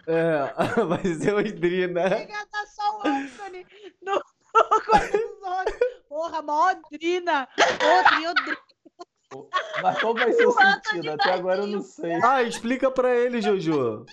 É, 0.07 0.53
vai 0.85 1.03
ser 1.15 1.33
Odrina. 1.33 2.05
Odrina, 2.05 2.45
tá 2.49 2.65
só 2.73 2.97
o 2.99 3.07
Anthony 3.07 3.65
no 4.01 4.13
no. 4.13 4.21
Porra, 6.17 6.41
mó 6.41 6.71
Odrina. 6.71 7.47
Odrina, 7.59 8.31
Odrina. 8.31 8.57
Mas 9.83 9.99
qual 10.01 10.15
vai 10.15 10.33
ser 10.33 10.47
o 10.47 10.49
O 10.49 10.53
sentido? 10.53 11.11
Até 11.11 11.31
agora 11.33 11.61
eu 11.61 11.67
não 11.67 11.81
sei. 11.83 12.13
Ah, 12.23 12.41
explica 12.41 12.89
pra 12.89 13.15
ele, 13.15 13.39
Jojo. 13.39 14.03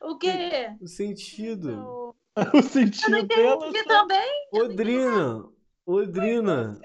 O 0.00 0.16
quê? 0.16 0.70
O 0.80 0.86
sentido. 0.86 1.72
O 1.72 2.14
Eu 2.36 2.44
não 2.54 2.62
sentido 2.62 3.22
dela. 3.24 3.66
entendi 3.66 3.84
também. 3.84 4.30
Odrina. 4.52 5.44
Odrina. 5.84 6.80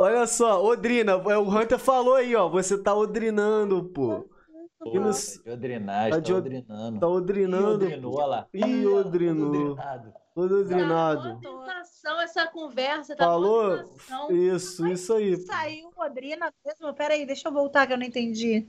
Olha 0.00 0.26
só, 0.26 0.60
Odrina. 0.64 1.12
é, 1.12 1.38
O 1.38 1.48
Hunter 1.48 1.78
falou 1.78 2.14
aí, 2.16 2.34
ó. 2.34 2.48
Você 2.48 2.76
tá 2.76 2.92
odrinando, 2.96 3.84
pô. 3.90 4.28
E 4.86 4.98
no- 4.98 5.10
De 5.12 5.50
odrinagem, 5.50 6.10
Tá 6.10 6.16
tá 6.16 6.20
de 6.20 6.32
odrinando. 6.34 7.00
Tá 7.00 7.08
odrinando. 7.08 7.68
odrinou, 7.74 8.14
olha 8.16 8.26
lá. 8.26 8.46
Ih, 8.52 8.86
odrinou. 8.86 9.48
Odrinado. 9.72 10.12
Todo 10.34 10.60
odrinado. 10.60 11.40
Tá 11.40 11.48
tentação 11.48 12.20
essa 12.20 12.46
conversa. 12.46 13.14
Tá 13.16 13.24
Falou? 13.24 13.74
uma 13.74 13.84
tentação. 13.84 14.32
Isso, 14.32 14.86
isso 14.88 15.14
aí. 15.14 15.36
Saiu 15.38 15.90
Odrina 15.96 16.52
mesmo? 16.64 16.92
Peraí, 16.94 17.24
deixa 17.24 17.48
eu 17.48 17.52
voltar 17.52 17.86
que 17.86 17.92
eu 17.92 17.96
não 17.98 18.04
entendi. 18.04 18.66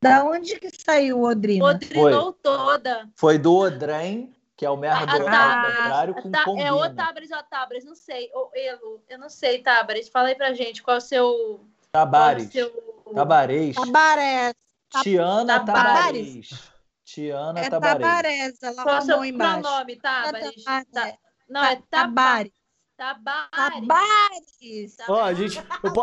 Da 0.00 0.24
onde 0.24 0.58
que 0.60 0.70
saiu 0.70 1.22
Odrina? 1.22 1.64
Odrinou 1.64 2.32
toda. 2.32 3.08
Foi 3.16 3.36
do 3.36 3.52
Odrem, 3.56 4.32
que 4.56 4.64
é 4.64 4.70
o 4.70 4.76
merda 4.76 4.98
Ah, 5.10 5.14
ao 5.14 5.24
tá. 5.24 5.64
contrário, 5.66 6.14
com 6.14 6.30
Tá, 6.30 6.40
é 6.42 6.44
combina. 6.44 6.74
o 6.76 6.94
Tabres 6.94 7.30
ou 7.32 7.42
Tabres, 7.42 7.84
não 7.84 7.96
sei. 7.96 8.30
Ou 8.32 8.50
Elo, 8.54 9.00
eu 9.08 9.18
não 9.18 9.28
sei, 9.28 9.60
Tabres. 9.60 10.08
Fala 10.08 10.28
aí 10.28 10.36
pra 10.36 10.52
gente 10.52 10.82
qual 10.82 10.94
é 10.94 10.98
o 10.98 11.00
seu. 11.00 11.60
Tabares. 11.90 12.48
Qual 12.52 12.64
é 12.64 12.68
o 12.68 12.72
seu... 12.72 13.14
Tabarês. 13.14 13.74
Tabarés. 13.74 14.54
Tiana 15.02 15.60
Tabares. 15.60 16.48
Tabarês. 16.48 16.72
Tiana 17.04 17.60
É 17.60 17.70
Tabarês. 17.70 17.98
Tabarés, 18.00 18.62
ela 18.62 18.82
Qual 18.82 18.94
é 18.94 18.98
o 18.98 19.02
seu 19.02 19.14
arrumou 19.14 19.24
embaixo. 19.34 19.60
pronome? 19.62 19.96
Tabares. 19.96 20.64
Tá- 20.64 21.12
Não, 21.48 21.64
é 21.64 21.76
Tabares. 21.90 22.52
Tabares. 22.96 23.86
Tabares. 23.88 24.96
Ó, 25.08 25.22
a 25.22 25.32
gente, 25.34 25.58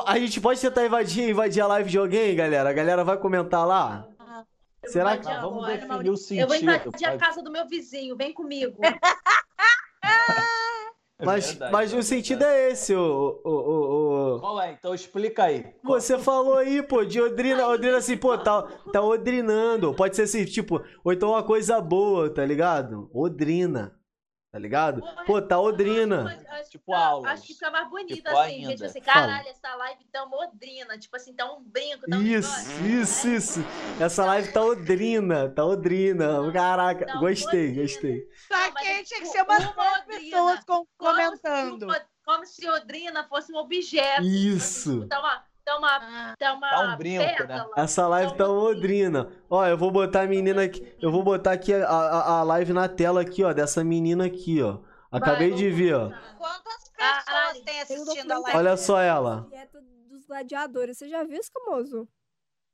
a 0.07 0.19
gente 0.19 0.39
pode 0.41 0.61
tentar 0.61 0.85
invadir, 0.85 1.29
invadir 1.29 1.61
a 1.61 1.67
live 1.67 1.89
de 1.89 1.97
alguém, 1.97 2.35
galera? 2.35 2.69
A 2.69 2.73
galera 2.73 3.03
vai 3.03 3.17
comentar 3.17 3.65
lá? 3.67 4.07
Eu 4.81 4.89
Será 4.91 5.17
que- 5.17 5.25
Mas 5.25 5.41
vamos 5.41 5.65
definir 5.67 5.87
Maurício. 5.87 6.13
o 6.13 6.17
sentido. 6.17 6.41
Eu 6.41 6.47
vou 6.47 6.55
invadir 6.55 7.05
a 7.07 7.17
casa 7.17 7.41
do 7.41 7.51
meu 7.51 7.67
vizinho, 7.67 8.15
vem 8.15 8.31
comigo. 8.33 8.77
É 11.17 11.25
Mas, 11.25 11.45
verdade, 11.51 11.71
mas 11.71 11.93
é 11.93 11.97
o 11.97 12.03
sentido 12.03 12.43
é 12.43 12.71
esse, 12.71 12.93
o, 12.93 13.39
o, 13.41 13.49
o, 13.49 14.35
o- 14.35 14.39
Qual 14.41 14.61
é? 14.61 14.73
Então 14.73 14.93
explica 14.93 15.45
aí. 15.45 15.65
Você 15.81 16.19
falou 16.19 16.57
aí, 16.57 16.83
pô, 16.83 17.05
de 17.05 17.21
Odrina, 17.21 17.65
Odrina 17.67 17.97
assim, 17.97 18.17
pô, 18.17 18.37
tá, 18.37 18.63
tá 18.91 19.01
odrinando. 19.01 19.93
Pode 19.93 20.13
ser 20.17 20.23
assim, 20.23 20.43
tipo, 20.43 20.81
ou 21.05 21.13
então 21.13 21.29
uma 21.29 21.41
coisa 21.43 21.79
boa, 21.79 22.29
tá 22.29 22.43
ligado? 22.45 23.09
Odrina, 23.13 23.94
tá 24.55 24.59
ligado? 24.59 25.03
Pô, 25.25 25.41
tá 25.41 25.59
odrina. 25.59 26.41
Acho, 26.51 26.69
Tipo 26.69 26.93
aulas. 26.93 27.29
Acho 27.33 27.41
que 27.47 27.53
fica 27.55 27.69
mais 27.69 27.89
bonito 27.89 28.15
Tipo 28.15 28.29
assim, 28.29 28.39
ainda. 28.53 28.69
gente. 28.69 28.85
Assim, 28.85 29.01
Fala. 29.01 29.27
caralho, 29.27 29.49
essa 29.49 29.75
live 29.75 30.03
tá 30.05 30.25
modrina. 30.25 30.97
Tipo 30.97 31.15
assim, 31.17 31.33
tá 31.33 31.51
um 31.51 31.61
brinco, 31.61 32.09
tá 32.09 32.15
um 32.15 32.21
Isso, 32.21 32.49
negócio, 32.49 32.87
isso, 32.87 33.27
né? 33.27 33.35
isso. 33.35 33.59
Essa 33.99 34.25
live 34.25 34.53
tá 34.53 34.63
odrina, 34.63 35.49
tá 35.49 35.65
odrina. 35.65 36.51
Caraca, 36.53 37.05
Tá 37.05 37.17
gostei, 37.19 37.67
odrina. 37.71 37.81
gostei. 37.81 38.29
Só 38.47 38.71
que 38.71 38.85
é 38.87 39.03
tinha 39.03 39.19
que 39.19 39.25
tipo 39.25 39.25
ser 39.25 39.41
umas 39.43 39.63
uma 39.65 39.73
10 39.83 39.97
Odrina. 40.05 40.19
pessoas 40.31 40.59
com- 40.63 40.87
Como 40.97 41.13
comentando. 41.15 41.93
se 41.93 42.01
Como 42.23 42.45
se 42.45 42.69
Odrina 42.69 43.23
fosse 43.27 43.51
um 43.51 43.57
objeto. 43.57 44.23
Isso. 44.23 44.93
Tipo, 45.01 45.07
Tá 45.09 45.19
uma, 45.19 45.43
tá 45.65 45.77
uma, 45.77 45.95
Ah, 45.97 46.35
tá 46.37 46.53
uma 46.53 46.69
Tá 46.69 46.93
um 46.93 46.97
brinco, 46.97 47.23
né? 47.23 47.33
pétala. 47.35 47.71
Essa 47.75 48.07
live 48.07 48.35
tá 48.37 48.47
odrina. 48.47 49.29
Ó, 49.49 49.65
eu 49.65 49.77
vou 49.77 49.91
botar 49.91 50.21
a 50.21 50.27
menina 50.27 50.63
aqui. 50.63 50.95
Eu 51.01 51.11
vou 51.11 51.23
botar 51.23 51.51
aqui 51.53 51.73
a, 51.73 51.87
a, 51.87 52.39
a 52.39 52.43
live 52.43 52.71
na 52.73 52.87
tela 52.87 53.21
aqui, 53.21 53.43
ó, 53.43 53.51
dessa 53.51 53.83
menina 53.83 54.25
aqui, 54.25 54.61
ó. 54.61 54.77
Acabei 55.11 55.49
Vai, 55.49 55.57
de 55.57 55.69
ver, 55.69 55.95
ó. 55.95 56.09
Quantas 56.37 56.89
Caralho. 56.95 57.25
pessoas 57.25 57.53
têm 57.65 57.85
Tem 57.85 57.99
um 57.99 58.01
assistindo 58.03 58.31
a 58.31 58.39
live? 58.39 58.57
Olha 58.57 58.77
só 58.77 58.99
ela. 59.01 59.47
Dieta 59.49 59.81
dos 60.09 60.25
gladiadores. 60.25 60.97
Você 60.97 61.07
já 61.09 61.23
viu 61.23 61.37
esse 61.39 61.51
famoso? 61.51 62.07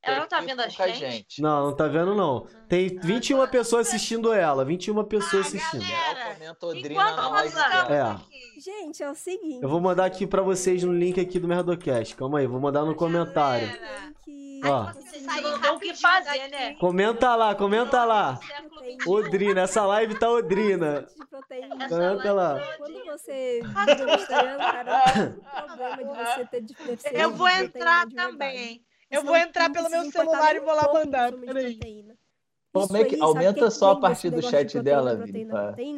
Ela 0.03 0.19
não 0.21 0.27
tá 0.27 0.41
vendo 0.41 0.59
a 0.61 0.67
pouca 0.67 0.87
gente? 0.93 1.41
Não, 1.41 1.67
não 1.67 1.75
tá 1.75 1.87
vendo 1.87 2.15
não. 2.15 2.47
Tem 2.67 2.97
21 2.97 3.45
pessoas 3.47 3.87
assistindo 3.87 4.33
ela, 4.33 4.65
21 4.65 5.03
pessoas 5.03 5.45
Ah, 5.45 5.47
assistindo. 5.47 5.87
galera. 5.87 6.37
Enquanto. 6.73 7.91
É. 7.91 8.59
Gente, 8.59 9.03
é 9.03 9.09
o 9.11 9.15
seguinte. 9.15 9.61
Eu 9.61 9.69
vou 9.69 9.79
mandar 9.79 10.05
aqui 10.05 10.25
pra 10.25 10.41
vocês 10.41 10.83
no 10.83 10.91
link 10.93 11.19
aqui 11.19 11.39
do 11.39 11.47
Merdocast. 11.47 12.15
Calma 12.15 12.39
aí, 12.39 12.47
vou 12.47 12.59
mandar 12.59 12.83
no 12.83 12.95
comentário. 12.95 13.69
Ó. 14.63 14.91
Não 15.61 15.75
o 15.75 15.79
que 15.79 15.95
fazer, 15.95 16.47
né? 16.49 16.75
Comenta 16.75 17.35
lá, 17.35 17.55
comenta 17.55 18.03
lá. 18.05 18.39
XXI. 18.39 19.09
Odrina, 19.09 19.61
essa 19.61 19.85
live 19.85 20.17
tá 20.19 20.29
Odrina. 20.29 21.07
Comenta 21.89 22.33
lá. 22.33 22.59
tá 22.59 22.77
Quando 22.77 23.05
você 23.05 23.61
vira 23.63 24.05
vegetariano, 24.05 24.59
cara, 24.59 25.15
não 25.15 25.31
tem 25.31 25.41
problema 25.65 25.97
de 25.97 26.03
você 26.03 26.45
ter 26.45 26.61
deficiência 26.61 27.17
Eu 27.17 27.31
vou 27.31 27.47
entrar 27.47 28.05
de 28.07 28.15
verdade. 28.15 28.81
Eu 29.11 29.23
vou 29.23 29.35
entrar 29.35 29.69
pelo 29.71 29.89
meu 29.89 30.09
celular 30.11 30.55
e 30.55 30.59
vou 30.59 30.73
lá 30.73 30.93
mandar. 30.93 31.31
Peraí. 31.33 31.79
Como 32.73 32.95
é 32.95 33.03
que- 33.03 33.21
aumenta 33.21 33.59
quem 33.59 33.69
só 33.69 33.91
a 33.91 33.99
partir 33.99 34.29
do 34.29 34.41
chat 34.41 34.71
proteína, 34.71 34.83
dela, 34.83 35.15
Vini, 35.25 35.45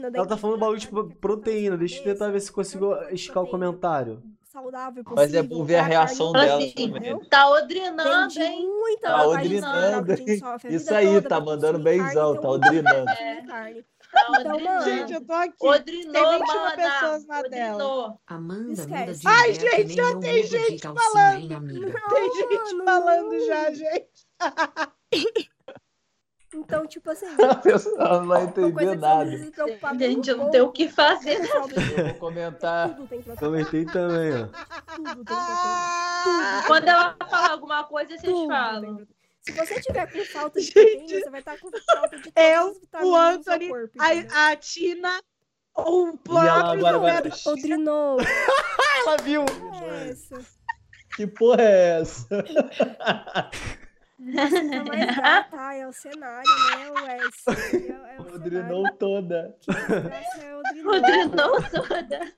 daí 0.10 0.12
Ela 0.16 0.26
tá 0.28 0.36
falando 0.36 0.60
bagulho 0.60 0.80
de 0.80 0.88
proteína. 1.22 1.78
Deixa 1.78 2.00
eu 2.00 2.04
tentar 2.04 2.30
ver 2.32 2.40
se 2.40 2.52
consigo 2.52 2.96
esticar 3.12 3.44
o 3.44 3.48
comentário. 3.48 4.24
saudável 4.52 5.04
Mas 5.12 5.34
é 5.34 5.38
possível, 5.38 5.58
bom 5.60 5.64
ver 5.64 5.76
a 5.76 5.80
é 5.80 5.82
reação 5.82 6.32
dela 6.32 6.64
Assim? 6.64 7.28
Tá 7.30 7.50
odrinando, 7.50 8.40
hein? 8.40 8.68
muita 8.68 9.08
Tá 9.08 9.28
odrinando, 9.28 10.14
hein? 10.14 10.40
sofre 10.40 10.68
a 10.70 10.72
Isso 10.72 10.94
aí, 10.94 11.22
tá 11.22 11.40
mandando 11.40 11.80
tem 11.80 12.42
tá 12.42 12.50
odrinando. 12.50 13.06
Tá 13.06 13.70
Então, 14.16 14.54
odrinando. 14.54 14.84
Gente, 14.86 15.14
eu 15.14 15.26
tô 15.26 15.34
aqui. 15.34 15.56
Odrinou, 15.62 16.14
Tem 16.14 16.40
21 16.40 16.54
mana. 16.56 16.76
pessoas 16.76 17.28
na 17.28 17.40
Odrinou. 17.40 18.22
Amanda 18.28 18.72
Esquece. 18.74 19.20
De 19.22 19.28
Ai, 19.28 19.54
gente, 19.54 19.94
já 19.96 20.20
tem 20.20 20.44
gente 20.44 20.82
calcinha, 20.82 21.10
falando. 21.12 21.40
hein, 21.40 21.54
amiga? 21.54 22.02
Tem 22.10 22.34
gente 22.36 22.76
Mano, 22.76 22.86
falando 22.86 23.46
já, 23.46 23.72
gente. 23.72 24.28
Então, 26.56 26.86
tipo 26.86 27.10
assim, 27.10 27.26
A 27.50 27.56
pessoa 27.56 28.20
não 28.20 28.28
vai 28.28 28.44
entender 28.44 28.96
nada. 28.96 29.32
Gente, 29.98 30.30
eu 30.30 30.38
não 30.38 30.52
tenho 30.52 30.66
o 30.66 30.72
que 30.72 30.88
fazer. 30.88 31.40
Eu 31.44 32.06
vou 32.10 32.14
comentar. 32.20 32.90
Tudo 32.90 33.08
tem 33.08 33.22
proteína. 33.24 33.40
Comentei 33.40 33.86
também, 33.86 34.34
ó. 34.44 34.48
Tudo 34.96 35.26
tem 35.26 35.36
Quando 36.68 36.88
ela 36.88 37.16
falar 37.28 37.52
alguma 37.54 37.84
coisa, 37.86 38.16
vocês 38.16 38.46
falam. 38.46 39.08
Se 39.44 39.52
você 39.52 39.82
tiver 39.82 40.12
com 40.12 40.24
falta 40.26 40.60
de 40.60 40.66
Gente, 40.68 40.74
proteína, 40.74 41.20
você 41.20 41.30
vai 41.30 41.40
estar 41.42 41.60
com 41.60 41.70
falta 41.86 42.18
de 42.18 42.32
eu, 42.36 42.82
o 43.04 43.16
Anthony, 43.16 43.68
corpo. 43.68 43.94
a, 44.00 44.52
a 44.52 44.56
Tina, 44.56 45.22
o 45.76 46.08
ela 46.08 46.78
próprio. 46.78 47.34
Odrinou. 47.48 48.18
Ela 49.06 49.18
viu. 49.18 49.44
É. 49.44 50.14
Que 51.16 51.28
porra 51.28 51.62
é 51.62 52.00
essa? 52.00 52.28
Ai, 55.52 55.82
é 55.82 55.88
o 55.88 55.92
cenário, 55.92 56.50
né, 56.70 56.92
Wes? 56.92 57.44
É, 57.48 58.16
é 58.16 58.22
o 58.22 58.40
cenário. 58.82 58.98
toda. 58.98 59.58
Desgraça 59.68 60.42
é. 60.42 60.56
Odrinou 60.56 61.54
toda. 61.70 62.34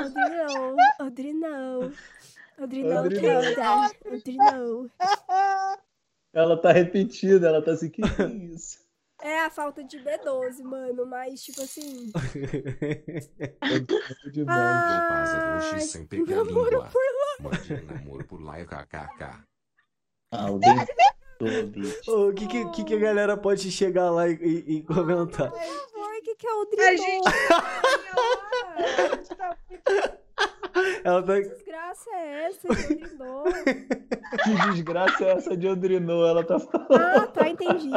Odrinou. 0.00 0.76
Odrinou. 1.00 1.92
Odrinou 2.60 3.04
Odrinou. 3.04 3.42
toda. 3.54 3.90
Odrinou. 4.14 4.90
Ela 6.32 6.60
tá 6.60 6.72
repetida, 6.72 7.48
ela 7.48 7.62
tá 7.62 7.72
assim, 7.72 7.88
que 7.90 8.02
que 8.02 8.22
é 8.22 8.26
isso? 8.54 8.78
É 9.20 9.40
a 9.40 9.50
falta 9.50 9.82
de 9.82 9.98
B12, 9.98 10.62
mano, 10.62 11.04
mas 11.06 11.42
tipo 11.42 11.60
assim. 11.62 12.12
Ah, 14.46 15.56
hoje 15.56 15.80
sem 15.80 16.06
pegar 16.06 16.42
língua. 16.44 16.90
Mande 17.40 17.82
namoro 17.82 18.24
por 18.26 18.40
lá 18.42 18.60
e 18.60 18.64
kkk. 18.66 19.44
O 22.06 22.32
que, 22.34 22.46
que, 22.46 22.70
que 22.70 22.84
que 22.84 22.94
a 22.94 22.98
galera 22.98 23.36
pode 23.36 23.70
chegar 23.70 24.10
lá 24.10 24.28
e, 24.28 24.34
e- 24.34 24.76
e 24.78 24.82
comentar? 24.82 25.52
O 26.18 26.22
que, 26.22 26.34
que 26.34 26.46
é 26.46 26.50
o 26.52 26.58
A 26.58 26.62
Odrinou? 26.62 26.96
gente- 26.96 27.28
Ela 31.04 31.22
tá. 31.22 31.34
Que 31.40 31.48
desgraça 31.48 32.10
é 32.14 32.44
essa, 32.44 32.68
Odrinou? 32.72 33.44
Que 34.44 34.70
desgraça 34.72 35.24
é 35.24 35.30
essa 35.32 35.56
de 35.56 35.66
Odrinou? 35.66 36.26
Ela 36.26 36.44
tá 36.44 36.58
falando. 36.60 36.92
Ah, 36.92 37.26
tá, 37.26 37.48
entendi. 37.48 37.90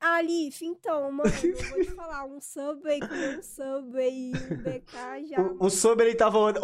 Ah, 0.00 0.20
Liv, 0.22 0.56
então, 0.62 1.10
mano, 1.12 1.30
eu 1.42 1.56
vou 1.68 1.80
te 1.84 1.90
falar, 1.90 2.24
um 2.24 2.40
Subway 2.40 3.00
com 3.00 3.38
um 3.38 3.42
Subway 3.42 4.30
e 4.30 4.32
um 4.36 4.56
BK 4.62 5.26
já. 5.28 5.40
O, 5.40 5.66
o 5.66 5.70
sobre 5.70 6.06
ele 6.06 6.14
tava 6.14 6.38
od- 6.38 6.58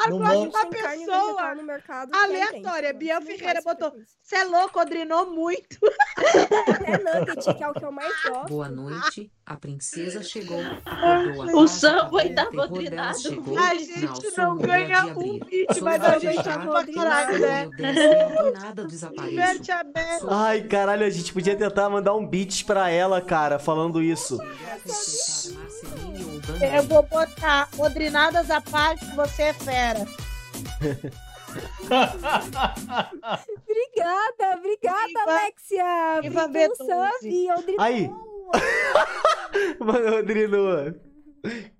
odrinado? 0.00 0.34
Não 0.34 0.48
Uma 0.48 0.66
pessoa 0.66 1.54
no 1.54 1.62
mercado. 1.62 2.10
é 2.14 2.18
aleatória. 2.18 2.88
idêntica, 2.90 2.98
Bia 2.98 3.20
Ferreira 3.20 3.62
botou-. 3.62 3.92
Você 4.22 4.36
é 4.36 4.44
louco, 4.44 4.80
Odrinou 4.80 5.26
muito. 5.26 5.76
Até 6.16 6.98
nugget, 6.98 7.54
que 7.54 7.64
é 7.64 7.68
o 7.68 7.72
que 7.72 7.84
eu 7.84 7.92
mais 7.92 8.12
gosto. 8.22 8.48
Boa 8.48 8.68
noite, 8.68 9.30
a 9.44 9.56
princesa 9.56 10.22
chegou. 10.22 10.60
O 10.60 11.64
casa, 11.64 11.66
Subway 11.68 12.32
acabou, 12.32 12.46
o 12.46 12.50
terror 12.50 12.68
bodrinado. 12.68 12.90
dela 12.90 13.14
chegou. 13.14 13.58
A 13.58 13.74
gente 13.74 14.36
Não, 14.38 14.56
ganha 14.56 15.06
um 15.06 15.38
Sou 15.74 15.82
mas 15.82 16.04
a 16.04 16.18
gente 16.18 16.42
tá 16.42 16.62
sou 16.62 17.38
né? 17.38 17.70
nada. 18.52 18.86
Sou 20.20 20.28
Ai, 20.30 20.62
caralho, 20.62 21.04
a 21.04 21.10
gente 21.10 21.32
podia 21.32 21.56
tentar 21.56 21.88
mandar 21.90 22.14
um 22.14 22.26
beat 22.26 22.64
pra 22.64 22.88
ela, 22.90 23.20
cara, 23.20 23.58
falando 23.58 24.02
isso. 24.02 24.38
Eu 26.76 26.82
vou 26.84 27.02
botar 27.04 27.68
Odrinadas 27.78 28.50
à 28.50 28.60
parte, 28.60 29.04
você 29.14 29.42
é 29.44 29.52
fera. 29.54 30.00
Obrigada, 33.68 34.58
obrigada, 34.58 35.06
Viva- 35.06 35.22
Alexia. 35.26 36.20
viva 36.22 36.44
Obrigada, 36.44 36.74
B12. 36.74 36.86
Sam 36.86 37.10
e 37.28 37.50
Odrinão. 37.52 37.84
Aí. 37.84 38.10
Mano, 39.80 40.10
Rodrigo. 40.10 40.56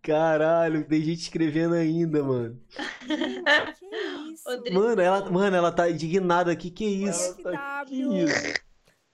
Caralho, 0.02 0.84
tem 0.88 1.02
gente 1.02 1.20
escrevendo 1.20 1.74
ainda, 1.74 2.22
mano. 2.22 2.58
Que 3.06 4.32
isso? 4.32 4.48
Rodrigo. 4.48 4.80
Mano, 4.80 5.00
ela, 5.02 5.30
mano, 5.30 5.56
ela 5.56 5.70
tá 5.72 5.90
indignada 5.90 6.50
aqui, 6.50 6.70
que 6.70 6.84
isso? 6.84 7.34
FW. 7.34 8.14
Isso. 8.16 8.54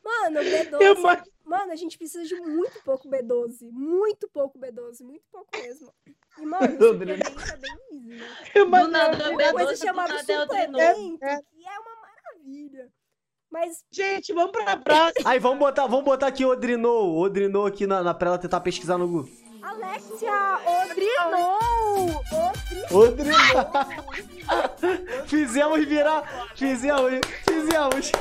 Mano, 0.04 0.40
B12. 0.40 0.80
Eu 0.80 1.02
ma- 1.02 1.22
Mano, 1.46 1.70
a 1.72 1.76
gente 1.76 1.96
precisa 1.96 2.24
de 2.24 2.34
muito 2.40 2.82
pouco 2.84 3.08
B12. 3.08 3.70
Muito 3.70 4.28
pouco 4.28 4.58
B12. 4.58 5.02
Muito 5.02 5.24
pouco 5.30 5.48
mesmo. 5.56 5.92
E, 6.38 6.44
mano, 6.44 6.66
o 6.66 6.88
suplemento 6.88 7.52
é 7.52 7.56
bem 7.56 7.78
easy, 7.92 8.08
né? 8.08 8.26
Eu 8.54 8.64
Do 8.68 8.88
nada, 8.88 9.30
uma 9.30 9.52
coisa 9.52 9.70
B12 9.70 9.70
do 9.70 9.76
chamada 9.78 10.12
nada 10.14 10.32
é 10.32 10.38
Odrinou. 10.42 10.80
suplemento, 10.80 11.24
É. 11.24 11.36
que 11.42 11.66
é 11.66 11.78
uma 11.78 11.96
maravilha. 12.02 12.88
Mas, 13.48 13.84
Gente, 13.92 14.32
vamos 14.34 14.50
pra 14.50 14.76
próxima. 14.76 15.30
Aí, 15.30 15.38
vamos 15.38 15.58
botar, 15.60 15.86
vamos 15.86 16.04
botar 16.04 16.26
aqui 16.26 16.44
Odrinou, 16.44 17.16
Odrinou 17.16 17.64
aqui 17.64 17.86
na, 17.86 18.02
na, 18.02 18.12
pra 18.12 18.28
ela 18.30 18.38
tentar 18.38 18.60
pesquisar 18.60 18.98
no 18.98 19.06
Google. 19.06 19.30
Alexia, 19.62 20.58
Odrinou! 20.82 22.10
Rodrigo. 22.90 23.36
Fizemos 25.26 25.84
virar, 25.86 26.52
fizemos, 26.54 27.20
fizemos. 27.48 28.12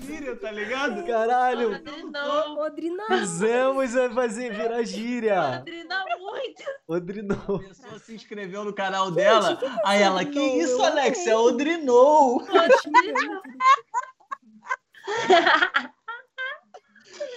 Gíria, 0.00 0.36
tá 0.36 0.50
ligado? 0.50 1.04
Caralho, 1.06 1.74
Odrinou. 1.74 2.60
Odrinão! 2.60 3.06
fizemos 3.06 3.92
vai 3.92 4.10
fazer 4.10 4.52
virar 4.52 4.82
gíria. 4.82 5.60
Odrinou 5.60 5.98
muito. 6.18 6.62
Odrinou. 6.88 7.56
A 7.56 7.68
pessoa 7.68 7.98
se 7.98 8.14
inscreveu 8.14 8.64
no 8.64 8.72
canal 8.72 9.10
dela. 9.10 9.56
que 9.56 9.66
que 9.66 9.66
é 9.66 9.80
aí 9.84 10.02
ela, 10.02 10.24
que 10.24 10.40
isso, 10.40 10.82
Alex? 10.82 11.26
É. 11.26 11.36
Odrinou. 11.36 12.44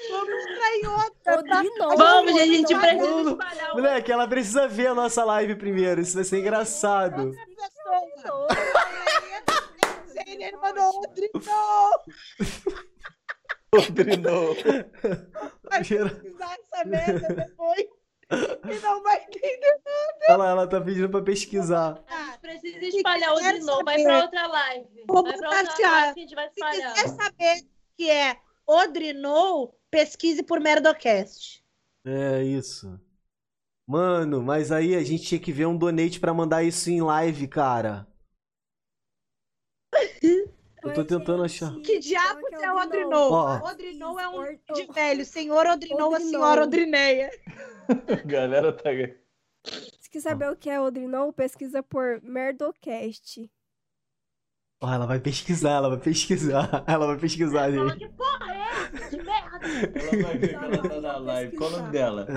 Vamos 0.09 0.45
pra 0.45 0.89
outra. 0.91 1.39
Odrinou! 1.39 1.97
Vamos, 1.97 2.31
gente, 2.33 2.41
a 2.41 2.45
gente 2.45 2.75
precisa 2.75 3.29
espalhar 3.31 3.71
o 3.71 3.75
Moleque, 3.75 4.11
ela 4.11 4.27
precisa 4.27 4.67
ver 4.67 4.87
a 4.87 4.95
nossa 4.95 5.23
live 5.23 5.55
primeiro, 5.55 6.01
isso 6.01 6.15
vai 6.15 6.23
ser 6.23 6.39
engraçado. 6.39 7.33
Odrinou. 10.33 10.47
Ele 10.47 10.57
mandou 10.57 10.99
Odrinou. 10.99 11.89
Odrinou. 13.75 14.55
Vai 15.69 15.79
pesquisar 15.83 16.57
essa 16.59 16.85
merda 16.85 17.27
depois. 17.33 17.85
E 18.31 18.79
não 18.81 19.03
vai 19.03 19.21
entender. 19.23 19.79
Ela, 20.27 20.49
ela 20.49 20.67
tá 20.67 20.81
pedindo 20.81 21.09
pra 21.09 21.21
pesquisar. 21.21 22.03
A 22.07 22.25
gente 22.25 22.39
precisa 22.39 22.97
espalhar 22.97 23.31
o 23.33 23.37
Odrinou. 23.37 23.83
Vai 23.83 24.01
pra 24.01 24.21
outra 24.23 24.47
live. 24.47 25.03
Vou 25.07 25.23
Vai 25.23 25.37
pra 25.37 25.49
botar 25.49 25.59
outra 25.71 25.89
live 25.89 26.13
que 26.13 26.19
a 26.19 26.23
gente 26.23 26.35
vai 26.35 26.47
Se 26.47 26.53
espalhar. 26.53 26.93
quiser 26.93 27.07
saber 27.09 27.59
o 27.61 27.65
que 27.97 28.09
é 28.09 28.37
Odrinou, 28.67 29.77
pesquise 29.91 30.41
por 30.41 30.59
Merdocast. 30.59 31.63
É 32.05 32.41
isso. 32.43 32.99
Mano, 33.85 34.41
mas 34.41 34.71
aí 34.71 34.95
a 34.95 35.03
gente 35.03 35.25
tinha 35.25 35.39
que 35.39 35.51
ver 35.51 35.67
um 35.67 35.77
donate 35.77 36.19
pra 36.19 36.33
mandar 36.33 36.63
isso 36.63 36.89
em 36.89 37.01
live, 37.01 37.47
cara. 37.47 38.07
Eu 40.83 40.93
tô 40.93 41.05
tentando 41.05 41.47
gente. 41.47 41.63
achar. 41.63 41.79
Que 41.81 41.99
diabo 41.99 42.45
que 42.47 42.55
é 42.55 42.71
o 42.71 42.75
Odrinou? 42.75 43.31
Ó. 43.31 43.69
Odrinou 43.69 44.19
é 44.19 44.27
um 44.27 44.43
de 44.73 44.85
velho. 44.93 45.25
Senhor 45.25 45.65
Odrinou, 45.65 46.01
a 46.01 46.07
Odrinou. 46.15 46.29
senhora 46.29 46.63
Odrineia. 46.63 47.31
Galera 48.25 48.73
tá. 48.73 48.89
Se 50.01 50.09
quiser 50.09 50.31
saber 50.31 50.49
o 50.51 50.55
que 50.57 50.69
é 50.69 50.79
Odrinou, 50.81 51.31
pesquisa 51.31 51.81
por 51.81 52.21
Merdocast. 52.21 53.49
Ó, 54.81 54.93
ela 54.93 55.05
vai 55.05 55.21
pesquisar, 55.21 55.71
ela 55.71 55.87
vai 55.89 55.99
pesquisar. 55.99 56.83
Ela 56.85 57.07
vai 57.07 57.17
pesquisar, 57.17 57.71
Fala 57.71 57.89
gente. 57.89 57.99
que 57.99 58.09
porra 58.09 58.53
é 58.53 58.59
essa 58.97 59.09
de 59.09 59.23
merda? 59.23 59.59
Ela 60.11 60.23
vai 60.23 60.37
ver 60.37 60.49
que 60.49 60.55
ela 60.55 60.89
tá 60.89 61.01
na 61.01 61.17
live. 61.17 61.55
Qual 61.55 61.69
o 61.69 61.77
nome 61.77 61.91
dela? 61.91 62.27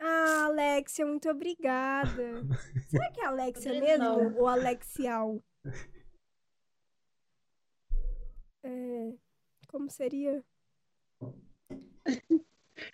Ah, 0.00 0.44
Alexia, 0.46 1.04
muito 1.04 1.28
obrigada. 1.28 2.46
Será 2.88 3.10
que 3.10 3.20
é 3.20 3.26
Alexia 3.26 3.78
mesmo? 3.78 4.34
Ou 4.38 4.48
Alexial? 4.48 5.42
É, 8.62 9.14
como 9.68 9.88
seria? 9.88 10.44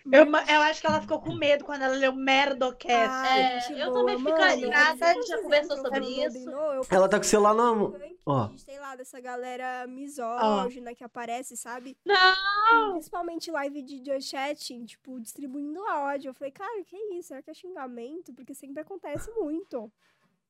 Eu, 0.05 0.25
eu 0.25 0.61
acho 0.61 0.79
que 0.79 0.87
ela 0.87 1.01
ficou 1.01 1.19
com 1.19 1.33
medo 1.33 1.65
quando 1.65 1.81
ela 1.81 1.95
leu 1.95 2.13
Merdocast. 2.13 3.09
Ah, 3.09 3.37
É, 3.37 3.81
eu 3.81 3.91
boa, 3.91 3.99
também 3.99 4.17
ficaria. 4.17 4.67
Nada 4.67 5.05
A 5.09 5.13
gente 5.13 5.27
já 5.27 5.41
conversou 5.41 5.77
sobre 5.77 6.05
isso. 6.25 6.49
Ela 6.89 7.09
tá 7.09 7.17
com 7.17 7.25
o 7.25 7.27
celular 7.27 7.53
na 7.53 7.73
mão. 7.73 7.93
Ó. 8.25 8.49
Sei 8.57 8.79
lá, 8.79 8.95
dessa 8.95 9.19
galera 9.19 9.85
misógina 9.87 10.95
que 10.95 11.03
aparece, 11.03 11.57
sabe? 11.57 11.97
Não! 12.05 12.93
Principalmente 12.93 13.51
live 13.51 13.81
de 13.81 14.21
Chatting, 14.21 14.85
tipo, 14.85 15.19
distribuindo 15.19 15.81
ódio. 15.81 16.29
Eu 16.29 16.33
falei, 16.33 16.51
cara, 16.51 16.83
que 16.85 16.95
isso? 17.15 17.29
Será 17.29 17.41
que 17.41 17.51
é 17.51 17.53
xingamento? 17.53 18.33
Porque 18.33 18.53
sempre 18.53 18.81
acontece 18.81 19.29
muito. 19.31 19.91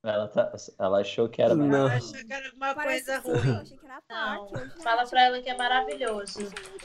Ela, 0.06 0.28
tá, 0.28 0.52
ela 0.78 1.00
achou 1.00 1.30
que 1.30 1.42
era. 1.42 1.56
Não. 1.56 1.88
Eu 1.88 1.88
achei 1.88 2.24
que 2.26 2.34
era 2.34 2.46
alguma 2.48 2.74
Parece 2.76 3.06
coisa 3.06 3.20
ruim. 3.22 3.48
eu 3.56 3.62
achei 3.62 3.78
que 3.78 3.86
era 3.86 4.02
Não, 4.10 4.50
eu, 4.50 4.70
fala 4.84 5.08
pra 5.08 5.22
ela 5.24 5.42
que 5.42 5.50
é 5.50 5.56
maravilhoso. 5.58 6.40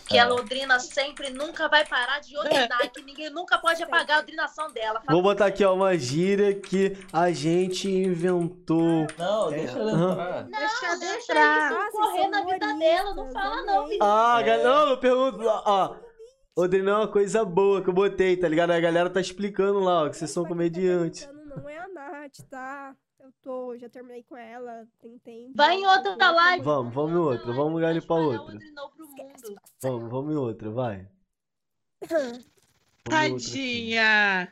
Que 0.06 0.16
a 0.16 0.28
Londrina 0.28 0.78
sempre 0.78 1.28
nunca 1.30 1.68
vai 1.68 1.84
parar 1.84 2.20
de 2.20 2.38
odiar, 2.38 2.68
que 2.92 3.02
ninguém 3.02 3.28
nunca 3.30 3.58
pode 3.58 3.82
apagar 3.82 4.18
a 4.18 4.20
odrinação 4.20 4.70
dela. 4.70 5.02
Vou 5.08 5.20
botar 5.20 5.46
aqui, 5.46 5.64
ó, 5.64 5.74
uma 5.74 5.98
gíria 5.98 6.54
que 6.54 6.96
a 7.12 7.32
gente 7.32 7.90
inventou. 7.90 9.08
Não, 9.18 9.50
deixa 9.50 9.76
ela 9.78 9.90
entrar. 9.92 10.44
Não, 10.44 10.50
Deixa 10.60 10.96
deixa, 11.00 11.70
Nossa, 11.70 11.90
correr 11.90 12.28
na 12.28 12.44
vida 12.44 12.72
dela. 12.78 13.14
Não 13.16 13.32
fala, 13.32 13.62
não. 13.66 13.84
amei. 13.86 13.98
Ah, 14.00 14.38
É. 14.40 14.44
galera, 14.44 14.68
não, 14.68 14.90
eu 14.90 14.96
pergunto, 14.98 15.40
ó. 15.44 15.96
Odrinão 16.56 16.92
é 16.92 16.96
uma 16.98 17.08
coisa 17.08 17.44
boa 17.44 17.82
que 17.82 17.88
eu 17.90 17.94
botei, 17.94 18.36
tá 18.36 18.46
ligado? 18.48 18.70
A 18.70 18.78
galera 18.80 19.10
tá 19.10 19.20
explicando 19.20 19.80
lá, 19.80 20.04
ó, 20.04 20.08
que 20.08 20.16
vocês 20.16 20.30
são 20.30 20.44
tá 20.44 20.48
comediantes. 20.50 21.28
Não 21.56 21.68
é 21.68 21.78
a 21.78 21.88
Nath, 21.88 22.38
tá? 22.48 22.94
Eu 23.28 23.32
tô, 23.42 23.76
já 23.76 23.90
terminei 23.90 24.22
com 24.22 24.34
ela, 24.38 24.86
tem 24.98 25.18
tempo. 25.18 25.52
Vai 25.54 25.76
em 25.76 25.86
outra 25.86 26.16
Tô- 26.16 26.30
live. 26.32 26.64
Vamos, 26.64 26.94
vamos 26.94 27.12
em 27.12 27.16
outra, 27.16 27.52
vamos 27.52 27.80
Vai 27.82 27.90
ali 27.90 28.00
pra 28.00 28.16
outra. 28.16 28.54
Odrinol 28.56 28.88
pro 28.90 29.06
mundo. 29.06 29.60
Vamos, 29.82 30.10
vamos 30.10 30.32
em 30.32 30.36
outra, 30.38 30.70
vai. 30.70 31.06
Tadinha. 33.04 34.50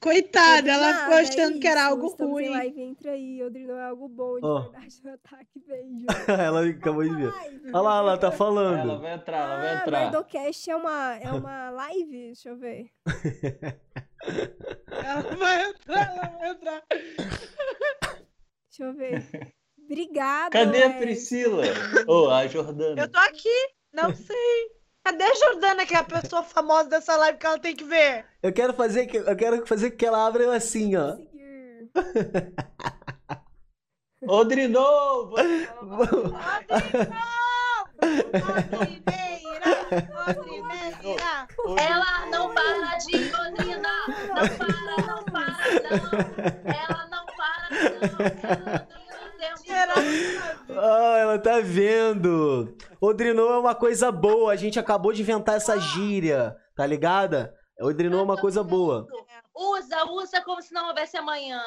Coitada, 0.00 0.70
ela 0.72 0.94
ficou 0.94 1.14
achando 1.16 1.56
é 1.58 1.60
que 1.60 1.66
era 1.68 1.84
algo 1.86 2.06
estamos 2.06 2.32
ruim. 2.32 2.46
Em 2.46 2.50
live, 2.50 2.80
entra 2.80 3.10
aí, 3.12 3.42
Odrinão 3.42 3.76
é 3.76 3.84
algo 3.84 4.08
bom, 4.08 4.34
de 4.40 4.62
verdade, 4.62 5.00
no 5.04 5.12
ataque, 5.12 5.60
beijo. 5.66 6.06
Ela 6.42 6.66
acabou 6.66 7.02
de 7.04 7.14
ver. 7.14 7.32
Olha 7.74 7.80
lá, 7.82 7.98
ela 7.98 8.18
tá 8.18 8.26
Ela 8.28 8.36
falando. 8.36 9.00
vai 9.00 9.14
entrar, 9.14 9.36
ela 9.38 9.56
vai 9.58 9.68
Ah, 9.76 9.80
entrar. 9.80 10.00
Merdocast 10.00 10.70
é 10.70 10.76
uma, 10.76 11.14
é 11.18 11.30
uma 11.30 11.70
live? 11.70 12.10
Deixa 12.10 12.48
eu 12.48 12.56
ver. 12.56 12.90
Ela 14.90 15.36
vai 15.36 15.64
entrar, 15.70 16.14
ela 16.16 16.38
vai 16.38 16.50
entrar. 16.50 16.82
Deixa 16.88 18.80
eu 18.84 18.94
ver. 18.94 19.52
Obrigada. 19.84 20.50
Cadê 20.50 20.82
a. 20.84 20.90
Priscila? 20.94 21.64
Ô, 22.06 22.30
a 22.30 22.46
Jordana. 22.46 23.02
Eu 23.02 23.10
tô 23.10 23.18
aqui, 23.18 23.68
não 23.92 24.14
sei. 24.14 24.70
Cadê 25.04 25.24
a 25.24 25.34
Jordana, 25.34 25.84
que 25.84 25.94
é 25.94 25.98
a 25.98 26.04
pessoa 26.04 26.42
famosa 26.44 26.88
dessa 26.88 27.16
live 27.16 27.36
que 27.38 27.46
ela 27.46 27.58
tem 27.58 27.74
que 27.74 27.84
ver? 27.84 28.24
Eu 28.42 28.52
quero 28.52 28.72
fazer 28.72 29.06
que 29.06 29.16
eu 29.16 29.36
quero 29.36 29.66
fazer 29.66 29.90
que 29.90 30.06
ela 30.06 30.24
abra 30.26 30.54
assim, 30.56 30.94
ó. 30.96 31.16
Seguir. 31.16 31.90
Odrinou! 34.28 35.30
você- 35.30 35.68
Odrineira, 40.28 41.48
Ela 41.78 42.26
não 42.30 42.54
para 42.54 42.96
de 42.98 43.16
odrinar. 43.16 44.01
Não 44.42 44.58
para, 44.58 45.06
não 45.06 45.24
para, 45.24 45.56
não. 45.90 46.74
Ela 46.74 47.06
não 47.10 47.26
para, 47.26 47.68
não. 47.70 48.86
Ela 49.68 49.96
odrina 49.96 50.44
o 50.44 50.44
tempo 50.44 50.66
todo. 50.66 50.78
Ah, 50.78 51.18
ela 51.18 51.38
tá 51.38 51.60
vendo. 51.60 52.76
Odrinou 53.00 53.52
é 53.52 53.58
uma 53.58 53.74
coisa 53.74 54.10
boa. 54.12 54.52
A 54.52 54.56
gente 54.56 54.78
acabou 54.78 55.12
de 55.12 55.22
inventar 55.22 55.56
essa 55.56 55.78
gíria, 55.78 56.56
tá 56.76 56.86
ligada? 56.86 57.54
Odrinou 57.80 58.20
é 58.20 58.22
uma 58.22 58.36
coisa 58.36 58.62
boa. 58.62 59.06
Usa, 59.54 60.04
usa 60.06 60.40
como 60.40 60.62
se 60.62 60.72
não 60.72 60.88
houvesse 60.88 61.16
amanhã. 61.16 61.60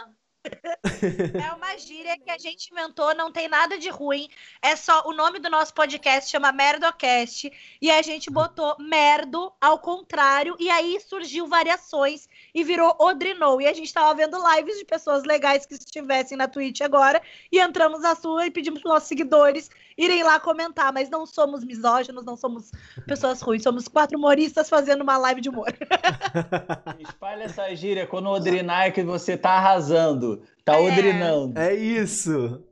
É 1.43 1.53
uma 1.53 1.77
gíria 1.77 2.17
que 2.17 2.29
a 2.29 2.37
gente 2.37 2.71
inventou, 2.71 3.15
não 3.15 3.31
tem 3.31 3.47
nada 3.47 3.77
de 3.77 3.89
ruim. 3.89 4.29
É 4.61 4.75
só 4.75 5.03
o 5.07 5.13
nome 5.13 5.39
do 5.39 5.49
nosso 5.49 5.73
podcast 5.73 6.29
chama 6.29 6.51
Merdocast 6.51 7.51
e 7.81 7.91
a 7.91 8.01
gente 8.01 8.29
botou 8.29 8.75
merdo 8.79 9.51
ao 9.59 9.79
contrário 9.79 10.55
e 10.59 10.69
aí 10.69 10.99
surgiu 10.99 11.47
variações 11.47 12.27
e 12.55 12.63
virou 12.63 12.95
Odrinou. 12.97 13.61
E 13.61 13.67
a 13.67 13.73
gente 13.73 13.93
tava 13.93 14.13
vendo 14.15 14.37
lives 14.55 14.77
de 14.79 14.85
pessoas 14.85 15.23
legais 15.25 15.65
que 15.65 15.73
estivessem 15.73 16.37
na 16.37 16.47
Twitch 16.47 16.79
agora 16.79 17.21
e 17.51 17.59
entramos 17.59 18.01
na 18.01 18.15
sua 18.15 18.47
e 18.47 18.51
pedimos 18.51 18.79
pros 18.81 18.93
nossos 18.93 19.09
seguidores 19.09 19.69
irem 19.97 20.23
lá 20.23 20.39
comentar, 20.39 20.91
mas 20.93 21.09
não 21.09 21.25
somos 21.25 21.63
misóginos, 21.63 22.23
não 22.25 22.35
somos 22.37 22.71
pessoas 23.05 23.41
ruins, 23.41 23.63
somos 23.63 23.87
quatro 23.89 24.17
humoristas 24.17 24.69
fazendo 24.69 25.01
uma 25.01 25.17
live 25.17 25.41
de 25.41 25.49
humor. 25.49 25.67
Espalha 26.99 27.43
essa 27.43 27.75
gíria 27.75 28.07
quando 28.07 28.29
odrinar 28.29 28.87
é 28.87 28.91
que 28.91 29.03
você 29.03 29.37
tá 29.37 29.51
arrasando. 29.51 30.41
Tá 30.63 30.75
É. 30.75 30.79
odrinando. 30.79 31.59
É 31.59 31.73
isso. 31.73 32.63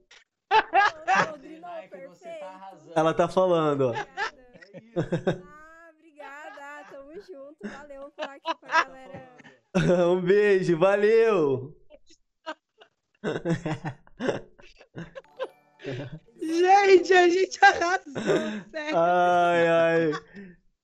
É 0.50 0.62
que 1.88 2.08
você 2.08 2.30
tá 2.40 2.48
arrasando. 2.48 2.92
Ela 2.96 3.14
tá 3.14 3.28
falando, 3.28 3.90
ó. 3.90 3.94
Ah, 3.94 5.90
obrigada. 5.96 6.86
Tamo 6.92 7.14
junto. 7.22 7.58
Valeu. 7.68 8.12
Falar 8.16 8.34
aqui 8.36 8.56
pra 8.60 8.84
galera. 8.86 9.43
Um 10.08 10.22
beijo, 10.22 10.78
valeu! 10.78 11.76
Gente, 16.40 17.14
a 17.14 17.30
gente 17.30 17.60
arrasou, 17.62 18.14
sério. 18.72 18.98
Ai, 18.98 19.68
ai. 19.68 20.12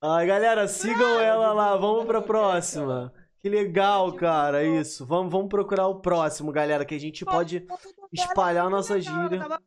Ai, 0.01 0.25
galera, 0.25 0.67
sigam 0.67 1.19
ela 1.19 1.53
lá. 1.53 1.75
Vamos 1.75 2.05
pra 2.05 2.21
próxima. 2.21 3.13
Que 3.41 3.49
legal, 3.49 4.13
cara, 4.13 4.63
isso. 4.63 5.05
Vamos, 5.05 5.31
vamos 5.31 5.49
procurar 5.49 5.87
o 5.87 6.01
próximo, 6.01 6.51
galera, 6.51 6.83
que 6.83 6.95
a 6.95 6.99
gente 6.99 7.23
pode 7.23 7.65
espalhar 8.11 8.65
a 8.65 8.69
nossa 8.69 8.99
gíria. 8.99 9.37
Ela 9.37 9.47
tava, 9.47 9.61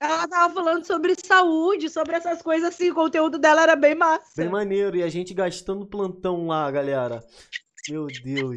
ela 0.00 0.28
tava 0.28 0.54
falando 0.54 0.84
sobre 0.86 1.14
saúde, 1.22 1.90
sobre 1.90 2.16
essas 2.16 2.40
coisas 2.40 2.68
assim, 2.68 2.90
o 2.90 2.94
conteúdo 2.94 3.38
dela 3.38 3.62
era 3.62 3.76
bem 3.76 3.94
massa. 3.94 4.32
Bem 4.36 4.48
maneiro. 4.48 4.96
E 4.96 5.02
a 5.02 5.08
gente 5.08 5.34
gastando 5.34 5.86
plantão 5.86 6.46
lá, 6.46 6.70
galera. 6.70 7.22
Meu 7.88 8.06
Deus. 8.06 8.56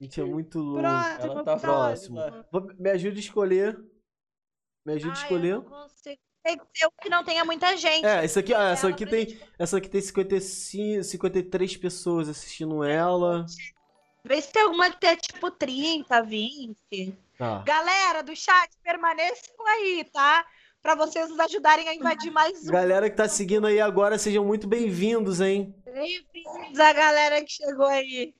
A 0.00 0.04
gente 0.04 0.20
é 0.20 0.24
muito 0.24 0.58
louco. 0.58 0.80
Próximo, 0.80 1.32
Ela 1.32 1.44
tá 1.44 1.56
próximo. 1.56 2.20
Me 2.78 2.90
ajuda 2.90 3.16
a 3.16 3.20
escolher. 3.20 3.78
Me 4.86 4.94
ajuda 4.94 5.12
a 5.12 5.16
escolher. 5.16 5.52
eu 5.54 5.62
não 5.62 5.68
consigo. 5.70 6.18
Tem 6.42 6.56
que 6.56 6.64
ser 6.74 6.86
um 6.86 6.90
que 7.02 7.10
não 7.10 7.22
tenha 7.22 7.44
muita 7.44 7.76
gente. 7.76 8.06
É, 8.06 8.24
essa 8.24 8.40
aqui, 8.40 8.54
ah, 8.54 8.70
essa 8.70 8.88
aqui 8.88 9.04
tem, 9.04 9.28
gente- 9.28 9.44
essa 9.58 9.76
aqui 9.76 9.90
tem 9.90 10.00
55, 10.00 11.04
53 11.04 11.76
pessoas 11.76 12.30
assistindo 12.30 12.82
ela. 12.82 13.44
Vê 14.24 14.40
se 14.40 14.50
tem 14.50 14.62
alguma 14.62 14.90
que 14.90 14.98
tenha 15.00 15.16
tipo 15.16 15.50
30, 15.50 16.22
20. 16.22 17.14
Tá. 17.36 17.58
Galera 17.66 18.22
do 18.22 18.34
chat, 18.34 18.70
permaneçam 18.82 19.66
aí, 19.66 20.02
tá? 20.10 20.46
Pra 20.82 20.94
vocês 20.94 21.28
nos 21.28 21.38
ajudarem 21.40 21.86
a 21.90 21.94
invadir 21.94 22.30
mais 22.30 22.66
um. 22.66 22.72
Galera 22.72 23.10
que 23.10 23.16
tá 23.16 23.28
seguindo 23.28 23.66
aí 23.66 23.78
agora, 23.78 24.16
sejam 24.18 24.42
muito 24.42 24.66
bem-vindos, 24.66 25.42
hein? 25.42 25.74
Bem-vindos 25.92 26.78
a 26.78 26.92
galera 26.92 27.44
que 27.44 27.50
chegou 27.52 27.86
aí. 27.86 28.32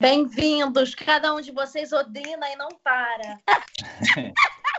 Bem-vindos. 0.00 0.94
Cada 0.94 1.34
um 1.34 1.40
de 1.40 1.52
vocês 1.52 1.92
odrina 1.92 2.50
e 2.52 2.56
não 2.56 2.68
para. 2.82 3.38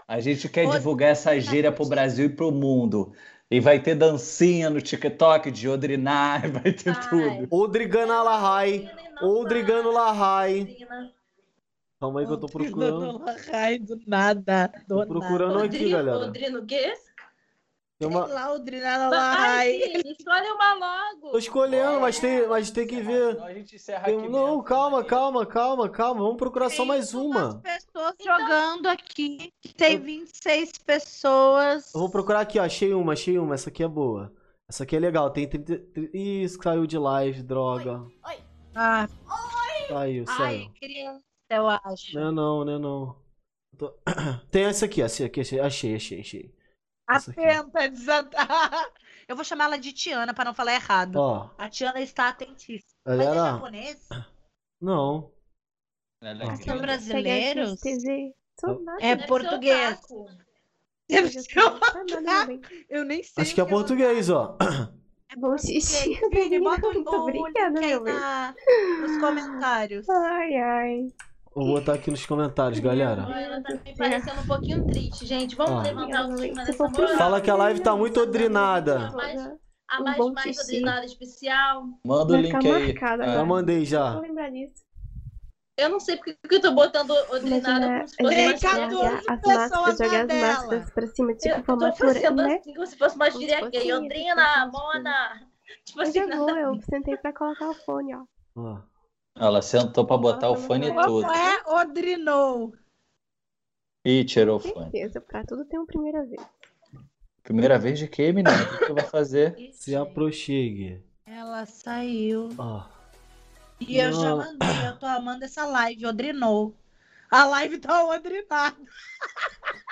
A 0.08 0.20
gente 0.22 0.48
quer 0.48 0.62
Odrinar. 0.62 0.78
divulgar 0.80 1.10
essa 1.10 1.38
gíria 1.40 1.70
pro 1.72 1.86
Brasil 1.86 2.28
e 2.28 2.30
pro 2.30 2.50
mundo. 2.52 3.14
E 3.52 3.60
vai 3.60 3.80
ter 3.80 3.94
dancinha 3.94 4.70
no 4.70 4.82
TikTok 4.82 5.52
de 5.52 5.68
odrinar, 5.70 6.48
vai 6.52 6.72
ter 6.72 6.94
Vai. 6.94 7.10
tudo. 7.10 7.48
Odrigana 7.54 8.24
Lahai. 8.24 8.90
E 8.90 9.10
não 9.22 9.30
Odrigano 9.30 9.92
para. 9.92 10.02
Lahai. 10.02 10.78
Calma 12.00 12.20
aí 12.22 12.26
que 12.26 12.32
eu 12.32 12.38
tô 12.38 12.48
procurando. 12.48 13.24
Ai, 13.54 13.80
do 13.80 14.00
nada. 14.08 14.72
Do 14.88 15.02
Tô 15.02 15.08
procurando 15.08 15.58
aqui, 15.60 15.66
Odrino- 15.78 15.92
galera. 15.98 16.18
Odrino 16.28 16.60
o 16.60 16.66
quê? 16.66 16.94
Tem 18.00 18.08
uma... 18.08 18.28
Lá, 18.28 18.52
Odrinada 18.54 19.10
Ai, 19.18 19.72
sim, 19.82 20.12
escolhe 20.12 20.48
uma 20.52 20.74
logo. 20.76 21.32
Tô 21.32 21.38
escolhendo, 21.40 22.00
mas 22.00 22.20
tem, 22.20 22.48
mas 22.48 22.70
tem 22.70 22.86
que 22.86 23.02
ver. 23.02 23.34
Senão 23.34 23.46
a 23.46 23.54
gente 23.54 23.76
encerra 23.76 24.04
Tem- 24.06 24.20
aqui 24.20 24.30
Não, 24.30 24.46
mesmo. 24.50 24.64
calma, 24.64 25.04
calma, 25.04 25.46
calma, 25.48 25.90
calma. 25.90 26.22
Vamos 26.22 26.38
procurar 26.38 26.70
só 26.70 26.86
mais 26.86 27.10
Tem 27.10 27.20
uma. 27.20 27.56
pessoas 27.60 28.14
jogando 28.24 28.86
aqui. 28.88 29.52
Tem 29.76 29.98
26 30.00 30.74
pessoas. 30.86 31.92
Eu 31.94 32.00
vou 32.02 32.10
procurar 32.10 32.42
aqui, 32.42 32.60
ó. 32.60 32.64
Achei 32.64 32.94
uma, 32.94 33.14
achei 33.14 33.40
uma. 33.40 33.56
Essa 33.56 33.70
aqui 33.70 33.82
é 33.84 33.88
boa. 33.88 34.32
Essa 34.70 34.84
aqui 34.84 34.96
é 34.96 35.00
legal. 35.00 35.32
Tem 35.32 35.48
30. 35.50 35.82
Ih, 36.14 36.48
saiu 36.50 36.86
de 36.86 37.00
live, 37.00 37.42
droga. 37.42 38.06
Ah, 38.76 39.08
Saiu, 39.90 40.26
ai, 40.28 40.38
saiu. 40.38 40.70
criança, 40.80 41.24
eu 41.50 41.68
acho. 41.68 42.14
Não 42.14 42.28
é 42.28 42.32
não, 42.32 42.66
não 42.66 42.74
é 42.76 42.78
não. 42.80 43.16
Tô- 43.76 43.94
Tem 44.52 44.66
essa 44.66 44.86
aqui, 44.86 45.02
essa 45.02 45.26
aqui, 45.26 45.40
achei, 45.42 45.60
achei, 45.60 45.96
achei. 46.20 46.54
Achei. 47.08 47.14
A 47.14 47.16
essa 47.18 47.32
aqui. 47.32 47.42
tenta 47.72 47.90
desatar. 47.90 48.92
Eu 49.28 49.36
vou 49.36 49.44
chamar 49.44 49.66
ela 49.66 49.78
de 49.78 49.92
Tiana 49.92 50.34
pra 50.34 50.46
não 50.46 50.54
falar 50.54 50.74
errado. 50.76 51.18
Ó, 51.18 51.50
A 51.58 51.70
Tiana 51.70 52.00
está 52.02 52.30
atentíssima. 52.30 52.90
Mas 53.06 53.20
é 53.20 53.24
galera. 53.26 53.52
japonês? 53.54 54.08
não. 54.82 55.32
Ela 56.22 56.44
é 56.44 56.56
São 56.56 56.78
brasileiros? 56.80 57.80
É 59.00 59.16
ser 59.16 59.28
português. 59.28 60.00
Deve 61.10 61.28
Eu 61.28 61.32
ser 61.32 61.40
nem 63.06 63.22
sei. 63.24 63.42
Acho 63.44 63.54
que 63.54 63.62
é 63.62 63.64
ela 63.64 63.70
português, 63.70 64.30
ó. 64.30 64.58
É 65.30 65.36
português. 65.36 66.18
Vini, 66.32 66.58
bota 66.60 66.88
o, 66.88 66.94
Muito 66.94 67.10
obrigada, 67.10 67.80
meu 67.82 68.02
bem. 68.02 68.14
na- 68.14 68.56
nos 69.02 69.18
comentários. 69.20 70.08
Ai, 70.10 70.56
ai. 70.56 71.08
Vou 71.58 71.66
botar 71.66 71.96
aqui 71.96 72.12
nos 72.12 72.24
comentários, 72.24 72.80
galera. 72.80 73.24
Ela 73.36 73.60
tá 73.64 73.74
me 73.84 73.98
parecendo 73.98 74.42
um 74.42 74.46
pouquinho 74.46 74.86
triste, 74.86 75.26
gente. 75.26 75.56
Vamos 75.56 75.72
Ó. 75.72 75.82
levantar 75.82 76.30
o 76.30 76.36
clima 76.36 76.64
dessa 76.64 76.88
moral. 76.88 77.18
Fala 77.18 77.42
que 77.42 77.50
a 77.50 77.56
live 77.56 77.80
tá 77.80 77.96
muito 77.96 78.20
odrinada. 78.22 79.08
A 79.90 80.00
Um 80.00 80.04
mais, 80.04 80.18
bom 80.18 80.34
mais 80.34 80.56
odrinada 80.60 81.04
especial. 81.04 81.84
Manda 82.06 82.26
o 82.26 82.28
Vai 82.34 82.42
link 82.44 82.68
aí. 82.68 82.86
marcada 82.94 83.26
É. 83.26 83.34
Já 83.34 83.44
mandei 83.44 83.78
Vou 83.78 83.86
já. 83.86 84.20
lembrar 84.20 84.52
disso. 84.52 84.86
Eu 85.80 85.90
não 85.90 86.00
sei 86.00 86.18
porque 86.18 86.36
que 86.48 86.56
eu 86.56 86.62
tô 86.62 86.72
botando 86.74 87.10
odrinada 87.32 87.88
como 87.88 88.08
se 88.08 88.16
fosse 88.18 88.36
Tem 88.36 88.48
uma 88.50 88.58
jogar 88.58 88.60
14 88.60 88.96
gíria. 88.96 89.18
as 89.18 89.42
pessoas 89.42 89.58
máscaras, 89.72 89.98
jogar 89.98 90.22
as 90.22 90.42
máscaras 90.42 90.90
pra 90.92 91.08
cima, 91.08 91.32
Eu, 91.32 91.38
tipo 91.38 91.50
eu 91.50 91.56
tô 91.58 91.64
formatura, 91.66 92.14
fazendo 92.14 92.36
né? 92.44 92.56
assim 92.56 92.74
como 92.76 92.86
se 92.86 92.98
fosse 93.00 93.16
uma 93.16 93.32
gíria 93.32 93.70
gay. 93.72 93.94
Odrina, 93.94 94.46
se 94.66 94.72
Mona. 94.72 95.42
Tipo 95.86 96.00
Eu 96.00 96.04
assim, 96.04 96.14
já 96.28 96.36
vou, 96.38 96.50
eu 96.56 96.80
sentei 96.88 97.18
pra 97.18 97.34
colocar 97.34 97.68
o 97.70 97.74
fone, 97.74 98.16
ó. 98.16 98.22
Ó. 98.58 98.78
Ela 99.40 99.62
sentou 99.62 100.06
pra 100.06 100.18
botar 100.18 100.50
o 100.50 100.56
fone 100.56 100.92
Qual 100.92 101.06
todo. 101.06 101.22
Não 101.28 101.34
é 101.34 101.64
Odrinou. 101.82 102.74
Ih, 104.06 104.24
tirou 104.26 104.58
o 104.58 104.60
fone. 104.60 104.92
Certeza, 104.92 105.22
pra 105.22 105.44
tudo 105.44 105.66
tem 105.66 105.80
uma 105.80 105.86
primeira 105.86 106.26
vez. 106.26 106.42
Primeira 107.44 107.78
vez 107.80 108.00
de 108.00 108.08
quê, 108.08 108.32
menino? 108.32 108.56
O 108.56 108.78
que 108.78 108.86
tu 108.88 108.94
vai 108.94 109.06
fazer? 109.06 109.56
Se 109.74 109.96
aproxime. 109.96 111.04
Ela 111.26 111.66
saiu. 111.66 112.50
Ó. 112.58 112.84
E 113.80 113.98
eu 114.00 114.12
já 114.12 114.30
Não. 114.30 114.38
mandei, 114.38 114.88
eu 114.88 114.98
tô 114.98 115.06
amando 115.06 115.46
essa 115.46 115.66
live, 115.66 116.06
Odrinou. 116.06 116.76
A 117.30 117.46
live 117.46 117.78
tá 117.78 118.06
odrinada. 118.06 118.78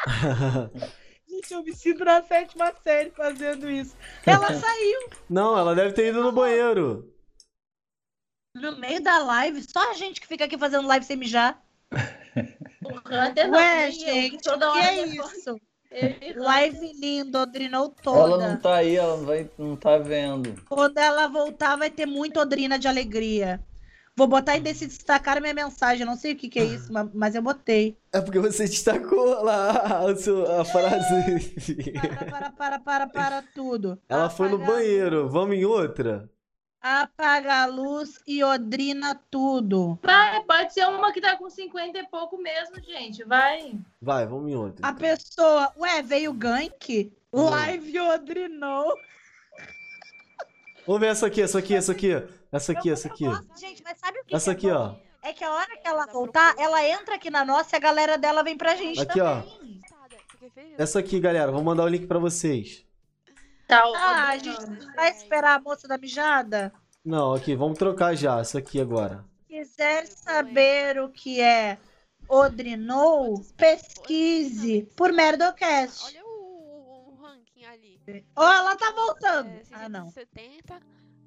Gente, 1.27 1.53
eu 1.53 1.63
me 1.63 1.73
sinto 1.76 2.05
na 2.05 2.22
sétima 2.23 2.72
série 2.81 3.09
fazendo 3.11 3.69
isso. 3.69 3.95
Ela 4.26 4.47
saiu 4.55 5.09
Não, 5.30 5.57
ela 5.57 5.76
deve 5.76 5.93
ter 5.93 6.07
ido 6.09 6.23
no 6.23 6.31
banheiro. 6.31 7.13
No 8.56 8.77
meio 8.77 9.02
da 9.03 9.19
live, 9.19 9.61
só 9.64 9.91
a 9.91 9.94
gente 9.94 10.19
que 10.22 10.27
fica 10.27 10.45
aqui 10.45 10.57
fazendo 10.57 10.88
live 10.88 11.06
sem 11.06 11.18
mijar. 11.18 11.61
O 12.84 12.98
Hunter 12.98 13.48
não, 13.49 13.57
Ué, 13.57 13.90
gente, 13.91 14.38
que 14.38 14.44
toda 14.44 14.69
o 14.69 14.73
que 14.73 14.80
hora 14.80 14.91
é 14.94 15.06
isso? 15.07 15.60
Live 16.36 16.91
linda, 16.99 17.44
Odrinou 17.44 17.95
Ela 18.06 18.27
não 18.27 18.38
toda. 18.38 18.57
tá 18.57 18.76
aí, 18.76 18.95
ela 18.98 19.15
não, 19.18 19.26
vai, 19.26 19.49
não 19.57 19.76
tá 19.77 19.98
vendo. 19.98 20.53
Quando 20.68 20.98
ela 20.98 21.27
voltar, 21.27 21.77
vai 21.77 21.90
ter 21.90 22.06
muita 22.06 22.41
Odrina 22.41 22.77
de 22.77 22.88
alegria. 22.88 23.64
Vou 24.18 24.27
botar 24.27 24.53
aí 24.53 24.60
desse 24.60 24.86
destacar 24.88 25.41
minha 25.41 25.53
mensagem. 25.53 26.06
Não 26.06 26.18
sei 26.18 26.34
o 26.34 26.36
que, 26.36 26.49
que 26.49 26.60
é 26.60 26.64
isso, 26.65 26.91
ma- 26.91 27.10
mas 27.14 27.34
eu 27.36 27.41
botei. 27.41 27.98
É 28.11 28.19
porque 28.19 28.40
você 28.40 28.65
destacou 28.65 29.41
lá 29.44 30.06
a, 30.10 30.15
sua- 30.18 30.61
a 30.61 30.65
frase. 30.65 31.53
Para, 31.94 32.26
para, 32.26 32.49
para, 32.52 32.80
para, 32.80 33.07
para 33.07 33.41
tudo. 33.41 33.98
Ela 34.10 34.30
foi 34.30 34.49
no 34.49 34.57
banheiro. 34.57 35.30
Vamos 35.30 35.56
em 35.56 35.64
outra? 35.65 36.30
Apaga 36.87 37.63
a 37.63 37.65
luz 37.65 38.19
e 38.27 38.43
odrina 38.43 39.19
tudo. 39.31 39.97
Vai, 40.03 40.43
pode 40.43 40.71
ser 40.71 40.85
uma 40.85 41.11
que 41.11 41.19
tá 41.19 41.35
com 41.35 41.49
50 41.49 41.97
e 41.97 42.07
pouco 42.09 42.37
mesmo, 42.37 42.79
gente. 42.79 43.23
Vai. 43.23 43.73
Vai, 43.99 44.27
vamos 44.27 44.51
em 44.51 44.55
outra. 44.55 44.87
A 44.87 44.93
pessoa, 44.93 45.73
ué, 45.79 46.03
veio 46.03 46.31
gank? 46.31 47.11
Live 47.33 47.99
odrinou. 47.99 48.95
Vamos 50.85 51.01
ver 51.01 51.07
essa 51.07 51.25
aqui, 51.25 51.41
essa 51.41 51.57
aqui, 51.57 51.73
essa 51.73 51.91
aqui. 51.91 52.23
Essa 52.51 52.71
aqui, 52.73 52.91
essa 52.91 53.07
aqui. 53.07 53.25
gente, 53.59 53.81
mas 53.83 53.97
sabe 53.97 54.19
o 54.19 54.23
que 54.23 54.35
Essa 54.35 54.51
é 54.51 54.53
aqui, 54.53 54.69
ó. 54.69 54.93
É 55.23 55.33
que 55.33 55.43
a 55.43 55.51
hora 55.51 55.77
que 55.77 55.87
ela 55.87 56.05
voltar, 56.05 56.53
ela 56.59 56.87
entra 56.87 57.15
aqui 57.15 57.31
na 57.31 57.43
nossa 57.43 57.75
e 57.75 57.77
a 57.77 57.81
galera 57.81 58.15
dela 58.15 58.43
vem 58.43 58.55
pra 58.55 58.75
gente 58.75 59.01
Aqui, 59.01 59.19
ó. 59.19 59.41
também. 59.41 59.81
Essa 60.77 60.99
aqui, 60.99 61.19
galera. 61.19 61.51
Vou 61.51 61.63
mandar 61.63 61.83
o 61.83 61.87
link 61.87 62.05
pra 62.05 62.19
vocês. 62.19 62.84
Tá, 63.67 63.83
Ah, 63.95 64.29
a 64.29 64.37
gente 64.37 64.85
vai 64.95 65.09
esperar 65.11 65.55
a 65.55 65.61
moça 65.61 65.87
da 65.87 65.97
mijada? 65.97 66.71
Não, 67.03 67.33
aqui, 67.33 67.55
vamos 67.55 67.77
trocar 67.77 68.15
já. 68.15 68.39
Essa 68.39 68.59
aqui 68.59 68.79
agora. 68.79 69.23
Quiser 69.47 70.05
saber 70.07 70.99
o 70.99 71.09
que 71.09 71.41
é 71.41 71.77
Odrinou, 72.27 73.41
pesquise 73.55 74.83
por 74.95 75.11
Merdocast. 75.13 76.05
Olha 76.05 76.23
o, 76.25 77.11
o 77.11 77.15
ranking 77.21 77.65
ali. 77.65 78.25
Ó, 78.35 78.51
ela 78.53 78.75
tá 78.75 78.91
voltando. 78.91 79.49
É, 79.49 79.61
Ah, 79.71 79.89
não. 79.89 80.09
670, 80.09 80.79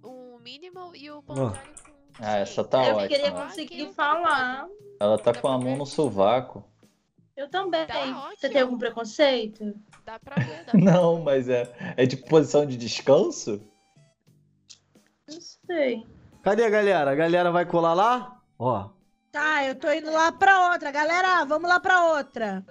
o 0.03 0.39
minimal 0.41 0.95
e 0.95 1.11
o 1.11 1.23
Panzani 1.23 1.57
com. 1.59 1.93
Ah, 2.21 2.39
essa 2.39 2.65
tá 2.65 2.85
Eu 2.85 2.97
ótima. 2.97 3.09
queria 3.09 3.31
conseguir 3.31 3.93
falar. 3.95 4.67
Ela 5.01 5.19
tá 5.19 5.33
com 5.33 5.47
a 5.49 5.57
mão 5.59 5.77
no 5.77 5.87
sovaco. 5.87 6.65
Eu 7.39 7.49
também. 7.49 7.87
Tá 7.87 8.33
Você 8.37 8.49
tem 8.49 8.63
algum 8.63 8.77
preconceito? 8.77 9.73
Dá 10.05 10.19
pra 10.19 10.43
ver, 10.43 10.65
dá 10.65 10.73
pra 10.73 10.81
Não, 10.81 11.19
ver. 11.19 11.23
mas 11.23 11.49
é, 11.49 11.73
é 11.97 12.05
de 12.05 12.17
posição 12.17 12.67
de 12.67 12.77
descanso? 12.77 13.63
Não 15.31 15.39
sei. 15.41 16.05
Cadê 16.43 16.65
a 16.65 16.69
galera? 16.69 17.13
A 17.13 17.15
galera 17.15 17.53
vai 17.53 17.65
colar 17.65 17.95
lá? 17.95 18.43
Ó. 18.59 18.91
Tá, 19.31 19.65
eu 19.65 19.77
tô 19.77 19.89
indo 19.93 20.11
lá 20.11 20.33
pra 20.33 20.73
outra. 20.73 20.91
Galera, 20.91 21.45
vamos 21.45 21.71
lá 21.71 21.79
pra 21.79 22.07
outra. 22.07 22.67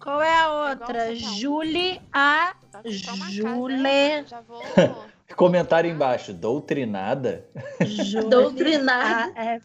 Qual 0.00 0.22
é 0.22 0.34
a 0.34 0.70
outra? 0.70 1.04
Paulo. 1.04 1.16
Julie 1.16 2.00
A. 2.10 2.54
Casa, 2.72 2.88
Jule. 2.88 4.24
Já 4.26 4.40
vou. 4.40 4.62
Comentário 5.36 5.90
embaixo. 5.90 6.32
Doutrinada? 6.32 7.46
Julie 7.82 8.28
Doutrinada. 8.30 9.60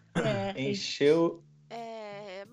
Encheu. 0.58 1.42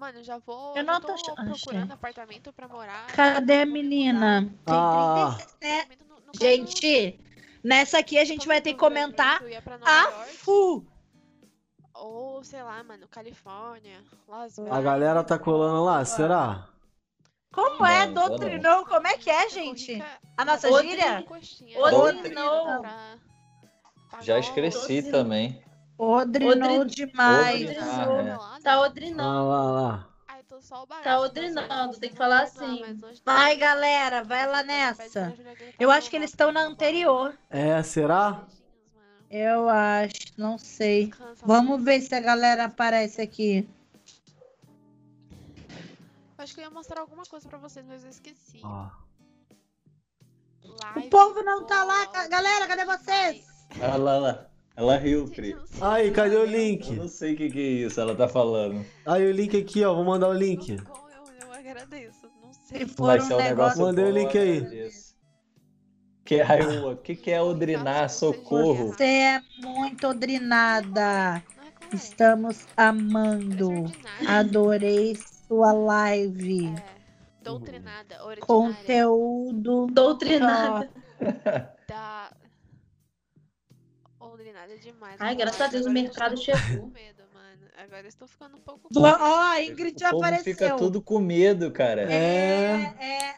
É, 0.05 0.13
mano, 0.13 0.23
já 0.23 0.39
vou. 0.39 0.77
Eu 0.77 0.85
não 0.85 0.95
já 0.95 1.01
tô 1.01 1.07
tô 1.09 1.13
ach- 1.15 1.23
procurando 1.25 1.53
achei. 1.55 1.93
apartamento 1.95 2.53
pra 2.53 2.69
morar. 2.69 3.07
Cadê 3.09 3.63
a 3.63 3.67
menina? 3.67 4.43
Tem 4.43 4.75
Ah. 4.77 5.37
36, 5.39 5.57
né? 5.63 5.97
No- 6.09 6.17
no 6.17 6.33
Gente, 6.39 7.21
nessa 7.63 7.99
aqui 7.99 8.19
a 8.19 8.25
gente 8.25 8.47
vai 8.47 8.61
ter 8.61 8.75
que 8.75 8.79
comentar 8.79 9.41
a 9.83 10.27
FU. 10.27 10.85
Ou, 11.95 12.43
sei 12.45 12.63
lá, 12.63 12.83
mano, 12.85 13.07
Califórnia, 13.09 14.03
Las 14.29 14.59
A 14.59 14.63
Vegas. 14.65 14.85
galera 14.85 15.25
tá 15.25 15.39
colando 15.39 15.83
lá, 15.85 16.05
será? 16.05 16.69
Como 17.53 17.87
é? 17.87 18.05
Não, 18.07 18.13
não. 18.15 18.29
Doutrinou? 18.31 18.85
Como 18.85 19.07
é 19.07 19.17
que 19.17 19.31
é, 19.31 19.49
gente? 19.49 20.03
A 20.37 20.45
nossa 20.45 20.69
gíria? 20.83 21.25
pra 24.11 24.21
Já 24.21 24.39
esqueci 24.39 25.11
também. 25.11 25.63
Odrinou 25.97 26.81
Odri- 26.81 26.95
demais. 27.07 27.63
Odrinou. 27.71 28.43
Ah, 28.43 28.57
é. 28.59 28.63
Tá 28.63 28.73
Ah, 28.75 28.81
odrinando. 28.81 29.49
lá, 29.49 29.63
lá. 29.71 30.09
Ai, 30.27 30.43
tô 30.43 30.61
só 30.61 30.83
o 30.83 30.87
barato, 30.87 31.05
Tá 31.05 31.21
odrinando, 31.21 31.99
tem 32.01 32.11
que 32.11 32.17
falar 32.17 32.43
assim. 32.43 32.83
hoje- 32.83 33.23
Vai, 33.25 33.57
galera, 33.57 34.25
vai 34.25 34.47
lá 34.47 34.63
nessa. 34.63 35.33
Eu 35.79 35.91
acho 35.91 36.11
que 36.11 36.17
eles 36.17 36.31
estão 36.31 36.51
na 36.51 36.63
anterior. 36.63 37.37
É, 37.49 37.81
será? 37.83 38.43
Eu 39.31 39.69
acho, 39.69 40.15
não 40.37 40.59
sei. 40.59 41.13
Vamos 41.43 41.83
ver 41.83 42.01
se 42.01 42.15
a 42.15 42.21
galera 42.21 42.65
aparece 42.65 43.21
aqui. 43.21 43.69
Acho 46.39 46.55
que 46.55 46.61
eu 46.61 46.65
ia 46.65 46.71
mostrar 46.71 47.01
alguma 47.01 47.25
coisa 47.25 47.49
pra 47.49 47.59
vocês, 47.59 47.87
mas 47.87 48.05
eu 48.05 48.11
esqueci. 48.11 48.61
Ó. 48.63 48.89
O 50.97 51.09
povo 51.09 51.43
não 51.43 51.65
tá 51.65 51.85
lá, 51.85 52.07
galera, 52.29 52.67
cadê 52.67 52.85
vocês? 52.85 53.47
Olha 53.81 53.97
lá, 53.97 54.19
lá. 54.19 54.47
Ela 54.77 54.97
riu, 54.97 55.29
Pri. 55.29 55.57
Aí, 55.81 56.11
cadê 56.11 56.37
o 56.37 56.41
Eu 56.41 56.47
link? 56.47 56.93
não 56.95 57.09
sei 57.09 57.35
o 57.35 57.37
que, 57.37 57.51
que 57.51 57.59
é 57.59 57.87
isso, 57.87 58.01
ela 58.01 58.15
tá 58.15 58.27
falando. 58.27 58.85
Aí 59.07 59.25
o 59.27 59.33
link 59.33 59.57
aqui, 59.57 59.85
ó. 59.85 59.95
Vou 59.95 60.05
mandar 60.05 60.29
o 60.29 60.33
link. 60.33 60.71
Eu, 60.71 60.77
eu 61.43 61.53
agradeço, 61.53 62.29
não 62.43 62.53
sei. 62.53 62.87
Se 62.87 62.95
Vai 62.97 63.21
ser 63.21 63.35
um 63.35 63.39
negócio. 63.39 63.81
Mandei 63.81 64.05
o 64.05 64.11
link 64.11 64.37
aí. 64.37 64.91
Que, 66.25 66.41
aí, 66.41 66.79
o 66.79 66.97
que, 66.97 67.15
que 67.15 67.31
é 67.31 67.41
odrinar? 67.41 68.09
Socorro. 68.11 68.89
Você 68.89 69.05
é 69.05 69.41
muito 69.63 70.09
odrinada. 70.09 71.43
É 71.45 71.55
é. 71.93 71.97
Estamos 71.97 72.67
amando. 72.77 73.93
Adorei 74.27 75.17
sua 75.47 75.73
live. 75.73 76.67
É, 76.67 76.83
doutrinada, 77.43 78.25
ordinária. 78.25 78.41
Conteúdo. 78.41 79.87
Doutrinada. 79.87 80.91
Da... 81.87 82.24
Ordinada 84.35 84.77
demais. 84.79 85.17
Ai, 85.21 85.35
graças 85.35 85.61
a 85.61 85.67
Deus 85.69 85.87
o 85.87 85.91
mercado 85.91 86.37
chegou. 86.37 86.81
com 86.81 86.87
medo, 86.89 87.23
mano. 87.33 87.63
Agora 87.79 88.03
eu 88.03 88.09
estou 88.09 88.27
ficando 88.27 88.57
um 88.57 88.61
pouco. 88.61 88.89
Ó, 88.97 89.07
a 89.07 89.63
Ingrid 89.63 89.97
O 90.05 90.11
povo 90.11 90.23
apareceu. 90.25 90.45
fica 90.55 90.77
tudo 90.77 91.01
com 91.01 91.19
medo, 91.21 91.71
cara. 91.71 92.03
É. 92.13 92.95
É. 93.01 93.35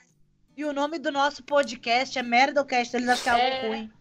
E 0.56 0.64
o 0.64 0.73
nome 0.73 0.98
do 0.98 1.12
nosso 1.12 1.43
podcast 1.44 2.18
é 2.18 2.23
Merdocast, 2.23 2.97
eles 2.97 3.09
acham 3.09 3.36
É. 3.36 3.68
ruim. 3.68 3.93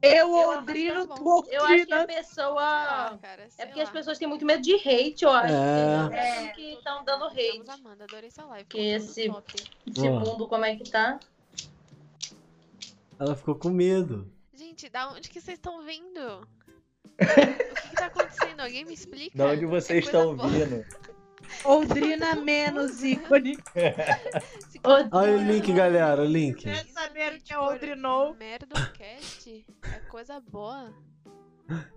Eu, 0.00 0.28
Eu 0.28 0.58
Odrino, 0.58 1.06
tá. 1.06 1.14
Eu 1.50 1.64
acho 1.64 1.86
que 1.86 1.92
a 1.94 2.06
pessoa. 2.06 2.60
Ah, 2.62 3.18
cara, 3.20 3.48
É 3.58 3.66
porque 3.66 3.80
as 3.80 3.88
lá. 3.88 3.92
pessoas 3.92 4.18
têm 4.18 4.26
muito 4.28 4.44
medo 4.46 4.60
de 4.62 4.74
hate, 4.74 5.24
eu 5.24 5.30
acho. 5.30 5.52
É. 5.54 6.44
É 6.44 6.48
que 6.48 6.72
estão 6.74 7.04
dando 7.04 7.26
hate. 7.26 7.62
Amando, 7.68 8.02
adorei 8.04 8.28
essa 8.28 8.44
live. 8.46 8.64
Que 8.68 8.78
esse-. 8.78 9.32
Esse 9.86 10.08
mundo, 10.10 10.46
como 10.48 10.64
é 10.64 10.74
que 10.76 10.88
tá? 10.90 11.18
Ela 13.18 13.36
ficou 13.36 13.54
com 13.54 13.70
medo. 13.70 14.31
Gente, 14.54 14.88
da 14.88 15.08
onde 15.10 15.30
que 15.30 15.40
vocês 15.40 15.58
estão 15.58 15.82
vindo? 15.84 16.40
o 16.40 17.74
que, 17.74 17.88
que 17.88 17.96
tá 17.96 18.06
acontecendo? 18.06 18.60
Alguém 18.60 18.84
me 18.84 18.92
explica? 18.94 19.36
Da 19.36 19.46
onde 19.46 19.64
vocês 19.64 20.04
estão 20.04 20.36
vindo? 20.36 20.84
Odrina 21.64 22.34
menos 22.34 23.02
ícone. 23.02 23.56
Olha 25.12 25.36
o 25.36 25.42
link, 25.42 25.72
galera, 25.72 26.22
o 26.22 26.24
link. 26.24 26.62
Quer 26.62 26.86
saber 26.86 27.34
o 27.34 27.40
que 27.40 27.52
é 27.52 27.58
Odrinou? 27.58 28.34
Merdocast 28.34 29.64
é 29.82 29.98
coisa 30.10 30.40
boa. 30.40 30.92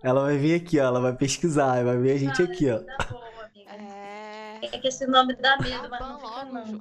Ela 0.02 0.22
vai 0.22 0.38
vir 0.38 0.62
aqui, 0.62 0.80
ó. 0.80 0.86
Ela 0.86 1.02
vai 1.02 1.16
pesquisar, 1.16 1.84
vai 1.84 1.98
ver 1.98 2.12
a 2.12 2.18
gente 2.18 2.42
aqui, 2.42 2.70
ó. 2.70 2.80
Tá 2.80 3.10
amiga. 3.46 3.72
É. 3.72 4.60
É 4.62 4.80
que 4.80 4.88
esse 4.88 5.06
nome 5.08 5.36
dá 5.36 5.58
Tá 5.58 5.64
medo, 5.64 5.90
mas 5.90 6.00
bom 6.00 6.08
não 6.08 6.20
fica 6.20 6.30
logo, 6.30 6.54
não. 6.54 6.80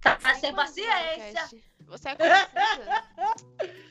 Tá 0.00 0.34
sem 0.34 0.54
paciência. 0.54 1.69
Você 1.90 2.08
é 2.10 2.14
confusa? 2.14 3.02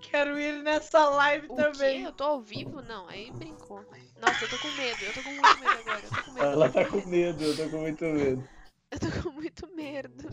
Quero 0.00 0.36
ir 0.40 0.62
nessa 0.64 1.08
live 1.10 1.46
O 1.48 1.54
quê? 1.54 1.62
também. 1.62 2.02
Eu 2.02 2.12
tô 2.12 2.24
ao 2.24 2.40
vivo? 2.40 2.82
Não, 2.82 3.08
aí 3.08 3.30
brincou. 3.30 3.84
Nossa, 4.20 4.44
eu 4.44 4.50
tô 4.50 4.58
com 4.58 4.68
medo. 4.72 5.04
Eu 5.04 5.12
tô 5.14 5.22
com 5.22 5.30
muito 5.30 5.58
medo 5.60 5.78
agora. 5.78 6.00
Eu 6.02 6.10
tô 6.10 6.22
com 6.22 6.32
medo. 6.32 6.46
Ela 6.46 6.68
tá 6.68 6.84
com 6.84 7.06
medo, 7.06 7.44
eu 7.44 7.56
tô 7.56 7.70
com 7.70 7.78
muito 7.78 8.04
medo. 8.04 8.48
Eu 8.90 8.98
tô 8.98 9.22
com 9.22 9.30
muito 9.30 9.68
medo. 9.76 10.24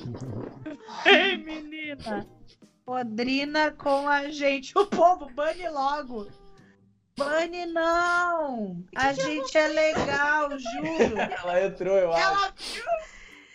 Ei, 1.06 1.38
menina. 1.38 2.28
Odrina 2.88 3.72
com 3.72 4.10
a 4.10 4.32
gente. 4.32 4.76
O 4.76 4.88
povo, 4.88 5.30
bane 5.30 5.70
logo. 5.70 6.28
Bane 7.16 7.68
não. 7.68 8.84
A 8.96 9.14
gente 9.14 9.56
é 9.56 9.68
legal, 9.68 10.50
juro. 10.58 11.20
Ela 11.20 11.66
entrou, 11.66 11.96
eu 11.96 12.12
acho. 12.12 12.24
Ela 12.24 12.54
viu? 12.58 12.84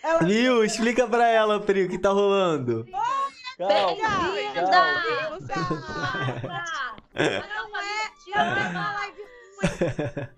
Ela 0.03 0.19
Viu? 0.21 0.65
Explica 0.65 1.07
pra 1.07 1.29
ela, 1.29 1.61
Pri, 1.61 1.85
o 1.85 1.89
que 1.89 1.99
tá 1.99 2.11
rolando. 2.11 2.85
Calma, 3.57 4.33
Bem-vinda! 4.35 4.69
calma. 4.69 5.03
Não 7.15 7.21
é, 7.21 7.53
não 8.35 8.57
é 8.57 8.69
uma 8.69 8.93
live 8.95 9.23
ruim. 9.23 9.69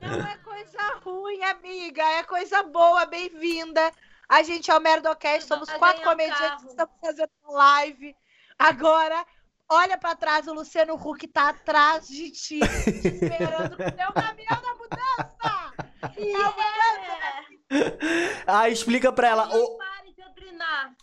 Não 0.03 0.27
é 0.27 0.37
coisa 0.39 0.83
ruim, 1.03 1.43
amiga. 1.45 2.03
É 2.03 2.23
coisa 2.25 2.63
boa, 2.65 3.07
bem-vinda. 3.07 3.91
A 4.29 4.43
gente 4.43 4.71
é 4.71 4.77
o 4.77 4.81
Merdocast, 4.81 5.47
somos 5.47 5.71
quatro 5.71 6.03
comediantes 6.03 6.65
que 6.65 6.71
estamos 6.71 6.95
fazendo 7.01 7.31
live. 7.49 8.15
Agora, 8.59 9.25
olha 9.69 9.97
pra 9.97 10.15
trás, 10.15 10.47
o 10.47 10.53
Luciano 10.53 10.95
Huck 10.95 11.27
tá 11.29 11.51
atrás 11.51 12.09
de 12.09 12.31
ti, 12.31 12.59
te 12.61 13.09
esperando 13.09 13.71
no 13.71 13.77
teu 13.77 14.13
caminhão 14.13 14.61
da 14.61 14.75
mudança. 14.75 15.73
E 16.19 16.35
a 16.37 16.51
mudança 16.51 17.54
Ah, 18.47 18.69
explica 18.69 19.13
pra 19.13 19.29
ela. 19.29 19.49
O- 19.57 19.79
Pare 19.79 20.13
de 20.15 20.23
opinar. 20.23 20.95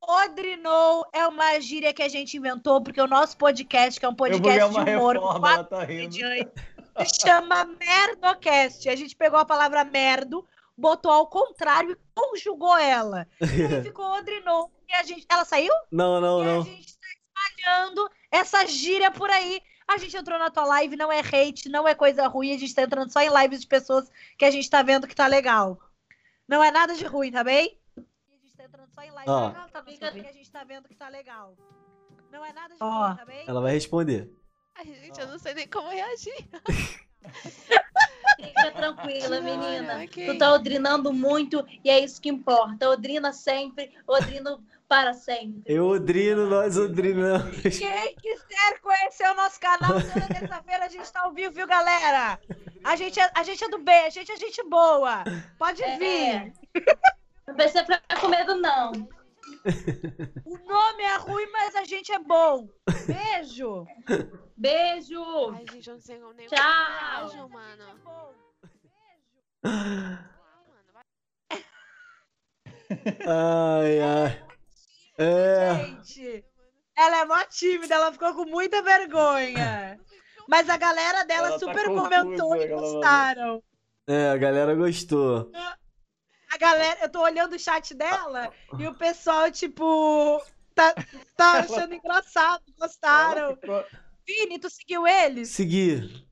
Odrinou 0.00 1.06
é 1.12 1.26
uma 1.28 1.60
gíria 1.60 1.92
que 1.92 2.02
a 2.02 2.08
gente 2.08 2.36
inventou, 2.36 2.82
porque 2.82 3.00
o 3.00 3.06
nosso 3.06 3.36
podcast, 3.36 3.98
que 4.00 4.04
é 4.04 4.08
um 4.08 4.12
Eu 4.12 4.16
vou 4.16 4.40
ganhar 4.40 4.66
podcast 4.66 4.74
uma 4.76 4.84
de 4.84 4.90
humor, 4.96 5.14
com 5.18 5.26
reforma, 5.26 5.40
quatro 5.40 5.74
ela 5.76 5.80
tá 5.80 5.84
rindo. 5.84 6.02
comediantes, 6.18 6.64
se 7.06 7.20
chama 7.26 7.64
Merdocast. 7.64 8.88
A 8.88 8.96
gente 8.96 9.14
pegou 9.16 9.38
a 9.38 9.44
palavra 9.44 9.84
merdo, 9.84 10.44
botou 10.76 11.10
ao 11.12 11.28
contrário 11.28 11.92
e 11.92 11.96
conjugou 12.14 12.76
ela. 12.76 13.26
E 13.40 13.46
ficou 13.82 14.04
Odrinou. 14.18 14.70
E 14.88 14.94
a 14.94 15.02
gente. 15.04 15.24
Ela 15.30 15.44
saiu? 15.44 15.72
Não, 15.90 16.20
não, 16.20 16.40
E 16.40 16.42
a 16.42 16.52
não. 16.54 16.64
gente 16.64 16.98
tá 16.98 17.06
espalhando 17.56 18.10
essa 18.30 18.66
gíria 18.66 19.10
por 19.10 19.30
aí. 19.30 19.62
A 19.92 19.98
gente 19.98 20.16
entrou 20.16 20.38
na 20.38 20.50
tua 20.50 20.64
live, 20.64 20.96
não 20.96 21.12
é 21.12 21.20
hate, 21.20 21.68
não 21.68 21.86
é 21.86 21.94
coisa 21.94 22.26
ruim. 22.26 22.54
A 22.54 22.58
gente 22.58 22.74
tá 22.74 22.82
entrando 22.82 23.12
só 23.12 23.20
em 23.20 23.28
lives 23.42 23.60
de 23.60 23.66
pessoas 23.66 24.10
que 24.38 24.44
a 24.44 24.50
gente 24.50 24.68
tá 24.68 24.82
vendo 24.82 25.06
que 25.06 25.14
tá 25.14 25.26
legal. 25.26 25.78
Não 26.48 26.64
é 26.64 26.70
nada 26.70 26.94
de 26.94 27.04
ruim, 27.04 27.30
tá 27.30 27.44
bem? 27.44 27.78
A 27.96 28.36
gente 28.42 28.56
tá 28.56 28.64
entrando 28.64 28.90
só 28.94 29.02
em 29.02 29.10
lives 29.10 29.28
Ó. 29.28 29.48
legal, 29.48 29.68
tá 29.68 29.82
bem? 29.82 29.98
que 29.98 30.04
a 30.04 30.32
gente 30.32 30.50
tá 30.50 30.64
vendo 30.64 30.88
que 30.88 30.94
tá 30.94 31.08
legal. 31.08 31.54
Não 32.30 32.42
é 32.42 32.52
nada 32.54 32.74
de 32.74 32.82
Ó. 32.82 33.06
ruim, 33.06 33.16
tá 33.16 33.24
bem? 33.26 33.44
Ela 33.46 33.60
vai 33.60 33.72
responder. 33.74 34.34
Ai, 34.74 34.86
gente, 34.86 35.20
eu 35.20 35.26
não 35.26 35.38
sei 35.38 35.52
nem 35.52 35.68
como 35.68 35.90
reagir. 35.90 36.48
Fica 38.36 38.70
tranquila, 38.72 39.40
menina. 39.40 39.94
Ai, 39.94 40.04
ok. 40.06 40.26
Tu 40.26 40.38
tá 40.38 40.52
odrinando 40.52 41.12
muito 41.12 41.64
e 41.84 41.90
é 41.90 42.00
isso 42.00 42.20
que 42.20 42.28
importa. 42.28 42.88
Odrina 42.88 43.32
sempre, 43.32 43.92
odrino 44.06 44.62
para 44.88 45.14
sempre. 45.14 45.62
Eu 45.64 45.86
odrino, 45.86 46.46
nós 46.48 46.76
odrinamos. 46.76 47.60
Quem 47.62 48.14
quiser 48.16 48.80
conhecer 48.82 49.28
o 49.30 49.34
nosso 49.34 49.58
canal, 49.60 49.92
toda 49.92 50.26
terça-feira 50.26 50.84
a 50.84 50.88
gente 50.88 51.10
tá 51.10 51.22
ao 51.22 51.32
vivo, 51.32 51.54
viu, 51.54 51.66
galera? 51.66 52.38
A 52.84 52.96
gente 52.96 53.18
é, 53.18 53.30
a 53.34 53.42
gente 53.42 53.62
é 53.64 53.68
do 53.68 53.78
bem, 53.78 54.06
a 54.06 54.10
gente 54.10 54.30
é 54.30 54.36
gente 54.36 54.62
boa. 54.68 55.24
Pode 55.58 55.82
É. 55.82 55.96
vir. 55.98 56.52
Não 57.46 57.54
precisa 57.54 57.84
ficar 57.84 58.02
com 58.20 58.28
medo, 58.28 58.54
não. 58.56 58.92
O 60.44 60.58
nome 60.58 61.02
é 61.02 61.16
ruim, 61.16 61.46
mas 61.52 61.74
a 61.76 61.84
gente 61.84 62.12
é 62.12 62.18
bom. 62.18 62.68
Beijo. 63.06 63.86
Beijo! 64.56 65.50
Ai, 65.54 65.64
gente, 65.72 65.88
eu 65.88 65.94
não 65.94 66.00
sei 66.00 66.18
como 66.18 66.32
nem 66.32 66.46
Tchau. 66.46 67.28
Beijo, 67.28 67.48
mano. 67.48 67.84
Ai, 73.26 74.00
ai. 74.00 74.46
É. 75.18 75.74
Gente, 75.74 76.44
ela 76.96 77.20
é 77.20 77.24
mó 77.24 77.42
tímida, 77.44 77.94
ela 77.94 78.12
ficou 78.12 78.34
com 78.34 78.44
muita 78.44 78.82
vergonha. 78.82 79.98
Mas 80.48 80.68
a 80.68 80.76
galera 80.76 81.24
dela 81.24 81.48
Ela 81.48 81.58
tá 81.58 81.66
super 81.66 81.86
confusa, 81.86 82.02
comentou 82.02 82.56
e 82.56 82.66
gostaram. 82.68 83.62
É, 84.06 84.30
a 84.30 84.36
galera 84.36 84.74
gostou. 84.74 85.50
A 86.52 86.58
galera, 86.58 86.98
eu 87.02 87.08
tô 87.10 87.20
olhando 87.22 87.54
o 87.54 87.58
chat 87.58 87.94
dela 87.94 88.52
e 88.78 88.86
o 88.86 88.94
pessoal, 88.94 89.50
tipo, 89.50 90.38
tá, 90.74 90.94
tá 91.36 91.60
achando 91.60 91.94
engraçado, 91.94 92.62
gostaram. 92.78 93.58
Vini, 94.26 94.58
tu 94.58 94.68
seguiu 94.68 95.06
eles? 95.06 95.48
Seguir. 95.48 96.26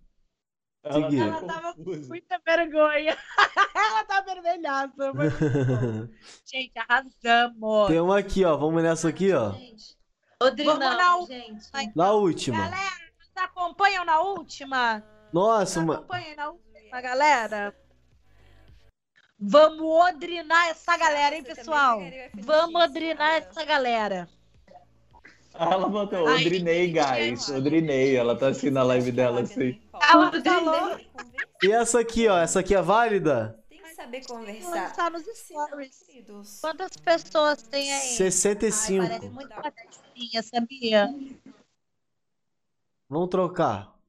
Ela, 0.83 1.11
Seguir. 1.11 1.19
tá 1.19 1.25
Ela 1.27 1.43
tava 1.47 1.75
com 1.75 1.83
muita 2.09 2.41
vergonha. 2.47 3.17
ela 3.75 4.05
tá 4.05 4.21
vermelhaça. 4.23 5.13
bom. 5.13 6.09
Gente, 6.47 6.73
arrasamos. 6.79 7.89
Tem 7.89 8.01
uma 8.01 8.19
aqui, 8.19 8.45
ó. 8.45 8.57
Vamos 8.57 8.83
nessa 8.83 9.09
aqui, 9.09 9.33
ó. 9.33 9.53
Gente. 9.53 9.99
Vamos 10.41 10.79
na 10.79 11.17
u- 11.19 11.27
gente. 11.27 11.71
Na 11.95 12.13
última. 12.13 12.57
Galera, 12.59 12.95
vocês 13.19 13.37
acompanham 13.37 14.05
na 14.07 14.21
última? 14.21 15.05
Nossa, 15.33 15.81
uma... 15.81 15.95
Acompanhem 15.97 16.35
na 16.37 16.51
última, 16.51 17.01
galera. 17.03 17.75
Vamos 19.41 19.81
odrinar 20.09 20.69
essa 20.69 20.97
galera, 20.99 21.35
hein, 21.35 21.43
pessoal? 21.43 22.01
Vamos 22.35 22.83
odrinar 22.83 23.37
essa 23.37 23.65
galera. 23.65 24.29
Ela 25.55 25.89
botou, 25.89 26.27
Ai, 26.29 26.47
Odrinei, 26.47 26.93
guys. 26.93 27.49
Odrinei. 27.49 28.17
Ela 28.17 28.37
tá 28.37 28.49
assim 28.49 28.71
na 28.71 28.83
live 28.83 29.11
dela, 29.11 29.41
assim. 29.41 29.81
Ela 29.93 30.31
falou 30.43 31.01
E 31.63 31.73
essa 31.73 32.01
aqui, 32.01 32.29
ó. 32.29 32.39
Essa 32.39 32.61
aqui 32.61 32.75
é 32.75 32.83
válida? 32.83 33.59
Tem 33.69 33.83
que 33.83 33.95
saber 33.95 34.27
conversar. 34.27 34.71
lançar 34.71 35.11
nos 35.11 35.25
stories. 35.25 36.03
Queridos. 36.07 36.61
Quantas 36.61 36.97
pessoas 36.97 37.63
tem 37.63 37.93
aí? 37.93 38.17
65. 38.17 39.07
Parece 39.07 39.29
muito 39.29 39.55
sabia? 40.43 41.09
Vamos 43.09 43.29
trocar. 43.29 44.00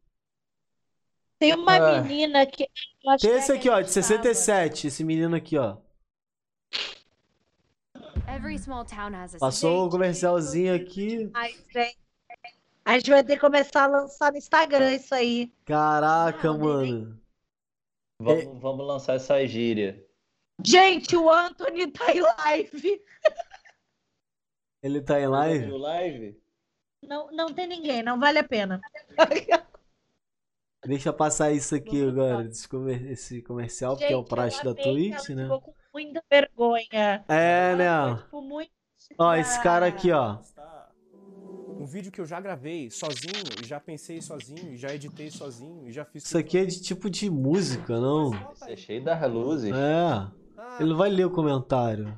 Tem 1.41 1.55
uma 1.55 1.75
Ah. 1.75 2.01
menina 2.03 2.45
que. 2.45 2.67
Tem 2.67 3.17
que 3.17 3.27
é 3.27 3.37
esse 3.39 3.51
aqui, 3.51 3.67
ó, 3.67 3.81
de 3.81 3.87
gente 3.87 3.95
tava. 3.95 4.07
67. 4.07 4.85
Esse 4.85 5.03
menino 5.03 5.35
aqui, 5.35 5.57
ó. 5.57 5.77
Every 8.27 8.59
small 8.59 8.85
town 8.85 9.15
has 9.15 9.33
a 9.33 9.39
Passou 9.39 9.87
o 9.87 9.89
comercialzinho 9.89 10.75
aqui. 10.75 11.31
Ai, 11.33 11.51
gente. 11.73 11.97
A 12.85 12.93
gente 12.93 13.09
vai 13.09 13.23
ter 13.23 13.33
que 13.33 13.41
começar 13.41 13.85
a 13.85 13.87
lançar 13.87 14.31
no 14.31 14.37
Instagram 14.37 14.93
isso 14.93 15.15
aí. 15.15 15.51
Caraca, 15.65 16.53
mano. 16.53 17.19
Vamos, 18.19 18.61
vamos 18.61 18.85
lançar 18.85 19.15
essa 19.15 19.43
gíria. 19.47 20.05
Gente, 20.63 21.17
o 21.17 21.27
Anthony 21.27 21.87
tá 21.87 22.13
em 22.13 22.21
live. 22.21 23.01
Ele 24.83 25.01
tá 25.01 25.19
em 25.19 25.27
live? 25.27 25.71
live? 25.71 26.41
Não, 27.01 27.31
não 27.31 27.51
tem 27.51 27.65
ninguém, 27.65 28.03
não 28.03 28.19
vale 28.19 28.37
a 28.37 28.43
pena. 28.43 28.79
Deixa 30.85 31.13
passar 31.13 31.51
isso 31.51 31.75
aqui 31.75 32.03
agora, 32.07 32.45
esse 32.45 32.67
comer- 32.67 33.11
esse 33.11 33.41
comercial, 33.43 33.95
porque 33.95 34.11
é 34.11 34.15
o 34.17 34.21
Gente, 34.21 34.29
praxe 34.29 34.63
da 34.63 34.73
Twitch, 34.73 35.29
ela 35.29 35.35
né? 35.35 35.43
Ficou 35.43 35.61
com 35.61 35.73
muita 35.93 36.23
vergonha. 36.29 37.23
É, 37.27 37.75
né? 37.75 38.15
tipo, 38.15 38.41
muito 38.41 38.71
Ó, 39.17 39.35
esse 39.35 39.61
cara 39.61 39.87
aqui, 39.87 40.11
ó. 40.11 40.37
Um 41.79 41.85
vídeo 41.85 42.11
que 42.11 42.21
eu 42.21 42.25
já 42.25 42.39
gravei 42.39 42.89
sozinho, 42.91 43.43
e 43.63 43.67
já 43.67 43.79
pensei 43.79 44.21
sozinho, 44.21 44.73
e 44.73 44.77
já 44.77 44.93
editei 44.93 45.31
sozinho, 45.31 45.87
e 45.87 45.91
já 45.91 46.05
fiz 46.05 46.23
Isso 46.25 46.37
aqui 46.37 46.57
é 46.59 46.65
de 46.65 46.81
tipo 46.81 47.09
de 47.09 47.29
música, 47.29 47.99
não? 47.99 48.31
Isso 48.53 48.69
é 48.69 48.75
cheio 48.75 49.03
das 49.03 49.31
luzes. 49.31 49.71
É. 49.73 50.27
Ele 50.79 50.89
não 50.89 50.97
vai 50.97 51.09
ler 51.09 51.25
o 51.25 51.31
comentário. 51.31 52.17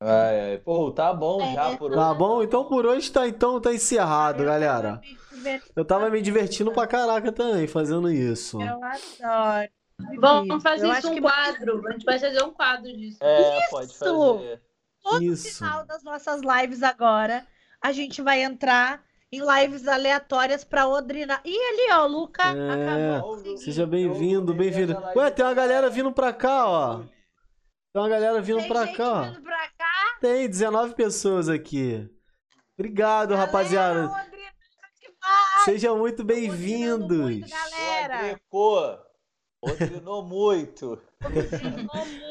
Ai, 0.00 0.40
ai. 0.52 0.58
Pô, 0.58 0.90
tá 0.92 1.12
bom 1.14 1.54
já 1.54 1.76
por 1.76 1.90
hoje. 1.90 1.96
Tá 2.00 2.14
bom? 2.14 2.42
Então 2.42 2.64
por 2.64 2.84
hoje 2.86 3.10
tá, 3.10 3.26
então 3.26 3.60
tá 3.60 3.72
encerrado, 3.72 4.44
galera. 4.44 5.00
Eu 5.74 5.84
tava 5.84 6.10
me 6.10 6.20
divertindo 6.20 6.72
pra 6.72 6.86
caraca 6.86 7.30
também 7.32 7.66
fazendo 7.66 8.10
isso. 8.10 8.60
Eu 8.60 8.80
adoro. 8.82 9.70
Vamos 10.20 10.62
fazer 10.62 10.86
Eu 10.86 10.92
isso 10.92 11.08
um 11.10 11.14
que- 11.14 11.20
quadro. 11.22 11.88
A 11.88 11.92
gente 11.92 12.04
vai 12.04 12.18
fazer 12.18 12.42
um 12.42 12.50
quadro 12.50 12.92
disso. 12.92 13.18
É, 13.22 13.66
pode 13.70 13.86
Isso! 13.92 13.98
fazer. 13.98 14.62
Todo 15.02 15.22
Isso. 15.22 15.58
final 15.58 15.86
das 15.86 16.02
nossas 16.02 16.40
lives 16.42 16.82
agora, 16.82 17.46
a 17.80 17.92
gente 17.92 18.20
vai 18.20 18.42
entrar 18.42 19.02
em 19.32 19.40
lives 19.40 19.86
aleatórias 19.88 20.64
pra 20.64 20.86
Odrina. 20.88 21.40
E 21.44 21.50
ali, 21.56 21.92
ó, 21.92 22.04
o 22.04 22.08
Luca 22.08 22.42
É. 22.42 23.14
acabou. 23.14 23.38
Seja 23.56 23.86
bem-vindo, 23.86 24.52
bem-vindo. 24.52 24.96
Ué, 25.14 25.30
tem 25.30 25.44
uma 25.46 25.54
galera 25.54 25.88
vindo 25.88 26.12
pra 26.12 26.32
cá, 26.32 26.66
ó. 26.68 26.98
Tem 26.98 28.02
uma 28.02 28.08
galera 28.08 28.42
vindo 28.42 28.58
Tem 28.58 28.68
pra 28.68 28.84
gente 28.84 28.96
cá, 28.96 29.12
ó. 29.12 29.22
vindo 29.22 29.42
pra 29.42 29.68
cá. 29.75 29.75
Tem 30.20 30.48
19 30.48 30.94
pessoas 30.94 31.48
aqui. 31.48 32.08
Obrigado, 32.78 33.30
Galera, 33.30 33.46
rapaziada. 33.46 34.10
Sejam 35.64 35.98
muito 35.98 36.24
bem-vindos. 36.24 37.40
galera. 37.50 38.40
Odrinou 39.62 40.24
muito. 40.24 41.00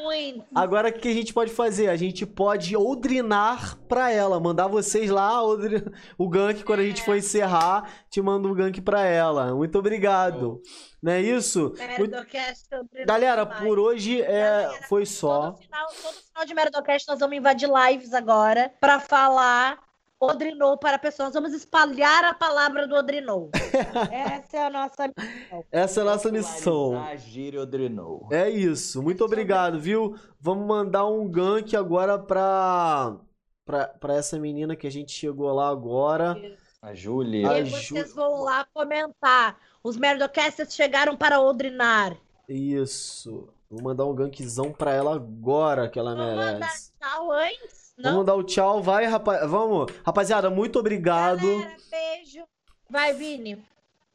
Muito. 0.02 0.44
Agora 0.54 0.88
o 0.88 0.92
que 0.92 1.08
a 1.08 1.12
gente 1.12 1.32
pode 1.34 1.50
fazer? 1.52 1.88
A 1.88 1.96
gente 1.96 2.24
pode 2.24 2.76
odrinar 2.76 3.76
pra 3.88 4.10
ela, 4.10 4.38
mandar 4.40 4.66
vocês 4.68 5.10
lá 5.10 5.42
odri- 5.42 5.84
o 6.16 6.28
gank 6.28 6.62
quando 6.64 6.80
a 6.80 6.84
gente 6.84 7.02
for 7.02 7.16
encerrar, 7.16 7.90
te 8.10 8.20
manda 8.22 8.46
um 8.48 8.54
gank 8.54 8.80
pra 8.80 9.02
ela. 9.04 9.54
Muito 9.54 9.78
obrigado. 9.78 10.60
Não 11.02 11.12
é 11.12 11.20
isso? 11.20 11.66
Odrina 11.66 13.06
Galera, 13.06 13.46
por 13.46 13.78
hoje 13.78 14.20
é 14.22 14.62
Galera, 14.62 14.82
foi 14.88 15.06
só. 15.06 15.50
Todo 15.52 15.62
final, 15.62 15.86
todo 15.86 16.14
final 16.14 16.46
de 16.46 16.54
Merdocast 16.54 17.08
nós 17.08 17.18
vamos 17.20 17.36
invadir 17.36 17.68
lives 17.68 18.12
agora 18.12 18.72
pra 18.80 18.98
falar 18.98 19.78
Odrinou 20.18 20.78
para 20.78 20.98
pessoas. 20.98 21.34
Vamos 21.34 21.52
espalhar 21.52 22.24
a 22.24 22.32
palavra 22.34 22.86
do 22.88 22.94
Odrinou. 22.94 23.50
Essa 24.10 24.56
é 24.56 24.66
a 24.66 24.70
nossa 24.70 25.08
missão. 25.08 25.64
Essa 25.70 26.00
é 26.00 26.02
a 26.02 26.06
nossa 26.06 26.32
missão. 26.32 26.72
Popularizar 26.92 27.12
a 27.12 27.16
gíria 27.16 27.60
Odrinou. 27.60 28.28
É 28.32 28.48
isso. 28.48 29.02
Muito 29.02 29.24
obrigado, 29.24 29.78
viu? 29.78 30.16
Vamos 30.40 30.66
mandar 30.66 31.06
um 31.06 31.28
gank 31.28 31.76
agora 31.76 32.18
pra, 32.18 33.16
pra, 33.64 33.88
pra 33.88 34.14
essa 34.14 34.38
menina 34.38 34.74
que 34.74 34.86
a 34.86 34.90
gente 34.90 35.12
chegou 35.12 35.52
lá 35.52 35.68
agora. 35.68 36.34
A 36.80 36.94
Júlia. 36.94 37.50
A 37.50 37.60
E 37.60 37.66
Ju- 37.66 37.76
vocês 37.94 38.14
vão 38.14 38.42
lá 38.42 38.66
comentar. 38.72 39.58
Os 39.84 39.96
Merdocasters 39.96 40.74
chegaram 40.74 41.14
para 41.16 41.40
Odrinar. 41.40 42.16
Isso. 42.48 43.48
Vou 43.68 43.82
mandar 43.82 44.04
um 44.06 44.14
gankzão 44.14 44.72
pra 44.72 44.92
ela 44.94 45.14
agora 45.14 45.88
que 45.88 45.98
ela 45.98 46.14
Vamos 46.14 46.26
mandar 46.36 46.52
merece. 46.54 46.92
tchau 47.00 47.32
antes? 47.32 47.85
Vamos 47.98 48.18
Não? 48.18 48.24
dar 48.24 48.34
o 48.34 48.42
tchau, 48.44 48.82
vai, 48.82 49.06
rapaz. 49.06 49.48
Vamos. 49.50 49.90
Rapaziada, 50.04 50.50
muito 50.50 50.78
obrigado. 50.78 51.46
Galera, 51.46 51.76
beijo. 51.90 52.44
Vai, 52.90 53.12
Vini. 53.14 53.64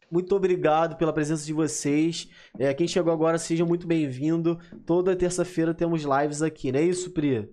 Muito 0.10 0.36
obrigado 0.36 0.98
pela 0.98 1.14
presença 1.14 1.46
de 1.46 1.54
vocês. 1.54 2.30
É, 2.60 2.74
quem 2.74 2.88
chegou 2.88 3.12
agora, 3.14 3.38
seja 3.38 3.66
muito 3.66 3.88
bem-vindo. 3.88 4.60
Toda 4.86 5.16
terça-feira 5.16 5.74
temos 5.74 6.04
lives 6.04 6.42
aqui, 6.42 6.72
não 6.72 6.80
é 6.80 6.84
isso, 6.84 7.12
Pri? 7.12 7.50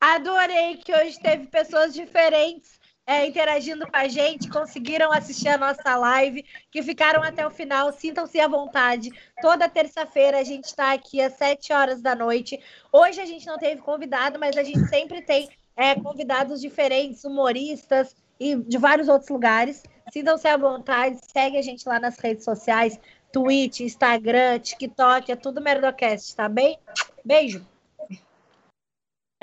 Adorei 0.00 0.78
que 0.78 0.92
hoje 0.92 1.20
teve 1.20 1.46
pessoas 1.46 1.94
diferentes 1.94 2.81
é, 3.06 3.26
interagindo 3.26 3.86
com 3.86 3.96
a 3.96 4.06
gente, 4.06 4.48
conseguiram 4.48 5.12
assistir 5.12 5.48
a 5.48 5.58
nossa 5.58 5.96
live, 5.96 6.44
que 6.70 6.82
ficaram 6.82 7.22
até 7.22 7.46
o 7.46 7.50
final. 7.50 7.92
Sintam-se 7.92 8.38
à 8.38 8.46
vontade. 8.46 9.10
Toda 9.40 9.68
terça-feira 9.68 10.38
a 10.38 10.44
gente 10.44 10.66
está 10.66 10.92
aqui 10.92 11.20
às 11.20 11.34
7 11.34 11.72
horas 11.72 12.00
da 12.00 12.14
noite. 12.14 12.60
Hoje 12.92 13.20
a 13.20 13.26
gente 13.26 13.46
não 13.46 13.58
teve 13.58 13.82
convidado, 13.82 14.38
mas 14.38 14.56
a 14.56 14.62
gente 14.62 14.86
sempre 14.88 15.20
tem 15.22 15.48
é, 15.76 15.94
convidados 15.94 16.60
diferentes, 16.60 17.24
humoristas 17.24 18.14
e 18.38 18.56
de 18.56 18.78
vários 18.78 19.08
outros 19.08 19.30
lugares. 19.30 19.82
Sintam-se 20.12 20.46
à 20.46 20.56
vontade, 20.56 21.18
segue 21.32 21.56
a 21.56 21.62
gente 21.62 21.88
lá 21.88 21.98
nas 21.98 22.18
redes 22.18 22.44
sociais, 22.44 22.98
Twitch, 23.32 23.80
Instagram, 23.80 24.58
TikTok, 24.58 25.32
é 25.32 25.36
tudo 25.36 25.60
Merdocast, 25.60 26.36
tá 26.36 26.48
bem? 26.48 26.78
Beijo! 27.24 27.71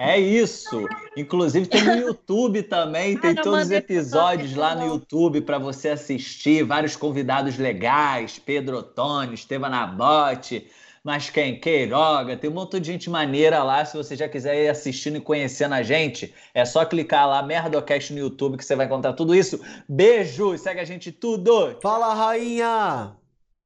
É 0.01 0.17
isso. 0.17 0.87
Inclusive 1.17 1.67
tem 1.67 1.83
no 1.83 1.95
YouTube 1.97 2.63
também, 2.63 3.17
tem 3.17 3.33
não 3.33 3.43
todos 3.43 3.65
os 3.65 3.71
episódios 3.71 4.55
lá 4.55 4.73
no. 4.73 4.85
YouTube 4.87 5.41
para 5.41 5.59
você 5.59 5.89
assistir, 5.89 6.63
vários 6.63 6.95
convidados 6.95 7.57
legais, 7.57 8.39
Pedro 8.39 8.77
Ottoni, 8.77 9.33
Esteban 9.33 9.67
Nabote, 9.67 10.67
mas 11.03 11.29
quem? 11.29 11.59
Queiroga, 11.59 12.37
tem 12.37 12.49
um 12.49 12.53
monte 12.53 12.79
de 12.79 12.93
gente 12.93 13.09
maneira 13.09 13.61
lá, 13.61 13.83
se 13.83 13.97
você 13.97 14.15
já 14.15 14.29
quiser 14.29 14.63
ir 14.63 14.69
assistindo 14.69 15.17
e 15.17 15.21
conhecendo 15.21 15.75
a 15.75 15.83
gente, 15.83 16.33
é 16.53 16.63
só 16.63 16.85
clicar 16.85 17.27
lá, 17.27 17.43
Merdocast 17.43 18.13
no 18.13 18.19
YouTube, 18.19 18.57
que 18.57 18.63
você 18.63 18.77
vai 18.77 18.85
encontrar 18.85 19.11
tudo 19.11 19.35
isso. 19.35 19.59
Beijo, 19.87 20.57
segue 20.57 20.79
a 20.79 20.85
gente 20.85 21.11
tudo! 21.11 21.77
Fala, 21.81 22.13
rainha! 22.13 23.18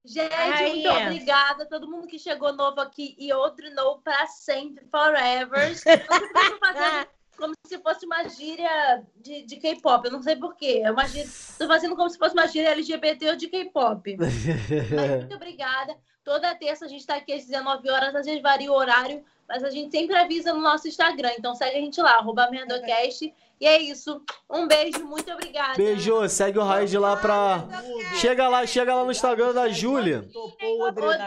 Gente, 0.06 0.36
muito 0.36 0.90
Rainha. 0.90 1.08
obrigada 1.08 1.64
a 1.64 1.66
todo 1.66 1.90
mundo 1.90 2.08
que 2.08 2.20
chegou 2.20 2.52
novo 2.52 2.82
aqui 2.82 3.16
e 3.18 3.32
outro 3.32 3.74
novo 3.74 4.02
para 4.02 4.28
sempre, 4.28 4.86
forever. 4.92 5.74
Fazendo 6.60 7.08
como 7.38 7.54
se 7.66 7.78
fosse 7.80 8.06
uma 8.06 8.28
gíria 8.28 9.04
de, 9.16 9.44
de 9.44 9.58
K-pop. 9.58 10.06
Eu 10.06 10.12
não 10.12 10.22
sei 10.22 10.36
porquê. 10.36 10.82
É 10.84 10.92
uma 10.92 11.08
gíria. 11.08 11.30
Tô 11.58 11.68
fazendo 11.68 11.96
como 11.96 12.10
se 12.10 12.18
fosse 12.18 12.34
uma 12.34 12.48
gíria 12.48 12.70
LGBT 12.70 13.30
ou 13.30 13.36
de 13.36 13.48
K-pop. 13.48 14.18
Mas 14.18 15.10
muito 15.20 15.36
obrigada. 15.36 15.96
Toda 16.24 16.56
terça 16.56 16.86
a 16.86 16.88
gente 16.88 17.06
tá 17.06 17.16
aqui 17.16 17.34
às 17.34 17.46
19 17.46 17.90
horas, 17.90 18.16
às 18.16 18.26
vezes 18.26 18.42
varia 18.42 18.72
o 18.72 18.76
horário, 18.76 19.24
mas 19.54 19.64
a 19.64 19.70
gente 19.70 19.96
sempre 19.96 20.16
avisa 20.16 20.52
no 20.52 20.62
nosso 20.62 20.88
Instagram. 20.88 21.30
Então 21.38 21.54
segue 21.54 21.78
a 21.78 21.80
gente 21.80 22.02
lá, 22.02 22.16
arroba 22.16 22.50
Merdocast. 22.50 23.32
E 23.62 23.68
é 23.68 23.80
isso. 23.80 24.20
Um 24.50 24.68
beijo, 24.68 25.06
muito 25.06 25.32
obrigada. 25.32 25.76
Beijo, 25.78 26.28
segue 26.28 26.58
o 26.58 26.64
Raid 26.64 26.98
lá 26.98 27.16
pra. 27.16 27.64
Chega 28.16 28.50
lá, 28.50 28.66
chega 28.66 28.96
lá 28.96 29.04
no 29.04 29.12
Instagram 29.12 29.54
da 29.54 29.70
Júlia. 29.70 30.28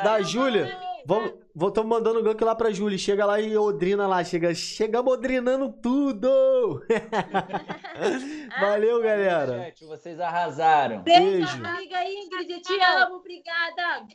Da 0.03 0.21
Júlia. 0.23 0.77
Vamos, 1.07 1.35
vou, 1.55 1.71
tô 1.71 1.85
mandando 1.85 2.19
o 2.19 2.23
gank 2.25 2.43
lá 2.43 2.53
pra 2.53 2.73
Júlia. 2.73 2.99
Chega 2.99 3.25
lá 3.25 3.41
e 3.41 3.57
odrina 3.57 4.09
lá. 4.09 4.25
Chega, 4.25 4.53
chegamos 4.57 5.13
odrinando 5.13 5.73
tudo. 5.81 6.83
Valeu, 8.61 9.01
galera. 9.01 9.67
Chat, 9.67 9.85
vocês 9.85 10.19
arrasaram. 10.19 11.03
Beijo, 11.03 11.23
Beijo. 11.23 11.65
amiga 11.65 12.05
Ingrid. 12.05 12.61
Te 12.61 12.81
amo. 12.81 13.17
Obrigada. 13.19 14.09